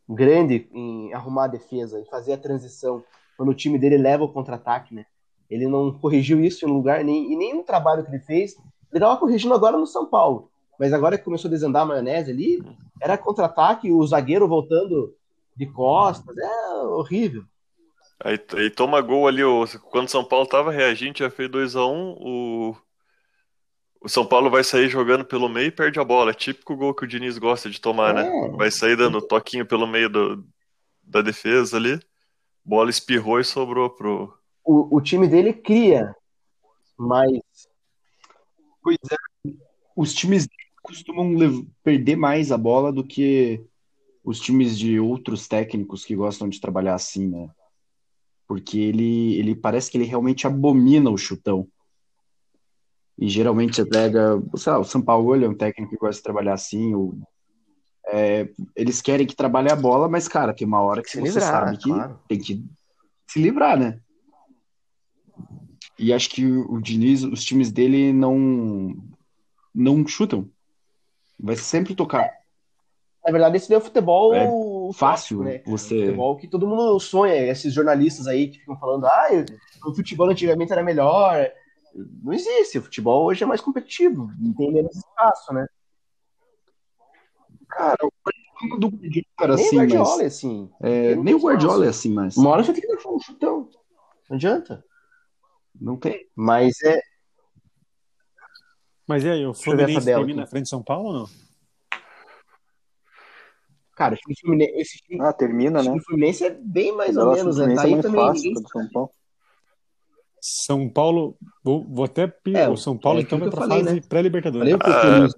grande 0.07 0.67
em 0.71 1.13
arrumar 1.13 1.45
a 1.45 1.47
defesa, 1.47 1.99
em 1.99 2.05
fazer 2.05 2.33
a 2.33 2.37
transição. 2.37 3.03
Quando 3.37 3.49
o 3.49 3.55
time 3.55 3.79
dele 3.79 3.97
leva 3.97 4.23
o 4.23 4.31
contra-ataque, 4.31 4.93
né? 4.93 5.05
Ele 5.49 5.67
não 5.67 5.91
corrigiu 5.91 6.43
isso 6.43 6.65
em 6.65 6.71
lugar 6.71 7.03
nem, 7.03 7.31
e 7.31 7.35
nem 7.35 7.53
no 7.55 7.63
trabalho 7.63 8.03
que 8.03 8.09
ele 8.11 8.19
fez. 8.19 8.55
Ele 8.91 9.03
estava 9.03 9.17
corrigindo 9.17 9.53
agora 9.53 9.77
no 9.77 9.87
São 9.87 10.05
Paulo. 10.05 10.49
Mas 10.79 10.93
agora 10.93 11.17
que 11.17 11.23
começou 11.23 11.47
a 11.47 11.51
desandar 11.51 11.83
a 11.83 11.85
maionese 11.85 12.31
ali, 12.31 12.63
era 13.01 13.17
contra-ataque, 13.17 13.91
o 13.91 14.05
zagueiro 14.05 14.47
voltando 14.47 15.15
de 15.55 15.65
costas. 15.67 16.35
É 16.37 16.73
horrível. 16.85 17.43
Aí, 18.23 18.39
aí 18.55 18.69
toma 18.69 19.01
gol 19.01 19.27
ali, 19.27 19.43
o, 19.43 19.65
quando 19.89 20.07
o 20.07 20.11
São 20.11 20.23
Paulo 20.23 20.45
tava 20.45 20.71
reagindo, 20.71 21.17
já 21.19 21.29
fez 21.29 21.49
2x1, 21.49 22.15
o, 22.19 22.75
o 23.99 24.09
São 24.09 24.25
Paulo 24.25 24.49
vai 24.49 24.63
sair 24.63 24.89
jogando 24.89 25.23
pelo 25.25 25.47
meio 25.49 25.67
e 25.67 25.71
perde 25.71 25.99
a 25.99 26.03
bola. 26.03 26.31
É 26.31 26.33
típico 26.33 26.75
gol 26.75 26.93
que 26.93 27.03
o 27.03 27.07
Diniz 27.07 27.37
gosta 27.37 27.69
de 27.69 27.79
tomar, 27.79 28.13
né? 28.13 28.27
É. 28.27 28.49
Vai 28.51 28.69
sair 28.71 28.95
dando 28.95 29.21
toquinho 29.21 29.65
pelo 29.65 29.87
meio 29.87 30.09
do- 30.09 30.43
da 31.03 31.21
defesa 31.21 31.77
ali. 31.77 31.99
Bola 32.63 32.89
espirrou 32.89 33.39
e 33.39 33.43
sobrou 33.43 33.89
pro. 33.89 34.33
O, 34.63 34.97
o 34.97 35.01
time 35.01 35.27
dele 35.27 35.51
cria, 35.53 36.15
mas 36.97 37.31
Pois 38.81 38.97
é. 39.11 39.51
Os 39.95 40.13
times 40.13 40.47
costumam 40.81 41.35
perder 41.83 42.15
mais 42.15 42.51
a 42.51 42.57
bola 42.57 42.91
do 42.91 43.03
que 43.03 43.63
os 44.23 44.39
times 44.39 44.77
de 44.77 44.99
outros 44.99 45.47
técnicos 45.47 46.05
que 46.05 46.15
gostam 46.15 46.47
de 46.49 46.59
trabalhar 46.59 46.95
assim, 46.95 47.27
né? 47.27 47.49
Porque 48.47 48.79
ele, 48.79 49.35
ele 49.35 49.55
parece 49.55 49.89
que 49.89 49.97
ele 49.97 50.05
realmente 50.05 50.45
abomina 50.45 51.09
o 51.09 51.17
chutão. 51.17 51.67
E 53.17 53.27
geralmente 53.29 53.75
você 53.75 53.85
pega, 53.85 54.41
sei 54.55 54.73
lá, 54.73 54.79
o 54.79 54.83
São 54.83 55.01
Paulo 55.01 55.35
é 55.35 55.47
um 55.47 55.53
técnico 55.53 55.91
que 55.91 55.97
gosta 55.97 56.17
de 56.19 56.23
trabalhar 56.23 56.53
assim. 56.53 56.93
O, 56.95 57.17
é, 58.07 58.49
eles 58.75 59.01
querem 59.01 59.27
que 59.27 59.35
trabalhe 59.35 59.71
a 59.71 59.75
bola, 59.75 60.09
mas, 60.09 60.27
cara, 60.27 60.53
tem 60.53 60.67
uma 60.67 60.81
hora 60.81 61.01
que 61.01 61.09
Se 61.09 61.19
você 61.19 61.39
livrar, 61.39 61.65
sabe 61.65 61.77
que 61.77 61.89
claro. 61.89 62.19
tem 62.27 62.39
que 62.39 62.65
se 63.27 63.41
livrar, 63.41 63.79
né? 63.79 63.99
E 66.01 66.11
acho 66.11 66.29
que 66.29 66.45
o 66.45 66.73
o 66.73 66.81
Diniz, 66.81 67.23
os 67.23 67.43
times 67.43 67.71
dele 67.71 68.11
não 68.11 68.95
não 69.73 70.05
chutam. 70.07 70.49
Vai 71.39 71.55
sempre 71.55 71.95
tocar. 71.95 72.29
na 73.25 73.31
verdade 73.31 73.57
esse 73.57 73.69
daí 73.69 73.75
é 73.75 73.79
o 73.79 73.83
futebol 73.83 74.33
É 74.33 74.47
fácil 74.93 75.43
né? 75.43 75.59
cara? 75.59 75.63
você- 75.71 75.95
O 75.95 75.99
futebol 76.05 76.37
que 76.37 76.47
todo 76.47 76.67
mundo 76.67 76.99
sonha, 76.99 77.35
esses 77.35 77.73
jornalistas 77.73 78.27
aí 78.27 78.49
que 78.49 78.59
ficam 78.59 78.77
falando, 78.77 79.05
ah, 79.05 79.27
o 79.85 79.93
futebol 79.95 80.29
antigamente 80.29 80.71
era 80.73 80.83
melhor. 80.83 81.49
Não 82.23 82.33
existe, 82.33 82.77
o 82.77 82.83
futebol 82.83 83.25
hoje 83.25 83.43
é 83.43 83.47
mais 83.47 83.61
competitivo, 83.61 84.29
tem 84.57 84.71
menos 84.71 84.95
espaço, 84.95 85.53
né? 85.53 85.65
Cara, 87.69 87.97
o 88.03 88.11
Guardiola 88.25 88.79
do 88.79 88.87
Guardiola 88.89 89.25
era 89.41 89.55
nem 89.55 89.65
assim, 89.65 89.75
o 89.75 89.79
Guardiola 89.79 90.09
mas 90.09 90.21
é 90.21 90.25
assim. 90.25 90.69
é, 90.81 91.01
nem 91.15 91.19
o 91.19 91.23
tem 91.23 91.35
espaço. 91.35 91.45
Guardiola 91.45 91.85
é 91.85 91.89
assim, 91.89 92.13
mas 92.13 92.37
Uma 92.37 92.49
hora 92.51 92.63
você 92.63 92.73
tem 92.73 92.81
que 92.81 92.87
deixar 92.87 93.09
um 93.09 93.19
chutão. 93.19 93.69
Não 94.29 94.35
adianta. 94.35 94.83
Não 95.79 95.97
tem. 95.97 96.27
Mas 96.35 96.81
é. 96.83 97.01
Mas 99.07 99.23
e 99.23 99.29
aí, 99.29 99.45
o 99.45 99.51
a 99.51 99.53
Fluminense 99.53 100.05
termina 100.05 100.41
na 100.41 100.47
frente 100.47 100.63
de 100.63 100.69
São 100.69 100.81
Paulo 100.83 101.07
ou 101.09 101.13
não? 101.13 101.29
Cara, 103.95 104.15
esse 104.15 104.41
Fluminense, 104.41 104.71
esse 104.77 104.97
time, 104.99 105.21
Ah, 105.21 105.33
termina, 105.33 105.79
né? 105.83 105.89
time 105.91 106.03
Fluminense 106.03 106.45
é 106.45 106.49
bem 106.49 106.91
mais 106.95 107.17
ou 107.17 107.33
menos, 107.33 107.57
o 107.57 107.67
né? 107.67 107.75
Tá 107.75 107.81
é 107.81 107.85
aí 107.85 107.91
muito 107.91 108.03
também. 108.03 108.21
fácil 108.25 108.43
ninguém- 108.43 108.63
o 108.63 108.67
São 108.69 108.89
Paulo. 108.89 109.11
São 110.43 110.89
Paulo, 110.89 111.37
vou, 111.63 111.83
vou 111.87 112.05
até 112.05 112.25
pi- 112.25 112.55
É, 112.55 112.67
o 112.67 112.75
São 112.75 112.97
Paulo 112.97 113.19
é 113.19 113.21
então 113.21 113.37
vai 113.37 113.47
que 113.49 113.55
para 113.55 113.67
falei, 113.67 113.83
fase 113.83 113.95
né? 113.95 114.01
pré-Libertadores. 114.09 114.73
Ah, 114.81 115.19
nisso. 115.21 115.37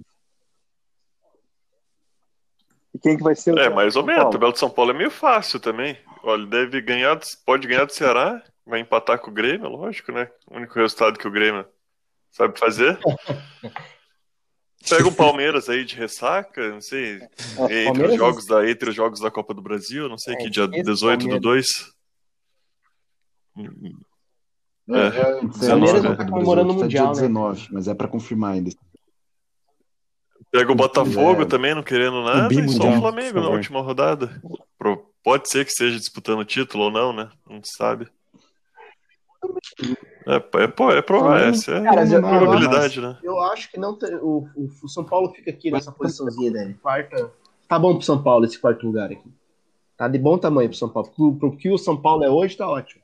E 2.93 2.99
quem 2.99 3.17
que 3.17 3.23
vai 3.23 3.35
ser 3.35 3.53
o 3.53 3.59
É, 3.59 3.69
mais 3.69 3.95
ou 3.95 4.03
menos. 4.05 4.27
A 4.27 4.29
tabela 4.29 4.51
do 4.53 4.57
São 4.59 4.69
Paulo 4.69 4.91
é 4.91 4.93
meio 4.93 5.11
fácil 5.11 5.59
também. 5.59 5.97
Olha, 6.23 6.41
ele 6.41 6.49
deve 6.49 6.81
ganhar, 6.81 7.19
pode 7.45 7.67
ganhar 7.67 7.83
do 7.85 7.91
Ceará, 7.91 8.41
vai 8.65 8.79
empatar 8.79 9.19
com 9.19 9.29
o 9.29 9.33
Grêmio, 9.33 9.67
lógico, 9.69 10.11
né? 10.11 10.29
O 10.49 10.55
único 10.57 10.73
resultado 10.75 11.17
que 11.19 11.27
o 11.27 11.31
Grêmio 11.31 11.65
sabe 12.31 12.57
fazer. 12.59 12.97
Pega 14.89 15.07
o 15.07 15.15
Palmeiras 15.15 15.69
aí 15.69 15.85
de 15.85 15.95
ressaca, 15.95 16.69
não 16.69 16.81
sei, 16.81 17.15
entre 17.15 17.85
Palmeiras- 17.85 18.11
os 18.11 18.17
jogos 18.17 18.45
da, 18.45 18.69
entre 18.69 18.89
os 18.89 18.95
jogos 18.95 19.19
da 19.21 19.31
Copa 19.31 19.53
do 19.53 19.61
Brasil, 19.61 20.09
não 20.09 20.17
sei 20.17 20.33
É, 20.33 20.37
que 20.37 20.49
dia 20.49 20.65
esse 20.65 20.83
18 20.83 21.21
do 21.21 21.39
Palmeiras. 21.39 21.41
2. 21.41 21.93
É, 24.89 24.93
É, 24.95 25.39
antes, 25.39 25.67
Palmeiras 25.67 26.03
a 26.05 26.09
nossa 26.09 26.15
tá 26.17 26.25
Copa 26.25 26.25
do 26.25 26.31
Brasil 26.31 26.31
comemorando 26.31 26.73
o 26.73 26.75
tá 26.77 26.81
Mundial, 26.83 27.05
né? 27.07 27.11
dia 27.13 27.21
19, 27.21 27.67
mas 27.71 27.87
é 27.87 27.93
pra 27.93 28.07
confirmar 28.07 28.53
ainda. 28.53 28.71
Pega 30.51 30.71
o 30.71 30.75
Botafogo 30.75 31.43
É. 31.43 31.45
também, 31.45 31.73
não 31.73 31.81
querendo 31.81 32.21
nada, 32.23 32.53
e 32.53 32.69
só 32.69 32.89
o 32.89 32.99
Flamengo 32.99 33.39
na 33.41 33.49
última 33.49 33.81
rodada. 33.81 34.41
Pode 35.23 35.49
ser 35.49 35.63
que 35.63 35.71
esteja 35.71 35.97
disputando 35.97 36.39
o 36.39 36.45
título 36.45 36.83
ou 36.85 36.91
não, 36.91 37.13
né? 37.13 37.29
Não 37.49 37.63
se 37.63 37.71
sabe. 37.77 38.07
É, 40.25 40.63
é, 40.63 40.67
pô, 40.67 40.91
é 40.91 41.01
provável, 41.01 41.47
essa 41.47 41.71
é 41.71 41.83
Cara, 41.83 42.05
eu 42.05 42.21
probabilidade, 42.21 43.01
né? 43.01 43.17
Eu 43.21 43.39
acho 43.41 43.69
que 43.69 43.77
não 43.77 43.97
tem- 43.97 44.15
o, 44.15 44.47
o, 44.55 44.69
o 44.83 44.87
São 44.87 45.03
Paulo 45.03 45.29
fica 45.33 45.51
aqui 45.51 45.69
nessa 45.69 45.91
posiçãozinha, 45.91 46.51
né? 46.51 46.75
Quarta. 46.81 47.31
Tá 47.67 47.77
bom 47.77 47.95
pro 47.95 48.05
São 48.05 48.21
Paulo 48.21 48.45
esse 48.45 48.59
quarto 48.59 48.85
lugar 48.85 49.11
aqui. 49.11 49.29
Tá 49.97 50.07
de 50.07 50.17
bom 50.17 50.37
tamanho 50.37 50.69
pro 50.69 50.77
São 50.77 50.89
Paulo. 50.89 51.09
Pro, 51.09 51.35
pro 51.35 51.57
que 51.57 51.69
o 51.69 51.77
São 51.77 51.99
Paulo 51.99 52.23
é 52.23 52.29
hoje, 52.29 52.55
tá 52.55 52.67
ótimo. 52.69 53.03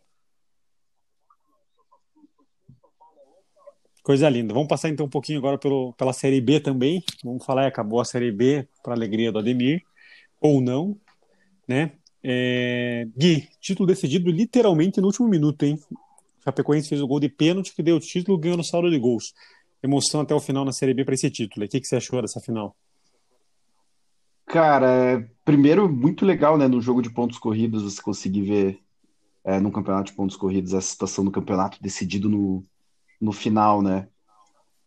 Coisa 4.03 4.29
linda. 4.29 4.53
Vamos 4.53 4.69
passar 4.69 4.89
então 4.89 5.05
um 5.05 5.09
pouquinho 5.09 5.39
agora 5.39 5.57
pelo, 5.57 5.93
pela 5.93 6.13
Série 6.13 6.41
B 6.41 6.59
também. 6.59 7.03
Vamos 7.23 7.45
falar, 7.45 7.67
acabou 7.67 7.99
a 7.99 8.05
Série 8.05 8.31
B 8.31 8.67
para 8.81 8.93
alegria 8.93 9.31
do 9.31 9.39
Ademir, 9.39 9.83
ou 10.41 10.61
não, 10.61 10.97
né? 11.67 11.91
É... 12.23 13.07
Gui, 13.15 13.47
título 13.61 13.85
decidido 13.85 14.31
literalmente 14.31 14.99
no 14.99 15.07
último 15.07 15.27
minuto, 15.27 15.63
hein? 15.63 15.79
Chapecoense 16.43 16.89
fez 16.89 17.01
o 17.01 17.07
gol 17.07 17.19
de 17.19 17.29
pênalti 17.29 17.73
que 17.75 17.83
deu 17.83 17.97
o 17.97 17.99
título 17.99 18.37
ganhou 18.37 18.57
no 18.57 18.63
saldo 18.63 18.89
de 18.89 18.97
gols. 18.97 19.33
Emoção 19.83 20.21
até 20.21 20.33
o 20.33 20.39
final 20.39 20.65
na 20.65 20.71
Série 20.71 20.93
B 20.93 21.05
para 21.05 21.13
esse 21.13 21.29
título. 21.29 21.65
O 21.65 21.69
que, 21.69 21.79
que 21.79 21.87
você 21.87 21.95
achou 21.97 22.21
dessa 22.21 22.39
final? 22.39 22.75
Cara, 24.45 24.87
é, 24.91 25.27
primeiro, 25.45 25.87
muito 25.87 26.25
legal, 26.25 26.57
né, 26.57 26.67
no 26.67 26.81
jogo 26.81 27.01
de 27.01 27.09
pontos 27.11 27.37
corridos, 27.37 27.83
você 27.83 28.01
conseguir 28.01 28.41
ver 28.41 28.79
é, 29.43 29.59
no 29.59 29.71
campeonato 29.71 30.09
de 30.11 30.17
pontos 30.17 30.35
corridos 30.35 30.73
a 30.73 30.81
situação 30.81 31.23
do 31.23 31.29
campeonato 31.31 31.77
decidido 31.81 32.27
no, 32.27 32.65
no 33.21 33.31
final, 33.31 33.81
né? 33.81 34.07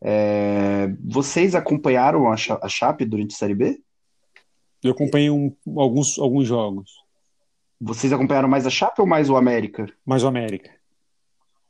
É, 0.01 0.89
vocês 1.05 1.55
acompanharam 1.55 2.27
a, 2.31 2.35
a 2.35 2.69
Chape 2.69 3.05
durante 3.05 3.35
a 3.35 3.39
Série 3.39 3.55
B? 3.55 3.81
Eu 4.83 4.91
acompanhei 4.91 5.31
um- 5.31 5.55
alguns, 5.77 6.19
alguns 6.19 6.47
jogos, 6.47 6.91
Vocês 7.81 8.13
acompanharam 8.13 8.49
mais 8.49 8.67
a 8.67 8.71
Chape 8.71 9.01
ou 9.01 9.07
mais 9.07 9.31
o 9.31 9.37
América? 9.37 9.87
mais 10.05 10.25
o 10.25 10.27
América. 10.27 10.71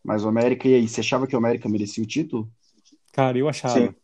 Mais 0.04 0.24
o 0.24 0.28
América, 0.28 0.68
e 0.68 0.74
aí, 0.74 0.88
você 0.88 1.00
achava 1.00 1.26
que 1.26 1.34
o 1.34 1.38
América 1.38 1.68
merecia 1.68 2.02
o 2.02 2.06
título? 2.06 2.50
Cara, 3.12 3.38
eu 3.38 3.48
achava. 3.48 3.78
Sim. 3.78 3.94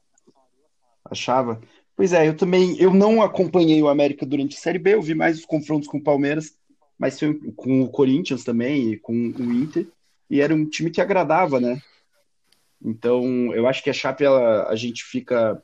Achava? 1.04 1.60
Pois 1.96 2.12
é, 2.12 2.28
eu 2.28 2.36
também, 2.36 2.76
eu 2.78 2.94
não 2.94 3.20
acompanhei 3.20 3.82
o 3.82 3.88
América 3.88 4.24
durante 4.24 4.56
a 4.56 4.60
Série 4.60 4.78
B, 4.78 4.94
eu 4.94 5.02
vi 5.02 5.14
mais 5.14 5.38
os 5.38 5.44
confrontos 5.44 5.88
com 5.88 5.98
o 5.98 6.02
Palmeiras, 6.02 6.54
mas 6.96 7.18
foi 7.18 7.34
com 7.56 7.82
o 7.82 7.88
Corinthians 7.88 8.44
também 8.44 8.92
e 8.92 8.96
com 8.96 9.12
o 9.12 9.52
Inter, 9.52 9.88
e 10.30 10.40
era 10.40 10.54
um 10.54 10.64
time 10.64 10.90
que 10.90 11.00
agradava, 11.00 11.58
né? 11.58 11.80
Então, 12.80 13.52
eu 13.52 13.66
acho 13.66 13.82
que 13.82 13.90
a 13.90 13.92
Chape, 13.92 14.24
ela, 14.24 14.68
a 14.68 14.76
gente 14.76 15.02
fica, 15.04 15.60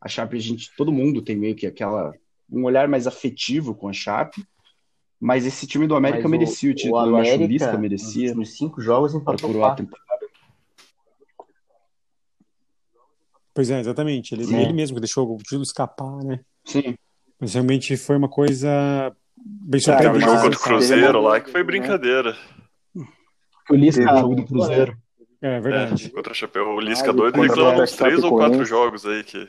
a 0.00 0.08
Chape, 0.08 0.36
a 0.36 0.40
gente, 0.40 0.70
todo 0.76 0.92
mundo 0.92 1.20
tem 1.20 1.36
meio 1.36 1.54
que 1.54 1.66
aquela, 1.66 2.14
um 2.50 2.64
olhar 2.64 2.88
mais 2.88 3.06
afetivo 3.06 3.74
com 3.74 3.88
a 3.88 3.92
Chape, 3.92 4.42
mas 5.20 5.44
esse 5.46 5.66
time 5.66 5.86
do 5.86 5.94
América 5.96 6.22
Mas 6.22 6.26
o- 6.26 6.30
merecia 6.30 6.68
o 6.70 6.72
o 6.72 6.74
título, 6.76 7.06
eu 7.06 7.16
acho 7.16 7.24
que 7.30 7.30
o 7.30 7.34
América, 7.36 7.64
Lisca 7.64 7.78
merecia, 7.78 8.34
Nos 8.34 8.56
cinco 8.56 8.80
jogos 8.80 9.12
para 9.12 9.20
empatou 9.34 9.50
a 9.50 9.54
quatro. 9.54 9.88
Pois 13.54 13.70
é, 13.70 13.80
exatamente. 13.80 14.34
Ele, 14.34 14.44
ele 14.44 14.72
mesmo 14.72 14.94
que 14.94 15.00
deixou 15.00 15.28
o 15.34 15.36
título 15.38 15.62
escapar, 15.62 16.22
né? 16.24 16.40
Sim. 16.64 16.94
Mas 17.40 17.54
realmente 17.54 17.96
foi 17.96 18.16
uma 18.16 18.28
coisa 18.28 19.14
bem 19.36 19.80
Teve 19.80 19.96
Cara, 19.96 20.10
o 20.10 20.12
mas- 20.14 20.22
jogo 20.22 20.36
surpreendente. 20.36 20.58
contra 20.58 20.58
o 20.58 20.78
Cruzeiro 20.78 21.20
lá 21.20 21.40
que 21.40 21.50
foi 21.50 21.62
brincadeira. 21.64 22.36
O 23.70 23.74
Lisca 23.74 24.02
Teve 24.02 24.14
o 24.14 24.20
jogo 24.20 24.34
do 24.36 24.44
Cruzeiro. 24.46 24.96
É 25.40 25.60
verdade. 25.60 26.10
Contra 26.10 26.32
a 26.32 26.34
Chapéu. 26.34 26.66
O 26.68 26.80
Lisca 26.80 27.10
Ah, 27.10 27.12
doido 27.12 27.34
contra 27.34 27.54
reclamou 27.54 27.82
uns 27.82 27.92
três 27.92 28.24
ou 28.24 28.36
quatro 28.36 28.64
jogos 28.64 29.06
aí 29.06 29.22
que. 29.24 29.48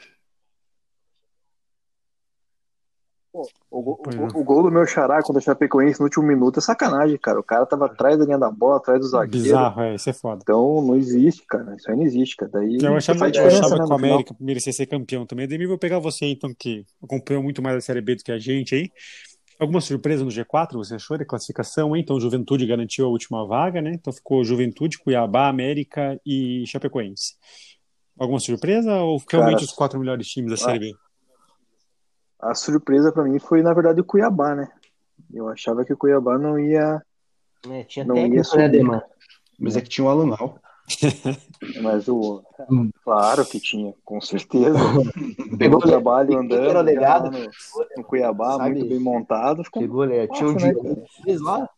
O, 3.31 3.81
gol- 3.83 3.99
Pois 4.03 4.15
o- 4.15 4.23
é. 4.23 4.27
o 4.39 4.43
gol 4.43 4.63
do 4.63 4.71
meu 4.71 4.85
xará 4.87 5.21
contra 5.21 5.39
a 5.39 5.43
Chapecoense 5.43 5.99
no 5.99 6.05
último 6.05 6.25
minuto 6.25 6.57
é 6.57 6.61
sacanagem, 6.61 7.17
cara. 7.17 7.39
O 7.39 7.43
cara 7.43 7.65
tava 7.65 7.85
atrás 7.85 8.17
da 8.17 8.25
linha 8.25 8.39
da 8.39 8.49
bola, 8.49 8.77
atrás 8.77 8.99
do 8.99 9.07
zagueiro. 9.07 9.43
Bizarro, 9.45 9.81
é, 9.81 9.95
isso 9.95 10.09
é 10.09 10.13
foda. 10.13 10.39
Então 10.41 10.81
não 10.81 10.95
existe, 10.95 11.45
cara. 11.47 11.75
Isso 11.75 11.89
aí 11.91 11.95
não 11.95 12.03
existe, 12.03 12.35
cara. 12.35 12.51
Daí 12.53 12.77
Eu 12.81 12.95
achava, 12.95 13.29
eu 13.29 13.47
achava 13.47 13.69
né, 13.75 13.77
que 13.77 13.83
o 13.83 13.85
final. 13.85 13.97
América 13.97 14.35
merecia 14.39 14.73
ser 14.73 14.87
campeão 14.87 15.25
também. 15.27 15.45
Ademir, 15.45 15.67
vou 15.67 15.77
pegar 15.77 15.99
você 15.99 16.25
então, 16.25 16.51
que 16.57 16.83
acompanhou 17.03 17.43
muito 17.43 17.61
mais 17.61 17.77
a 17.77 17.81
Série 17.81 18.01
B 18.01 18.15
do 18.15 18.23
que 18.23 18.31
a 18.31 18.39
gente 18.39 18.73
aí. 18.73 18.91
Alguma 19.59 19.81
surpresa 19.81 20.23
no 20.23 20.31
G4 20.31 20.73
você 20.77 20.95
achou 20.95 21.17
da 21.17 21.25
classificação? 21.25 21.95
hein? 21.95 22.01
Então, 22.01 22.15
o 22.15 22.19
Juventude 22.19 22.65
garantiu 22.65 23.05
a 23.05 23.09
última 23.09 23.45
vaga, 23.45 23.81
né? 23.81 23.91
Então 23.93 24.11
ficou 24.11 24.43
Juventude, 24.43 24.97
Cuiabá, 24.97 25.49
América 25.49 26.19
e 26.25 26.63
Chapecoense. 26.65 27.35
Alguma 28.17 28.39
surpresa 28.39 28.95
ou 28.95 29.21
realmente 29.29 29.55
Cara, 29.57 29.65
os 29.65 29.71
quatro 29.71 29.99
melhores 29.99 30.27
times 30.27 30.51
da 30.51 30.57
Série 30.57 30.79
B? 30.79 30.93
A 32.39 32.55
surpresa 32.55 33.11
pra 33.11 33.23
mim 33.23 33.37
foi, 33.37 33.61
na 33.61 33.73
verdade, 33.73 33.99
o 33.99 34.05
Cuiabá, 34.05 34.55
né? 34.55 34.69
Eu 35.33 35.49
achava 35.49 35.83
que 35.83 35.93
o 35.93 35.97
Cuiabá 35.97 36.37
não 36.37 36.57
ia. 36.57 37.01
É, 37.69 37.83
tinha 37.83 38.05
Não 38.05 38.15
ia 38.15 38.23
técnico, 38.23 38.37
né, 38.37 38.43
subir. 38.43 38.63
Ademar? 38.63 39.03
Mas 39.59 39.75
é 39.75 39.81
que 39.81 39.89
tinha 39.89 40.05
o 40.05 40.09
Alan 40.09 40.35
Al. 40.39 40.59
Mas 41.83 42.07
o. 42.07 42.41
Claro 43.03 43.45
que 43.45 43.59
tinha, 43.59 43.93
com 44.03 44.21
certeza. 44.21 44.73
Pegou 45.59 45.79
o 45.79 45.81
trabalho 45.81 46.37
andando 46.37 46.69
era 46.69 46.79
o 46.79 46.81
legado? 46.81 47.25
lá 47.25 47.31
no, 47.31 47.49
no 47.97 48.03
Cuiabá, 48.03 48.57
Sabe? 48.57 48.71
muito 48.71 48.89
bem 48.89 48.99
montado. 48.99 49.63
Ficou... 49.63 49.81
Pegou, 49.81 50.05
né? 50.05 50.27
Tinha 50.27 50.49
um 50.49 50.53
né, 50.53 50.73
lá? 51.41 51.69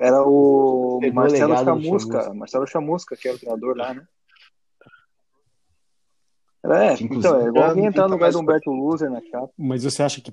Era 0.00 0.22
o 0.22 0.98
Pegou 1.00 1.12
o 1.12 1.14
Marcelo. 1.14 1.56
Chamusca. 1.56 2.34
Marcelo 2.34 2.66
Chamusca, 2.66 3.16
que 3.16 3.28
era 3.28 3.36
o 3.36 3.40
treinador 3.40 3.76
lá, 3.76 3.94
né? 3.94 4.06
É, 6.72 6.92
Inclusive, 6.94 7.18
então, 7.18 7.40
é 7.40 7.48
igual 7.48 7.68
alguém 7.68 7.84
entrar 7.86 8.04
no 8.08 8.14
lugar 8.14 8.20
mais 8.26 8.34
do 8.34 8.40
Humberto 8.40 8.70
Loser 8.70 9.10
na 9.10 9.20
chapa. 9.22 9.50
Mas 9.58 9.84
você 9.84 10.02
acha 10.02 10.20
que 10.20 10.32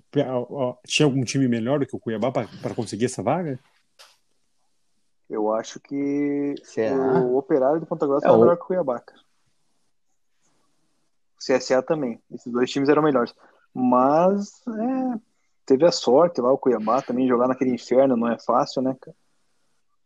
ó, 0.50 0.76
tinha 0.86 1.06
algum 1.06 1.24
time 1.24 1.48
melhor 1.48 1.80
do 1.80 1.86
que 1.86 1.96
o 1.96 2.00
Cuiabá 2.00 2.32
para 2.32 2.76
conseguir 2.76 3.06
essa 3.06 3.22
vaga? 3.22 3.60
Eu 5.30 5.52
acho 5.54 5.80
que 5.80 6.56
Será? 6.64 6.96
o 6.96 7.38
Operário 7.38 7.80
do 7.80 7.86
Ponta 7.86 8.06
Grossa 8.06 8.26
É, 8.26 8.30
era 8.30 8.38
o- 8.38 8.42
melhor 8.42 8.58
que 8.58 8.64
o 8.64 8.68
Cuiabá, 8.68 9.00
cara. 9.00 9.20
O 11.40 11.44
CSA 11.44 11.82
também. 11.82 12.22
Esses 12.32 12.52
dois 12.52 12.70
times 12.72 12.90
eram 12.90 13.02
melhores. 13.04 13.34
Mas 13.74 14.62
é, 14.68 15.20
teve 15.66 15.86
a 15.86 15.92
sorte 15.92 16.40
lá, 16.40 16.52
o 16.52 16.58
Cuiabá 16.58 17.02
também 17.02 17.28
jogar 17.28 17.48
naquele 17.48 17.72
inferno 17.72 18.16
não 18.16 18.32
é 18.32 18.38
fácil, 18.40 18.82
né, 18.82 18.96
cara? 19.02 19.16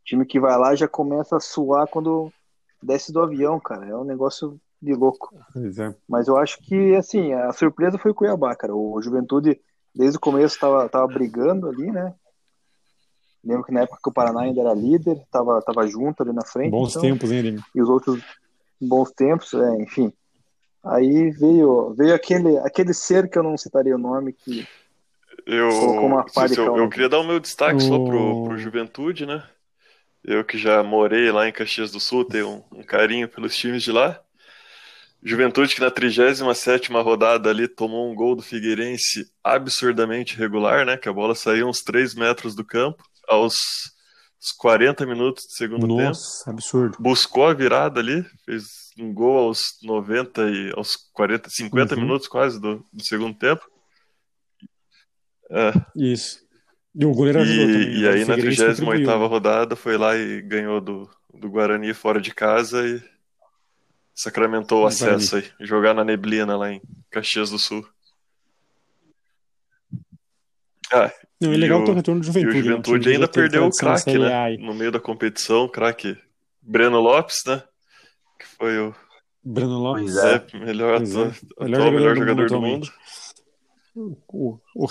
Time 0.06 0.26
que 0.26 0.40
vai 0.40 0.58
lá 0.58 0.74
já 0.74 0.88
começa 0.88 1.36
a 1.36 1.40
suar 1.40 1.88
quando 1.88 2.32
desce 2.82 3.12
do 3.12 3.22
avião, 3.22 3.60
cara. 3.60 3.86
É 3.88 3.96
um 3.96 4.06
negócio 4.06 4.60
de 4.82 4.94
louco. 4.94 5.34
É. 5.56 5.96
Mas 6.08 6.28
eu 6.28 6.38
acho 6.38 6.60
que, 6.60 6.96
assim, 6.96 7.34
a 7.34 7.52
surpresa 7.52 7.98
foi 7.98 8.12
o 8.12 8.16
Cuiabá, 8.16 8.56
cara. 8.56 8.76
O 8.76 9.02
Juventude, 9.02 9.60
desde 9.94 10.18
o 10.18 10.22
começo, 10.22 10.60
tava, 10.60 10.88
tava 10.88 11.08
brigando 11.08 11.68
ali, 11.68 11.92
né? 11.92 12.14
Lembro 13.44 13.64
que 13.64 13.72
na 13.72 13.82
época 13.82 14.00
que 14.04 14.10
o 14.10 14.14
Paraná 14.14 14.42
ainda 14.42 14.62
era 14.62 14.74
líder, 14.74 15.22
tava, 15.32 15.62
tava 15.62 15.88
junto 15.88 16.22
ali 16.22 16.34
na 16.34 16.46
frente. 16.46 16.72
Bons 16.72 16.92
então, 16.92 17.02
tempos, 17.02 17.32
hein, 17.32 17.40
Ademir? 17.40 17.62
E 17.74 17.82
os 17.82 17.90
outros 17.90 18.22
bons 18.80 19.12
tempos, 19.12 19.54
é, 19.54 19.82
enfim. 19.82 20.12
Aí 20.84 21.32
veio, 21.32 21.94
veio 21.94 22.14
aquele, 22.14 22.58
aquele 22.60 22.94
ser 22.94 23.30
que 23.30 23.38
eu 23.38 23.44
não 23.44 23.58
citaria 23.58 23.96
o 23.96 24.00
nome, 24.00 24.34
que 24.34 24.64
Eu, 25.46 25.70
Colocou 25.70 26.08
uma 26.08 26.24
pá 26.24 26.46
eu, 26.46 26.78
eu 26.78 26.90
queria 26.90 27.10
dar 27.10 27.20
o 27.20 27.28
meu 27.28 27.40
destaque 27.40 27.82
só 27.82 28.00
pro, 28.00 28.32
O- 28.32 28.44
pro 28.44 28.58
Juventude, 28.58 29.26
né? 29.26 29.44
Eu 30.24 30.44
que 30.44 30.58
já 30.58 30.84
morei 30.84 31.32
lá 31.32 31.48
em 31.48 31.54
Caxias 31.54 31.92
do 31.92 32.00
Sul, 32.00 32.26
tenho 32.26 32.50
um, 32.50 32.80
um 32.80 32.84
carinho 32.84 33.30
pelos 33.30 33.56
times 33.56 33.82
de 33.82 33.92
lá. 33.92 34.22
Juventude 35.24 35.74
que 35.76 35.82
na 35.82 35.90
37ª 35.92 37.02
rodada 37.04 37.50
ali 37.50 37.68
tomou 37.68 38.10
um 38.12 38.16
gol 38.16 38.36
do 38.36 38.42
Figueirense 38.42 39.26
absurdamente 39.44 40.38
regular, 40.38 40.86
né? 40.86 40.96
Que 40.98 41.10
a 41.10 41.14
bola 41.14 41.34
saiu 41.36 41.68
uns 41.68 41.82
3 41.82 42.14
metros 42.16 42.56
do 42.56 42.64
campo 42.64 43.04
aos, 43.28 43.56
aos 44.40 44.52
40 44.58 45.06
minutos 45.06 45.46
do 45.46 45.52
segundo 45.54 45.88
tempo. 45.88 46.02
Nossa, 46.04 46.50
absurdo. 46.52 46.98
Buscou 47.00 47.48
a 47.48 47.54
virada 47.54 48.00
ali, 48.00 48.24
fez 48.46 48.66
um 49.00 49.14
gol 49.14 49.38
aos 49.38 49.78
90 49.84 50.50
e 50.50 50.72
aos 50.76 50.96
40, 51.14 51.50
50 51.50 51.96
Uhum. 51.96 52.02
minutos 52.02 52.28
quase 52.28 52.60
do, 52.62 52.86
do 52.94 53.04
segundo 53.04 53.38
tempo. 53.38 53.66
É, 55.50 55.72
Isso. 55.96 56.46
E 56.96 57.06
o 57.06 57.12
goleiro 57.14 57.40
ajudou 57.42 57.66
também. 57.68 57.90
e, 57.90 58.00
e 58.00 58.02
né? 58.04 58.10
Aí 58.10 58.26
na 58.26 58.36
Figueirense 58.36 58.58
38 58.64 58.86
contribuiu. 58.86 59.28
rodada 59.28 59.76
foi 59.76 59.98
lá 59.98 60.16
e 60.18 60.42
ganhou 60.42 60.82
do, 60.82 61.10
do 61.34 61.50
Guarani 61.50 61.94
fora 61.94 62.20
de 62.20 62.34
casa 62.34 62.88
e 62.88 63.02
sacramentou 64.18 64.84
o 64.84 64.88
acesso 64.88 65.38
aí. 65.38 65.46
Jogar 65.62 65.94
na 65.94 66.04
neblina 66.04 66.58
lá 66.58 66.72
em 66.72 66.82
Caxias 67.12 67.50
do 67.52 67.60
Sul. 67.60 67.88
Ah, 70.92 71.12
Não, 71.42 71.52
é 71.54 71.58
legal 71.58 71.82
o- 71.82 71.86
ter 71.86 71.92
o 71.92 71.96
retorno 71.96 72.22
do 72.22 72.26
e 72.28 72.30
o 72.30 72.34
Juventude. 72.34 72.58
né? 72.58 72.64
Juventude 72.64 73.10
ainda 73.10 73.28
perdeu 73.28 73.66
o 73.66 73.70
craque, 73.72 74.18
né? 74.18 74.58
No 74.58 74.74
meio 74.74 74.92
da 74.92 75.00
competição, 75.00 75.66
o 75.66 75.70
craque 75.70 76.18
Breno 76.62 77.00
Lopes, 77.00 77.44
né? 77.46 77.62
Que 78.40 78.46
foi 78.58 78.80
o 78.80 78.96
Breno 79.44 79.78
Lopes. 79.80 80.16
É. 80.18 80.46
melhor, 80.60 80.98
Pois 80.98 81.16
é. 81.16 81.22
atual, 81.22 81.34
Melhor 81.68 81.80
atual 81.82 81.92
melhor 81.92 82.16
jogador 82.16 82.48
do 82.48 82.56
do 82.56 82.62
mundo 82.62 82.88
mundo. 83.96 84.18
O, 84.30 84.60
o, 84.76 84.88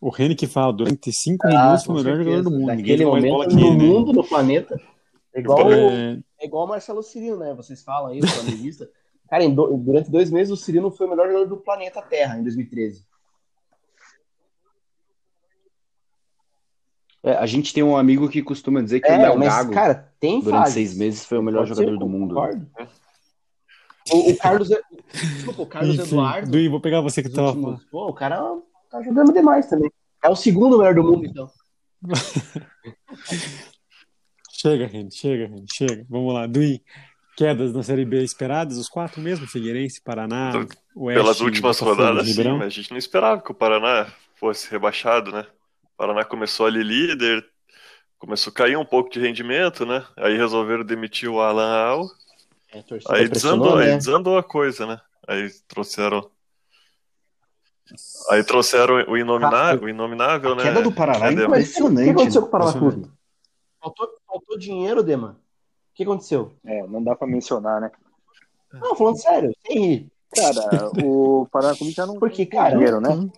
o 0.00 0.10
Rene 0.10 0.34
que 0.34 0.46
fala, 0.46 0.72
durante 0.72 1.10
cinco 1.12 1.46
Ah, 1.46 1.64
minutos 1.64 1.84
foi 1.84 1.94
o 1.94 1.98
melhor 2.04 2.18
jogador 2.18 2.42
do 2.42 2.50
mundo. 2.50 2.66
Ninguém 2.74 2.76
Naquele 2.98 3.04
momento 3.06 3.54
no 3.54 3.70
né? 3.76 3.84
mundo, 3.84 4.12
no 4.12 4.24
planeta. 4.24 4.80
É 5.34 5.40
igual, 5.40 5.72
É, 5.72 6.18
é 6.40 6.46
igual 6.46 6.64
o 6.64 6.68
Marcelo 6.68 7.02
Cirino, 7.02 7.36
né? 7.38 7.52
Vocês 7.54 7.82
falam 7.82 8.12
aí, 8.12 8.20
o 8.20 8.26
flamenguista. 8.26 8.88
Cara, 9.28 9.42
em 9.42 9.54
do- 9.54 9.76
durante 9.78 10.10
dois 10.10 10.30
meses 10.30 10.52
o 10.52 10.56
Cirino 10.56 10.90
foi 10.90 11.06
o 11.06 11.10
melhor 11.10 11.26
jogador 11.26 11.46
do 11.48 11.56
planeta 11.56 12.00
Terra 12.02 12.38
em 12.38 12.42
2013. 12.42 13.04
É, 17.22 17.32
a 17.36 17.46
gente 17.46 17.72
tem 17.72 17.82
um 17.82 17.96
amigo 17.96 18.28
que 18.28 18.42
costuma 18.42 18.82
dizer 18.82 19.00
que 19.00 19.08
o 19.08 19.12
É, 19.12 19.16
Léo 19.18 19.38
mas, 19.38 19.48
Gago, 19.48 19.72
cara, 19.72 20.12
tem 20.20 20.40
durante 20.40 20.60
fases. 20.60 20.74
seis 20.74 20.94
meses, 20.96 21.24
foi 21.24 21.38
o 21.38 21.42
melhor 21.42 21.60
Pode 21.60 21.70
jogador 21.70 21.92
ser, 21.92 21.98
do 21.98 22.06
mundo. 22.08 22.34
concordo. 22.34 22.70
O, 24.12 24.30
o 24.30 24.36
Carlos, 24.36 24.68
desculpa, 24.68 25.62
o 25.62 25.66
Carlos 25.66 25.94
enfim, 25.98 26.08
Eduardo. 26.08 26.50
Dui, 26.50 26.68
vou 26.68 26.80
pegar 26.80 27.00
você 27.00 27.22
que 27.22 27.30
tava 27.30 27.48
últimos- 27.48 27.82
Pô, 27.86 28.08
o 28.08 28.12
cara 28.12 28.42
tá 28.90 29.00
jogando 29.02 29.32
demais 29.32 29.66
também. 29.66 29.90
É 30.22 30.28
o 30.28 30.36
segundo 30.36 30.76
melhor 30.76 30.94
do 30.94 31.02
mundo, 31.02 31.24
então. 31.24 31.50
Chega, 34.64 34.88
gente, 34.88 35.14
chega, 35.14 35.46
gente, 35.46 35.76
chega. 35.76 36.06
Vamos 36.08 36.32
lá, 36.32 36.46
Duim. 36.46 36.80
Quedas 37.36 37.74
na 37.74 37.82
Série 37.82 38.06
B 38.06 38.22
esperadas, 38.22 38.78
os 38.78 38.88
quatro 38.88 39.20
mesmo? 39.20 39.46
Figueirense, 39.46 40.00
Paraná, 40.00 40.52
Oeste, 40.96 41.20
Pelas 41.22 41.40
últimas 41.42 41.78
rodadas, 41.80 42.28
sim, 42.28 42.52
mas 42.52 42.62
a 42.62 42.68
gente 42.70 42.90
não 42.90 42.96
esperava 42.96 43.42
que 43.42 43.50
o 43.50 43.54
Paraná 43.54 44.10
fosse 44.36 44.70
rebaixado, 44.70 45.30
né? 45.30 45.44
O 45.82 45.96
Paraná 45.98 46.24
começou 46.24 46.64
ali 46.64 46.82
líder, 46.82 47.44
começou 48.18 48.52
a 48.52 48.54
cair 48.54 48.78
um 48.78 48.86
pouco 48.86 49.10
de 49.10 49.20
rendimento, 49.20 49.84
né? 49.84 50.02
Aí 50.16 50.34
resolveram 50.34 50.82
demitir 50.82 51.28
o 51.28 51.42
Alan 51.42 51.70
Al, 51.70 52.06
É, 52.72 52.82
aí 53.10 53.28
desandou, 53.28 53.76
né? 53.76 53.90
aí 53.90 53.96
desandou 53.98 54.38
a 54.38 54.42
coisa, 54.42 54.86
né? 54.86 54.98
Aí 55.28 55.50
trouxeram. 55.68 56.30
Aí 58.30 58.42
trouxeram 58.42 58.94
o 59.08 59.18
inominável, 59.18 59.84
o 59.84 59.88
inominável 59.90 60.52
A 60.52 60.56
né? 60.56 60.62
queda 60.62 60.80
do 60.80 60.90
Paraná 60.90 61.28
é 61.28 61.32
impressionante. 61.34 62.00
O 62.00 62.04
que 62.04 62.10
aconteceu 62.22 62.40
com 62.40 62.48
o 62.48 62.50
Paraná. 62.50 62.72
Clube? 62.72 63.10
Faltou, 63.78 64.08
faltou 64.34 64.58
dinheiro, 64.58 65.02
Dema. 65.02 65.38
O 65.92 65.94
que 65.94 66.02
aconteceu? 66.02 66.52
É, 66.64 66.86
não 66.86 67.02
dá 67.02 67.14
pra 67.14 67.26
mencionar, 67.26 67.80
né? 67.80 67.90
Não, 68.72 68.96
falando 68.96 69.20
sério, 69.20 69.52
sem 69.64 69.78
rir. 69.78 70.12
Cara, 70.34 70.90
o 71.04 71.46
Paraná 71.50 71.76
Clube 71.76 71.92
já 71.92 72.04
não 72.04 72.18
Porque, 72.18 72.44
tinha 72.44 72.62
cara, 72.62 72.74
dinheiro, 72.74 73.00
né? 73.00 73.30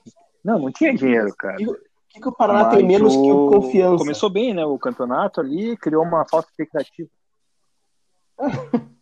Não, 0.42 0.58
não 0.58 0.72
tinha 0.72 0.94
dinheiro, 0.94 1.34
cara. 1.36 1.56
O 1.62 1.76
que, 2.08 2.20
que 2.20 2.28
o 2.28 2.32
Paraná 2.32 2.64
Mas 2.64 2.76
tem 2.76 2.86
menos 2.86 3.14
que 3.14 3.30
o 3.30 3.50
confiança? 3.50 3.98
Começou 3.98 4.30
bem, 4.30 4.54
né? 4.54 4.64
O 4.64 4.78
campeonato 4.78 5.40
ali, 5.40 5.76
criou 5.76 6.02
uma 6.02 6.24
falta 6.26 6.48
de 6.48 6.52
expectativa. 6.52 7.08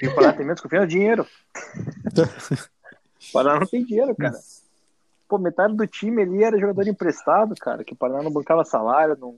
E 0.00 0.06
o 0.06 0.14
Paraná 0.14 0.32
tem 0.32 0.46
menos 0.46 0.60
confiança? 0.60 0.86
Dinheiro. 0.86 1.26
O 3.20 3.32
Paraná 3.32 3.58
não 3.58 3.66
tem 3.66 3.84
dinheiro, 3.84 4.14
cara. 4.14 4.38
Pô, 5.28 5.38
metade 5.38 5.74
do 5.74 5.84
time 5.88 6.22
ali 6.22 6.44
era 6.44 6.56
jogador 6.56 6.86
emprestado, 6.86 7.52
cara, 7.56 7.82
que 7.82 7.92
o 7.92 7.96
Paraná 7.96 8.22
não 8.22 8.30
bancava 8.30 8.64
salário, 8.64 9.18
não, 9.20 9.36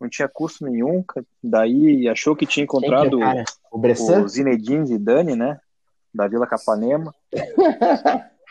não 0.00 0.08
tinha 0.08 0.28
custo 0.28 0.64
nenhum. 0.64 1.04
Daí 1.42 2.08
achou 2.08 2.36
que 2.36 2.46
tinha 2.46 2.66
Quem 2.66 2.80
que 2.80 2.86
é 2.86 2.88
encontrado 2.88 3.16
o 3.16 3.20
cara? 3.20 3.44
O 3.70 3.78
o 4.24 4.28
Zinedine 4.28 4.86
Zidane, 4.86 5.34
né? 5.34 5.60
Da 6.14 6.26
Vila 6.28 6.46
Capanema. 6.46 7.14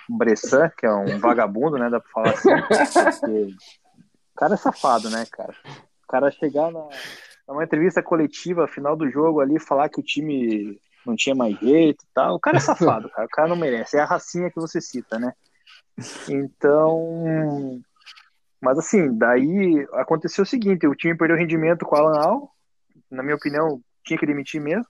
O 0.10 0.18
Bressan, 0.18 0.70
que 0.78 0.86
é 0.86 0.94
um 0.94 1.20
vagabundo, 1.20 1.78
né? 1.78 1.90
Dá 1.90 2.00
pra 2.00 2.10
falar 2.12 2.30
assim. 2.32 2.50
Porque 3.20 3.56
o 4.34 4.40
cara 4.40 4.54
é 4.54 4.58
safado, 4.58 5.10
né, 5.10 5.26
cara? 5.32 5.54
O 6.04 6.08
cara 6.08 6.32
chegar 6.32 6.72
na, 6.72 6.88
numa 7.48 7.64
entrevista 7.64 8.04
coletiva, 8.04 8.68
final 8.68 8.96
do 8.96 9.10
jogo 9.10 9.40
ali, 9.40 9.60
falar 9.60 9.90
que 9.90 10.00
o 10.00 10.04
time 10.04 10.80
não 11.06 11.16
tinha 11.16 11.34
mais 11.34 11.58
jeito 11.60 12.04
e 12.04 12.08
tal. 12.14 12.36
O 12.36 12.40
cara 12.40 12.58
é 12.58 12.60
safado, 12.60 13.10
cara. 13.10 13.26
O 13.26 13.30
cara 13.30 13.48
não 13.48 13.56
merece. 13.56 13.98
É 13.98 14.02
a 14.02 14.06
racinha 14.06 14.52
que 14.52 14.60
você 14.60 14.82
cita, 14.82 15.18
né? 15.18 15.34
Então. 16.30 17.82
Mas 18.62 18.78
assim, 18.80 19.16
daí 19.18 19.86
aconteceu 19.94 20.44
o 20.44 20.48
seguinte: 20.48 20.88
o 20.88 20.96
time 20.96 21.16
perdeu 21.18 21.38
rendimento 21.38 21.86
com 21.86 21.96
o 21.96 22.00
Alan 22.00 22.20
Al. 22.20 22.52
Na 23.10 23.24
minha 23.24 23.36
opinião, 23.36 23.80
tinha 24.04 24.18
que 24.20 24.26
demitir 24.26 24.62
mesmo. 24.62 24.86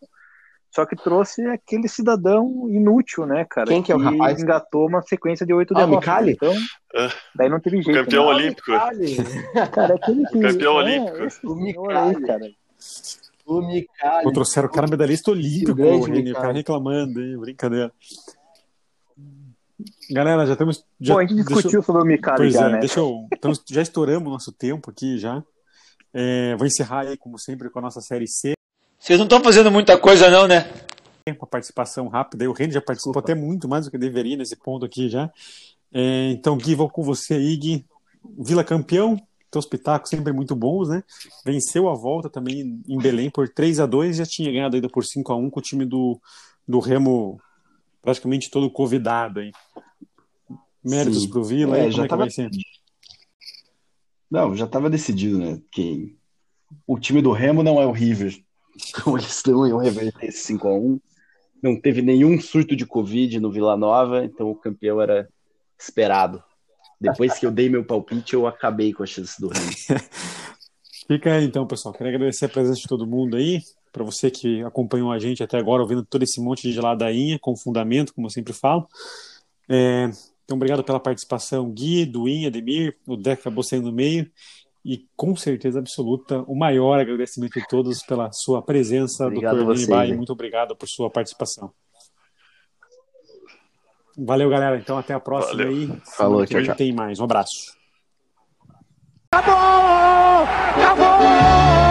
Só 0.70 0.86
que 0.86 0.96
trouxe 0.96 1.46
aquele 1.48 1.88
cidadão 1.88 2.68
inútil, 2.70 3.26
né, 3.26 3.46
cara? 3.50 3.68
Quem 3.68 3.82
que 3.82 3.92
é 3.92 3.96
o 3.96 4.00
rapaz? 4.00 4.40
engatou 4.42 4.86
uma 4.88 5.02
sequência 5.02 5.46
de 5.46 5.54
oito 5.54 5.74
Ah, 5.74 5.78
o 5.78 5.86
derrotas. 5.86 6.00
Micali? 6.10 6.32
Então, 6.34 6.54
É. 6.94 7.10
daí 7.36 7.50
não 7.50 7.60
teve 7.60 7.82
jeito. 7.82 7.98
Campeão 8.04 8.26
né? 8.26 8.30
olímpico. 8.32 8.72
Cara, 9.74 9.96
aquele 9.96 10.26
que. 10.28 10.40
Campeão 10.40 10.74
é, 10.80 10.84
olímpico. 10.84 11.50
O 11.52 11.56
aí, 11.56 11.64
Micali. 11.64 12.26
cara. 12.28 12.46
O 13.46 13.62
Micali. 13.62 14.34
Trouxeram 14.34 14.68
o 14.68 14.72
cara 14.72 14.88
medalhista 14.88 15.32
olímpico, 15.32 15.82
O 15.82 15.86
o 15.86 16.02
o 16.02 16.34
cara 16.34 16.52
reclamando, 16.52 17.22
hein? 17.22 17.38
Brincadeira. 17.40 17.92
Galera, 20.12 20.46
já 20.46 20.56
temos. 20.56 20.84
Já, 21.00 21.14
Bom, 21.14 21.20
a 21.20 21.24
gente 21.26 21.40
eu- 21.40 21.46
discutiu 21.46 21.84
sobre 21.84 22.02
o 22.02 22.06
Micali 22.06 22.38
Pois 22.38 22.54
já, 22.54 22.68
é, 22.68 22.72
né? 22.74 22.80
deixa 22.80 23.00
eu. 23.00 23.28
estamos- 23.34 23.64
já 23.70 23.82
estouramos 23.82 24.28
o 24.28 24.32
nosso 24.32 24.52
tempo 24.52 24.90
aqui 24.92 25.18
já. 25.18 25.44
É, 26.14 26.56
vou 26.56 26.66
encerrar 26.66 27.02
aí, 27.08 27.18
como 27.18 27.38
sempre, 27.38 27.70
com 27.70 27.80
a 27.80 27.82
nossa 27.82 28.02
série 28.02 28.28
C. 28.28 28.54
Vocês 29.00 29.20
não 29.20 29.26
estão 29.26 29.44
fazendo 29.44 29.72
muita 29.72 29.98
coisa, 29.98 30.30
não, 30.30 30.48
né? 30.48 30.72
Uma 31.28 31.46
participação 31.48 32.08
rápida. 32.08 32.50
O 32.50 32.54
Rendi 32.54 32.74
já 32.74 32.82
participou 32.82 33.20
até 33.20 33.36
muito 33.36 33.68
mais 33.68 33.86
do 33.86 33.92
que 33.92 33.98
deveria 33.98 34.38
nesse 34.38 34.56
ponto 34.56 34.86
aqui 34.86 35.10
já. 35.10 35.30
É, 35.94 36.30
então, 36.32 36.58
Gui, 36.58 36.74
vou 36.74 36.90
com 36.90 37.04
você 37.04 37.34
aí, 37.36 37.56
Gui. 37.58 37.86
Vila 38.40 38.64
campeão, 38.64 39.18
teus 39.52 39.66
pitacos 39.66 40.10
sempre 40.10 40.32
muito 40.34 40.56
bons, 40.56 40.90
né? 40.90 41.04
Venceu 41.46 41.90
a 41.90 41.94
volta 41.94 42.30
também 42.30 42.82
em 42.88 42.98
Belém 42.98 43.30
por 43.30 43.48
3 43.50 43.80
a 43.80 43.86
2 43.86 44.16
já 44.18 44.26
tinha 44.26 44.52
ganhado 44.52 44.76
ainda 44.76 44.90
por 44.90 45.04
5 45.06 45.32
a 45.32 45.36
1 45.36 45.50
com 45.50 45.60
o 45.60 45.64
time 45.64 45.86
do, 45.86 46.20
do 46.68 46.80
Remo 46.80 47.40
praticamente 48.02 48.50
todo 48.50 48.70
convidado 48.72 49.40
aí. 49.40 49.52
Méritos 50.84 51.24
Sim. 51.24 51.30
pro 51.30 51.44
Vila, 51.44 51.78
É, 51.78 51.90
já 51.92 51.92
como 51.92 52.02
é 52.02 52.04
que 52.04 52.10
tava- 52.10 52.22
vai 52.24 52.30
ser? 52.30 52.50
Não, 54.30 54.56
já 54.56 54.66
estava 54.66 54.90
decidido, 54.90 55.38
né? 55.38 55.62
Que 55.72 56.16
o 56.86 57.00
time 57.00 57.22
do 57.22 57.32
Remo 57.32 57.64
não 57.64 57.82
é 57.82 57.86
o 57.86 57.92
River. 57.92 58.38
Então 58.90 59.18
eles 59.18 59.42
não 59.48 59.66
iam 59.68 59.80
reverter 59.80 60.28
esse 60.28 60.54
5x1. 60.54 61.00
Não 61.64 61.82
teve 61.82 62.04
nenhum 62.04 62.40
surto 62.40 62.76
de 62.76 62.86
Covid 62.86 63.40
no 63.40 63.52
Vila 63.52 63.76
Nova, 63.76 64.24
então 64.24 64.52
o 64.52 64.56
campeão 64.56 65.02
era 65.02 65.28
esperado. 65.80 66.44
Depois 67.02 67.40
que 67.40 67.46
eu 67.48 67.52
dei 67.52 67.70
meu 67.70 67.84
palpite, 67.84 68.36
eu 68.36 68.46
acabei 68.46 68.94
com 68.94 69.02
a 69.02 69.08
chance 69.08 69.42
do 69.42 69.48
Remo. 69.48 69.72
Fica 71.08 71.34
aí 71.34 71.46
então, 71.46 71.66
pessoal. 71.66 71.92
Quero 71.92 72.08
agradecer 72.10 72.46
a 72.46 72.50
presença 72.50 72.80
de 72.82 72.88
todo 72.88 73.08
mundo 73.08 73.36
aí. 73.38 73.62
Para 73.98 74.06
você 74.06 74.30
que 74.30 74.62
acompanhou 74.62 75.12
a 75.12 75.18
gente 75.18 75.42
até 75.42 75.58
agora, 75.58 75.82
ouvindo 75.82 76.06
todo 76.06 76.22
esse 76.22 76.40
monte 76.40 76.72
de 76.72 76.80
ladainha, 76.80 77.40
com 77.40 77.58
fundamento, 77.58 78.14
como 78.14 78.28
eu 78.28 78.32
sempre 78.32 78.54
falo. 78.54 78.88
É, 79.68 80.12
então, 80.46 80.56
obrigado 80.56 80.84
pela 80.84 81.00
participação, 81.00 81.72
Gui, 81.72 82.06
Duim, 82.06 82.46
Ademir. 82.46 82.96
O 83.08 83.18
Deco 83.18 83.42
acabou 83.42 83.64
saindo 83.64 83.88
no 83.88 83.92
meio. 83.92 84.30
E 84.86 85.08
com 85.16 85.36
certeza 85.36 85.80
absoluta, 85.80 86.44
o 86.44 86.56
maior 86.56 87.00
agradecimento 87.00 87.60
de 87.60 87.68
todos 87.68 88.04
pela 88.04 88.32
sua 88.32 88.62
presença, 88.62 89.26
Obrigado 89.26 89.56
Dr. 89.56 89.62
a 89.62 89.66
Vini 89.66 89.76
vocês, 89.76 89.90
Bai. 89.90 90.08
hein? 90.10 90.16
Muito 90.16 90.32
obrigado 90.32 90.76
por 90.76 90.88
sua 90.88 91.10
participação. 91.10 91.72
Valeu, 94.16 94.48
galera. 94.48 94.78
Então, 94.78 94.96
até 94.96 95.16
a 95.16 95.20
próxima 95.20 95.64
Valeu. 95.64 95.70
aí. 95.70 96.02
Falou, 96.16 96.46
tchau, 96.46 96.62
tchau. 96.62 96.76
Tem 96.76 96.94
mais. 96.94 97.20
Um 97.20 97.24
abraço. 97.24 97.76
Acabou! 99.32 100.46
Acabou! 100.84 101.87